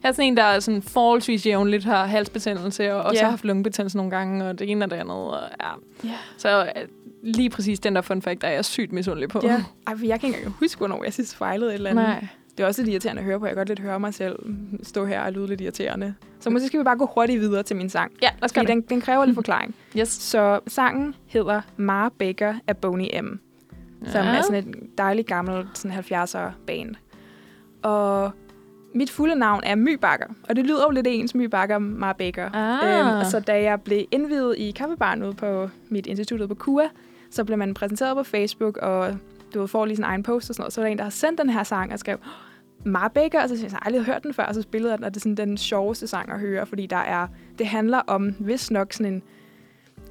jeg 0.04 0.10
er 0.10 0.14
sådan 0.14 0.26
en, 0.26 0.38
der 0.38 0.44
er 0.44 0.60
sådan 0.60 0.82
forholdsvis 0.82 1.46
jævnligt 1.46 1.84
har 1.84 2.06
halsbetændelse, 2.06 2.94
og 2.94 3.02
også 3.04 3.16
Ja. 3.20 3.24
har 3.24 3.30
haft 3.30 3.46
lungebetændelse 3.46 3.98
nogle 3.98 4.12
gange, 4.12 4.46
og 4.46 4.60
det 4.60 4.72
ene 4.72 4.86
og 4.86 4.92
det 4.92 4.98
andet. 4.98 5.16
Og, 5.18 5.40
ja. 5.62 5.70
Ja. 6.10 6.14
Så 6.38 6.64
øh, 6.66 6.88
lige 7.24 7.50
præcis 7.50 7.80
den 7.80 7.96
der 7.96 8.02
fun 8.02 8.22
fact, 8.22 8.42
der 8.42 8.48
er 8.48 8.52
jeg 8.52 8.66
sygt 8.66 8.92
misundelig 8.92 9.30
på. 9.30 9.40
Ja. 9.44 9.64
Ej, 9.88 9.98
for 9.98 10.06
jeg 10.06 10.20
kan 10.20 10.28
ikke 10.28 10.38
engang 10.38 10.56
huske, 10.60 10.78
hvornår 10.78 11.04
jeg 11.04 11.14
sidst 11.14 11.36
fejlede 11.36 11.70
et 11.70 11.74
eller 11.76 11.90
andet. 11.90 12.06
Nej. 12.06 12.28
Det 12.58 12.64
er 12.64 12.68
også 12.68 12.82
lidt 12.82 12.92
irriterende 12.92 13.20
at 13.20 13.26
høre 13.26 13.40
på. 13.40 13.46
Jeg 13.46 13.52
kan 13.56 13.60
godt 13.60 13.68
lidt 13.68 13.80
høre 13.80 14.00
mig 14.00 14.14
selv 14.14 14.36
stå 14.84 15.06
her 15.06 15.22
og 15.22 15.32
lyde 15.34 15.48
lidt 15.48 15.62
irriterende. 15.62 16.14
Så 16.40 16.50
måske 16.50 16.68
skal 16.68 16.80
vi 16.80 16.84
bare 16.84 16.98
gå 16.98 17.10
hurtigt 17.16 17.40
videre 17.42 17.64
til 17.64 17.76
min 17.76 17.90
sang. 17.90 18.12
Ja, 18.22 18.30
lad 18.42 18.44
os 18.44 18.52
den, 18.52 18.82
den 18.82 19.02
kræver 19.02 19.26
lidt 19.26 19.36
forklaring. 19.36 19.76
Yes. 20.00 20.08
Så 20.10 20.60
sangen 20.68 21.16
hedder 21.26 21.62
Mara 21.78 22.10
Baker 22.20 22.56
af 22.68 22.78
Boney 22.78 23.20
M. 23.22 23.40
Som 24.06 24.26
Ja. 24.26 24.36
er 24.38 24.42
sådan 24.42 24.70
et 24.70 24.76
dejligt 24.98 25.28
gammelt 25.28 25.68
sådan 25.78 25.98
70'er 26.00 26.52
band. 26.68 26.96
Og 27.84 28.32
mit 28.94 29.10
fulde 29.12 29.36
navn 29.36 29.62
er 29.64 29.76
My 29.76 29.94
Bakker. 29.94 30.26
Og 30.50 30.56
det 30.56 30.66
lyder 30.66 30.84
jo 30.84 30.90
lidt 30.92 31.08
ens 31.10 31.36
My 31.36 31.44
Bakker, 31.46 31.78
Mara 31.78 32.14
Baker. 32.14 32.50
Ah. 32.54 33.00
Øhm, 33.08 33.18
og 33.20 33.26
så 33.26 33.40
da 33.40 33.62
jeg 33.64 33.82
blev 33.82 34.06
indvidet 34.12 34.56
i 34.58 34.72
kaffebaren 34.72 35.24
ude 35.24 35.34
på 35.34 35.70
mit 35.90 36.08
institut 36.08 36.50
på 36.50 36.56
KUA, 36.56 36.88
så 37.32 37.44
blev 37.44 37.58
man 37.58 37.74
præsenteret 37.74 38.18
på 38.18 38.24
Facebook, 38.24 38.78
og 38.78 39.18
du 39.54 39.68
får 39.68 39.86
lige 39.86 39.96
sin 39.96 40.04
egen 40.06 40.24
post 40.24 40.50
og 40.50 40.56
sådan 40.56 40.62
noget. 40.62 40.74
Så 40.74 40.82
var 40.82 40.86
der 40.86 40.92
en, 40.92 40.98
der 40.98 41.04
har 41.04 41.12
sendt 41.12 41.42
den 41.42 41.50
her 41.50 41.64
sang 41.64 41.94
og 41.94 42.00
skrev, 42.00 42.18
Mara 42.88 43.08
Baker, 43.08 43.42
og 43.42 43.50
så 43.50 43.56
siger 43.56 43.66
jeg, 43.66 43.72
jeg 43.72 43.78
har 43.82 43.86
aldrig 43.86 44.04
hørt 44.04 44.24
den 44.24 44.34
før, 44.34 44.44
og 44.44 44.56
så 44.56 44.62
spillede 44.62 44.92
jeg 44.92 44.98
den, 44.98 45.06
og 45.06 45.14
det 45.14 45.20
er 45.20 45.22
sådan 45.22 45.48
den 45.48 45.58
sjoveste 45.58 46.08
sang 46.08 46.32
at 46.32 46.40
høre, 46.40 46.66
fordi 46.66 46.86
der 46.86 46.98
er, 46.98 47.28
det 47.60 47.68
handler 47.68 48.00
om, 48.08 48.36
hvis 48.40 48.72
nok 48.72 48.94
sådan 48.94 49.14
en 49.14 49.24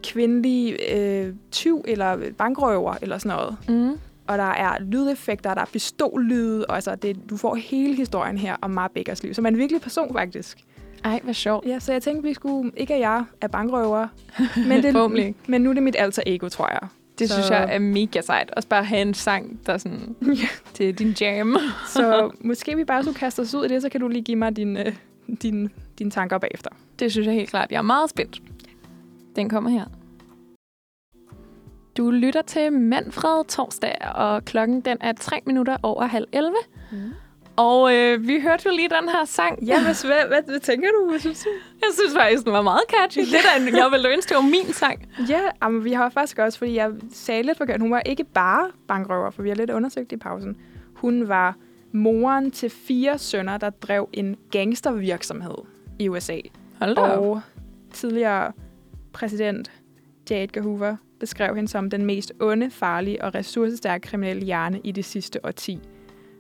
kvindelig 0.02 0.76
øh, 0.92 1.34
tyv 1.50 1.84
eller 1.88 2.30
bankrøver 2.38 2.94
eller 3.02 3.18
sådan 3.18 3.36
noget. 3.36 3.56
Mm. 3.68 3.98
Og 4.26 4.38
der 4.38 4.44
er 4.44 4.78
lydeffekter, 4.80 5.54
der 5.54 5.60
er 5.60 5.66
pistollyde, 5.72 6.66
og 6.66 6.74
altså 6.74 6.94
det, 6.94 7.30
du 7.30 7.36
får 7.36 7.54
hele 7.54 7.94
historien 7.94 8.38
her 8.38 8.56
om 8.62 8.70
Mara 8.70 8.88
Bakers 8.94 9.22
liv. 9.22 9.34
Så 9.34 9.42
man 9.42 9.52
er 9.52 9.56
en 9.56 9.60
virkelig 9.60 9.80
person, 9.80 10.12
faktisk. 10.12 10.58
Ej, 11.04 11.20
hvad 11.22 11.34
sjovt. 11.34 11.66
Ja, 11.66 11.78
så 11.78 11.92
jeg 11.92 12.02
tænkte, 12.02 12.28
vi 12.28 12.34
skulle, 12.34 12.72
ikke 12.76 12.94
at 12.94 13.00
jeg 13.00 13.24
er 13.40 13.48
bankrøver, 13.48 14.08
men, 14.68 14.82
det, 14.82 15.34
men 15.48 15.60
nu 15.60 15.70
er 15.70 15.74
det 15.74 15.82
mit 15.82 15.96
alter 15.98 16.22
ego, 16.26 16.48
tror 16.48 16.68
jeg. 16.68 16.88
Det 17.18 17.28
Så- 17.28 17.34
synes 17.34 17.50
jeg 17.50 17.74
er 17.74 17.78
mega 17.78 18.20
sejt. 18.20 18.50
Også 18.50 18.68
bare 18.68 18.84
have 18.84 19.02
en 19.02 19.14
sang, 19.14 19.60
der 19.66 19.72
er 19.72 19.78
sådan 19.78 20.16
Ja. 20.42 20.48
til 20.74 20.94
din 20.98 21.14
jam. 21.20 21.56
Så 21.94 22.30
måske 22.40 22.76
vi 22.76 22.84
bare 22.84 23.02
skulle 23.02 23.18
kaste 23.18 23.40
os 23.40 23.54
ud 23.54 23.64
i 23.64 23.68
det, 23.68 23.82
så 23.82 23.88
kan 23.88 24.00
du 24.00 24.08
lige 24.08 24.22
give 24.22 24.36
mig 24.36 24.56
dine, 24.56 24.86
øh, 24.86 24.96
dine, 25.42 25.70
dine 25.98 26.10
tanker 26.10 26.38
bagefter. 26.38 26.70
Det 26.98 27.12
synes 27.12 27.26
jeg 27.26 27.34
helt 27.34 27.50
klart. 27.50 27.70
Jeg 27.72 27.78
er 27.78 27.82
meget 27.82 28.10
spændt. 28.10 28.42
Den 29.36 29.48
kommer 29.48 29.70
her. 29.70 29.84
Du 31.96 32.10
lytter 32.10 32.42
til 32.42 32.72
Manfred 32.72 33.44
Torsdag, 33.48 33.96
og 34.14 34.44
klokken 34.44 34.80
den 34.80 34.96
er 35.00 35.12
tre 35.12 35.40
minutter 35.46 35.76
over 35.82 36.04
halv 36.06 36.26
11. 36.32 36.54
Mm. 36.92 36.98
Og 37.56 37.94
øh, 37.94 38.28
vi 38.28 38.40
hørte 38.40 38.62
jo 38.66 38.70
lige 38.76 38.88
den 38.88 39.08
her 39.08 39.24
sang. 39.24 39.66
Ja, 39.66 39.82
hvad, 39.82 40.06
hvad, 40.06 40.28
hvad, 40.28 40.42
hvad 40.50 40.60
tænker 40.60 40.88
du? 40.88 41.10
Hvad 41.10 41.18
synes 41.18 41.42
du? 41.42 41.48
Jeg 41.80 41.88
synes 41.94 42.14
faktisk, 42.14 42.44
den 42.44 42.52
var 42.52 42.62
meget 42.62 42.82
catchy. 42.88 43.20
Det 43.20 43.28
der, 43.32 43.76
jeg 43.76 43.90
ville 43.92 44.08
ønske, 44.08 44.28
det 44.28 44.36
var 44.36 44.42
min 44.42 44.72
sang. 44.72 45.08
Ja, 45.28 45.40
jamen, 45.62 45.84
vi 45.84 45.92
har 45.92 46.08
faktisk 46.08 46.38
også, 46.38 46.58
fordi 46.58 46.74
jeg 46.74 46.90
sagde 47.12 47.42
lidt 47.42 47.58
forkert, 47.58 47.80
hun 47.80 47.90
var 47.90 48.00
ikke 48.00 48.24
bare 48.24 48.70
bankrøver, 48.88 49.30
for 49.30 49.42
vi 49.42 49.48
har 49.48 49.56
lidt 49.56 49.70
undersøgt 49.70 50.12
i 50.12 50.16
pausen. 50.16 50.56
Hun 50.94 51.28
var 51.28 51.56
moren 51.92 52.50
til 52.50 52.70
fire 52.70 53.18
sønner, 53.18 53.58
der 53.58 53.70
drev 53.70 54.08
en 54.12 54.36
gangstervirksomhed 54.50 55.56
i 55.98 56.08
USA. 56.08 56.38
Hold 56.78 56.94
da 56.94 57.00
op. 57.00 57.24
Og 57.24 57.40
tidligere 57.92 58.52
præsident 59.12 59.72
J. 60.30 60.34
Edgar 60.34 60.62
Hoover 60.62 60.96
beskrev 61.20 61.54
hende 61.54 61.68
som 61.68 61.90
den 61.90 62.04
mest 62.04 62.32
onde, 62.40 62.70
farlige 62.70 63.24
og 63.24 63.34
ressourcestærke 63.34 64.08
kriminelle 64.08 64.44
hjerne 64.44 64.80
i 64.84 64.92
det 64.92 65.04
sidste 65.04 65.44
årti. 65.44 65.80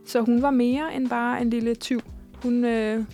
Så 0.06 0.20
hun 0.20 0.42
var 0.42 0.50
mere 0.50 0.94
end 0.94 1.08
bare 1.08 1.42
en 1.42 1.50
lille 1.50 1.74
tyv. 1.74 2.00
Hun, 2.42 2.64
øh, 2.64 3.04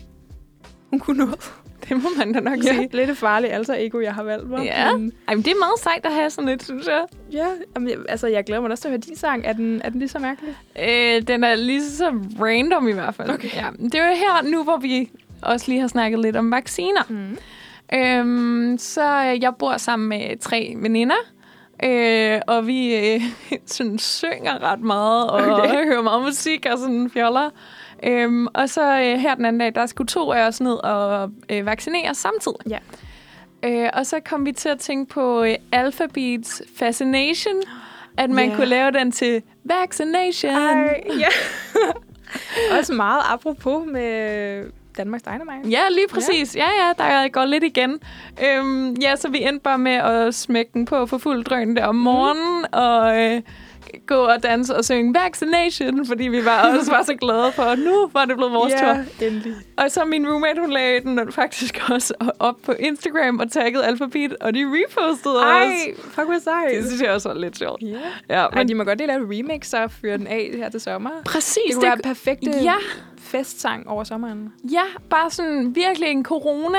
hun 0.90 0.98
kunne 0.98 1.18
noget. 1.24 1.40
Det 1.88 2.02
må 2.02 2.08
man 2.18 2.32
da 2.32 2.40
nok 2.40 2.58
Ja, 2.58 2.62
sige. 2.74 2.88
lidt 2.92 3.18
farligt 3.18 3.52
alter 3.52 3.74
ego, 3.78 4.00
jeg 4.00 4.14
har 4.14 4.22
valgt 4.22 4.50
mig. 4.50 4.64
Ja. 4.64 4.96
Men, 4.96 5.12
Ej, 5.28 5.34
men 5.34 5.44
det 5.44 5.50
er 5.50 5.58
meget 5.58 5.78
sejt 5.82 6.06
at 6.06 6.12
have 6.12 6.30
sådan 6.30 6.48
lidt, 6.48 6.64
synes 6.64 6.86
jeg. 6.86 7.04
ja 7.32 7.46
jamen, 7.74 7.88
jeg- 7.88 7.98
altså 8.08 8.26
jeg 8.26 8.44
glæder 8.44 8.62
mig 8.62 8.70
også 8.70 8.82
til 8.82 8.88
at 8.88 8.92
høre 8.92 8.98
din 9.00 9.16
sang. 9.16 9.44
Er 9.46 9.52
den, 9.52 9.80
er 9.84 9.88
den 9.90 9.98
lige 9.98 10.08
så 10.08 10.18
mærkelig? 10.18 10.54
Øh, 10.88 11.22
den 11.26 11.44
er 11.44 11.54
lige 11.54 11.84
så 11.84 12.08
random 12.40 12.88
i 12.88 12.92
hvert 12.92 13.14
fald. 13.14 13.30
Okay. 13.30 13.48
Ja, 13.56 13.66
det 13.82 13.94
er 13.94 14.08
jo 14.08 14.14
her 14.14 14.50
nu, 14.50 14.64
hvor 14.64 14.76
vi 14.76 15.10
også 15.42 15.68
lige 15.68 15.80
har 15.80 15.88
snakket 15.88 16.20
lidt 16.20 16.36
om 16.36 16.50
vacciner. 16.52 17.02
Mm. 17.08 17.38
Øhm, 17.98 18.78
så 18.78 19.02
øh, 19.32 19.42
jeg 19.42 19.52
bor 19.58 19.76
sammen 19.76 20.08
med 20.08 20.38
tre 20.40 20.74
veninder, 20.76 21.14
øh, 21.84 22.40
og 22.46 22.66
vi 22.66 22.94
øh, 22.96 23.22
sådan 23.66 23.98
synger 23.98 24.62
ret 24.72 24.80
meget, 24.80 25.30
og 25.30 25.40
okay. 25.58 25.84
Hører 25.88 26.02
meget 26.02 26.22
musik 26.22 26.66
og 26.72 26.78
sådan 26.78 27.10
fjoller. 27.10 27.50
Øhm, 28.04 28.46
og 28.54 28.68
så 28.68 28.82
øh, 29.00 29.18
her 29.18 29.34
den 29.34 29.44
anden 29.44 29.60
dag, 29.60 29.74
der 29.74 29.86
skulle 29.86 30.08
to 30.08 30.32
af 30.32 30.46
os 30.46 30.60
ned 30.60 30.74
og 30.74 31.30
øh, 31.50 31.66
vaccinere 31.66 32.14
samtidig. 32.14 32.58
Ja. 32.68 32.78
Øh, 33.64 33.90
og 33.94 34.06
så 34.06 34.20
kom 34.20 34.46
vi 34.46 34.52
til 34.52 34.68
at 34.68 34.78
tænke 34.78 35.14
på 35.14 35.42
øh, 35.42 35.54
Alphabets 35.72 36.62
Fascination, 36.78 37.54
at 38.16 38.30
man 38.30 38.48
Ja. 38.50 38.56
kunne 38.56 38.66
lave 38.66 38.90
den 38.90 39.12
til 39.12 39.42
Vaccination. 39.64 40.52
Ej, 40.52 41.02
ja. 41.18 41.28
også 42.78 42.92
meget 42.92 43.20
apropos 43.32 43.86
med 43.86 44.64
Danmarks 44.96 45.22
Dynamite. 45.22 45.68
Ja, 45.70 45.80
lige 45.90 46.08
præcis. 46.10 46.56
Ja, 46.56 46.66
ja, 46.66 46.92
der 47.04 47.28
går 47.28 47.44
lidt 47.44 47.64
igen. 47.64 48.00
Øhm, 48.46 48.92
ja, 48.94 49.16
så 49.16 49.28
vi 49.28 49.42
endte 49.42 49.60
bare 49.60 49.78
med 49.78 49.92
at 49.92 50.34
smække 50.34 50.70
den 50.74 50.84
på 50.84 51.06
for 51.06 51.18
fuld 51.18 51.44
drøn 51.44 51.76
der 51.76 51.86
om 51.86 51.94
morgenen, 51.96 52.64
og 52.74 53.20
øh, 53.22 53.40
gå 54.06 54.14
og 54.14 54.42
danse 54.42 54.76
og 54.76 54.84
synge 54.84 55.14
vaccination, 55.14 56.06
fordi 56.06 56.24
vi 56.28 56.44
var 56.44 56.70
også 56.78 56.90
var 56.90 57.02
så 57.02 57.14
glade 57.14 57.52
for, 57.52 57.62
at 57.62 57.78
nu 57.78 58.10
var 58.12 58.24
det 58.24 58.36
blevet 58.36 58.52
vores 58.52 58.72
tur. 58.80 59.26
endelig. 59.26 59.54
Og 59.76 59.90
så 59.90 60.04
min 60.04 60.28
roommate, 60.28 60.60
hun 60.60 60.70
lagde 60.70 61.00
den 61.00 61.32
faktisk 61.32 61.82
også 61.90 62.14
op 62.38 62.56
på 62.66 62.72
Instagram 62.72 63.38
og 63.40 63.50
taggede 63.50 63.84
Alphabet, 63.86 64.36
og 64.40 64.54
de 64.54 64.64
repostede 64.66 65.34
Ej, 65.38 65.64
os. 65.66 66.02
fuck 66.04 66.26
hvor 66.26 66.38
sejt. 66.44 66.74
Det 66.76 66.86
synes 66.86 67.02
jeg 67.02 67.10
også 67.10 67.28
var 67.28 67.38
lidt 67.38 67.58
sjovt. 67.58 67.82
Ja. 67.82 68.40
Ja, 68.42 68.46
Men 68.54 68.68
de 68.68 68.74
må 68.74 68.84
godt 68.84 68.98
lige 68.98 69.08
lave 69.08 69.26
remix 69.38 69.72
og 69.74 69.90
fyre 69.90 70.18
den 70.18 70.26
af 70.26 70.50
her 70.56 70.68
til 70.68 70.80
sommer. 70.80 71.10
præcis. 71.24 71.62
Det 71.66 71.74
kunne 71.74 71.82
være 71.84 71.92
en 71.92 72.00
perfekt 72.02 72.42
ja, 72.46 72.74
festsang 73.22 73.88
over 73.88 74.04
sommeren. 74.04 74.52
ja, 74.72 74.82
bare 75.10 75.30
sådan 75.30 75.74
virkelig 75.74 76.08
en 76.08 76.24
corona 76.24 76.78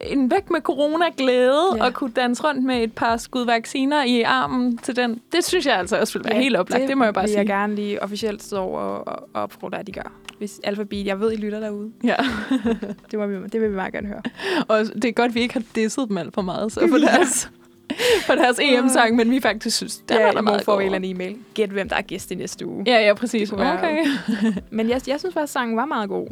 en 0.00 0.30
væk 0.30 0.50
med 0.50 0.60
corona-glæde 0.60 1.62
Ja. 1.72 1.76
ja. 1.76 1.84
og 1.84 1.94
kunne 1.94 2.10
danse 2.10 2.42
rundt 2.44 2.64
med 2.64 2.82
et 2.82 2.92
par 2.92 3.16
skud 3.16 3.44
vacciner 3.44 4.04
i 4.04 4.22
armen 4.22 4.78
til 4.78 4.96
den. 4.96 5.20
Det 5.32 5.44
synes 5.44 5.66
jeg 5.66 5.76
altså 5.78 5.96
også 6.00 6.12
ville 6.12 6.24
være 6.24 6.36
ja, 6.36 6.42
helt 6.42 6.56
oplagt. 6.56 6.80
Det, 6.80 6.88
det 6.88 6.98
må 6.98 7.04
jeg 7.04 7.14
bare 7.14 7.26
sige. 7.28 7.38
jeg 7.38 7.46
gerne 7.46 7.74
lige 7.74 8.02
officielt 8.02 8.42
stå 8.42 8.56
over 8.56 8.80
og, 8.80 9.06
og, 9.34 9.42
opfordre, 9.42 9.78
at 9.78 9.86
de 9.86 9.92
gør. 9.92 10.12
Hvis 10.38 10.60
Alphabet, 10.64 11.06
jeg 11.06 11.20
ved, 11.20 11.32
I 11.32 11.36
lytter 11.36 11.60
derude. 11.60 11.92
Ja. 12.04 12.16
Det, 13.10 13.18
må 13.18 13.26
vi, 13.26 13.34
det 13.52 13.60
vil 13.60 13.70
vi 13.70 13.74
meget 13.74 13.92
gerne 13.92 14.08
høre. 14.08 14.22
Og 14.68 14.84
det 14.94 15.04
er 15.04 15.12
godt, 15.12 15.28
at 15.28 15.34
vi 15.34 15.40
ikke 15.40 15.54
har 15.54 15.62
disset 15.74 16.08
dem 16.08 16.18
alt 16.18 16.34
for 16.34 16.42
meget 16.42 16.72
så 16.72 16.80
for 16.88 16.98
deres, 17.08 17.50
for 18.26 18.34
deres 18.34 18.58
EM-sang, 18.62 19.16
men 19.16 19.30
vi 19.30 19.40
faktisk 19.40 19.76
synes, 19.76 19.96
den 19.96 20.16
ja, 20.16 20.24
var 20.24 20.32
der 20.32 20.40
meget 20.40 20.64
få 20.64 20.72
god. 20.80 20.82
en 20.82 21.04
e-mail. 21.04 21.36
Gæt, 21.54 21.68
hvem 21.70 21.88
der 21.88 21.96
er 21.96 22.02
gæst 22.02 22.30
i 22.30 22.34
næste 22.34 22.66
uge. 22.66 22.84
Ja, 22.86 23.06
ja, 23.06 23.14
præcis. 23.14 23.52
Okay. 23.52 24.04
Men 24.70 24.88
jeg, 24.88 25.00
jeg 25.08 25.18
synes 25.20 25.34
faktisk, 25.34 25.52
sangen 25.52 25.76
var 25.76 25.84
meget 25.84 26.08
god. 26.08 26.26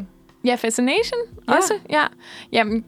Ja, 0.45 0.55
Fascination 0.55 1.21
Ja. 1.49 1.57
også. 1.57 1.75
Ja. 1.91 2.03
Jamen, 2.53 2.85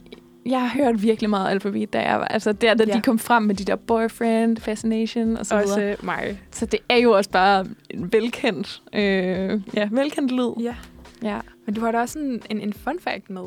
jeg 0.47 0.61
har 0.61 0.85
hørt 0.85 1.03
virkelig 1.03 1.31
meget 1.31 1.51
Alphabet, 1.51 1.93
da 1.93 2.01
jeg 2.01 2.19
var, 2.19 2.25
altså 2.25 2.53
der, 2.53 2.75
da 2.75 2.85
Ja. 2.89 2.93
de 2.95 3.01
kom 3.03 3.19
frem 3.19 3.43
med 3.43 3.55
de 3.55 3.65
der 3.65 3.77
boyfriend, 3.77 4.57
Fascination 4.57 5.37
og 5.37 5.47
så 5.47 5.55
Også 5.55 5.81
videre. 5.81 5.97
mig. 6.03 6.41
Så 6.51 6.67
det 6.67 6.81
er 6.89 6.97
jo 6.97 7.11
også 7.13 7.31
bare 7.31 7.67
en 7.91 8.13
velkendt, 8.13 8.83
øh, 8.95 9.61
ja, 9.75 9.89
velkendt 9.91 10.33
lyd. 10.33 10.51
Ja. 10.65 10.75
Ja. 11.23 11.39
Men 11.67 11.75
du 11.75 11.81
har 11.81 11.93
da 11.93 12.01
også 12.01 12.19
en, 12.19 12.43
en, 12.51 12.61
en 12.61 12.73
fun 12.73 12.99
fact 13.01 13.31
med. 13.31 13.43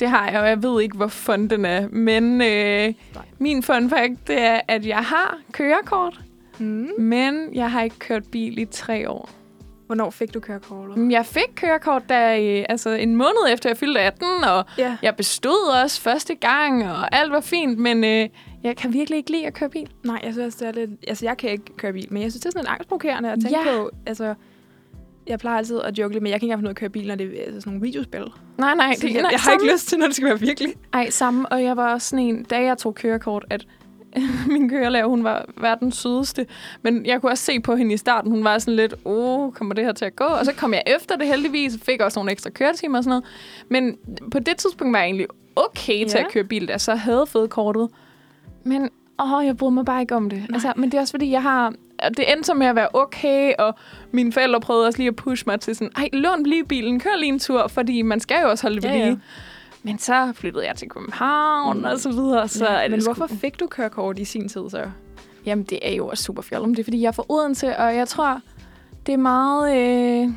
Det 0.00 0.08
har 0.10 0.30
jeg, 0.30 0.40
og 0.40 0.48
jeg 0.48 0.62
ved 0.62 0.82
ikke, 0.82 0.96
hvor 0.96 1.06
fun 1.08 1.48
den 1.48 1.64
er. 1.64 1.88
Men 1.88 2.42
øh, 2.42 2.94
min 3.38 3.62
fun 3.62 3.90
fact, 3.90 4.28
det 4.28 4.40
er, 4.42 4.60
at 4.68 4.86
jeg 4.86 4.98
har 4.98 5.38
kørekort, 5.52 6.20
Mm. 6.60 6.88
men 6.98 7.48
jeg 7.54 7.70
har 7.72 7.82
ikke 7.82 7.98
kørt 7.98 8.22
bil 8.32 8.58
i 8.58 8.64
tre 8.64 9.10
år. 9.10 9.30
Hvornår 9.86 10.10
fik 10.10 10.34
du 10.34 10.40
kørekortet? 10.40 11.10
Jeg 11.12 11.26
fik 11.26 11.48
kørekort 11.54 12.02
da, 12.08 12.40
øh, 12.42 12.64
altså 12.68 12.90
en 12.90 13.16
måned 13.16 13.52
efter 13.52 13.70
jeg 13.70 13.76
fyldte 13.76 14.00
18, 14.00 14.26
og 14.44 14.64
Ja. 14.78 14.96
jeg 15.02 15.16
bestod 15.16 15.82
også 15.84 16.00
første 16.00 16.34
gang, 16.34 16.84
og 16.90 17.16
alt 17.16 17.32
var 17.32 17.40
fint, 17.40 17.78
men 17.78 18.04
øh, 18.04 18.28
jeg 18.62 18.76
kan 18.76 18.92
virkelig 18.92 19.16
ikke 19.16 19.30
lide 19.30 19.46
at 19.46 19.54
køre 19.54 19.68
bil. 19.70 19.88
Nej, 20.04 20.20
jeg 20.24 20.32
synes, 20.32 20.54
det 20.54 20.68
er 20.68 20.72
lidt... 20.72 20.90
Altså, 21.08 21.26
jeg 21.26 21.36
kan 21.36 21.50
ikke 21.50 21.64
køre 21.76 21.92
bil, 21.92 22.06
men 22.10 22.22
jeg 22.22 22.32
synes, 22.32 22.40
det 22.42 22.46
er 22.46 22.50
sådan 22.50 22.62
lidt 22.64 22.70
angstprovokerende 22.70 23.30
at 23.32 23.38
tænke 23.40 23.58
Ja. 23.70 23.76
på. 23.76 23.90
Altså, 24.06 24.34
jeg 25.28 25.38
plejer 25.38 25.58
altid 25.58 25.80
at 25.80 25.98
joke 25.98 26.14
lidt, 26.14 26.22
men 26.22 26.30
jeg 26.30 26.40
kan 26.40 26.46
ikke 26.46 26.52
engang 26.52 26.58
finde 26.58 26.66
ud 26.68 26.70
af 26.70 26.72
at 26.74 26.76
køre 26.80 26.90
bil, 26.90 27.06
når 27.08 27.14
det 27.14 27.26
er 27.40 27.44
altså, 27.44 27.60
sådan 27.60 27.70
nogle 27.72 27.82
videospil. 27.86 28.24
Nej, 28.58 28.74
nej, 28.74 28.94
Så 28.94 29.06
det, 29.06 29.14
jeg, 29.14 29.22
nej, 29.22 29.30
jeg 29.30 29.40
har 29.40 29.50
samme. 29.50 29.62
ikke 29.64 29.74
lyst 29.74 29.88
til, 29.88 29.98
når 29.98 30.06
det 30.06 30.16
skal 30.16 30.28
være 30.28 30.40
virkelig. 30.40 30.74
Ej, 30.92 31.10
samme, 31.10 31.48
og 31.52 31.62
jeg 31.62 31.76
var 31.76 31.92
også 31.92 32.08
sådan 32.08 32.24
en, 32.24 32.42
da 32.44 32.62
jeg 32.62 32.78
tog 32.78 32.94
kørekort, 32.94 33.44
at 33.50 33.66
min 34.52 34.68
kørelærer, 34.68 35.06
hun 35.06 35.24
var 35.24 35.44
verdens 35.60 35.96
sødeste. 35.96 36.46
Men 36.82 37.06
jeg 37.06 37.20
kunne 37.20 37.32
også 37.32 37.44
se 37.44 37.60
på 37.60 37.76
hende 37.76 37.94
i 37.94 37.96
starten, 37.96 38.30
hun 38.30 38.44
var 38.44 38.58
sådan 38.58 38.76
lidt, 38.76 38.94
åh, 39.04 39.40
oh, 39.40 39.52
kommer 39.52 39.74
det 39.74 39.84
her 39.84 39.92
til 39.92 40.04
at 40.04 40.16
gå? 40.16 40.24
Og 40.24 40.44
så 40.44 40.52
kom 40.52 40.72
jeg 40.74 40.82
efter 40.86 41.16
det 41.16 41.26
heldigvis, 41.26 41.74
og 41.74 41.80
fik 41.80 42.00
også 42.00 42.18
nogle 42.18 42.32
ekstra 42.32 42.50
køretimer 42.50 42.98
og 42.98 43.04
sådan 43.04 43.10
noget. 43.10 43.24
Men 43.68 43.96
på 44.30 44.38
det 44.38 44.56
tidspunkt 44.56 44.92
var 44.92 44.98
jeg 44.98 45.06
egentlig 45.06 45.26
okay 45.56 46.06
til 46.06 46.18
Ja. 46.18 46.24
at 46.24 46.32
køre 46.32 46.44
bil, 46.44 46.66
da 46.68 46.72
jeg 46.72 46.80
så 46.80 46.94
havde 46.94 47.26
fået 47.26 47.50
kortet. 47.50 47.88
Men 48.64 48.88
åh, 49.22 49.46
jeg 49.46 49.56
bryder 49.56 49.70
mig 49.72 49.84
bare 49.84 50.00
ikke 50.00 50.14
om 50.16 50.30
det. 50.30 50.42
Altså, 50.52 50.72
men 50.76 50.90
det 50.90 50.96
er 50.96 51.00
også 51.00 51.12
fordi, 51.12 51.30
jeg 51.30 51.42
har... 51.42 51.74
og 52.02 52.16
Det 52.16 52.32
endte 52.32 52.44
så 52.46 52.54
med 52.54 52.66
at 52.66 52.76
være 52.76 52.88
okay, 52.92 53.52
og 53.58 53.74
mine 54.10 54.32
forældre 54.32 54.60
prøvede 54.60 54.86
også 54.86 54.98
lige 54.98 55.08
at 55.08 55.16
pushe 55.16 55.44
mig 55.46 55.60
til 55.60 55.76
sådan, 55.76 55.92
ej, 55.96 56.08
lån 56.12 56.42
lige 56.42 56.64
bilen, 56.64 57.00
kør 57.00 57.16
lige 57.18 57.28
en 57.28 57.38
tur, 57.38 57.68
fordi 57.68 58.02
man 58.02 58.20
skal 58.20 58.36
jo 58.42 58.50
også 58.50 58.64
holde 58.64 58.76
det 58.76 58.84
ved 58.84 58.90
Ja, 58.90 58.98
ja. 58.98 59.04
lige. 59.04 59.20
Men 59.82 59.98
så 59.98 60.32
flyttede 60.34 60.66
jeg 60.66 60.76
til 60.76 60.88
København 60.88 61.84
og 61.84 61.98
så 61.98 62.10
videre. 62.10 62.48
Så 62.48 62.80
det 62.82 62.90
men 62.90 63.02
hvorfor 63.04 63.26
fik 63.26 63.60
du 63.60 63.66
kørekort 63.66 64.18
i 64.18 64.24
sin 64.24 64.48
tid 64.48 64.70
så? 64.70 64.84
Jamen, 65.46 65.64
det 65.64 65.78
er 65.82 65.94
jo 65.94 66.08
også 66.08 66.24
super 66.24 66.42
fjollet. 66.42 66.68
Det 66.76 66.78
er, 66.78 66.84
fordi 66.84 67.00
jeg 67.00 67.08
er 67.08 67.12
fra 67.12 67.24
Odense, 67.28 67.76
og 67.76 67.96
jeg 67.96 68.08
tror, 68.08 68.40
det 69.06 69.12
er 69.12 69.18
meget... 69.18 69.76
Øh... 69.76 70.30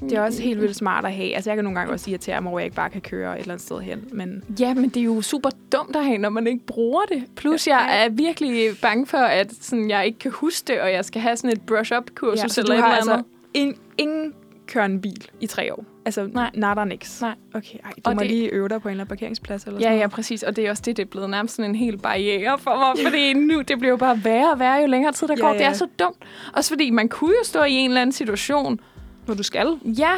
Det 0.00 0.12
er 0.12 0.20
også 0.20 0.42
helt 0.42 0.60
vildt 0.60 0.76
smart 0.76 1.04
at 1.04 1.12
have. 1.12 1.34
Altså, 1.34 1.50
jeg 1.50 1.56
kan 1.56 1.64
nogle 1.64 1.78
gange 1.78 1.92
også 1.92 2.10
irritere 2.10 2.40
mig 2.40 2.50
over, 2.50 2.58
at 2.58 2.62
jeg 2.62 2.66
ikke 2.66 2.76
bare 2.76 2.90
kan 2.90 3.00
køre 3.00 3.34
et 3.36 3.40
eller 3.40 3.52
andet 3.54 3.66
sted 3.66 3.80
hen. 3.80 4.04
Men 4.12 4.42
Ja, 4.60 4.74
men 4.74 4.88
det 4.88 4.96
er 5.00 5.04
jo 5.04 5.22
super 5.22 5.50
dumt 5.72 5.96
at 5.96 6.04
have, 6.04 6.18
når 6.18 6.28
man 6.30 6.46
ikke 6.46 6.66
bruger 6.66 7.02
det. 7.02 7.24
Plus, 7.36 7.66
Ja. 7.66 7.76
jeg 7.76 8.04
er 8.04 8.08
virkelig 8.08 8.70
bange 8.82 9.06
for, 9.06 9.18
at 9.18 9.52
sådan, 9.60 9.90
jeg 9.90 10.06
ikke 10.06 10.18
kan 10.18 10.30
huske 10.30 10.72
det, 10.72 10.80
og 10.80 10.92
jeg 10.92 11.04
skal 11.04 11.20
have 11.22 11.36
sådan 11.36 11.50
et 11.50 11.60
brush-up-kursus 11.66 12.42
ja, 12.42 12.48
så 12.48 12.60
eller 12.60 12.74
du 12.74 12.80
et 12.80 12.84
eller 12.84 12.96
altså 12.96 13.12
andet. 13.12 13.26
in, 13.54 13.74
ingen 13.98 14.34
kørende 14.66 15.00
bil 15.00 15.28
i 15.40 15.46
tre 15.46 15.72
år. 15.74 15.84
Altså, 16.04 16.26
Nej. 16.32 16.50
nada 16.54 16.84
nix. 16.84 17.20
Nej. 17.20 17.34
Okay, 17.54 17.78
ej, 17.84 17.90
du 17.96 18.00
Og 18.10 18.14
må 18.14 18.20
det- 18.20 18.30
lige 18.30 18.48
øve 18.48 18.68
dig 18.68 18.82
på 18.82 18.88
en 18.88 18.90
eller 18.92 19.04
anden 19.04 19.16
parkeringsplads 19.16 19.64
eller 19.64 19.80
Ja, 19.80 19.84
sådan 19.86 19.98
ja, 19.98 20.06
præcis. 20.08 20.42
Og 20.42 20.56
det 20.56 20.66
er 20.66 20.70
også 20.70 20.82
det, 20.86 20.96
det 20.96 21.02
er 21.02 21.06
blevet 21.10 21.30
nærmest 21.30 21.56
sådan 21.56 21.70
en 21.70 21.74
hel 21.76 21.98
barriere 21.98 22.58
for 22.58 22.76
mig. 22.76 23.06
Fordi 23.10 23.32
nu, 23.32 23.60
det 23.60 23.78
bliver 23.78 23.90
jo 23.90 23.96
bare 23.96 24.24
værre 24.24 24.52
og 24.52 24.58
værre, 24.58 24.80
jo 24.80 24.86
længere 24.86 25.12
tid 25.12 25.28
der 25.28 25.34
Ja, 25.38 25.42
går. 25.42 25.52
Det 25.52 25.60
ja. 25.60 25.68
er 25.68 25.72
så 25.72 25.86
dumt. 25.98 26.16
Også 26.52 26.70
fordi 26.70 26.90
man 26.90 27.08
kunne 27.08 27.30
jo 27.30 27.44
stå 27.44 27.62
i 27.62 27.72
en 27.72 27.90
eller 27.90 28.00
anden 28.00 28.12
situation, 28.12 28.80
Hvor 29.26 29.34
du 29.34 29.42
skal. 29.42 29.78
Ja. 29.84 30.14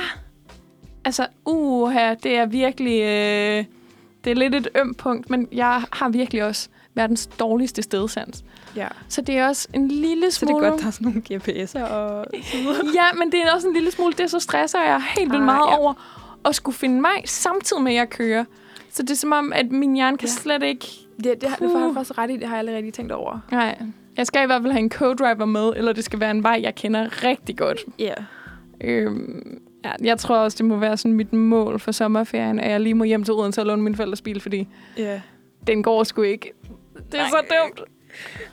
Altså, 1.04 1.26
uha, 1.46 2.14
det 2.14 2.36
er 2.36 2.46
virkelig... 2.46 3.00
Øh, 3.02 3.64
det 4.24 4.30
er 4.30 4.34
lidt 4.34 4.54
et 4.54 4.68
ømt 4.74 4.96
punkt, 4.96 5.30
men 5.30 5.48
jeg 5.52 5.82
har 5.92 6.08
virkelig 6.08 6.44
også 6.44 6.68
verdens 6.94 7.26
dårligste 7.26 7.82
stedsans. 7.82 8.44
Ja. 8.76 8.88
Så 9.08 9.20
det 9.22 9.38
er 9.38 9.46
også 9.48 9.68
en 9.74 9.88
lille 9.88 10.30
Så 10.30 10.40
det 10.40 10.48
smule... 10.50 10.66
er 10.66 10.70
godt, 10.70 10.80
der 10.80 10.86
er 10.86 10.90
sådan 10.90 11.06
nogle 11.06 11.22
GPS'er 11.32 11.92
og. 11.92 12.26
Ja, 12.98 13.12
men 13.18 13.32
det 13.32 13.40
er 13.42 13.52
også 13.54 13.68
en 13.68 13.74
lille 13.74 13.90
smule... 13.90 14.12
Det 14.18 14.30
så 14.30 14.40
stresser 14.40 14.80
jeg 14.82 15.02
helt 15.18 15.30
vildt 15.30 15.40
Ah, 15.42 15.46
meget 15.46 15.66
ja. 15.70 15.78
over 15.78 15.94
at 16.44 16.54
skulle 16.54 16.76
finde 16.76 17.00
mig 17.00 17.22
samtidig 17.24 17.82
med, 17.82 17.92
at 17.92 17.96
jeg 17.98 18.10
kører. 18.10 18.44
Så 18.92 19.02
det 19.02 19.10
er 19.10 19.14
som 19.14 19.32
om, 19.32 19.52
at 19.52 19.70
min 19.72 19.94
hjerne 19.94 20.18
kan 20.18 20.28
Ja. 20.28 20.32
slet 20.32 20.62
ikke... 20.62 20.86
Det, 21.16 21.24
det, 21.24 21.48
har, 21.48 21.56
det 21.56 21.70
har 21.70 21.78
jeg 21.78 21.86
Puh. 21.88 21.94
faktisk 21.94 22.18
ret 22.18 22.30
i. 22.30 22.36
Det 22.36 22.44
har 22.48 22.54
jeg 22.54 22.58
aldrig 22.58 22.76
rigtig 22.76 22.94
tænkt 22.94 23.12
over. 23.12 23.38
Nej, 23.50 23.78
jeg 24.16 24.26
skal 24.26 24.42
i 24.42 24.46
hvert 24.46 24.62
fald 24.62 24.72
have 24.72 24.82
en 24.82 24.92
co-driver 24.94 25.44
med, 25.44 25.72
eller 25.76 25.92
det 25.92 26.04
skal 26.04 26.20
være 26.20 26.30
en 26.30 26.42
vej, 26.42 26.60
jeg 26.62 26.74
kender 26.74 27.24
rigtig 27.24 27.56
godt. 27.58 27.78
Ja. 27.98 28.14
Øhm, 28.80 29.60
ja, 29.84 29.90
jeg 30.04 30.18
tror 30.18 30.36
også, 30.36 30.56
det 30.58 30.66
må 30.66 30.76
være 30.76 30.96
sådan 30.96 31.12
mit 31.12 31.32
mål 31.32 31.78
for 31.80 31.92
sommerferien, 31.92 32.60
at 32.60 32.70
jeg 32.70 32.80
lige 32.80 32.94
må 32.94 33.04
hjem 33.04 33.24
til 33.24 33.34
Odense 33.34 33.60
og 33.60 33.66
låne 33.66 33.82
min 33.82 33.94
forældres 33.94 34.22
bil, 34.22 34.40
fordi 34.40 34.68
Ja. 34.98 35.20
den 35.66 35.82
går 35.82 36.04
sgu 36.04 36.22
ikke. 36.22 36.52
Det 37.12 37.14
er 37.14 37.18
Nej. 37.18 37.28
så 37.30 37.36
dumt. 37.36 37.80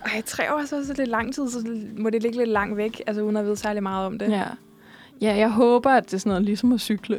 Ej, 0.06 0.22
tre 0.26 0.54
år 0.54 0.60
er 0.60 0.66
så 0.66 0.78
også 0.78 0.94
lidt 0.98 1.10
lang 1.10 1.34
tid, 1.34 1.50
så 1.50 1.68
må 1.98 2.10
det 2.10 2.22
ligge 2.22 2.38
lidt 2.38 2.50
langt 2.50 2.78
væk, 2.78 3.02
altså 3.08 3.22
uden 3.24 3.38
at 3.38 3.46
vide 3.46 3.56
særlig 3.56 3.84
meget 3.84 4.06
om 4.06 4.20
det. 4.20 4.30
Ja. 4.32 4.44
Ja, 5.22 5.36
jeg 5.36 5.50
håber, 5.50 5.90
at 5.90 6.06
det 6.06 6.14
er 6.14 6.18
sådan 6.18 6.30
noget 6.30 6.44
ligesom 6.44 6.72
at 6.72 6.80
cykle. 6.82 7.18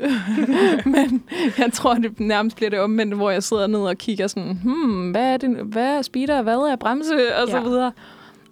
Men 0.84 1.22
jeg 1.58 1.72
tror, 1.72 1.94
det 1.94 2.20
nærmest 2.20 2.56
bliver 2.56 2.70
det 2.70 2.80
omvendt, 2.80 3.14
hvor 3.14 3.30
jeg 3.30 3.42
sidder 3.42 3.66
ned 3.66 3.80
og 3.80 3.96
kigger 3.98 4.26
sådan, 4.26 4.58
hmm, 4.64 5.10
hvad 5.10 5.32
er, 5.32 5.36
det, 5.36 5.50
hvad 5.56 5.96
er 5.98 6.02
speeder, 6.02 6.42
hvad 6.42 6.54
er 6.56 6.76
bremse, 6.76 7.36
og 7.42 7.48
så 7.48 7.56
Ja. 7.56 7.62
videre. 7.62 7.92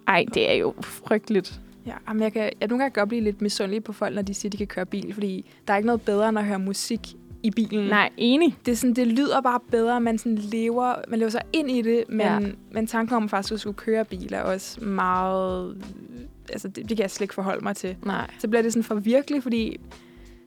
Ej, 0.07 0.25
det 0.33 0.51
er 0.51 0.55
jo 0.55 0.73
frygteligt. 0.81 1.59
Ja, 1.85 2.13
men 2.13 2.21
jeg 2.23 2.33
kan, 2.33 2.41
jeg 2.61 2.67
nogle 2.67 2.83
gange 2.83 2.93
godt 2.99 3.09
blive 3.09 3.21
lidt 3.21 3.41
misundelig 3.41 3.83
på 3.83 3.93
folk, 3.93 4.15
når 4.15 4.21
de 4.21 4.33
siger, 4.33 4.49
de 4.49 4.57
kan 4.57 4.67
køre 4.67 4.85
bil, 4.85 5.13
fordi 5.13 5.45
der 5.67 5.73
er 5.73 5.77
ikke 5.77 5.87
noget 5.87 6.01
bedre, 6.01 6.29
end 6.29 6.39
at 6.39 6.45
høre 6.45 6.59
musik 6.59 6.99
i 7.43 7.51
bilen. 7.51 7.87
Nej, 7.87 8.09
enig. 8.17 8.57
Det, 8.65 8.71
er 8.71 8.75
sådan, 8.75 8.93
det 8.93 9.07
lyder 9.07 9.41
bare 9.41 9.59
bedre, 9.71 10.01
man 10.01 10.17
sådan 10.17 10.35
lever, 10.37 10.95
man 11.07 11.19
lever 11.19 11.29
sig 11.29 11.41
ind 11.53 11.71
i 11.71 11.81
det, 11.81 12.03
men, 12.09 12.19
Ja. 12.19 12.39
men 12.71 12.87
tanken 12.87 13.15
om 13.15 13.29
faktisk 13.29 13.53
at 13.53 13.59
skulle 13.59 13.77
køre 13.77 14.05
bil 14.05 14.33
er 14.33 14.41
også 14.41 14.83
meget... 14.83 15.83
Altså, 16.49 16.67
det, 16.67 16.89
det 16.89 16.97
kan 16.97 16.99
jeg 16.99 17.11
slet 17.11 17.23
ikke 17.23 17.33
forholde 17.33 17.63
mig 17.63 17.75
til. 17.75 17.95
Nej. 18.05 18.31
Så 18.39 18.47
bliver 18.47 18.61
det 18.61 18.73
sådan 18.73 18.83
for 18.83 18.95
virkelig, 18.95 19.43
fordi 19.43 19.79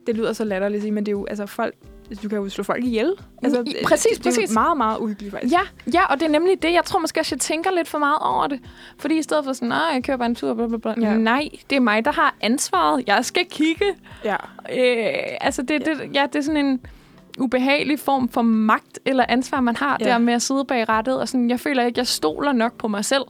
det 0.07 0.17
lyder 0.17 0.33
så 0.33 0.45
latterligt 0.45 0.95
men 0.95 1.07
det 1.07 1.09
er 1.09 1.13
jo, 1.13 1.27
altså 1.27 1.47
folk, 1.47 1.75
du 2.23 2.29
kan 2.29 2.39
jo 2.39 2.49
slå 2.49 2.65
folk 2.65 2.85
ihjel. 2.85 3.13
Altså, 3.43 3.63
I- 3.67 3.75
præcis, 3.85 4.17
det, 4.17 4.25
det 4.25 4.31
er 4.31 4.41
præcis. 4.41 4.55
meget, 4.55 4.77
meget 4.77 4.99
uhyggeligt 4.99 5.33
faktisk. 5.35 5.53
Ja, 5.55 5.61
ja, 5.95 6.07
og 6.07 6.21
det 6.21 6.27
er 6.27 6.31
nemlig 6.31 6.63
det. 6.63 6.73
Jeg 6.73 6.85
tror 6.85 6.99
måske 7.01 7.21
også, 7.21 7.35
jeg 7.35 7.41
tænker 7.41 7.71
lidt 7.71 7.89
for 7.89 7.99
meget 7.99 8.19
over 8.21 8.47
det. 8.47 8.61
Fordi 8.99 9.19
i 9.19 9.23
stedet 9.23 9.45
for 9.45 9.53
sådan, 9.53 9.69
nej, 9.69 9.79
jeg 9.79 10.05
kører 10.05 10.17
bare 10.17 10.27
en 10.29 10.35
tur, 10.35 10.55
bla, 10.55 10.67
bla, 10.67 10.77
bla. 10.77 10.95
Ja. 11.01 11.17
Nej, 11.17 11.49
det 11.71 11.77
er 11.77 11.81
mig, 11.81 12.05
der 12.05 12.13
har 12.13 12.35
ansvaret. 12.41 13.05
Jeg 13.07 13.25
skal 13.25 13.47
kigge. 13.51 13.85
ja. 14.25 14.37
Øh, 14.79 15.37
altså, 15.41 15.63
det, 15.63 15.87
det, 15.87 16.11
ja, 16.15 16.27
det 16.33 16.39
er 16.39 16.43
sådan 16.43 16.67
en 16.67 16.81
ubehagelig 17.39 17.99
form 18.01 18.29
for 18.29 18.43
magt 18.43 18.99
eller 19.05 19.25
ansvar, 19.29 19.61
man 19.61 19.77
har 19.77 19.97
Ja. 20.01 20.05
der 20.05 20.19
med 20.19 20.35
at 20.35 20.43
sidde 20.43 20.65
bag 20.65 20.89
rattet. 20.89 21.21
Og 21.21 21.29
sådan, 21.29 21.51
jeg 21.51 21.61
føler 21.61 21.85
ikke, 21.85 21.99
jeg 21.99 22.07
stoler 22.07 22.53
nok 22.53 22.73
på 22.79 22.89
mig 22.89 23.05
selv 23.05 23.25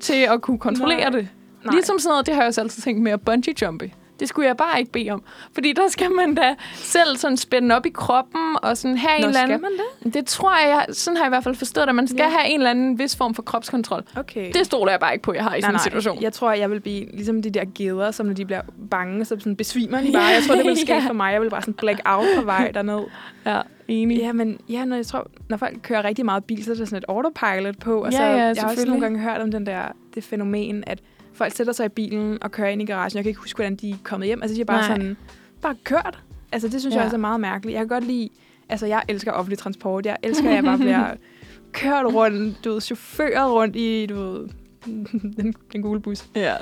til 0.00 0.14
at 0.30 0.42
kunne 0.42 0.58
kontrollere 0.58 1.00
Nej. 1.00 1.10
det. 1.10 1.28
Nej. 1.64 1.72
Ligesom 1.74 1.98
sådan 1.98 2.10
noget, 2.12 2.26
det 2.26 2.34
har 2.34 2.42
jeg 2.42 2.48
også 2.48 2.60
altid 2.60 2.82
tænkt 2.82 3.02
med 3.02 3.12
at 3.12 3.20
bungee-jumpe. 3.30 3.90
Det 4.22 4.28
skulle 4.28 4.48
jeg 4.48 4.56
bare 4.56 4.78
ikke 4.80 4.92
bede 4.92 5.10
om. 5.10 5.22
Fordi 5.54 5.72
der 5.72 5.88
skal 5.88 6.10
man 6.10 6.34
da 6.34 6.54
selv 6.74 7.16
sådan 7.16 7.36
spænde 7.36 7.74
op 7.76 7.86
i 7.86 7.90
kroppen 7.94 8.40
og 8.62 8.76
sådan 8.76 8.96
have 8.96 9.16
en 9.16 9.22
Nå, 9.22 9.28
eller 9.28 9.40
anden... 9.40 9.58
skal 9.58 9.62
man 9.62 9.72
det? 10.04 10.14
Det 10.14 10.26
tror 10.26 10.66
jeg, 10.66 10.86
sådan 10.92 11.16
har 11.16 11.24
jeg 11.24 11.28
i 11.28 11.34
hvert 11.34 11.44
fald 11.44 11.54
forstået, 11.54 11.88
at 11.88 11.94
man 11.94 12.08
skal 12.08 12.18
Ja. 12.18 12.28
have 12.28 12.48
en 12.50 12.60
eller 12.60 12.70
anden 12.70 12.98
vis 12.98 13.16
form 13.16 13.34
for 13.34 13.42
kropskontrol. 13.42 14.02
Okay. 14.16 14.52
Det 14.54 14.66
stoler 14.66 14.92
jeg 14.92 15.00
bare 15.00 15.12
ikke 15.12 15.22
på, 15.22 15.32
jeg 15.34 15.44
har 15.44 15.54
i 15.54 15.60
sådan 15.60 15.74
en 15.74 15.80
situation. 15.80 16.22
Jeg 16.22 16.32
tror, 16.32 16.52
jeg 16.52 16.70
vil 16.70 16.80
blive 16.80 17.06
ligesom 17.12 17.42
de 17.42 17.50
der 17.50 17.64
geder, 17.74 18.10
som 18.10 18.26
når 18.26 18.34
de 18.34 18.44
bliver 18.44 18.62
bange, 18.90 19.24
så 19.24 19.36
sådan 19.38 19.56
besvimer 19.56 20.00
de 20.00 20.12
bare. 20.14 20.22
Jeg 20.24 20.42
tror, 20.46 20.54
det 20.54 20.64
vil 20.66 20.76
ske 20.76 20.92
Ja. 20.94 21.02
for 21.06 21.12
mig. 21.14 21.32
Jeg 21.32 21.40
vil 21.40 21.50
bare 21.50 21.62
sådan 21.62 21.74
black 21.74 22.00
out 22.04 22.26
på 22.36 22.42
vej 22.44 22.70
derned. 22.74 23.00
Ja, 23.46 23.60
enig. 23.88 24.18
Ja, 24.18 24.32
men 24.32 24.58
ja, 24.68 24.84
når 24.84 24.96
jeg 24.96 25.06
tror, 25.06 25.26
når 25.48 25.56
folk 25.56 25.74
kører 25.82 26.04
rigtig 26.04 26.24
meget 26.24 26.44
bil, 26.44 26.64
så 26.64 26.70
er 26.70 26.74
der 26.74 26.84
sådan 26.84 26.98
et 26.98 27.04
autopilot 27.08 27.78
på. 27.78 28.04
Og 28.04 28.12
Ja, 28.12 28.16
så, 28.18 28.22
ja, 28.22 28.30
jeg 28.36 28.54
har 28.60 28.68
også 28.70 28.86
nogle 28.86 29.00
gange 29.00 29.18
hørt 29.20 29.40
om 29.40 29.50
den 29.50 29.66
der, 29.66 29.82
det 30.14 30.24
fænomen, 30.24 30.84
at 30.86 30.98
folk 31.34 31.52
sætter 31.56 31.72
sig 31.72 31.86
i 31.86 31.88
bilen 31.88 32.42
og 32.42 32.50
kører 32.50 32.68
ind 32.68 32.82
i 32.82 32.84
garagen. 32.84 33.16
Jeg 33.16 33.24
kan 33.24 33.30
ikke 33.30 33.40
huske, 33.40 33.56
hvordan 33.56 33.76
de 33.76 33.90
er 33.90 33.94
kommet 34.02 34.26
hjem. 34.26 34.42
Altså, 34.42 34.54
de 34.54 34.60
er 34.60 34.64
bare 34.64 34.80
Nej. 34.80 34.86
sådan, 34.88 35.16
bare 35.62 35.74
kørt. 35.84 36.18
Altså, 36.52 36.68
det 36.68 36.80
synes 36.80 36.94
ja. 36.94 36.98
Jeg 36.98 37.04
også 37.04 37.16
er 37.16 37.20
meget 37.20 37.40
mærkeligt. 37.40 37.74
Jeg 37.74 37.80
kan 37.80 37.88
godt 37.88 38.04
lide, 38.06 38.28
altså, 38.68 38.86
jeg 38.86 39.02
elsker 39.08 39.32
offentlig 39.32 39.58
transport. 39.58 40.06
Jeg 40.06 40.16
elsker, 40.22 40.48
at 40.48 40.54
jeg 40.54 40.64
bare 40.64 40.78
bliver 40.78 41.14
kørt 41.72 42.06
rundt, 42.06 42.64
du 42.64 42.72
ved, 42.72 42.80
chaufferet 42.80 43.52
rundt 43.52 43.76
i, 43.76 44.06
du 44.06 44.14
ved, 44.14 44.48
den, 45.36 45.54
den 45.72 45.82
gule 45.82 46.00
bus. 46.00 46.24
Ja. 46.36 46.54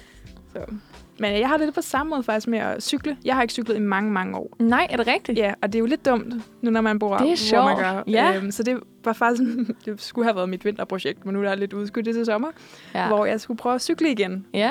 Så. 0.52 0.58
Men 1.20 1.38
jeg 1.40 1.48
har 1.48 1.56
det 1.56 1.66
lidt 1.66 1.74
på 1.74 1.82
samme 1.82 2.10
måde 2.10 2.22
faktisk 2.22 2.48
med 2.48 2.58
at 2.58 2.82
cykle. 2.82 3.16
Jeg 3.24 3.34
har 3.34 3.42
ikke 3.42 3.52
cyklet 3.54 3.76
i 3.76 3.80
mange, 3.80 4.12
mange 4.12 4.36
år. 4.38 4.56
Nej, 4.58 4.86
er 4.90 4.96
det 4.96 5.06
rigtigt? 5.06 5.38
Ja, 5.38 5.54
og 5.62 5.68
det 5.72 5.74
er 5.74 5.78
jo 5.80 5.86
lidt 5.86 6.04
dumt, 6.06 6.34
nu 6.62 6.70
når 6.70 6.80
man 6.80 6.98
bor, 6.98 7.16
Det 7.16 7.20
er 7.22 7.26
hvor 7.26 7.36
sjovt. 7.36 7.64
man 7.64 7.76
gør. 7.76 8.02
Ja. 8.06 8.36
Øhm, 8.36 8.50
så 8.50 8.62
det 8.62 8.80
var 9.04 9.12
faktisk, 9.12 9.42
det 9.84 10.00
skulle 10.02 10.24
have 10.26 10.36
været 10.36 10.48
mit 10.48 10.64
vinterprojekt, 10.64 11.24
men 11.26 11.34
nu 11.34 11.40
er 11.40 11.44
der 11.48 11.54
lidt 11.54 11.72
udskudt 11.72 12.04
det 12.06 12.14
til 12.14 12.24
sommer, 12.24 12.48
ja. 12.94 13.06
hvor 13.06 13.26
jeg 13.26 13.40
skulle 13.40 13.58
prøve 13.58 13.74
at 13.74 13.80
cykle 13.82 14.10
igen. 14.10 14.46
Ja. 14.54 14.70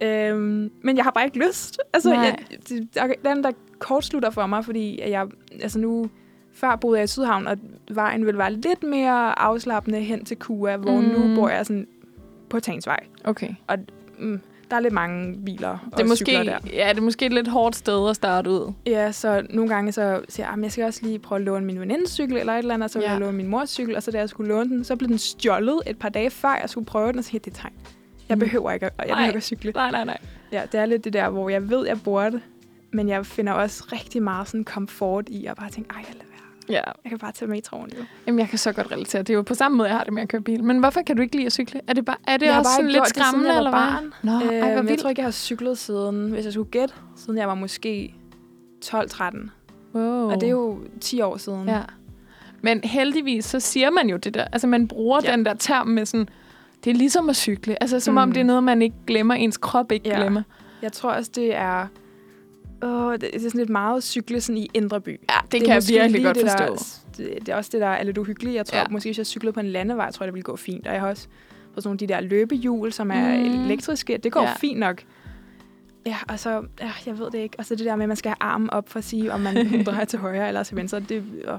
Øhm, 0.00 0.70
men 0.82 0.96
jeg 0.96 1.04
har 1.04 1.10
bare 1.10 1.24
ikke 1.24 1.46
lyst. 1.48 1.80
Altså, 1.92 2.10
Nej. 2.10 2.18
jeg, 2.24 2.38
det, 2.68 2.88
der, 2.94 3.06
den 3.34 3.44
der 3.44 3.50
kortslutter 3.78 4.30
for 4.30 4.46
mig, 4.46 4.64
fordi 4.64 4.98
at 5.00 5.10
jeg, 5.10 5.26
altså 5.62 5.78
nu, 5.78 6.10
før 6.52 6.76
boede 6.76 6.98
jeg 6.98 7.04
i 7.04 7.06
Sydhavn, 7.06 7.46
og 7.46 7.56
vejen 7.90 8.26
ville 8.26 8.38
være 8.38 8.52
lidt 8.52 8.82
mere 8.82 9.38
afslappende 9.38 10.00
hen 10.00 10.24
til 10.24 10.36
Kua, 10.36 10.76
hvor 10.76 11.00
Mm. 11.00 11.04
nu 11.06 11.34
bor 11.34 11.48
jeg 11.48 11.66
sådan 11.66 11.86
på 12.48 12.60
Tagensvej. 12.60 13.00
Okay. 13.24 13.48
Mm, 14.18 14.40
der 14.70 14.76
er 14.76 14.80
lidt 14.80 14.92
mange 14.94 15.36
biler 15.44 15.68
og 15.68 15.78
Det 15.98 16.10
er, 16.10 16.16
cykler 16.16 16.38
måske, 16.38 16.50
der. 16.50 16.58
ja, 16.84 16.88
det 16.90 16.98
er 16.98 17.02
måske 17.02 17.26
et 17.26 17.32
lidt 17.32 17.48
hårdt 17.48 17.76
sted 17.76 18.08
at 18.10 18.16
starte 18.16 18.50
ud. 18.50 18.72
Ja, 18.86 19.12
så 19.12 19.46
nogle 19.50 19.74
gange 19.74 19.92
så 19.92 20.20
siger 20.28 20.46
jeg, 20.46 20.54
at 20.54 20.62
jeg 20.62 20.72
skal 20.72 20.84
også 20.84 21.00
lige 21.02 21.18
prøve 21.18 21.38
at 21.38 21.44
låne 21.44 21.66
min 21.66 21.80
venindes 21.80 22.10
cykel 22.10 22.36
eller 22.36 22.52
et 22.52 22.58
eller 22.58 22.74
andet, 22.74 22.84
og 22.84 22.90
så 22.90 22.98
vil 22.98 23.04
Ja. 23.06 23.10
jeg 23.10 23.20
låne 23.20 23.36
min 23.36 23.46
mors 23.48 23.70
cykel, 23.70 23.96
og 23.96 24.02
så 24.02 24.10
da 24.10 24.18
jeg 24.18 24.28
skulle 24.28 24.48
låne 24.48 24.70
den, 24.70 24.84
så 24.84 24.96
blev 24.96 25.08
den 25.08 25.18
stjålet 25.18 25.80
et 25.86 25.98
par 25.98 26.08
dage 26.08 26.30
før 26.30 26.58
jeg 26.60 26.70
skulle 26.70 26.86
prøve 26.86 27.08
den, 27.12 27.18
og 27.18 27.24
så 27.24 27.38
det 27.44 27.52
tegn. 27.54 27.72
Jeg 28.28 28.34
Mm. 28.36 28.40
behøver 28.40 28.70
ikke, 28.70 28.86
at- 28.86 28.92
jeg 28.98 29.06
Nej. 29.06 29.14
behøver 29.14 29.28
ikke 29.28 29.36
at 29.36 29.42
cykle. 29.42 29.72
Nej, 29.74 29.90
nej, 29.90 30.04
nej. 30.04 30.18
Ja, 30.52 30.62
det 30.72 30.80
er 30.80 30.86
lidt 30.86 31.04
det 31.04 31.12
der, 31.12 31.28
hvor 31.30 31.48
jeg 31.48 31.70
ved, 31.70 31.86
jeg 31.86 32.02
burde, 32.02 32.40
men 32.92 33.08
jeg 33.08 33.26
finder 33.26 33.52
også 33.52 33.84
rigtig 33.92 34.22
meget 34.22 34.48
sådan 34.48 34.64
komfort 34.64 35.28
i 35.28 35.46
at 35.46 35.56
bare 35.56 35.70
tænke, 35.70 35.90
ej, 35.90 36.04
jeg 36.08 36.14
lader. 36.14 36.24
Ja. 36.68 36.80
Jeg 37.04 37.08
kan 37.08 37.18
bare 37.18 37.32
tage 37.32 37.50
metroen 37.50 37.90
jo. 37.98 38.04
Jamen, 38.26 38.38
jeg 38.38 38.48
kan 38.48 38.58
så 38.58 38.72
godt 38.72 38.92
relatere. 38.92 39.22
Det 39.22 39.30
er 39.30 39.34
jo 39.34 39.42
på 39.42 39.54
samme 39.54 39.76
måde, 39.78 39.88
jeg 39.88 39.96
har 39.96 40.04
det 40.04 40.12
med 40.12 40.22
at 40.22 40.28
køre 40.28 40.40
bil. 40.40 40.64
Men 40.64 40.78
hvorfor 40.78 41.00
kan 41.02 41.16
du 41.16 41.22
ikke 41.22 41.36
lide 41.36 41.46
at 41.46 41.52
cykle? 41.52 41.80
Er 41.86 41.92
det, 41.92 42.04
bare, 42.04 42.16
er 42.26 42.36
det 42.36 42.46
jeg 42.46 42.58
også 42.58 42.70
sådan 42.76 42.90
lidt 42.90 43.02
det, 43.02 43.08
skræmmende, 43.08 43.56
eller 43.56 43.70
hvad? 43.70 44.10
Nå, 44.22 44.30
ej, 44.32 44.60
hvor 44.72 44.78
Øhm, 44.78 44.88
jeg 44.88 44.98
tror 44.98 45.08
ikke, 45.10 45.20
jeg 45.20 45.26
har 45.26 45.32
cyklet 45.32 45.78
siden, 45.78 46.30
hvis 46.30 46.44
jeg 46.44 46.52
skulle 46.52 46.70
gætte, 46.70 46.94
siden 47.16 47.38
jeg 47.38 47.48
var 47.48 47.54
måske 47.54 48.14
12-13. 48.84 49.50
Wow. 49.94 50.30
Og 50.30 50.34
det 50.34 50.42
er 50.46 50.50
jo 50.50 50.78
10 51.00 51.20
år 51.20 51.36
siden. 51.36 51.68
Ja. 51.68 51.80
Men 52.60 52.80
heldigvis, 52.84 53.44
så 53.44 53.60
siger 53.60 53.90
man 53.90 54.08
jo 54.08 54.16
det 54.16 54.34
der. 54.34 54.44
Altså, 54.52 54.66
man 54.66 54.88
bruger 54.88 55.20
Ja. 55.24 55.32
den 55.32 55.44
der 55.44 55.54
term 55.54 55.86
med 55.86 56.06
sådan, 56.06 56.28
det 56.84 56.90
er 56.90 56.94
ligesom 56.94 57.28
at 57.28 57.36
cykle. 57.36 57.82
Altså, 57.82 58.00
som 58.00 58.14
mm. 58.14 58.18
om 58.18 58.32
det 58.32 58.40
er 58.40 58.44
noget, 58.44 58.62
man 58.64 58.82
ikke 58.82 58.96
glemmer, 59.06 59.34
ens 59.34 59.56
krop 59.56 59.92
ikke 59.92 60.08
Ja. 60.08 60.16
glemmer. 60.20 60.42
Jeg 60.82 60.92
tror 60.92 61.10
også, 61.10 61.30
det 61.34 61.54
er... 61.56 61.86
Åh, 62.82 63.12
det 63.12 63.20
det 63.20 63.34
er 63.34 63.40
sådan 63.40 63.58
lidt 63.58 63.70
meget 63.70 64.02
cykle 64.04 64.40
sådan 64.40 64.56
i 64.56 64.70
Indre 64.74 65.00
By. 65.00 65.08
Ja, 65.08 65.34
det, 65.42 65.52
det 65.52 65.60
kan 65.60 65.68
jeg 65.74 65.82
virkelig 65.88 66.24
godt 66.24 66.36
det, 66.36 66.50
forstå. 66.50 66.64
Der, 66.64 67.28
det, 67.30 67.38
det 67.40 67.48
er 67.48 67.56
også 67.56 67.70
det, 67.72 67.80
der 67.80 67.86
er 67.86 68.02
lidt 68.02 68.18
uhyggeligt. 68.18 68.54
Jeg 68.56 68.66
tror 68.66 68.78
Ja. 68.78 68.84
måske, 68.90 69.08
hvis 69.08 69.18
jeg 69.18 69.26
cyklede 69.26 69.52
på 69.52 69.60
en 69.60 69.66
landevej, 69.66 70.10
tror 70.10 70.24
jeg, 70.24 70.26
det 70.26 70.34
ville 70.34 70.42
gå 70.44 70.56
fint. 70.56 70.86
Og 70.86 70.92
jeg 70.92 71.00
har 71.00 71.08
også 71.08 71.26
på 71.74 71.80
sådan 71.80 71.88
nogle 71.88 71.98
de 71.98 72.06
der 72.06 72.20
løbehjul, 72.20 72.92
som 72.92 73.10
er 73.10 73.36
Mm. 73.38 73.42
mm. 73.44 73.64
elektriske. 73.64 74.16
Det 74.16 74.32
går 74.32 74.42
Ja. 74.42 74.54
fint 74.54 74.78
nok. 74.78 75.02
Ja, 76.06 76.16
og 76.28 76.38
så, 76.38 76.62
ja, 76.80 76.90
jeg 77.06 77.18
ved 77.18 77.26
det 77.30 77.38
ikke. 77.38 77.58
Og 77.58 77.64
så 77.64 77.74
det 77.74 77.86
der 77.86 77.96
med, 77.96 78.02
at 78.04 78.08
man 78.08 78.16
skal 78.16 78.28
have 78.28 78.36
armen 78.40 78.70
op 78.70 78.88
for 78.88 78.98
at 78.98 79.04
sige, 79.04 79.32
om 79.32 79.40
man 79.40 79.54
drejer 79.86 80.04
til 80.04 80.18
højre 80.18 80.48
eller 80.48 80.62
til 80.62 80.76
venstre. 80.76 81.00
Det, 81.00 81.24
åh. 81.48 81.58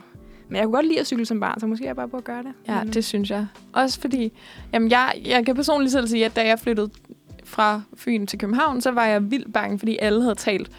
Men 0.50 0.56
jeg 0.56 0.64
kunne 0.64 0.74
godt 0.76 0.86
lide 0.88 1.00
at 1.00 1.08
cykle 1.08 1.26
som 1.26 1.40
barn, 1.40 1.60
så 1.60 1.68
måske 1.68 1.86
jeg 1.86 1.96
bare 1.96 2.10
at 2.18 2.24
gøre 2.24 2.44
det. 2.44 2.52
Ja, 2.68 2.84
Men, 2.84 2.94
det 2.94 3.06
synes 3.06 3.30
jeg. 3.30 3.48
Også 3.74 4.02
fordi, 4.02 4.32
jamen 4.74 4.92
jeg, 4.92 5.14
jeg 5.26 5.46
kan 5.46 5.56
personligt 5.56 5.92
selv 5.92 6.08
sige, 6.08 6.26
at 6.26 6.36
da 6.36 6.48
jeg 6.48 6.60
flyttede 6.60 6.90
fra 7.44 7.82
Fyn 7.98 8.26
til 8.28 8.40
København, 8.40 8.82
så 8.82 8.92
var 8.92 9.06
jeg 9.06 9.32
vildt 9.32 9.54
bange, 9.54 9.80
fordi 9.80 9.98
alle 10.02 10.22
havde 10.22 10.36
talt 10.36 10.72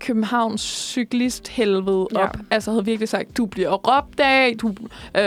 Københavns 0.00 0.60
cyklist 0.60 1.48
helvede 1.48 2.06
Ja. 2.14 2.18
op. 2.24 2.36
Altså 2.50 2.70
havde 2.70 2.84
virkelig 2.84 3.08
sagt, 3.08 3.36
du 3.36 3.46
bliver 3.46 3.70
råbt 3.72 4.20
af, 4.20 4.54
du, 4.62 4.68
øh, 5.18 5.24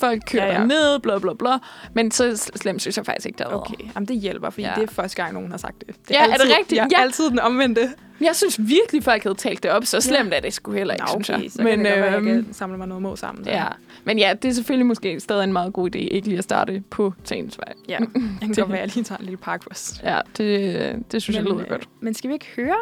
folk 0.00 0.22
kører 0.30 0.44
Ja, 0.44 0.48
ja, 0.50 0.54
ja. 0.54 0.60
ja. 0.60 0.66
ned, 0.66 0.98
bla 1.00 1.18
bla 1.18 1.32
bla. 1.38 1.50
Men 1.94 2.10
så 2.10 2.30
sl- 2.30 2.56
slemt 2.56 2.80
synes 2.80 2.96
jeg 2.96 3.06
faktisk 3.06 3.26
ikke, 3.26 3.38
der 3.38 3.48
var. 3.48 3.56
Okay, 3.56 3.74
Jamen, 3.94 4.08
det 4.08 4.16
hjælper, 4.16 4.50
fordi 4.50 4.62
Ja. 4.62 4.68
ja. 4.76 4.80
det 4.80 4.88
er 4.90 4.92
første 4.94 5.22
gang, 5.22 5.34
nogen 5.34 5.50
har 5.50 5.58
sagt 5.58 5.80
det. 5.86 5.96
det 6.08 6.10
Ja, 6.10 6.22
er 6.26 6.32
det 6.36 6.46
rigtigt? 6.58 6.78
Ja, 6.78 6.86
Ja. 6.92 7.00
altid 7.02 7.30
den 7.30 7.38
omvendte. 7.38 7.88
Jeg 8.20 8.36
synes 8.36 8.58
virkelig, 8.68 9.02
folk 9.02 9.22
havde 9.22 9.34
talt 9.34 9.62
det 9.62 9.70
op, 9.70 9.84
så 9.84 10.00
slemt 10.00 10.34
er 10.34 10.40
det 10.40 10.52
sgu 10.52 10.72
heller 10.72 10.94
ikke, 10.94 11.04
Nå, 11.04 11.10
synes 11.12 11.30
okay, 11.30 11.42
jeg. 11.42 11.50
så 11.50 11.62
Men, 11.62 11.66
kan 11.76 11.78
det 11.78 11.86
godt 11.92 12.00
være, 12.02 12.12
jeg 12.12 12.22
øhm, 12.22 12.44
kan 12.44 12.54
samle 12.54 12.78
mig 12.78 12.88
noget 12.88 13.02
mod 13.02 13.16
sammen. 13.16 13.44
Så. 13.44 13.50
Ja, 13.50 13.64
men 14.04 14.18
ja, 14.18 14.34
det 14.42 14.48
er 14.48 14.52
selvfølgelig 14.52 14.86
måske 14.86 15.20
stadig 15.20 15.44
en 15.44 15.52
meget 15.52 15.72
god 15.72 15.96
idé, 15.96 15.98
ikke 15.98 16.28
lige 16.28 16.38
at 16.38 16.44
starte 16.44 16.82
på 16.90 17.14
Tagensvej. 17.24 17.72
ja. 17.88 17.98
Jeg 18.00 18.08
kan 18.40 18.48
Det- 18.48 18.56
godt 18.58 18.68
være, 18.68 18.78
at 18.80 18.86
jeg 18.88 18.94
lige 18.94 19.04
tager 19.04 19.18
en 19.18 19.24
lille 19.24 19.36
park 19.36 19.62
først. 19.64 20.00
Ja, 20.04 20.20
det, 20.36 21.04
det 21.12 21.22
synes 21.22 21.38
men, 21.38 21.46
jeg 21.46 21.52
lyder 21.52 21.64
øh, 21.64 21.70
godt. 21.70 21.88
Men 22.00 22.14
skal 22.14 22.28
vi 22.28 22.34
ikke 22.34 22.46
høre 22.56 22.76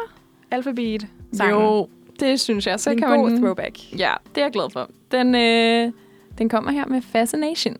Alphabet 0.51 1.07
sangen? 1.33 1.55
Jo, 1.61 1.89
det 2.19 2.39
synes 2.39 2.67
jeg. 2.67 2.79
Så 2.79 2.89
en 2.91 2.97
kan 2.97 3.09
god 3.19 3.29
man... 3.29 3.41
throwback. 3.41 3.99
Ja, 3.99 4.13
det 4.35 4.41
er 4.41 4.45
jeg 4.45 4.51
glad 4.51 4.69
for. 4.69 4.89
Den, 5.11 5.35
øh, 5.35 5.91
den 6.37 6.49
kommer 6.49 6.71
her 6.71 6.85
med 6.85 7.01
Fascination. 7.01 7.75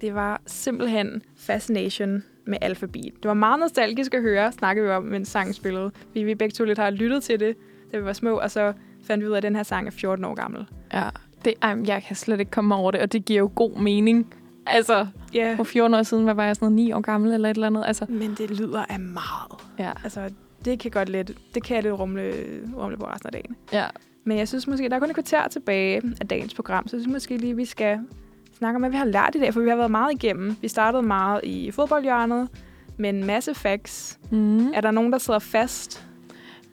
Det 0.00 0.14
var 0.14 0.40
simpelthen 0.46 1.22
Fascination 1.36 2.24
med 2.46 2.58
Alphabet. 2.60 3.04
Det 3.22 3.28
var 3.28 3.34
meget 3.34 3.60
nostalgisk 3.60 4.14
at 4.14 4.22
høre, 4.22 4.52
snakkede 4.52 4.86
vi 4.86 4.92
om, 4.92 5.02
mens 5.02 5.28
sangen 5.28 5.54
spillede. 5.54 5.90
Vi, 6.14 6.24
vi 6.24 6.34
begge 6.34 6.52
to 6.52 6.64
lidt 6.64 6.78
har 6.78 6.90
lyttet 6.90 7.22
til 7.22 7.40
det, 7.40 7.56
da 7.92 7.98
vi 7.98 8.04
var 8.04 8.12
små, 8.12 8.38
og 8.38 8.50
så 8.50 8.72
fandt 9.04 9.24
vi 9.24 9.28
ud 9.28 9.32
af, 9.32 9.36
at 9.36 9.42
den 9.42 9.56
her 9.56 9.62
sang 9.62 9.86
er 9.86 9.90
14 9.90 10.24
år 10.24 10.34
gammel. 10.34 10.66
Ja, 10.92 11.08
det, 11.44 11.54
ej, 11.62 11.76
jeg 11.86 12.02
kan 12.02 12.16
slet 12.16 12.40
ikke 12.40 12.50
komme 12.50 12.74
over 12.74 12.90
det, 12.90 13.00
og 13.00 13.12
det 13.12 13.24
giver 13.24 13.38
jo 13.38 13.50
god 13.54 13.76
mening. 13.80 14.34
Altså, 14.66 15.06
Ja, 15.34 15.54
for 15.56 15.64
14 15.64 15.94
år 15.94 16.02
siden, 16.02 16.24
hvad 16.24 16.34
var 16.34 16.44
jeg 16.44 16.56
sådan 16.56 16.66
noget, 16.66 16.76
9 16.76 16.92
år 16.92 17.00
gammel 17.00 17.32
eller 17.32 17.50
et 17.50 17.54
eller 17.54 17.66
andet? 17.66 17.84
Altså, 17.86 18.06
men 18.08 18.34
det 18.38 18.50
lyder 18.50 18.84
af 18.88 19.00
meget. 19.00 19.60
ja. 19.78 19.90
Altså, 20.04 20.30
det 20.64 20.78
kan 20.78 20.90
godt 20.90 21.08
lidt, 21.08 21.30
det 21.54 21.62
kan 21.64 21.74
jeg 21.74 21.82
lidt 21.82 21.94
rumle, 21.94 22.32
rumle 22.76 22.96
på 22.96 23.04
resten 23.06 23.26
af 23.26 23.32
dagen. 23.32 23.56
ja. 23.72 23.86
Men 24.24 24.38
jeg 24.38 24.48
synes 24.48 24.66
måske, 24.66 24.88
der 24.88 24.96
er 24.96 25.00
kun 25.00 25.08
et 25.10 25.14
kvarter 25.14 25.48
tilbage 25.48 26.02
af 26.20 26.28
dagens 26.28 26.54
program, 26.54 26.88
så 26.88 26.96
jeg 26.96 27.02
synes 27.02 27.12
måske 27.12 27.36
lige, 27.36 27.56
vi 27.56 27.64
skal 27.64 27.98
snakke 28.58 28.76
om, 28.76 28.82
hvad 28.82 28.90
vi 28.90 28.96
har 28.96 29.04
lært 29.04 29.34
i 29.34 29.38
dag, 29.40 29.54
for 29.54 29.60
vi 29.60 29.68
har 29.68 29.76
været 29.76 29.90
meget 29.90 30.12
igennem. 30.12 30.56
Vi 30.60 30.68
startede 30.68 31.02
meget 31.02 31.40
i 31.44 31.70
fodboldhjørnet, 31.70 32.48
med 32.96 33.10
en 33.10 33.24
masse 33.26 33.54
facts. 33.54 34.18
Mm. 34.30 34.72
Er 34.72 34.80
der 34.80 34.90
nogen, 34.90 35.12
der 35.12 35.18
sidder 35.18 35.38
fast? 35.38 36.06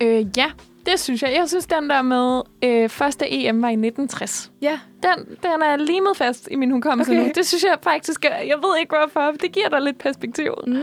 Øh, 0.01 0.25
ja, 0.37 0.51
det 0.85 0.99
synes 0.99 1.21
jeg. 1.23 1.33
Jeg 1.39 1.49
synes, 1.49 1.65
den 1.65 1.89
der 1.89 2.01
med 2.01 2.41
øh, 2.63 2.89
første 2.89 3.25
EM 3.33 3.61
var 3.61 3.69
i 3.69 3.71
1960. 3.73 4.51
Ja. 4.61 4.79
Den, 5.03 5.25
den 5.43 5.61
er 5.61 5.75
limet 5.77 6.17
fast 6.17 6.47
i 6.51 6.55
min 6.55 6.71
hukommelse 6.71 7.11
Okay. 7.11 7.21
nu. 7.23 7.31
Det 7.35 7.47
synes 7.47 7.63
jeg 7.63 7.77
faktisk, 7.81 8.25
er- 8.25 8.37
jeg 8.43 8.57
ved 8.57 8.79
ikke 8.79 8.95
hvorfor, 8.99 9.31
men 9.31 9.39
det 9.41 9.51
giver 9.51 9.69
dig 9.69 9.81
lidt 9.81 9.97
perspektiv. 9.97 10.53
Mm. 10.67 10.77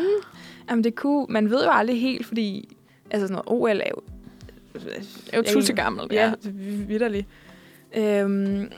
Jamen, 0.70 0.84
det 0.84 0.94
kunne, 0.94 1.26
man 1.28 1.50
ved 1.50 1.64
jo 1.64 1.70
aldrig 1.70 2.00
helt, 2.00 2.26
fordi 2.26 2.76
altså 3.14 3.26
sådan 3.26 3.42
noget 3.46 3.60
OL 3.62 3.80
er 3.80 3.90
jo... 3.90 4.00
Er 5.32 5.36
jo 5.36 5.42
tusse 5.42 5.72
gammelt. 5.72 6.12
Ja, 6.12 6.32
vidderligt. 6.88 7.26
Øhm, 7.96 8.70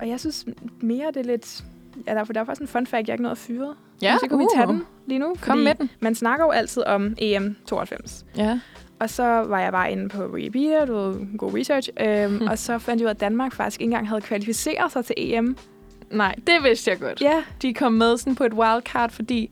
og 0.00 0.08
jeg 0.08 0.20
synes 0.20 0.46
mere, 0.80 1.06
det 1.06 1.16
er 1.16 1.24
lidt... 1.24 1.64
Ja, 2.06 2.14
der, 2.14 2.20
er- 2.20 2.24
for 2.24 2.32
der 2.32 2.40
er 2.40 2.44
faktisk 2.44 2.60
en 2.60 2.68
fun 2.68 2.86
fact, 2.86 3.08
jeg 3.08 3.14
ikke 3.14 3.22
nåede 3.22 3.32
at 3.32 3.38
fyre. 3.38 3.74
ja 4.02 4.16
så 4.20 4.28
kan 4.28 4.38
vi 4.38 4.44
tage 4.54 4.66
den 4.66 4.82
lige 5.06 5.18
nu. 5.18 5.34
Kom 5.42 5.58
med 5.58 5.74
den. 5.74 5.90
Man 6.00 6.14
snakker 6.14 6.44
jo 6.44 6.50
altid 6.50 6.82
om 6.82 7.14
EM 7.18 7.56
92. 7.66 8.26
Ja. 8.36 8.60
Og 8.98 9.10
så 9.10 9.22
var 9.24 9.60
jeg 9.60 9.72
bare 9.72 9.92
inde 9.92 10.08
på 10.08 10.26
Wikipedia, 10.26 10.84
du 10.84 10.94
ved, 10.94 11.38
god 11.38 11.54
research, 11.58 11.88
øhm, 12.00 12.46
og 12.50 12.58
så 12.58 12.78
fandt 12.78 13.00
jeg 13.00 13.06
ud 13.06 13.08
af, 13.10 13.14
at 13.14 13.20
Danmark 13.20 13.52
faktisk 13.54 13.80
ikke 13.80 13.88
engang 13.88 14.08
havde 14.08 14.20
kvalificeret 14.20 14.92
sig 14.92 15.04
til 15.04 15.14
EM. 15.18 15.56
Nej, 16.10 16.34
det 16.46 16.54
vidste 16.62 16.90
jeg 16.90 17.00
godt. 17.00 17.20
Ja, 17.20 17.42
De 17.62 17.74
kom 17.74 17.92
med 17.92 18.16
sådan 18.16 18.34
på 18.34 18.44
et 18.44 18.52
wildcard, 18.54 19.10
fordi... 19.10 19.50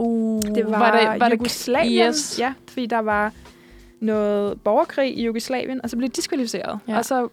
Uh, 0.00 0.42
det 0.42 0.66
var, 0.70 0.78
var, 0.78 1.10
det, 1.12 1.20
var 1.20 1.28
det 1.28 1.36
Jugoslavien. 1.36 2.06
Yes. 2.08 2.38
Ja, 2.38 2.52
fordi 2.68 2.86
der 2.86 2.98
var 2.98 3.32
noget 4.00 4.60
borgerkrig 4.60 5.18
i 5.18 5.24
Jugoslavien, 5.24 5.80
og 5.82 5.90
så 5.90 5.96
blev 5.96 6.08
de 6.08 6.12
diskvalificeret. 6.12 6.78
Ja. 6.88 6.98
Og 6.98 7.04
så 7.04 7.28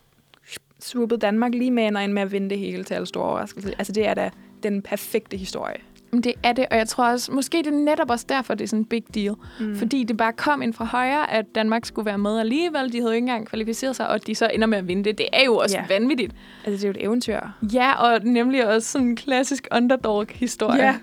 swoopede 0.79 1.19
Danmark 1.19 1.53
lige 1.53 1.71
med 1.71 1.83
ind 2.03 2.13
med 2.13 2.21
at 2.21 2.31
vinde 2.31 2.49
det 2.49 2.57
hele 2.59 2.83
til 2.83 2.93
alle 2.93 3.07
store 3.07 3.23
overraskelser. 3.25 3.69
Altså, 3.77 3.93
det 3.93 4.07
er 4.07 4.13
da 4.13 4.29
den 4.63 4.81
perfekte 4.81 5.37
historie. 5.37 5.75
Det 6.13 6.33
er 6.43 6.53
det, 6.53 6.65
og 6.71 6.77
jeg 6.77 6.87
tror 6.87 7.05
også, 7.09 7.31
måske 7.31 7.57
det 7.57 7.67
er 7.67 7.71
netop 7.71 8.09
også 8.09 8.25
derfor, 8.29 8.53
det 8.53 8.63
er 8.63 8.67
sådan 8.67 8.79
en 8.79 8.85
big 8.85 9.03
deal. 9.15 9.35
Mm. 9.59 9.75
Fordi 9.75 10.03
det 10.03 10.17
bare 10.17 10.33
kom 10.33 10.61
ind 10.61 10.73
fra 10.73 10.85
højre, 10.85 11.31
at 11.31 11.45
Danmark 11.55 11.85
skulle 11.85 12.05
være 12.05 12.17
med 12.17 12.39
alligevel. 12.39 12.93
De 12.93 12.97
havde 12.97 13.11
jo 13.11 13.15
ikke 13.15 13.23
engang 13.23 13.47
kvalificeret 13.47 13.95
sig, 13.95 14.07
og 14.09 14.27
de 14.27 14.35
så 14.35 14.49
ender 14.53 14.67
med 14.67 14.77
at 14.77 14.87
vinde 14.87 15.03
det. 15.03 15.17
Det 15.17 15.25
er 15.33 15.45
jo 15.45 15.57
også 15.57 15.77
Ja. 15.77 15.85
vanvittigt. 15.89 16.33
Altså, 16.65 16.77
det 16.77 16.83
er 16.83 16.87
jo 16.87 16.91
et 16.99 17.03
eventyr. 17.05 17.39
Ja, 17.73 17.93
og 17.93 18.19
nemlig 18.23 18.67
også 18.67 18.87
sådan 18.91 19.07
en 19.07 19.15
klassisk 19.15 19.67
underdog-historie. 19.75 20.85
Ja. 20.85 20.95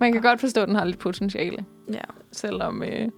Man 0.00 0.12
kan 0.12 0.22
godt 0.22 0.40
forstå, 0.40 0.60
at 0.60 0.68
den 0.68 0.76
har 0.76 0.84
lidt 0.84 0.98
potentiale. 0.98 1.64
Ja. 1.92 2.00
Selvom, 2.32 2.82
øh, 2.82 3.08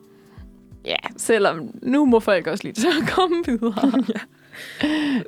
ja, 0.84 0.96
selvom 1.16 1.70
nu 1.82 2.04
må 2.04 2.20
folk 2.20 2.46
også 2.46 2.64
lige 2.64 2.88
at 2.88 3.08
komme 3.14 3.36
videre. 3.46 3.92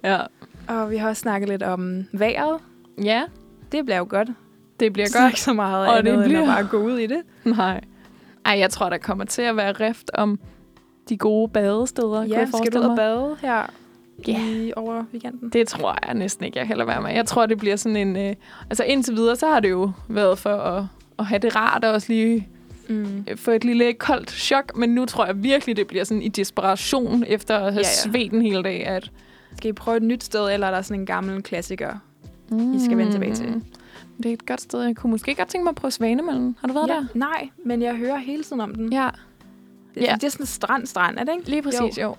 Ja. 0.04 0.10
ja. 0.12 0.20
Og 0.68 0.90
vi 0.90 0.96
har 0.96 1.08
også 1.08 1.20
snakket 1.20 1.48
lidt 1.48 1.62
om 1.62 2.04
vejret. 2.12 2.58
Ja, 3.02 3.22
Det 3.72 3.84
bliver 3.84 3.98
jo 3.98 4.06
godt. 4.08 4.28
det 4.80 4.92
bliver 4.92 5.08
Så 5.08 5.18
godt. 5.18 5.30
ikke 5.30 5.40
så 5.40 5.52
meget 5.52 5.88
Og 5.88 5.98
andet, 5.98 6.04
det 6.04 6.14
end 6.14 6.24
bliver- 6.24 6.40
at 6.42 6.46
bare 6.46 6.66
gå 6.66 6.76
ud 6.82 6.98
i 6.98 7.06
det. 7.06 7.22
Nej. 7.44 7.80
Ej, 8.44 8.58
jeg 8.58 8.70
tror, 8.70 8.88
der 8.90 8.98
kommer 8.98 9.24
til 9.24 9.42
at 9.42 9.56
være 9.56 9.72
rift 9.72 10.10
om 10.14 10.38
de 11.08 11.16
gode 11.16 11.48
badesteder, 11.48 12.08
kunne 12.22 12.28
Ja, 12.28 12.38
jeg 12.38 12.48
skal 12.48 12.72
du 12.72 12.78
ud 12.78 12.84
og 12.84 12.96
bade 12.96 13.36
her 13.40 13.62
Ja. 14.28 14.40
i, 14.40 14.72
over 14.76 15.04
weekenden? 15.12 15.48
Det 15.50 15.68
tror 15.68 15.96
jeg 16.06 16.14
næsten 16.14 16.44
ikke, 16.44 16.58
jeg 16.58 16.66
kan 16.66 16.76
lade 16.76 16.88
være 16.88 17.02
med. 17.02 17.10
Jeg 17.10 17.26
tror, 17.26 17.46
det 17.46 17.58
bliver 17.58 17.76
sådan 17.76 17.96
en... 17.96 18.16
Øh, 18.16 18.34
altså 18.70 18.84
indtil 18.84 19.14
videre, 19.16 19.36
så 19.36 19.46
har 19.46 19.60
det 19.60 19.70
jo 19.70 19.92
været 20.08 20.38
for 20.38 20.56
at, 20.56 20.84
at 21.20 21.26
have 21.26 21.38
det 21.38 21.56
rart 21.56 21.84
og 21.84 21.92
også 21.92 22.12
lige 22.12 22.48
Mm. 22.88 23.24
øh, 23.30 23.36
få 23.36 23.50
et 23.50 23.64
lille 23.64 23.92
koldt 23.92 24.30
chok, 24.30 24.76
men 24.76 24.90
nu 24.94 25.06
tror 25.06 25.26
jeg 25.26 25.42
virkelig, 25.42 25.76
det 25.76 25.86
bliver 25.86 26.04
sådan 26.04 26.22
i 26.22 26.28
desperation 26.28 27.24
efter 27.26 27.54
at 27.56 27.60
have 27.72 27.82
Ja, 27.84 27.88
ja, 27.88 28.10
svedt 28.10 28.32
en 28.32 28.42
hel 28.42 28.64
dag. 28.64 28.86
At, 28.86 29.10
Skal 29.56 29.70
I 29.70 29.72
prøve 29.72 29.96
et 29.96 30.02
nyt 30.02 30.24
sted, 30.24 30.50
eller 30.52 30.66
er 30.66 30.70
der 30.70 30.82
sådan 30.82 31.00
en 31.00 31.06
gammel 31.06 31.42
klassiker? 31.42 31.94
I 32.52 32.78
skal 32.84 32.96
vende 32.96 33.12
tilbage 33.12 33.34
til. 33.34 33.46
Mm. 33.48 33.64
Det 34.16 34.26
er 34.26 34.32
et 34.32 34.46
godt 34.46 34.60
sted. 34.60 34.82
Jeg 34.82 34.96
kunne 34.96 35.10
måske 35.10 35.34
godt 35.34 35.48
tænke 35.48 35.64
mig 35.64 35.70
at 35.70 35.76
prøve 35.76 35.90
Svanemøllen. 35.90 36.56
Har 36.60 36.68
du 36.68 36.74
været 36.74 36.88
ja. 36.88 36.94
der? 36.94 37.04
Nej, 37.14 37.48
men 37.64 37.82
jeg 37.82 37.94
hører 37.96 38.16
hele 38.18 38.42
tiden 38.44 38.60
om 38.60 38.74
den. 38.74 38.92
Ja, 38.92 39.08
Det, 39.94 40.00
Ja. 40.02 40.14
det 40.14 40.24
er 40.24 40.28
sådan 40.30 40.42
en 40.42 40.46
strand-strand, 40.46 41.18
er 41.18 41.24
det 41.24 41.32
ikke? 41.38 41.50
lige 41.50 41.62
præcis, 41.62 41.98
jo. 41.98 42.02
jo. 42.02 42.16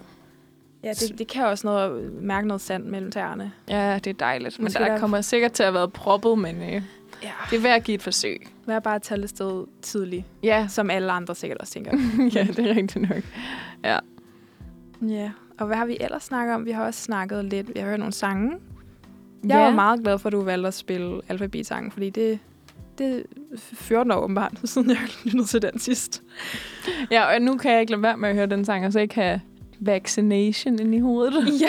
Ja, 0.83 0.89
det, 0.93 1.19
det 1.19 1.27
kan 1.27 1.45
også 1.45 1.67
noget, 1.67 2.13
mærke 2.21 2.47
noget 2.47 2.61
sand 2.61 2.83
mellem 2.83 3.11
tæerne. 3.11 3.51
Ja, 3.69 3.99
det 4.03 4.09
er 4.09 4.13
dejligt. 4.13 4.59
Men 4.59 4.63
Måske 4.63 4.79
der 4.79 4.87
der- 4.87 4.99
kommer 4.99 5.21
sikkert 5.21 5.51
til 5.51 5.63
at 5.63 5.67
have 5.67 5.73
været 5.73 5.93
proppet, 5.93 6.37
men 6.37 6.55
øh, 6.61 6.81
Ja. 7.23 7.31
det 7.49 7.57
er 7.57 7.61
værd 7.61 7.75
at 7.75 7.83
give 7.83 7.95
et 7.95 8.01
forsøg. 8.03 8.47
Er 8.67 8.79
bare 8.79 8.95
at 8.95 9.01
tage 9.01 9.27
sted 9.27 9.65
tidligt, 9.81 10.25
Ja, 10.43 10.67
som 10.69 10.89
alle 10.89 11.11
andre 11.11 11.35
sikkert 11.35 11.57
også 11.57 11.73
tænker. 11.73 11.91
ja 12.35 12.43
det 12.43 12.59
er 12.59 12.75
rigtigt 12.75 13.09
nok. 13.09 13.23
ja, 15.09 15.31
og 15.59 15.67
hvad 15.67 15.77
har 15.77 15.85
vi 15.85 15.97
ellers 15.99 16.23
snakket 16.23 16.55
om? 16.55 16.65
Vi 16.65 16.71
har 16.71 16.85
også 16.85 17.01
snakket 17.01 17.45
lidt, 17.45 17.75
vi 17.75 17.79
har 17.79 17.87
hørt 17.87 17.99
nogle 17.99 18.13
sange. 18.13 18.51
Jeg 19.43 19.49
ja. 19.49 19.63
var 19.63 19.71
meget 19.71 20.03
glad 20.03 20.19
for, 20.19 20.29
at 20.29 20.33
du 20.33 20.41
valgte 20.41 20.67
at 20.67 20.73
spille 20.73 21.21
alfabetsangen, 21.29 21.91
fordi 21.91 22.09
det, 22.09 22.39
det 22.97 23.17
er 23.17 23.57
14 23.57 24.11
år 24.11 24.15
åbenbart, 24.15 24.59
siden 24.63 24.89
jeg 24.89 24.97
lyttede 25.23 25.45
til 25.45 25.61
den 25.61 25.79
sidst. 25.79 26.23
Ja, 27.11 27.35
og 27.35 27.41
nu 27.41 27.57
kan 27.57 27.71
jeg 27.71 27.81
ikke 27.81 27.91
lade 27.91 28.01
være 28.01 28.17
med 28.17 28.29
at 28.29 28.35
høre 28.35 28.45
den 28.45 28.65
sang, 28.65 28.85
og 28.85 28.91
så 28.91 28.99
ikke 28.99 29.15
have 29.15 29.41
vaccination 29.79 30.79
ind 30.79 30.95
i 30.95 30.99
hovedet. 30.99 31.61
Ja. 31.61 31.67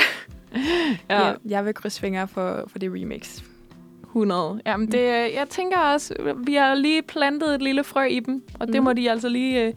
ja. 1.11 1.29
ja. 1.29 1.35
Jeg 1.45 1.65
vil 1.65 1.75
krydse 1.75 2.01
fingre 2.01 2.29
for, 2.29 2.65
for 2.67 2.79
det 2.79 2.91
remix. 2.93 3.43
100. 4.13 4.61
Jamen, 4.67 4.93
det, 4.93 5.01
jeg 5.09 5.47
tænker 5.51 5.79
også, 5.79 6.15
vi 6.47 6.55
har 6.55 6.75
lige 6.75 7.03
plantet 7.03 7.55
et 7.55 7.63
lille 7.63 7.85
frø 7.85 8.03
i 8.05 8.21
dem, 8.21 8.43
og 8.61 8.67
det 8.67 8.75
Mhm. 8.77 8.85
må 8.85 8.93
de 8.93 9.11
altså 9.11 9.29
lige 9.29 9.67
øh, 9.67 9.75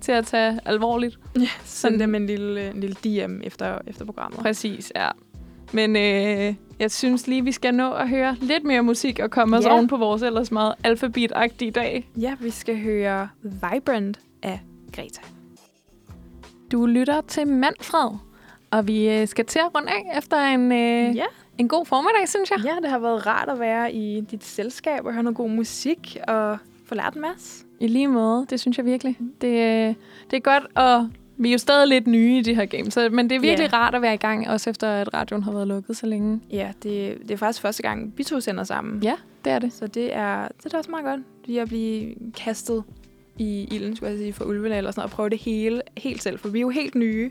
til 0.00 0.12
at 0.12 0.26
tage 0.26 0.60
alvorligt. 0.64 1.18
Ja, 1.38 1.46
Send 1.64 1.98
dem 2.00 2.14
en 2.14 2.26
lille, 2.26 2.70
en 2.70 2.80
lille 2.80 2.96
DM 3.04 3.40
efter, 3.44 3.78
efter 3.86 4.04
programmet. 4.04 4.40
Præcis, 4.40 4.92
ja. 4.96 5.08
Men 5.72 5.96
øh, 5.96 6.54
jeg 6.78 6.90
synes 6.90 7.26
lige, 7.26 7.44
vi 7.44 7.52
skal 7.52 7.74
nå 7.74 7.92
at 7.92 8.08
høre 8.08 8.36
lidt 8.40 8.64
mere 8.64 8.82
musik 8.82 9.18
og 9.18 9.30
komme 9.30 9.56
os 9.56 9.64
Ja. 9.64 9.72
oven 9.72 9.88
på 9.88 9.96
vores 9.96 10.22
ellers 10.22 10.50
meget 10.52 10.74
alfabetagtige 10.84 11.70
dag. 11.70 12.08
Ja, 12.16 12.34
vi 12.40 12.50
skal 12.50 12.82
høre 12.82 13.28
Vibrant 13.42 14.20
af 14.42 14.60
Greta. 14.96 15.20
Du 16.72 16.86
lytter 16.86 17.20
til 17.20 17.46
Manfred, 17.46 18.10
og 18.70 18.86
vi 18.86 19.08
øh, 19.08 19.28
skal 19.28 19.46
til 19.46 19.58
at 19.58 19.74
runde 19.74 19.88
af 19.88 20.18
efter 20.18 20.36
en, 20.40 20.72
øh, 20.72 21.16
Ja. 21.16 21.24
En 21.58 21.68
god 21.68 21.86
formiddag, 21.86 22.28
synes 22.28 22.50
jeg. 22.50 22.58
ja, 22.64 22.74
det 22.82 22.90
har 22.90 22.98
været 22.98 23.26
rart 23.26 23.48
at 23.48 23.60
være 23.60 23.92
i 23.92 24.20
dit 24.20 24.44
selskab 24.44 25.04
og 25.06 25.12
høre 25.12 25.22
noget 25.22 25.36
god 25.36 25.50
musik 25.50 26.16
og 26.28 26.58
få 26.86 26.94
lært 26.94 27.14
en 27.14 27.20
masse. 27.20 27.64
I 27.80 27.86
lige 27.86 28.08
måde, 28.08 28.46
det 28.50 28.60
synes 28.60 28.78
jeg 28.78 28.86
virkelig. 28.86 29.18
Det, 29.40 29.48
øh, 29.48 29.94
det 30.30 30.36
er 30.36 30.40
godt, 30.40 30.64
og 30.74 31.08
vi 31.36 31.48
er 31.48 31.52
jo 31.52 31.58
stadig 31.58 31.88
lidt 31.88 32.06
nye 32.06 32.38
i 32.38 32.42
det 32.42 32.56
her 32.56 32.64
game, 32.66 32.90
så, 32.90 33.08
men 33.12 33.30
det 33.30 33.36
er 33.36 33.40
virkelig 33.40 33.70
Ja. 33.72 33.76
rart 33.78 33.94
at 33.94 34.02
være 34.02 34.14
i 34.14 34.16
gang, 34.16 34.48
også 34.48 34.70
efter 34.70 34.88
at 34.88 35.14
radioen 35.14 35.42
har 35.42 35.52
været 35.52 35.68
lukket 35.68 35.96
så 35.96 36.06
længe. 36.06 36.40
Ja, 36.50 36.72
det, 36.82 37.18
det 37.22 37.30
er 37.30 37.36
faktisk 37.36 37.62
første 37.62 37.82
gang, 37.82 38.12
vi 38.16 38.24
to 38.24 38.40
sender 38.40 38.64
sammen. 38.64 39.02
Ja, 39.02 39.14
det 39.44 39.52
er 39.52 39.58
det. 39.58 39.72
Så 39.72 39.86
det 39.86 40.16
er, 40.16 40.48
det 40.64 40.74
er 40.74 40.78
også 40.78 40.90
meget 40.90 41.04
godt, 41.04 41.20
lige 41.44 41.60
at 41.60 41.68
blive 41.68 42.14
kastet 42.36 42.84
i 43.38 43.68
ilden, 43.70 43.96
skulle 43.96 44.10
jeg 44.10 44.18
sige, 44.18 44.32
for 44.32 44.44
ulvene 44.44 44.76
eller 44.76 44.90
sådan 44.90 45.00
noget, 45.00 45.12
og 45.12 45.16
prøve 45.16 45.30
det 45.30 45.38
hele 45.38 45.82
helt 45.96 46.22
selv, 46.22 46.38
for 46.38 46.48
vi 46.48 46.58
er 46.58 46.62
jo 46.62 46.68
helt 46.70 46.94
nye. 46.94 47.30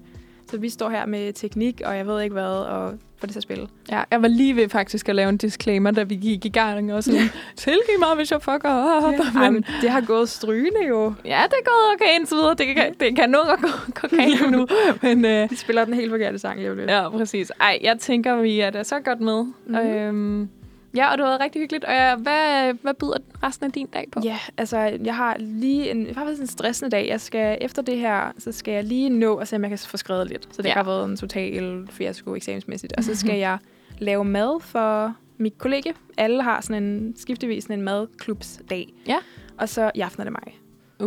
Så 0.52 0.58
vi 0.58 0.70
står 0.70 0.90
her 0.90 1.06
med 1.06 1.34
teknik, 1.34 1.82
og 1.86 1.98
jeg 1.98 2.08
ved 2.08 2.22
ikke 2.22 2.34
hvad, 2.34 2.44
og 2.44 2.94
får 3.22 3.28
det 3.28 3.34
til 3.34 3.40
at 3.40 3.44
spille. 3.44 3.68
Ja, 3.92 4.04
jeg 4.12 4.22
var 4.22 4.28
lige 4.28 4.56
ved 4.56 4.70
faktisk 4.70 5.10
at 5.10 5.16
lave 5.16 5.30
en 5.30 5.38
disclaimer, 5.38 5.92
da 5.92 6.04
vi 6.04 6.16
gik 6.16 6.46
i 6.46 6.50
gang, 6.50 6.94
og 6.94 7.04
sådan, 7.04 7.30
tilgiv 7.56 8.00
mig, 8.00 8.16
hvis 8.16 8.32
jeg 8.32 8.42
fucker 8.42 8.70
op. 8.70 9.14
Ej, 9.14 9.44
Men, 9.44 9.54
men 9.54 9.66
det 9.82 9.90
har 9.90 10.02
gået 10.02 10.30
strygende 10.30 10.88
jo. 10.90 11.14
ja, 11.26 11.42
det 11.50 11.56
er 11.62 11.66
gået 11.66 11.94
okay 11.96 12.20
indtil 12.20 12.36
videre. 12.36 12.56
Det 12.58 12.76
kan, 12.76 12.94
det 13.00 13.16
kan 13.16 13.36
at 13.36 13.60
gå, 13.62 13.68
gå 14.02 14.08
galt 14.16 14.52
nu. 14.52 14.68
Men 15.02 15.26
øh, 15.26 15.50
De 15.50 15.58
spiller 15.58 15.86
den 15.86 15.94
helt 15.94 16.10
forkerte 16.12 16.40
sang 16.40 16.60
lige 16.60 16.76
lidt. 16.76 16.90
ja, 16.90 17.10
præcis. 17.10 17.52
Ej, 17.62 17.80
jeg 17.82 18.00
tænker, 18.00 18.36
vi 18.36 18.60
er 18.60 18.70
da 18.70 18.84
så 18.84 19.00
godt 19.00 19.22
med. 19.22 19.44
Mhm. 19.44 19.54
Mm-hmm. 19.68 19.88
Øhm, 19.88 20.50
ja, 20.96 21.12
og 21.12 21.18
det 21.18 21.26
har 21.26 21.32
været 21.32 21.42
rigtig 21.42 21.62
hyggeligt. 21.62 21.86
Og 21.86 21.94
ja, 21.94 22.16
hvad, 22.16 22.74
hvad 22.82 22.94
byder 22.94 23.18
resten 23.44 23.66
af 23.66 23.72
din 23.72 23.88
dag 23.88 24.08
på? 24.12 24.20
Ja, 24.24 24.38
altså, 24.58 24.78
jeg 25.04 25.16
har 25.16 25.36
lige 25.40 25.92
en, 25.92 26.08
faktisk 26.14 26.42
en 26.42 26.48
stressende 26.48 26.92
dag. 26.92 27.08
Jeg 27.08 27.22
skal, 27.22 27.58
efter 27.62 27.82
det 27.82 27.98
her, 27.98 28.32
så 28.38 28.52
skal 28.52 28.74
jeg 28.74 28.84
lige 28.84 29.10
nå 29.10 29.36
at 29.36 29.48
se, 29.48 29.56
om 29.56 29.62
jeg 29.62 29.70
kan 29.70 29.80
få 29.80 29.98
skrevet 29.98 30.28
lidt. 30.28 30.48
Så 30.56 30.62
det 30.62 30.70
Ja. 30.70 30.74
har 30.74 30.84
været 30.84 31.10
en 31.10 31.18
total 31.18 31.88
fiasko 31.92 32.36
eksamensmæssigt. 32.36 32.94
Og 32.98 33.04
så 33.04 33.16
skal 33.16 33.38
jeg 33.48 33.58
lave 34.00 34.26
mad 34.26 34.60
for 34.62 35.16
mit 35.38 35.58
kollega. 35.58 35.92
Alle 36.18 36.44
har 36.44 36.62
sådan 36.62 36.84
en 36.84 37.14
skiftevis 37.18 37.64
sådan 37.64 37.80
en 37.80 37.86
madklubsdag. 37.86 38.94
Ja. 39.08 39.18
Og 39.58 39.70
så 39.70 39.92
i 39.96 40.00
aften 40.00 40.20
er 40.22 40.24
det 40.24 40.34
mig. 40.34 40.58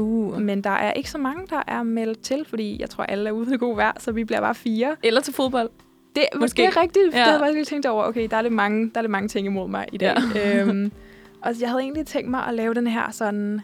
Uh. 0.01 0.41
Men 0.41 0.65
der 0.65 0.71
er 0.71 0.93
ikke 0.93 1.11
så 1.11 1.19
mange, 1.19 1.47
der 1.51 1.63
er 1.67 1.83
meldt 1.83 2.21
til, 2.21 2.45
fordi 2.49 2.81
jeg 2.81 2.91
tror, 2.91 3.05
alle 3.05 3.29
er 3.29 3.33
ude 3.33 3.55
i 3.55 3.59
gode 3.59 3.77
vejr, 3.77 3.93
så 3.99 4.13
vi 4.13 4.25
bliver 4.25 4.41
bare 4.41 4.55
fire. 4.55 4.97
Eller 5.03 5.21
til 5.21 5.35
fodbold. 5.35 5.71
Det, 6.17 6.25
Måske. 6.41 6.63
Det 6.63 6.69
er 6.77 6.81
rigtigt. 6.81 7.05
Ja. 7.05 7.11
Det 7.11 7.15
havde 7.15 7.31
jeg 7.33 7.41
faktisk 7.41 7.55
lige 7.55 7.65
tænkt 7.65 7.87
over. 7.87 8.05
Okay, 8.05 8.29
der 8.31 8.37
er 8.37 8.43
lidt 8.43 8.53
mange, 8.55 8.91
der 8.91 8.99
er 8.99 9.03
lidt 9.03 9.11
mange 9.11 9.29
ting 9.29 9.47
imod 9.47 9.69
mig 9.69 9.87
i 9.93 9.97
dag. 9.99 10.17
Ja. 10.35 10.61
øhm, 10.61 10.93
og 11.45 11.53
jeg 11.61 11.69
havde 11.69 11.83
egentlig 11.83 12.07
tænkt 12.07 12.31
mig 12.31 12.47
at 12.47 12.55
lave 12.55 12.75
den 12.75 12.87
her 12.87 13.11
sådan 13.11 13.61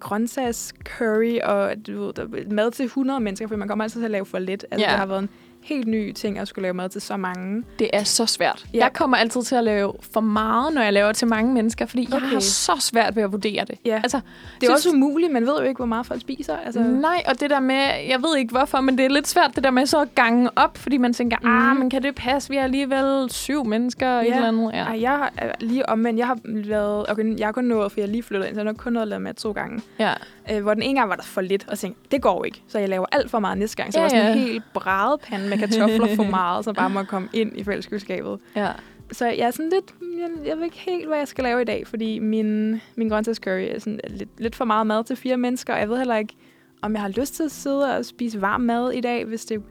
grøntsags 0.00 0.74
curry 0.98 1.38
og 1.42 1.74
du 1.86 2.12
ved, 2.28 2.46
mad 2.46 2.70
til 2.70 2.84
100 2.84 3.20
mennesker, 3.20 3.46
for 3.48 3.56
man 3.56 3.68
kommer 3.68 3.84
altid 3.84 4.00
til 4.00 4.04
at 4.04 4.10
lave 4.10 4.26
for 4.26 4.38
lidt. 4.38 4.64
Altså, 4.70 4.86
Ja. 4.86 4.90
det 4.90 4.98
har 4.98 5.06
været 5.06 5.22
en 5.22 5.28
helt 5.64 5.86
ny 5.86 6.12
ting 6.12 6.38
at 6.38 6.48
skulle 6.48 6.62
lave 6.62 6.74
mad 6.74 6.88
til 6.88 7.00
så 7.00 7.16
mange. 7.16 7.64
Det 7.78 7.90
er 7.92 8.04
så 8.04 8.26
svært. 8.26 8.64
Ja. 8.74 8.78
Jeg 8.78 8.92
kommer 8.92 9.16
altid 9.16 9.42
til 9.42 9.54
at 9.54 9.64
lave 9.64 9.92
for 10.12 10.20
meget, 10.20 10.74
når 10.74 10.82
jeg 10.82 10.92
laver 10.92 11.12
til 11.12 11.28
mange 11.28 11.52
mennesker, 11.54 11.86
fordi 11.86 12.08
okay. 12.12 12.20
jeg 12.22 12.30
har 12.30 12.40
så 12.40 12.72
svært 12.80 13.16
ved 13.16 13.22
at 13.22 13.32
vurdere 13.32 13.64
det. 13.64 13.78
Ja. 13.84 14.00
Altså, 14.02 14.20
Det 14.60 14.68
er 14.68 14.72
også 14.72 14.90
umuligt, 14.90 15.32
man 15.32 15.46
ved 15.46 15.54
jo 15.58 15.62
ikke, 15.64 15.78
hvor 15.78 15.86
meget 15.86 16.06
folk 16.06 16.20
spiser. 16.20 16.56
Altså, 16.56 16.80
Nej, 16.80 17.22
og 17.28 17.40
det 17.40 17.50
der 17.50 17.60
med, 17.60 17.74
jeg 18.08 18.22
ved 18.22 18.36
ikke 18.38 18.50
hvorfor, 18.52 18.80
men 18.80 18.98
det 18.98 19.04
er 19.06 19.10
lidt 19.10 19.28
svært 19.28 19.50
det 19.54 19.64
der 19.64 19.70
med 19.70 19.86
så 19.86 20.00
at 20.00 20.14
gange 20.14 20.50
op, 20.56 20.78
fordi 20.78 20.96
man 20.96 21.12
tænker, 21.12 21.36
mm. 21.42 21.48
ah, 21.48 21.70
Mhm. 21.70 21.78
men 21.80 21.90
kan 21.90 22.02
det 22.02 22.14
passe? 22.14 22.50
Vi 22.50 22.56
er 22.56 22.62
alligevel 22.62 23.30
syv 23.30 23.64
mennesker 23.64 24.08
og 24.08 24.22
et 24.22 24.26
Ja. 24.28 24.34
eller 24.34 24.48
andet. 24.48 24.70
Ja. 24.72 24.84
Ej, 24.84 25.00
jeg 25.02 25.10
har 25.10 25.32
lige 25.60 25.88
omvendt, 25.88 26.18
jeg 26.18 26.26
har 26.26 26.38
været, 26.44 27.10
okay, 27.10 27.38
jeg 27.38 27.46
har 27.46 27.52
kun 27.52 27.64
nået, 27.64 27.92
for 27.92 28.00
jeg 28.00 28.08
lige 28.08 28.22
flyttet 28.22 28.46
ind, 28.46 28.54
så 28.54 28.60
jeg 28.60 28.66
har 28.66 28.72
nok 28.72 28.76
kun 28.76 28.92
nået 28.92 29.02
at 29.02 29.08
lave 29.08 29.20
mad 29.20 29.34
to 29.34 29.52
gange. 29.52 29.82
ja. 29.98 30.12
Øh, 30.52 30.62
hvor 30.62 30.74
den 30.74 30.82
ene 30.82 30.98
gang 31.00 31.08
var 31.10 31.16
der 31.16 31.22
for 31.22 31.40
lidt, 31.40 31.68
og 31.68 31.78
tænkte, 31.78 32.00
det 32.10 32.22
går 32.22 32.44
ikke. 32.44 32.62
Så 32.68 32.78
jeg 32.78 32.88
laver 32.88 33.06
alt 33.12 33.30
for 33.30 33.38
meget 33.38 33.58
næste 33.58 33.76
gang. 33.76 33.92
Så 33.92 33.98
Ja, 33.98 34.02
jeg 34.02 34.12
var 34.12 34.18
sådan 34.18 34.36
ja. 34.36 34.42
en 34.42 34.48
helt 34.48 34.64
brædepande 34.74 35.48
med 35.48 35.58
kartofler 35.58 36.16
for 36.16 36.24
meget, 36.40 36.64
som 36.64 36.74
bare 36.74 36.90
må 36.90 37.02
komme 37.02 37.28
ind 37.32 37.58
i 37.58 37.64
fælleskabet. 37.64 38.38
ja. 38.56 38.70
Så 39.12 39.26
jeg 39.26 39.38
er 39.46 39.50
sådan 39.50 39.70
lidt, 39.70 39.94
jeg, 40.20 40.46
jeg 40.48 40.56
ved 40.56 40.64
ikke 40.64 40.78
helt, 40.78 41.06
hvad 41.08 41.18
jeg 41.18 41.28
skal 41.28 41.44
lave 41.44 41.62
i 41.62 41.64
dag, 41.64 41.86
fordi 41.86 42.18
min, 42.18 42.80
min 42.96 43.08
grøntsagscurry 43.08 43.68
er 43.74 43.78
sådan 43.78 44.00
lidt, 44.08 44.40
lidt 44.40 44.54
for 44.56 44.64
meget 44.64 44.86
mad 44.86 45.04
til 45.04 45.16
fire 45.16 45.36
mennesker, 45.36 45.74
og 45.74 45.80
jeg 45.80 45.88
ved 45.88 45.98
heller 45.98 46.16
ikke, 46.16 46.34
om 46.82 46.92
jeg 46.92 47.00
har 47.00 47.08
lyst 47.08 47.34
til 47.34 47.42
at 47.42 47.50
sidde 47.50 47.96
og 47.96 48.04
spise 48.04 48.40
varm 48.40 48.60
mad 48.60 48.92
i 48.92 49.00
dag, 49.00 49.24
hvis 49.24 49.44
det 49.44 49.62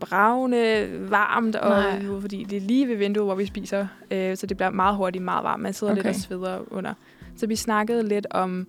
bravende 0.00 0.88
varmt, 1.10 1.56
og 1.56 1.70
Nej. 1.70 2.20
fordi 2.20 2.44
det 2.44 2.56
er 2.56 2.60
lige 2.60 2.88
ved 2.88 2.96
vinduet, 2.96 3.26
hvor 3.26 3.34
vi 3.34 3.46
spiser, 3.46 3.86
øh, 4.10 4.36
så 4.36 4.46
det 4.46 4.56
bliver 4.56 4.70
meget 4.70 4.96
hurtigt 4.96 5.24
meget 5.24 5.44
varmt. 5.44 5.62
Man 5.62 5.72
sidder 5.72 5.92
okay. 5.92 6.02
lidt 6.02 6.16
og 6.16 6.20
sveder 6.22 6.58
under. 6.70 6.94
Så 7.36 7.46
vi 7.46 7.56
snakkede 7.56 8.08
lidt 8.08 8.26
om 8.30 8.66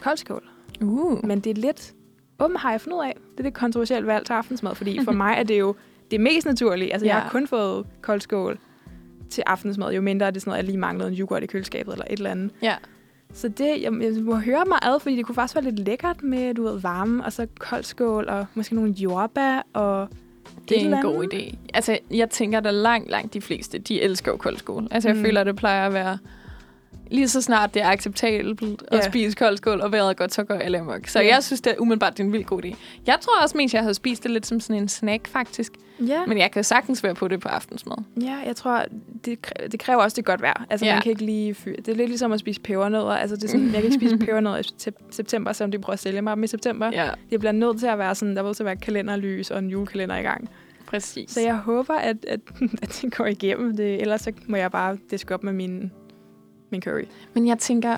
koldskål. 0.00 0.48
Uh. 0.80 1.26
Men 1.26 1.40
det 1.40 1.50
er 1.50 1.54
lidt... 1.54 1.92
Åben 2.40 2.56
har 2.56 2.70
jeg 2.70 2.80
fundet 2.80 2.98
ud 2.98 3.04
af. 3.04 3.16
Det 3.32 3.40
er 3.40 3.42
lidt 3.44 3.54
kontroversielt 3.54 4.06
valg 4.06 4.26
til 4.26 4.32
aftensmad, 4.32 4.74
fordi 4.74 5.00
for 5.04 5.12
mig 5.22 5.34
er 5.38 5.42
det 5.42 5.58
jo 5.58 5.74
det 6.10 6.20
mest 6.20 6.46
naturlige. 6.46 6.92
Altså, 6.92 7.06
ja. 7.06 7.14
jeg 7.14 7.22
har 7.22 7.30
kun 7.30 7.46
fået 7.46 7.86
koldskål 8.02 8.58
til 9.30 9.42
aftensmad, 9.46 9.92
jo 9.94 10.00
mindre 10.02 10.26
er 10.26 10.30
det 10.30 10.42
sådan 10.42 10.50
noget, 10.50 10.58
at 10.58 10.64
jeg 10.64 10.70
lige 10.70 10.80
manglede 10.80 11.08
en 11.10 11.16
yoghurt 11.18 11.42
i 11.42 11.46
køleskabet 11.46 11.92
eller 11.92 12.04
et 12.10 12.12
eller 12.18 12.30
andet. 12.30 12.50
Ja. 12.62 12.74
Så 13.32 13.48
det, 13.48 13.82
jeg, 13.82 13.92
jeg 14.02 14.12
må 14.22 14.36
høre 14.36 14.64
mig 14.66 14.78
ad, 14.82 15.00
fordi 15.00 15.16
det 15.16 15.26
kunne 15.26 15.34
faktisk 15.34 15.54
være 15.54 15.64
lidt 15.64 15.78
lækkert 15.78 16.22
med, 16.22 16.54
du 16.54 16.62
ved, 16.62 16.80
varme, 16.80 17.24
og 17.24 17.32
så 17.32 17.46
koldskål, 17.58 18.28
og 18.28 18.46
måske 18.54 18.74
nogle 18.74 18.90
jordbær, 18.90 19.66
og 19.72 20.08
Det 20.68 20.80
et 20.82 20.92
er 20.92 20.96
en 20.96 21.02
god 21.02 21.24
idé. 21.34 21.56
Altså, 21.74 21.98
jeg 22.10 22.30
tænker, 22.30 22.58
at 22.60 22.74
langt, 22.74 23.10
langt 23.10 23.34
de 23.34 23.40
fleste, 23.40 23.78
de 23.78 24.00
elsker 24.02 24.30
jo 24.32 24.36
koldskål. 24.36 24.88
Altså, 24.90 25.08
jeg 25.08 25.16
Mm. 25.16 25.22
føler, 25.24 25.40
at 25.40 25.46
det 25.46 25.56
plejer 25.56 25.86
at 25.86 25.92
være 25.92 26.18
lige 27.10 27.28
så 27.28 27.40
snart 27.42 27.74
det 27.74 27.82
er 27.82 27.86
acceptabelt 27.88 28.62
at 28.88 28.98
Ja. 28.98 29.00
spise 29.08 29.36
koldskål, 29.36 29.80
og 29.80 29.92
vejret 29.92 30.16
godt, 30.16 30.34
så 30.34 30.44
går 30.44 30.54
alle 30.54 30.78
amok. 30.78 31.06
Så 31.06 31.20
Ja. 31.20 31.34
jeg 31.34 31.44
synes, 31.44 31.60
det 31.60 31.72
er 31.72 31.76
umiddelbart 31.80 32.12
det 32.12 32.20
er 32.20 32.24
en 32.26 32.32
vild 32.32 32.44
god 32.44 32.64
idé. 32.64 32.74
Jeg 33.06 33.16
tror 33.20 33.42
også 33.42 33.56
mest, 33.56 33.74
jeg 33.74 33.82
havde 33.82 33.94
spist 33.94 34.22
det 34.22 34.30
lidt 34.30 34.46
som 34.46 34.60
sådan 34.60 34.82
en 34.82 34.88
snack, 34.88 35.26
faktisk. 35.28 35.72
Ja, 36.06 36.26
Men 36.26 36.38
jeg 36.38 36.50
kan 36.50 36.64
sagtens 36.64 37.02
være 37.04 37.14
på 37.14 37.28
det 37.28 37.40
på 37.40 37.48
aftensmad. 37.48 37.96
ja 38.22 38.36
jeg 38.46 38.56
tror, 38.56 38.84
det, 39.24 39.38
kræ- 39.46 39.66
det 39.68 39.80
kræver 39.80 40.02
også, 40.02 40.14
det 40.14 40.24
godt 40.24 40.42
vejr. 40.42 40.66
Altså, 40.70 40.86
Ja. 40.86 40.92
man 40.94 41.02
kan 41.02 41.10
ikke 41.10 41.24
lige 41.24 41.54
fyre. 41.54 41.76
Det 41.76 41.88
er 41.88 41.94
lidt 41.94 42.08
ligesom 42.08 42.32
at 42.32 42.40
spise 42.40 42.60
pebernødder. 42.60 43.10
Altså, 43.16 43.36
det 43.36 43.44
er 43.44 43.48
sådan, 43.48 43.64
jeg 43.66 43.74
kan 43.74 43.84
ikke 43.84 43.94
spise 43.96 44.16
pebernødder 44.26 44.58
i 44.58 44.62
sep- 44.88 45.02
september, 45.10 45.52
selvom 45.52 45.70
de 45.72 45.78
prøver 45.78 45.92
at 45.92 45.98
sælge 45.98 46.22
mig 46.22 46.36
dem 46.36 46.44
i 46.44 46.46
september. 46.46 46.90
Ja, 46.92 47.10
Det 47.30 47.38
bliver 47.40 47.52
nødt 47.52 47.78
til 47.78 47.86
at 47.86 47.98
være 47.98 48.14
sådan, 48.14 48.36
der 48.36 48.42
er 48.42 48.46
nødt 48.46 48.56
til 48.56 48.62
at 48.62 48.66
være 48.66 48.76
kalenderlys 48.76 49.50
og 49.50 49.58
en 49.58 49.68
julekalender 49.70 50.16
i 50.16 50.22
gang. 50.22 50.48
præcis. 50.86 51.30
Så 51.30 51.40
jeg 51.40 51.56
håber, 51.56 51.94
at, 51.94 52.16
at, 52.28 52.40
at 52.82 52.98
det 53.02 53.14
går 53.14 53.26
igennem. 53.26 53.76
Det, 53.76 54.00
ellers 54.00 54.20
så 54.20 54.32
må 54.46 54.56
jeg 54.56 54.70
bare 54.70 54.98
diske 55.10 55.34
op 55.34 55.42
med 55.44 55.52
min, 55.52 55.92
min 56.70 56.82
curry. 56.82 57.04
Men 57.34 57.46
jeg 57.46 57.58
tænker, 57.58 57.96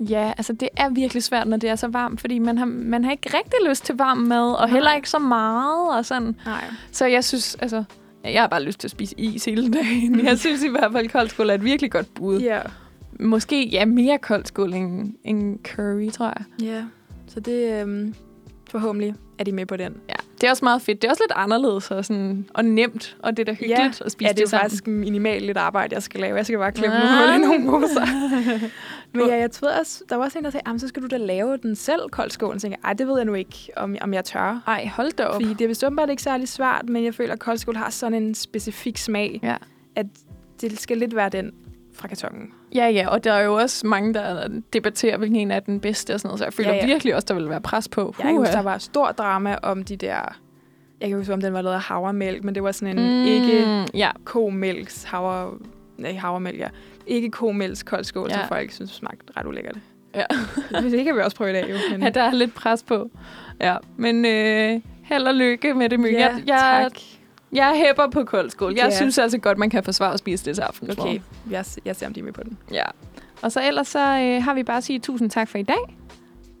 ja, 0.00 0.32
altså 0.36 0.52
det 0.52 0.68
er 0.76 0.90
virkelig 0.90 1.22
svært, 1.22 1.48
når 1.48 1.56
det 1.56 1.70
er 1.70 1.76
så 1.76 1.88
varmt, 1.88 2.20
fordi 2.20 2.38
man 2.38 2.58
har, 2.58 2.66
man 2.66 3.04
har 3.04 3.10
ikke 3.10 3.30
rigtig 3.34 3.68
lyst 3.68 3.84
til 3.84 3.96
varm 3.96 4.18
mad, 4.18 4.52
og 4.52 4.66
Nej. 4.66 4.70
heller 4.70 4.94
ikke 4.94 5.10
så 5.10 5.18
meget, 5.18 5.96
og 5.98 6.04
sådan. 6.04 6.36
Nej. 6.46 6.64
Så 6.92 7.06
jeg 7.06 7.24
synes, 7.24 7.54
altså, 7.54 7.84
jeg 8.24 8.42
har 8.42 8.48
bare 8.48 8.62
lyst 8.62 8.80
til 8.80 8.86
at 8.86 8.90
spise 8.90 9.20
is 9.20 9.44
hele 9.44 9.72
dagen. 9.72 10.26
Jeg 10.26 10.38
synes 10.38 10.62
i 10.62 10.68
hvert 10.68 10.92
fald, 10.92 11.04
at 11.04 11.12
koldskål 11.12 11.50
er 11.50 11.54
et 11.54 11.64
virkelig 11.64 11.90
godt 11.90 12.14
bud. 12.14 12.40
Ja. 12.40 12.60
Måske, 13.20 13.68
ja, 13.68 13.84
mere 13.84 14.18
koldskål 14.18 14.74
end, 14.74 15.14
end 15.24 15.58
curry, 15.64 16.10
tror 16.10 16.26
jeg. 16.26 16.66
Ja. 16.66 16.84
Så 17.26 17.40
det 17.40 17.80
øhm, 17.80 18.14
forhåbentlig 18.70 19.14
er 19.38 19.44
de 19.44 19.52
med 19.52 19.66
på 19.66 19.76
den. 19.76 19.96
Ja, 20.08 20.14
det 20.44 20.48
er 20.48 20.52
også 20.52 20.64
meget 20.64 20.82
fedt. 20.82 21.02
Det 21.02 21.08
er 21.08 21.12
også 21.12 21.22
lidt 21.24 21.32
anderledes 21.36 21.90
og, 21.90 22.04
sådan, 22.04 22.46
og 22.54 22.64
nemt, 22.64 23.16
og 23.22 23.36
det 23.36 23.38
er 23.38 23.44
da 23.44 23.52
hyggeligt 23.52 24.00
at 24.04 24.12
spise 24.12 24.26
ja, 24.28 24.32
det 24.32 24.38
er 24.38 24.42
jo 24.42 24.48
sammen. 24.48 24.62
faktisk 24.62 24.86
minimalt 24.86 25.44
lidt 25.46 25.56
arbejde, 25.56 25.94
jeg 25.94 26.02
skal 26.02 26.20
lave. 26.20 26.36
Jeg 26.36 26.46
skal 26.46 26.58
bare 26.58 26.72
klemme 26.72 26.96
Ah. 26.96 27.02
nogle 27.02 27.32
hul 27.32 27.42
i 27.42 27.46
nogle 27.46 27.80
moser. 27.80 28.06
Men 29.18 29.26
ja, 29.28 29.36
jeg 29.36 29.50
tror 29.50 29.68
også, 29.80 30.04
der 30.08 30.16
var 30.16 30.24
også 30.24 30.38
en, 30.38 30.44
der 30.44 30.50
sagde, 30.50 30.62
"Jamen, 30.66 30.78
så 30.80 30.88
skal 30.88 31.02
du 31.02 31.06
da 31.06 31.16
lave 31.16 31.56
den 31.56 31.76
selv, 31.76 32.00
koldskålen. 32.10 32.60
Så 32.60 32.68
jeg, 32.68 32.76
ej, 32.84 32.92
det 32.92 33.06
ved 33.06 33.16
jeg 33.16 33.24
nu 33.24 33.34
ikke, 33.34 33.70
om, 33.76 33.96
om 34.00 34.14
jeg 34.14 34.24
tør. 34.24 34.62
Ej, 34.66 34.90
hold 34.96 35.12
da 35.12 35.24
op. 35.24 35.34
Fordi 35.34 35.54
det 35.54 35.60
er 35.60 35.68
vist 35.68 35.84
åbenbart 35.84 36.10
ikke 36.10 36.22
særlig 36.22 36.48
svært, 36.48 36.88
men 36.88 37.04
jeg 37.04 37.14
føler, 37.14 37.32
at 37.32 37.38
koldskål 37.38 37.76
har 37.76 37.90
sådan 37.90 38.22
en 38.22 38.34
specifik 38.34 38.98
smag, 38.98 39.40
Ja. 39.42 39.56
at 39.96 40.06
det 40.60 40.80
skal 40.80 40.98
lidt 40.98 41.16
være 41.16 41.28
den 41.28 41.52
fra 41.94 42.08
kartongen. 42.08 42.52
Ja, 42.74 42.88
ja, 42.88 43.08
og 43.08 43.24
der 43.24 43.32
er 43.32 43.42
jo 43.42 43.54
også 43.54 43.86
mange, 43.86 44.14
der 44.14 44.48
debatterer, 44.72 45.16
hvilken 45.16 45.36
en 45.36 45.50
er 45.50 45.60
den 45.60 45.80
bedste 45.80 46.14
og 46.14 46.20
sådan 46.20 46.28
noget, 46.28 46.38
så 46.38 46.44
jeg 46.44 46.52
føler 46.52 46.70
Ja, 46.70 46.76
ja, 46.76 46.86
virkelig 46.86 47.14
også, 47.14 47.26
der 47.28 47.34
vil 47.34 47.48
være 47.48 47.60
pres 47.60 47.88
på. 47.88 48.14
Jeg 48.18 48.26
kan 48.26 48.36
huske, 48.36 48.52
der 48.52 48.62
var 48.62 48.78
stor 48.78 49.12
drama 49.12 49.56
om 49.62 49.84
de 49.84 49.96
der... 49.96 50.38
Jeg 51.00 51.08
kan 51.08 51.18
huske, 51.18 51.32
om 51.32 51.40
den 51.40 51.52
var 51.52 51.62
lavet 51.62 51.74
af 51.74 51.82
havremælk, 51.82 52.44
men 52.44 52.54
det 52.54 52.62
var 52.62 52.72
sådan 52.72 52.98
en 52.98 53.20
mm. 53.20 53.24
ikke 53.24 53.84
Ja, 53.94 54.10
komælks 54.24 55.04
havre... 55.04 55.50
Nej, 55.98 56.14
havremælk, 56.14 56.58
ja. 56.58 56.68
Ikke 57.06 57.30
komælks 57.30 57.82
koldskål, 57.82 58.28
ja. 58.30 58.34
Som 58.38 58.48
folk 58.48 58.70
synes 58.70 58.90
smagte 58.90 59.32
ret 59.36 59.46
ulækkert. 59.46 59.76
Ja. 60.14 60.24
det 60.90 61.04
kan 61.04 61.16
vi 61.16 61.20
også 61.20 61.36
prøve 61.36 61.50
i 61.50 61.52
dag, 61.52 61.70
jo. 61.70 61.76
Men... 61.90 62.02
ja, 62.02 62.10
der 62.10 62.22
er 62.22 62.32
lidt 62.32 62.54
pres 62.54 62.82
på. 62.82 63.10
Ja, 63.60 63.76
men 63.96 64.24
øh, 64.24 64.80
held 65.04 65.26
og 65.26 65.34
lykke 65.34 65.74
med 65.74 65.88
det, 65.88 66.00
Myg. 66.00 66.12
Ja, 66.12 66.18
jeg, 66.18 66.42
jeg, 66.46 66.90
tak. 66.92 67.00
Jeg 67.54 67.82
hæpper 67.86 68.10
på 68.10 68.24
koldskål. 68.24 68.74
Jeg 68.76 68.92
synes 68.92 69.18
altså 69.18 69.38
godt, 69.38 69.58
man 69.58 69.70
kan 69.70 69.84
forsvare 69.84 70.12
at 70.12 70.18
spise 70.18 70.44
det 70.44 70.54
til 70.54 70.62
aftensmad. 70.62 70.98
Okay, 70.98 71.20
jeg, 71.50 71.64
jeg 71.84 71.96
ser, 71.96 72.06
om 72.06 72.14
de 72.14 72.20
er 72.20 72.24
med 72.24 72.32
på 72.32 72.42
den. 72.42 72.58
Ja. 72.72 72.84
Og 73.42 73.52
så 73.52 73.62
ellers 73.66 73.88
så 73.88 73.98
øh, 73.98 74.42
har 74.42 74.54
vi 74.54 74.62
bare 74.62 74.76
at 74.76 74.84
sige 74.84 74.98
tusind 74.98 75.30
tak 75.30 75.48
for 75.48 75.58
i 75.58 75.62
dag. 75.62 75.96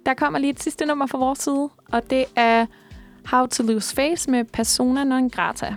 Der 0.06 0.14
kommer 0.14 0.38
lige 0.38 0.50
et 0.50 0.62
sidste 0.62 0.86
nummer 0.86 1.06
fra 1.06 1.18
vores 1.18 1.38
side, 1.38 1.68
og 1.92 2.10
det 2.10 2.24
er 2.36 2.66
How 3.26 3.46
to 3.46 3.62
Lose 3.62 3.94
Face 3.94 4.30
med 4.30 4.44
Persona 4.44 5.04
Non 5.04 5.30
Grata. 5.30 5.76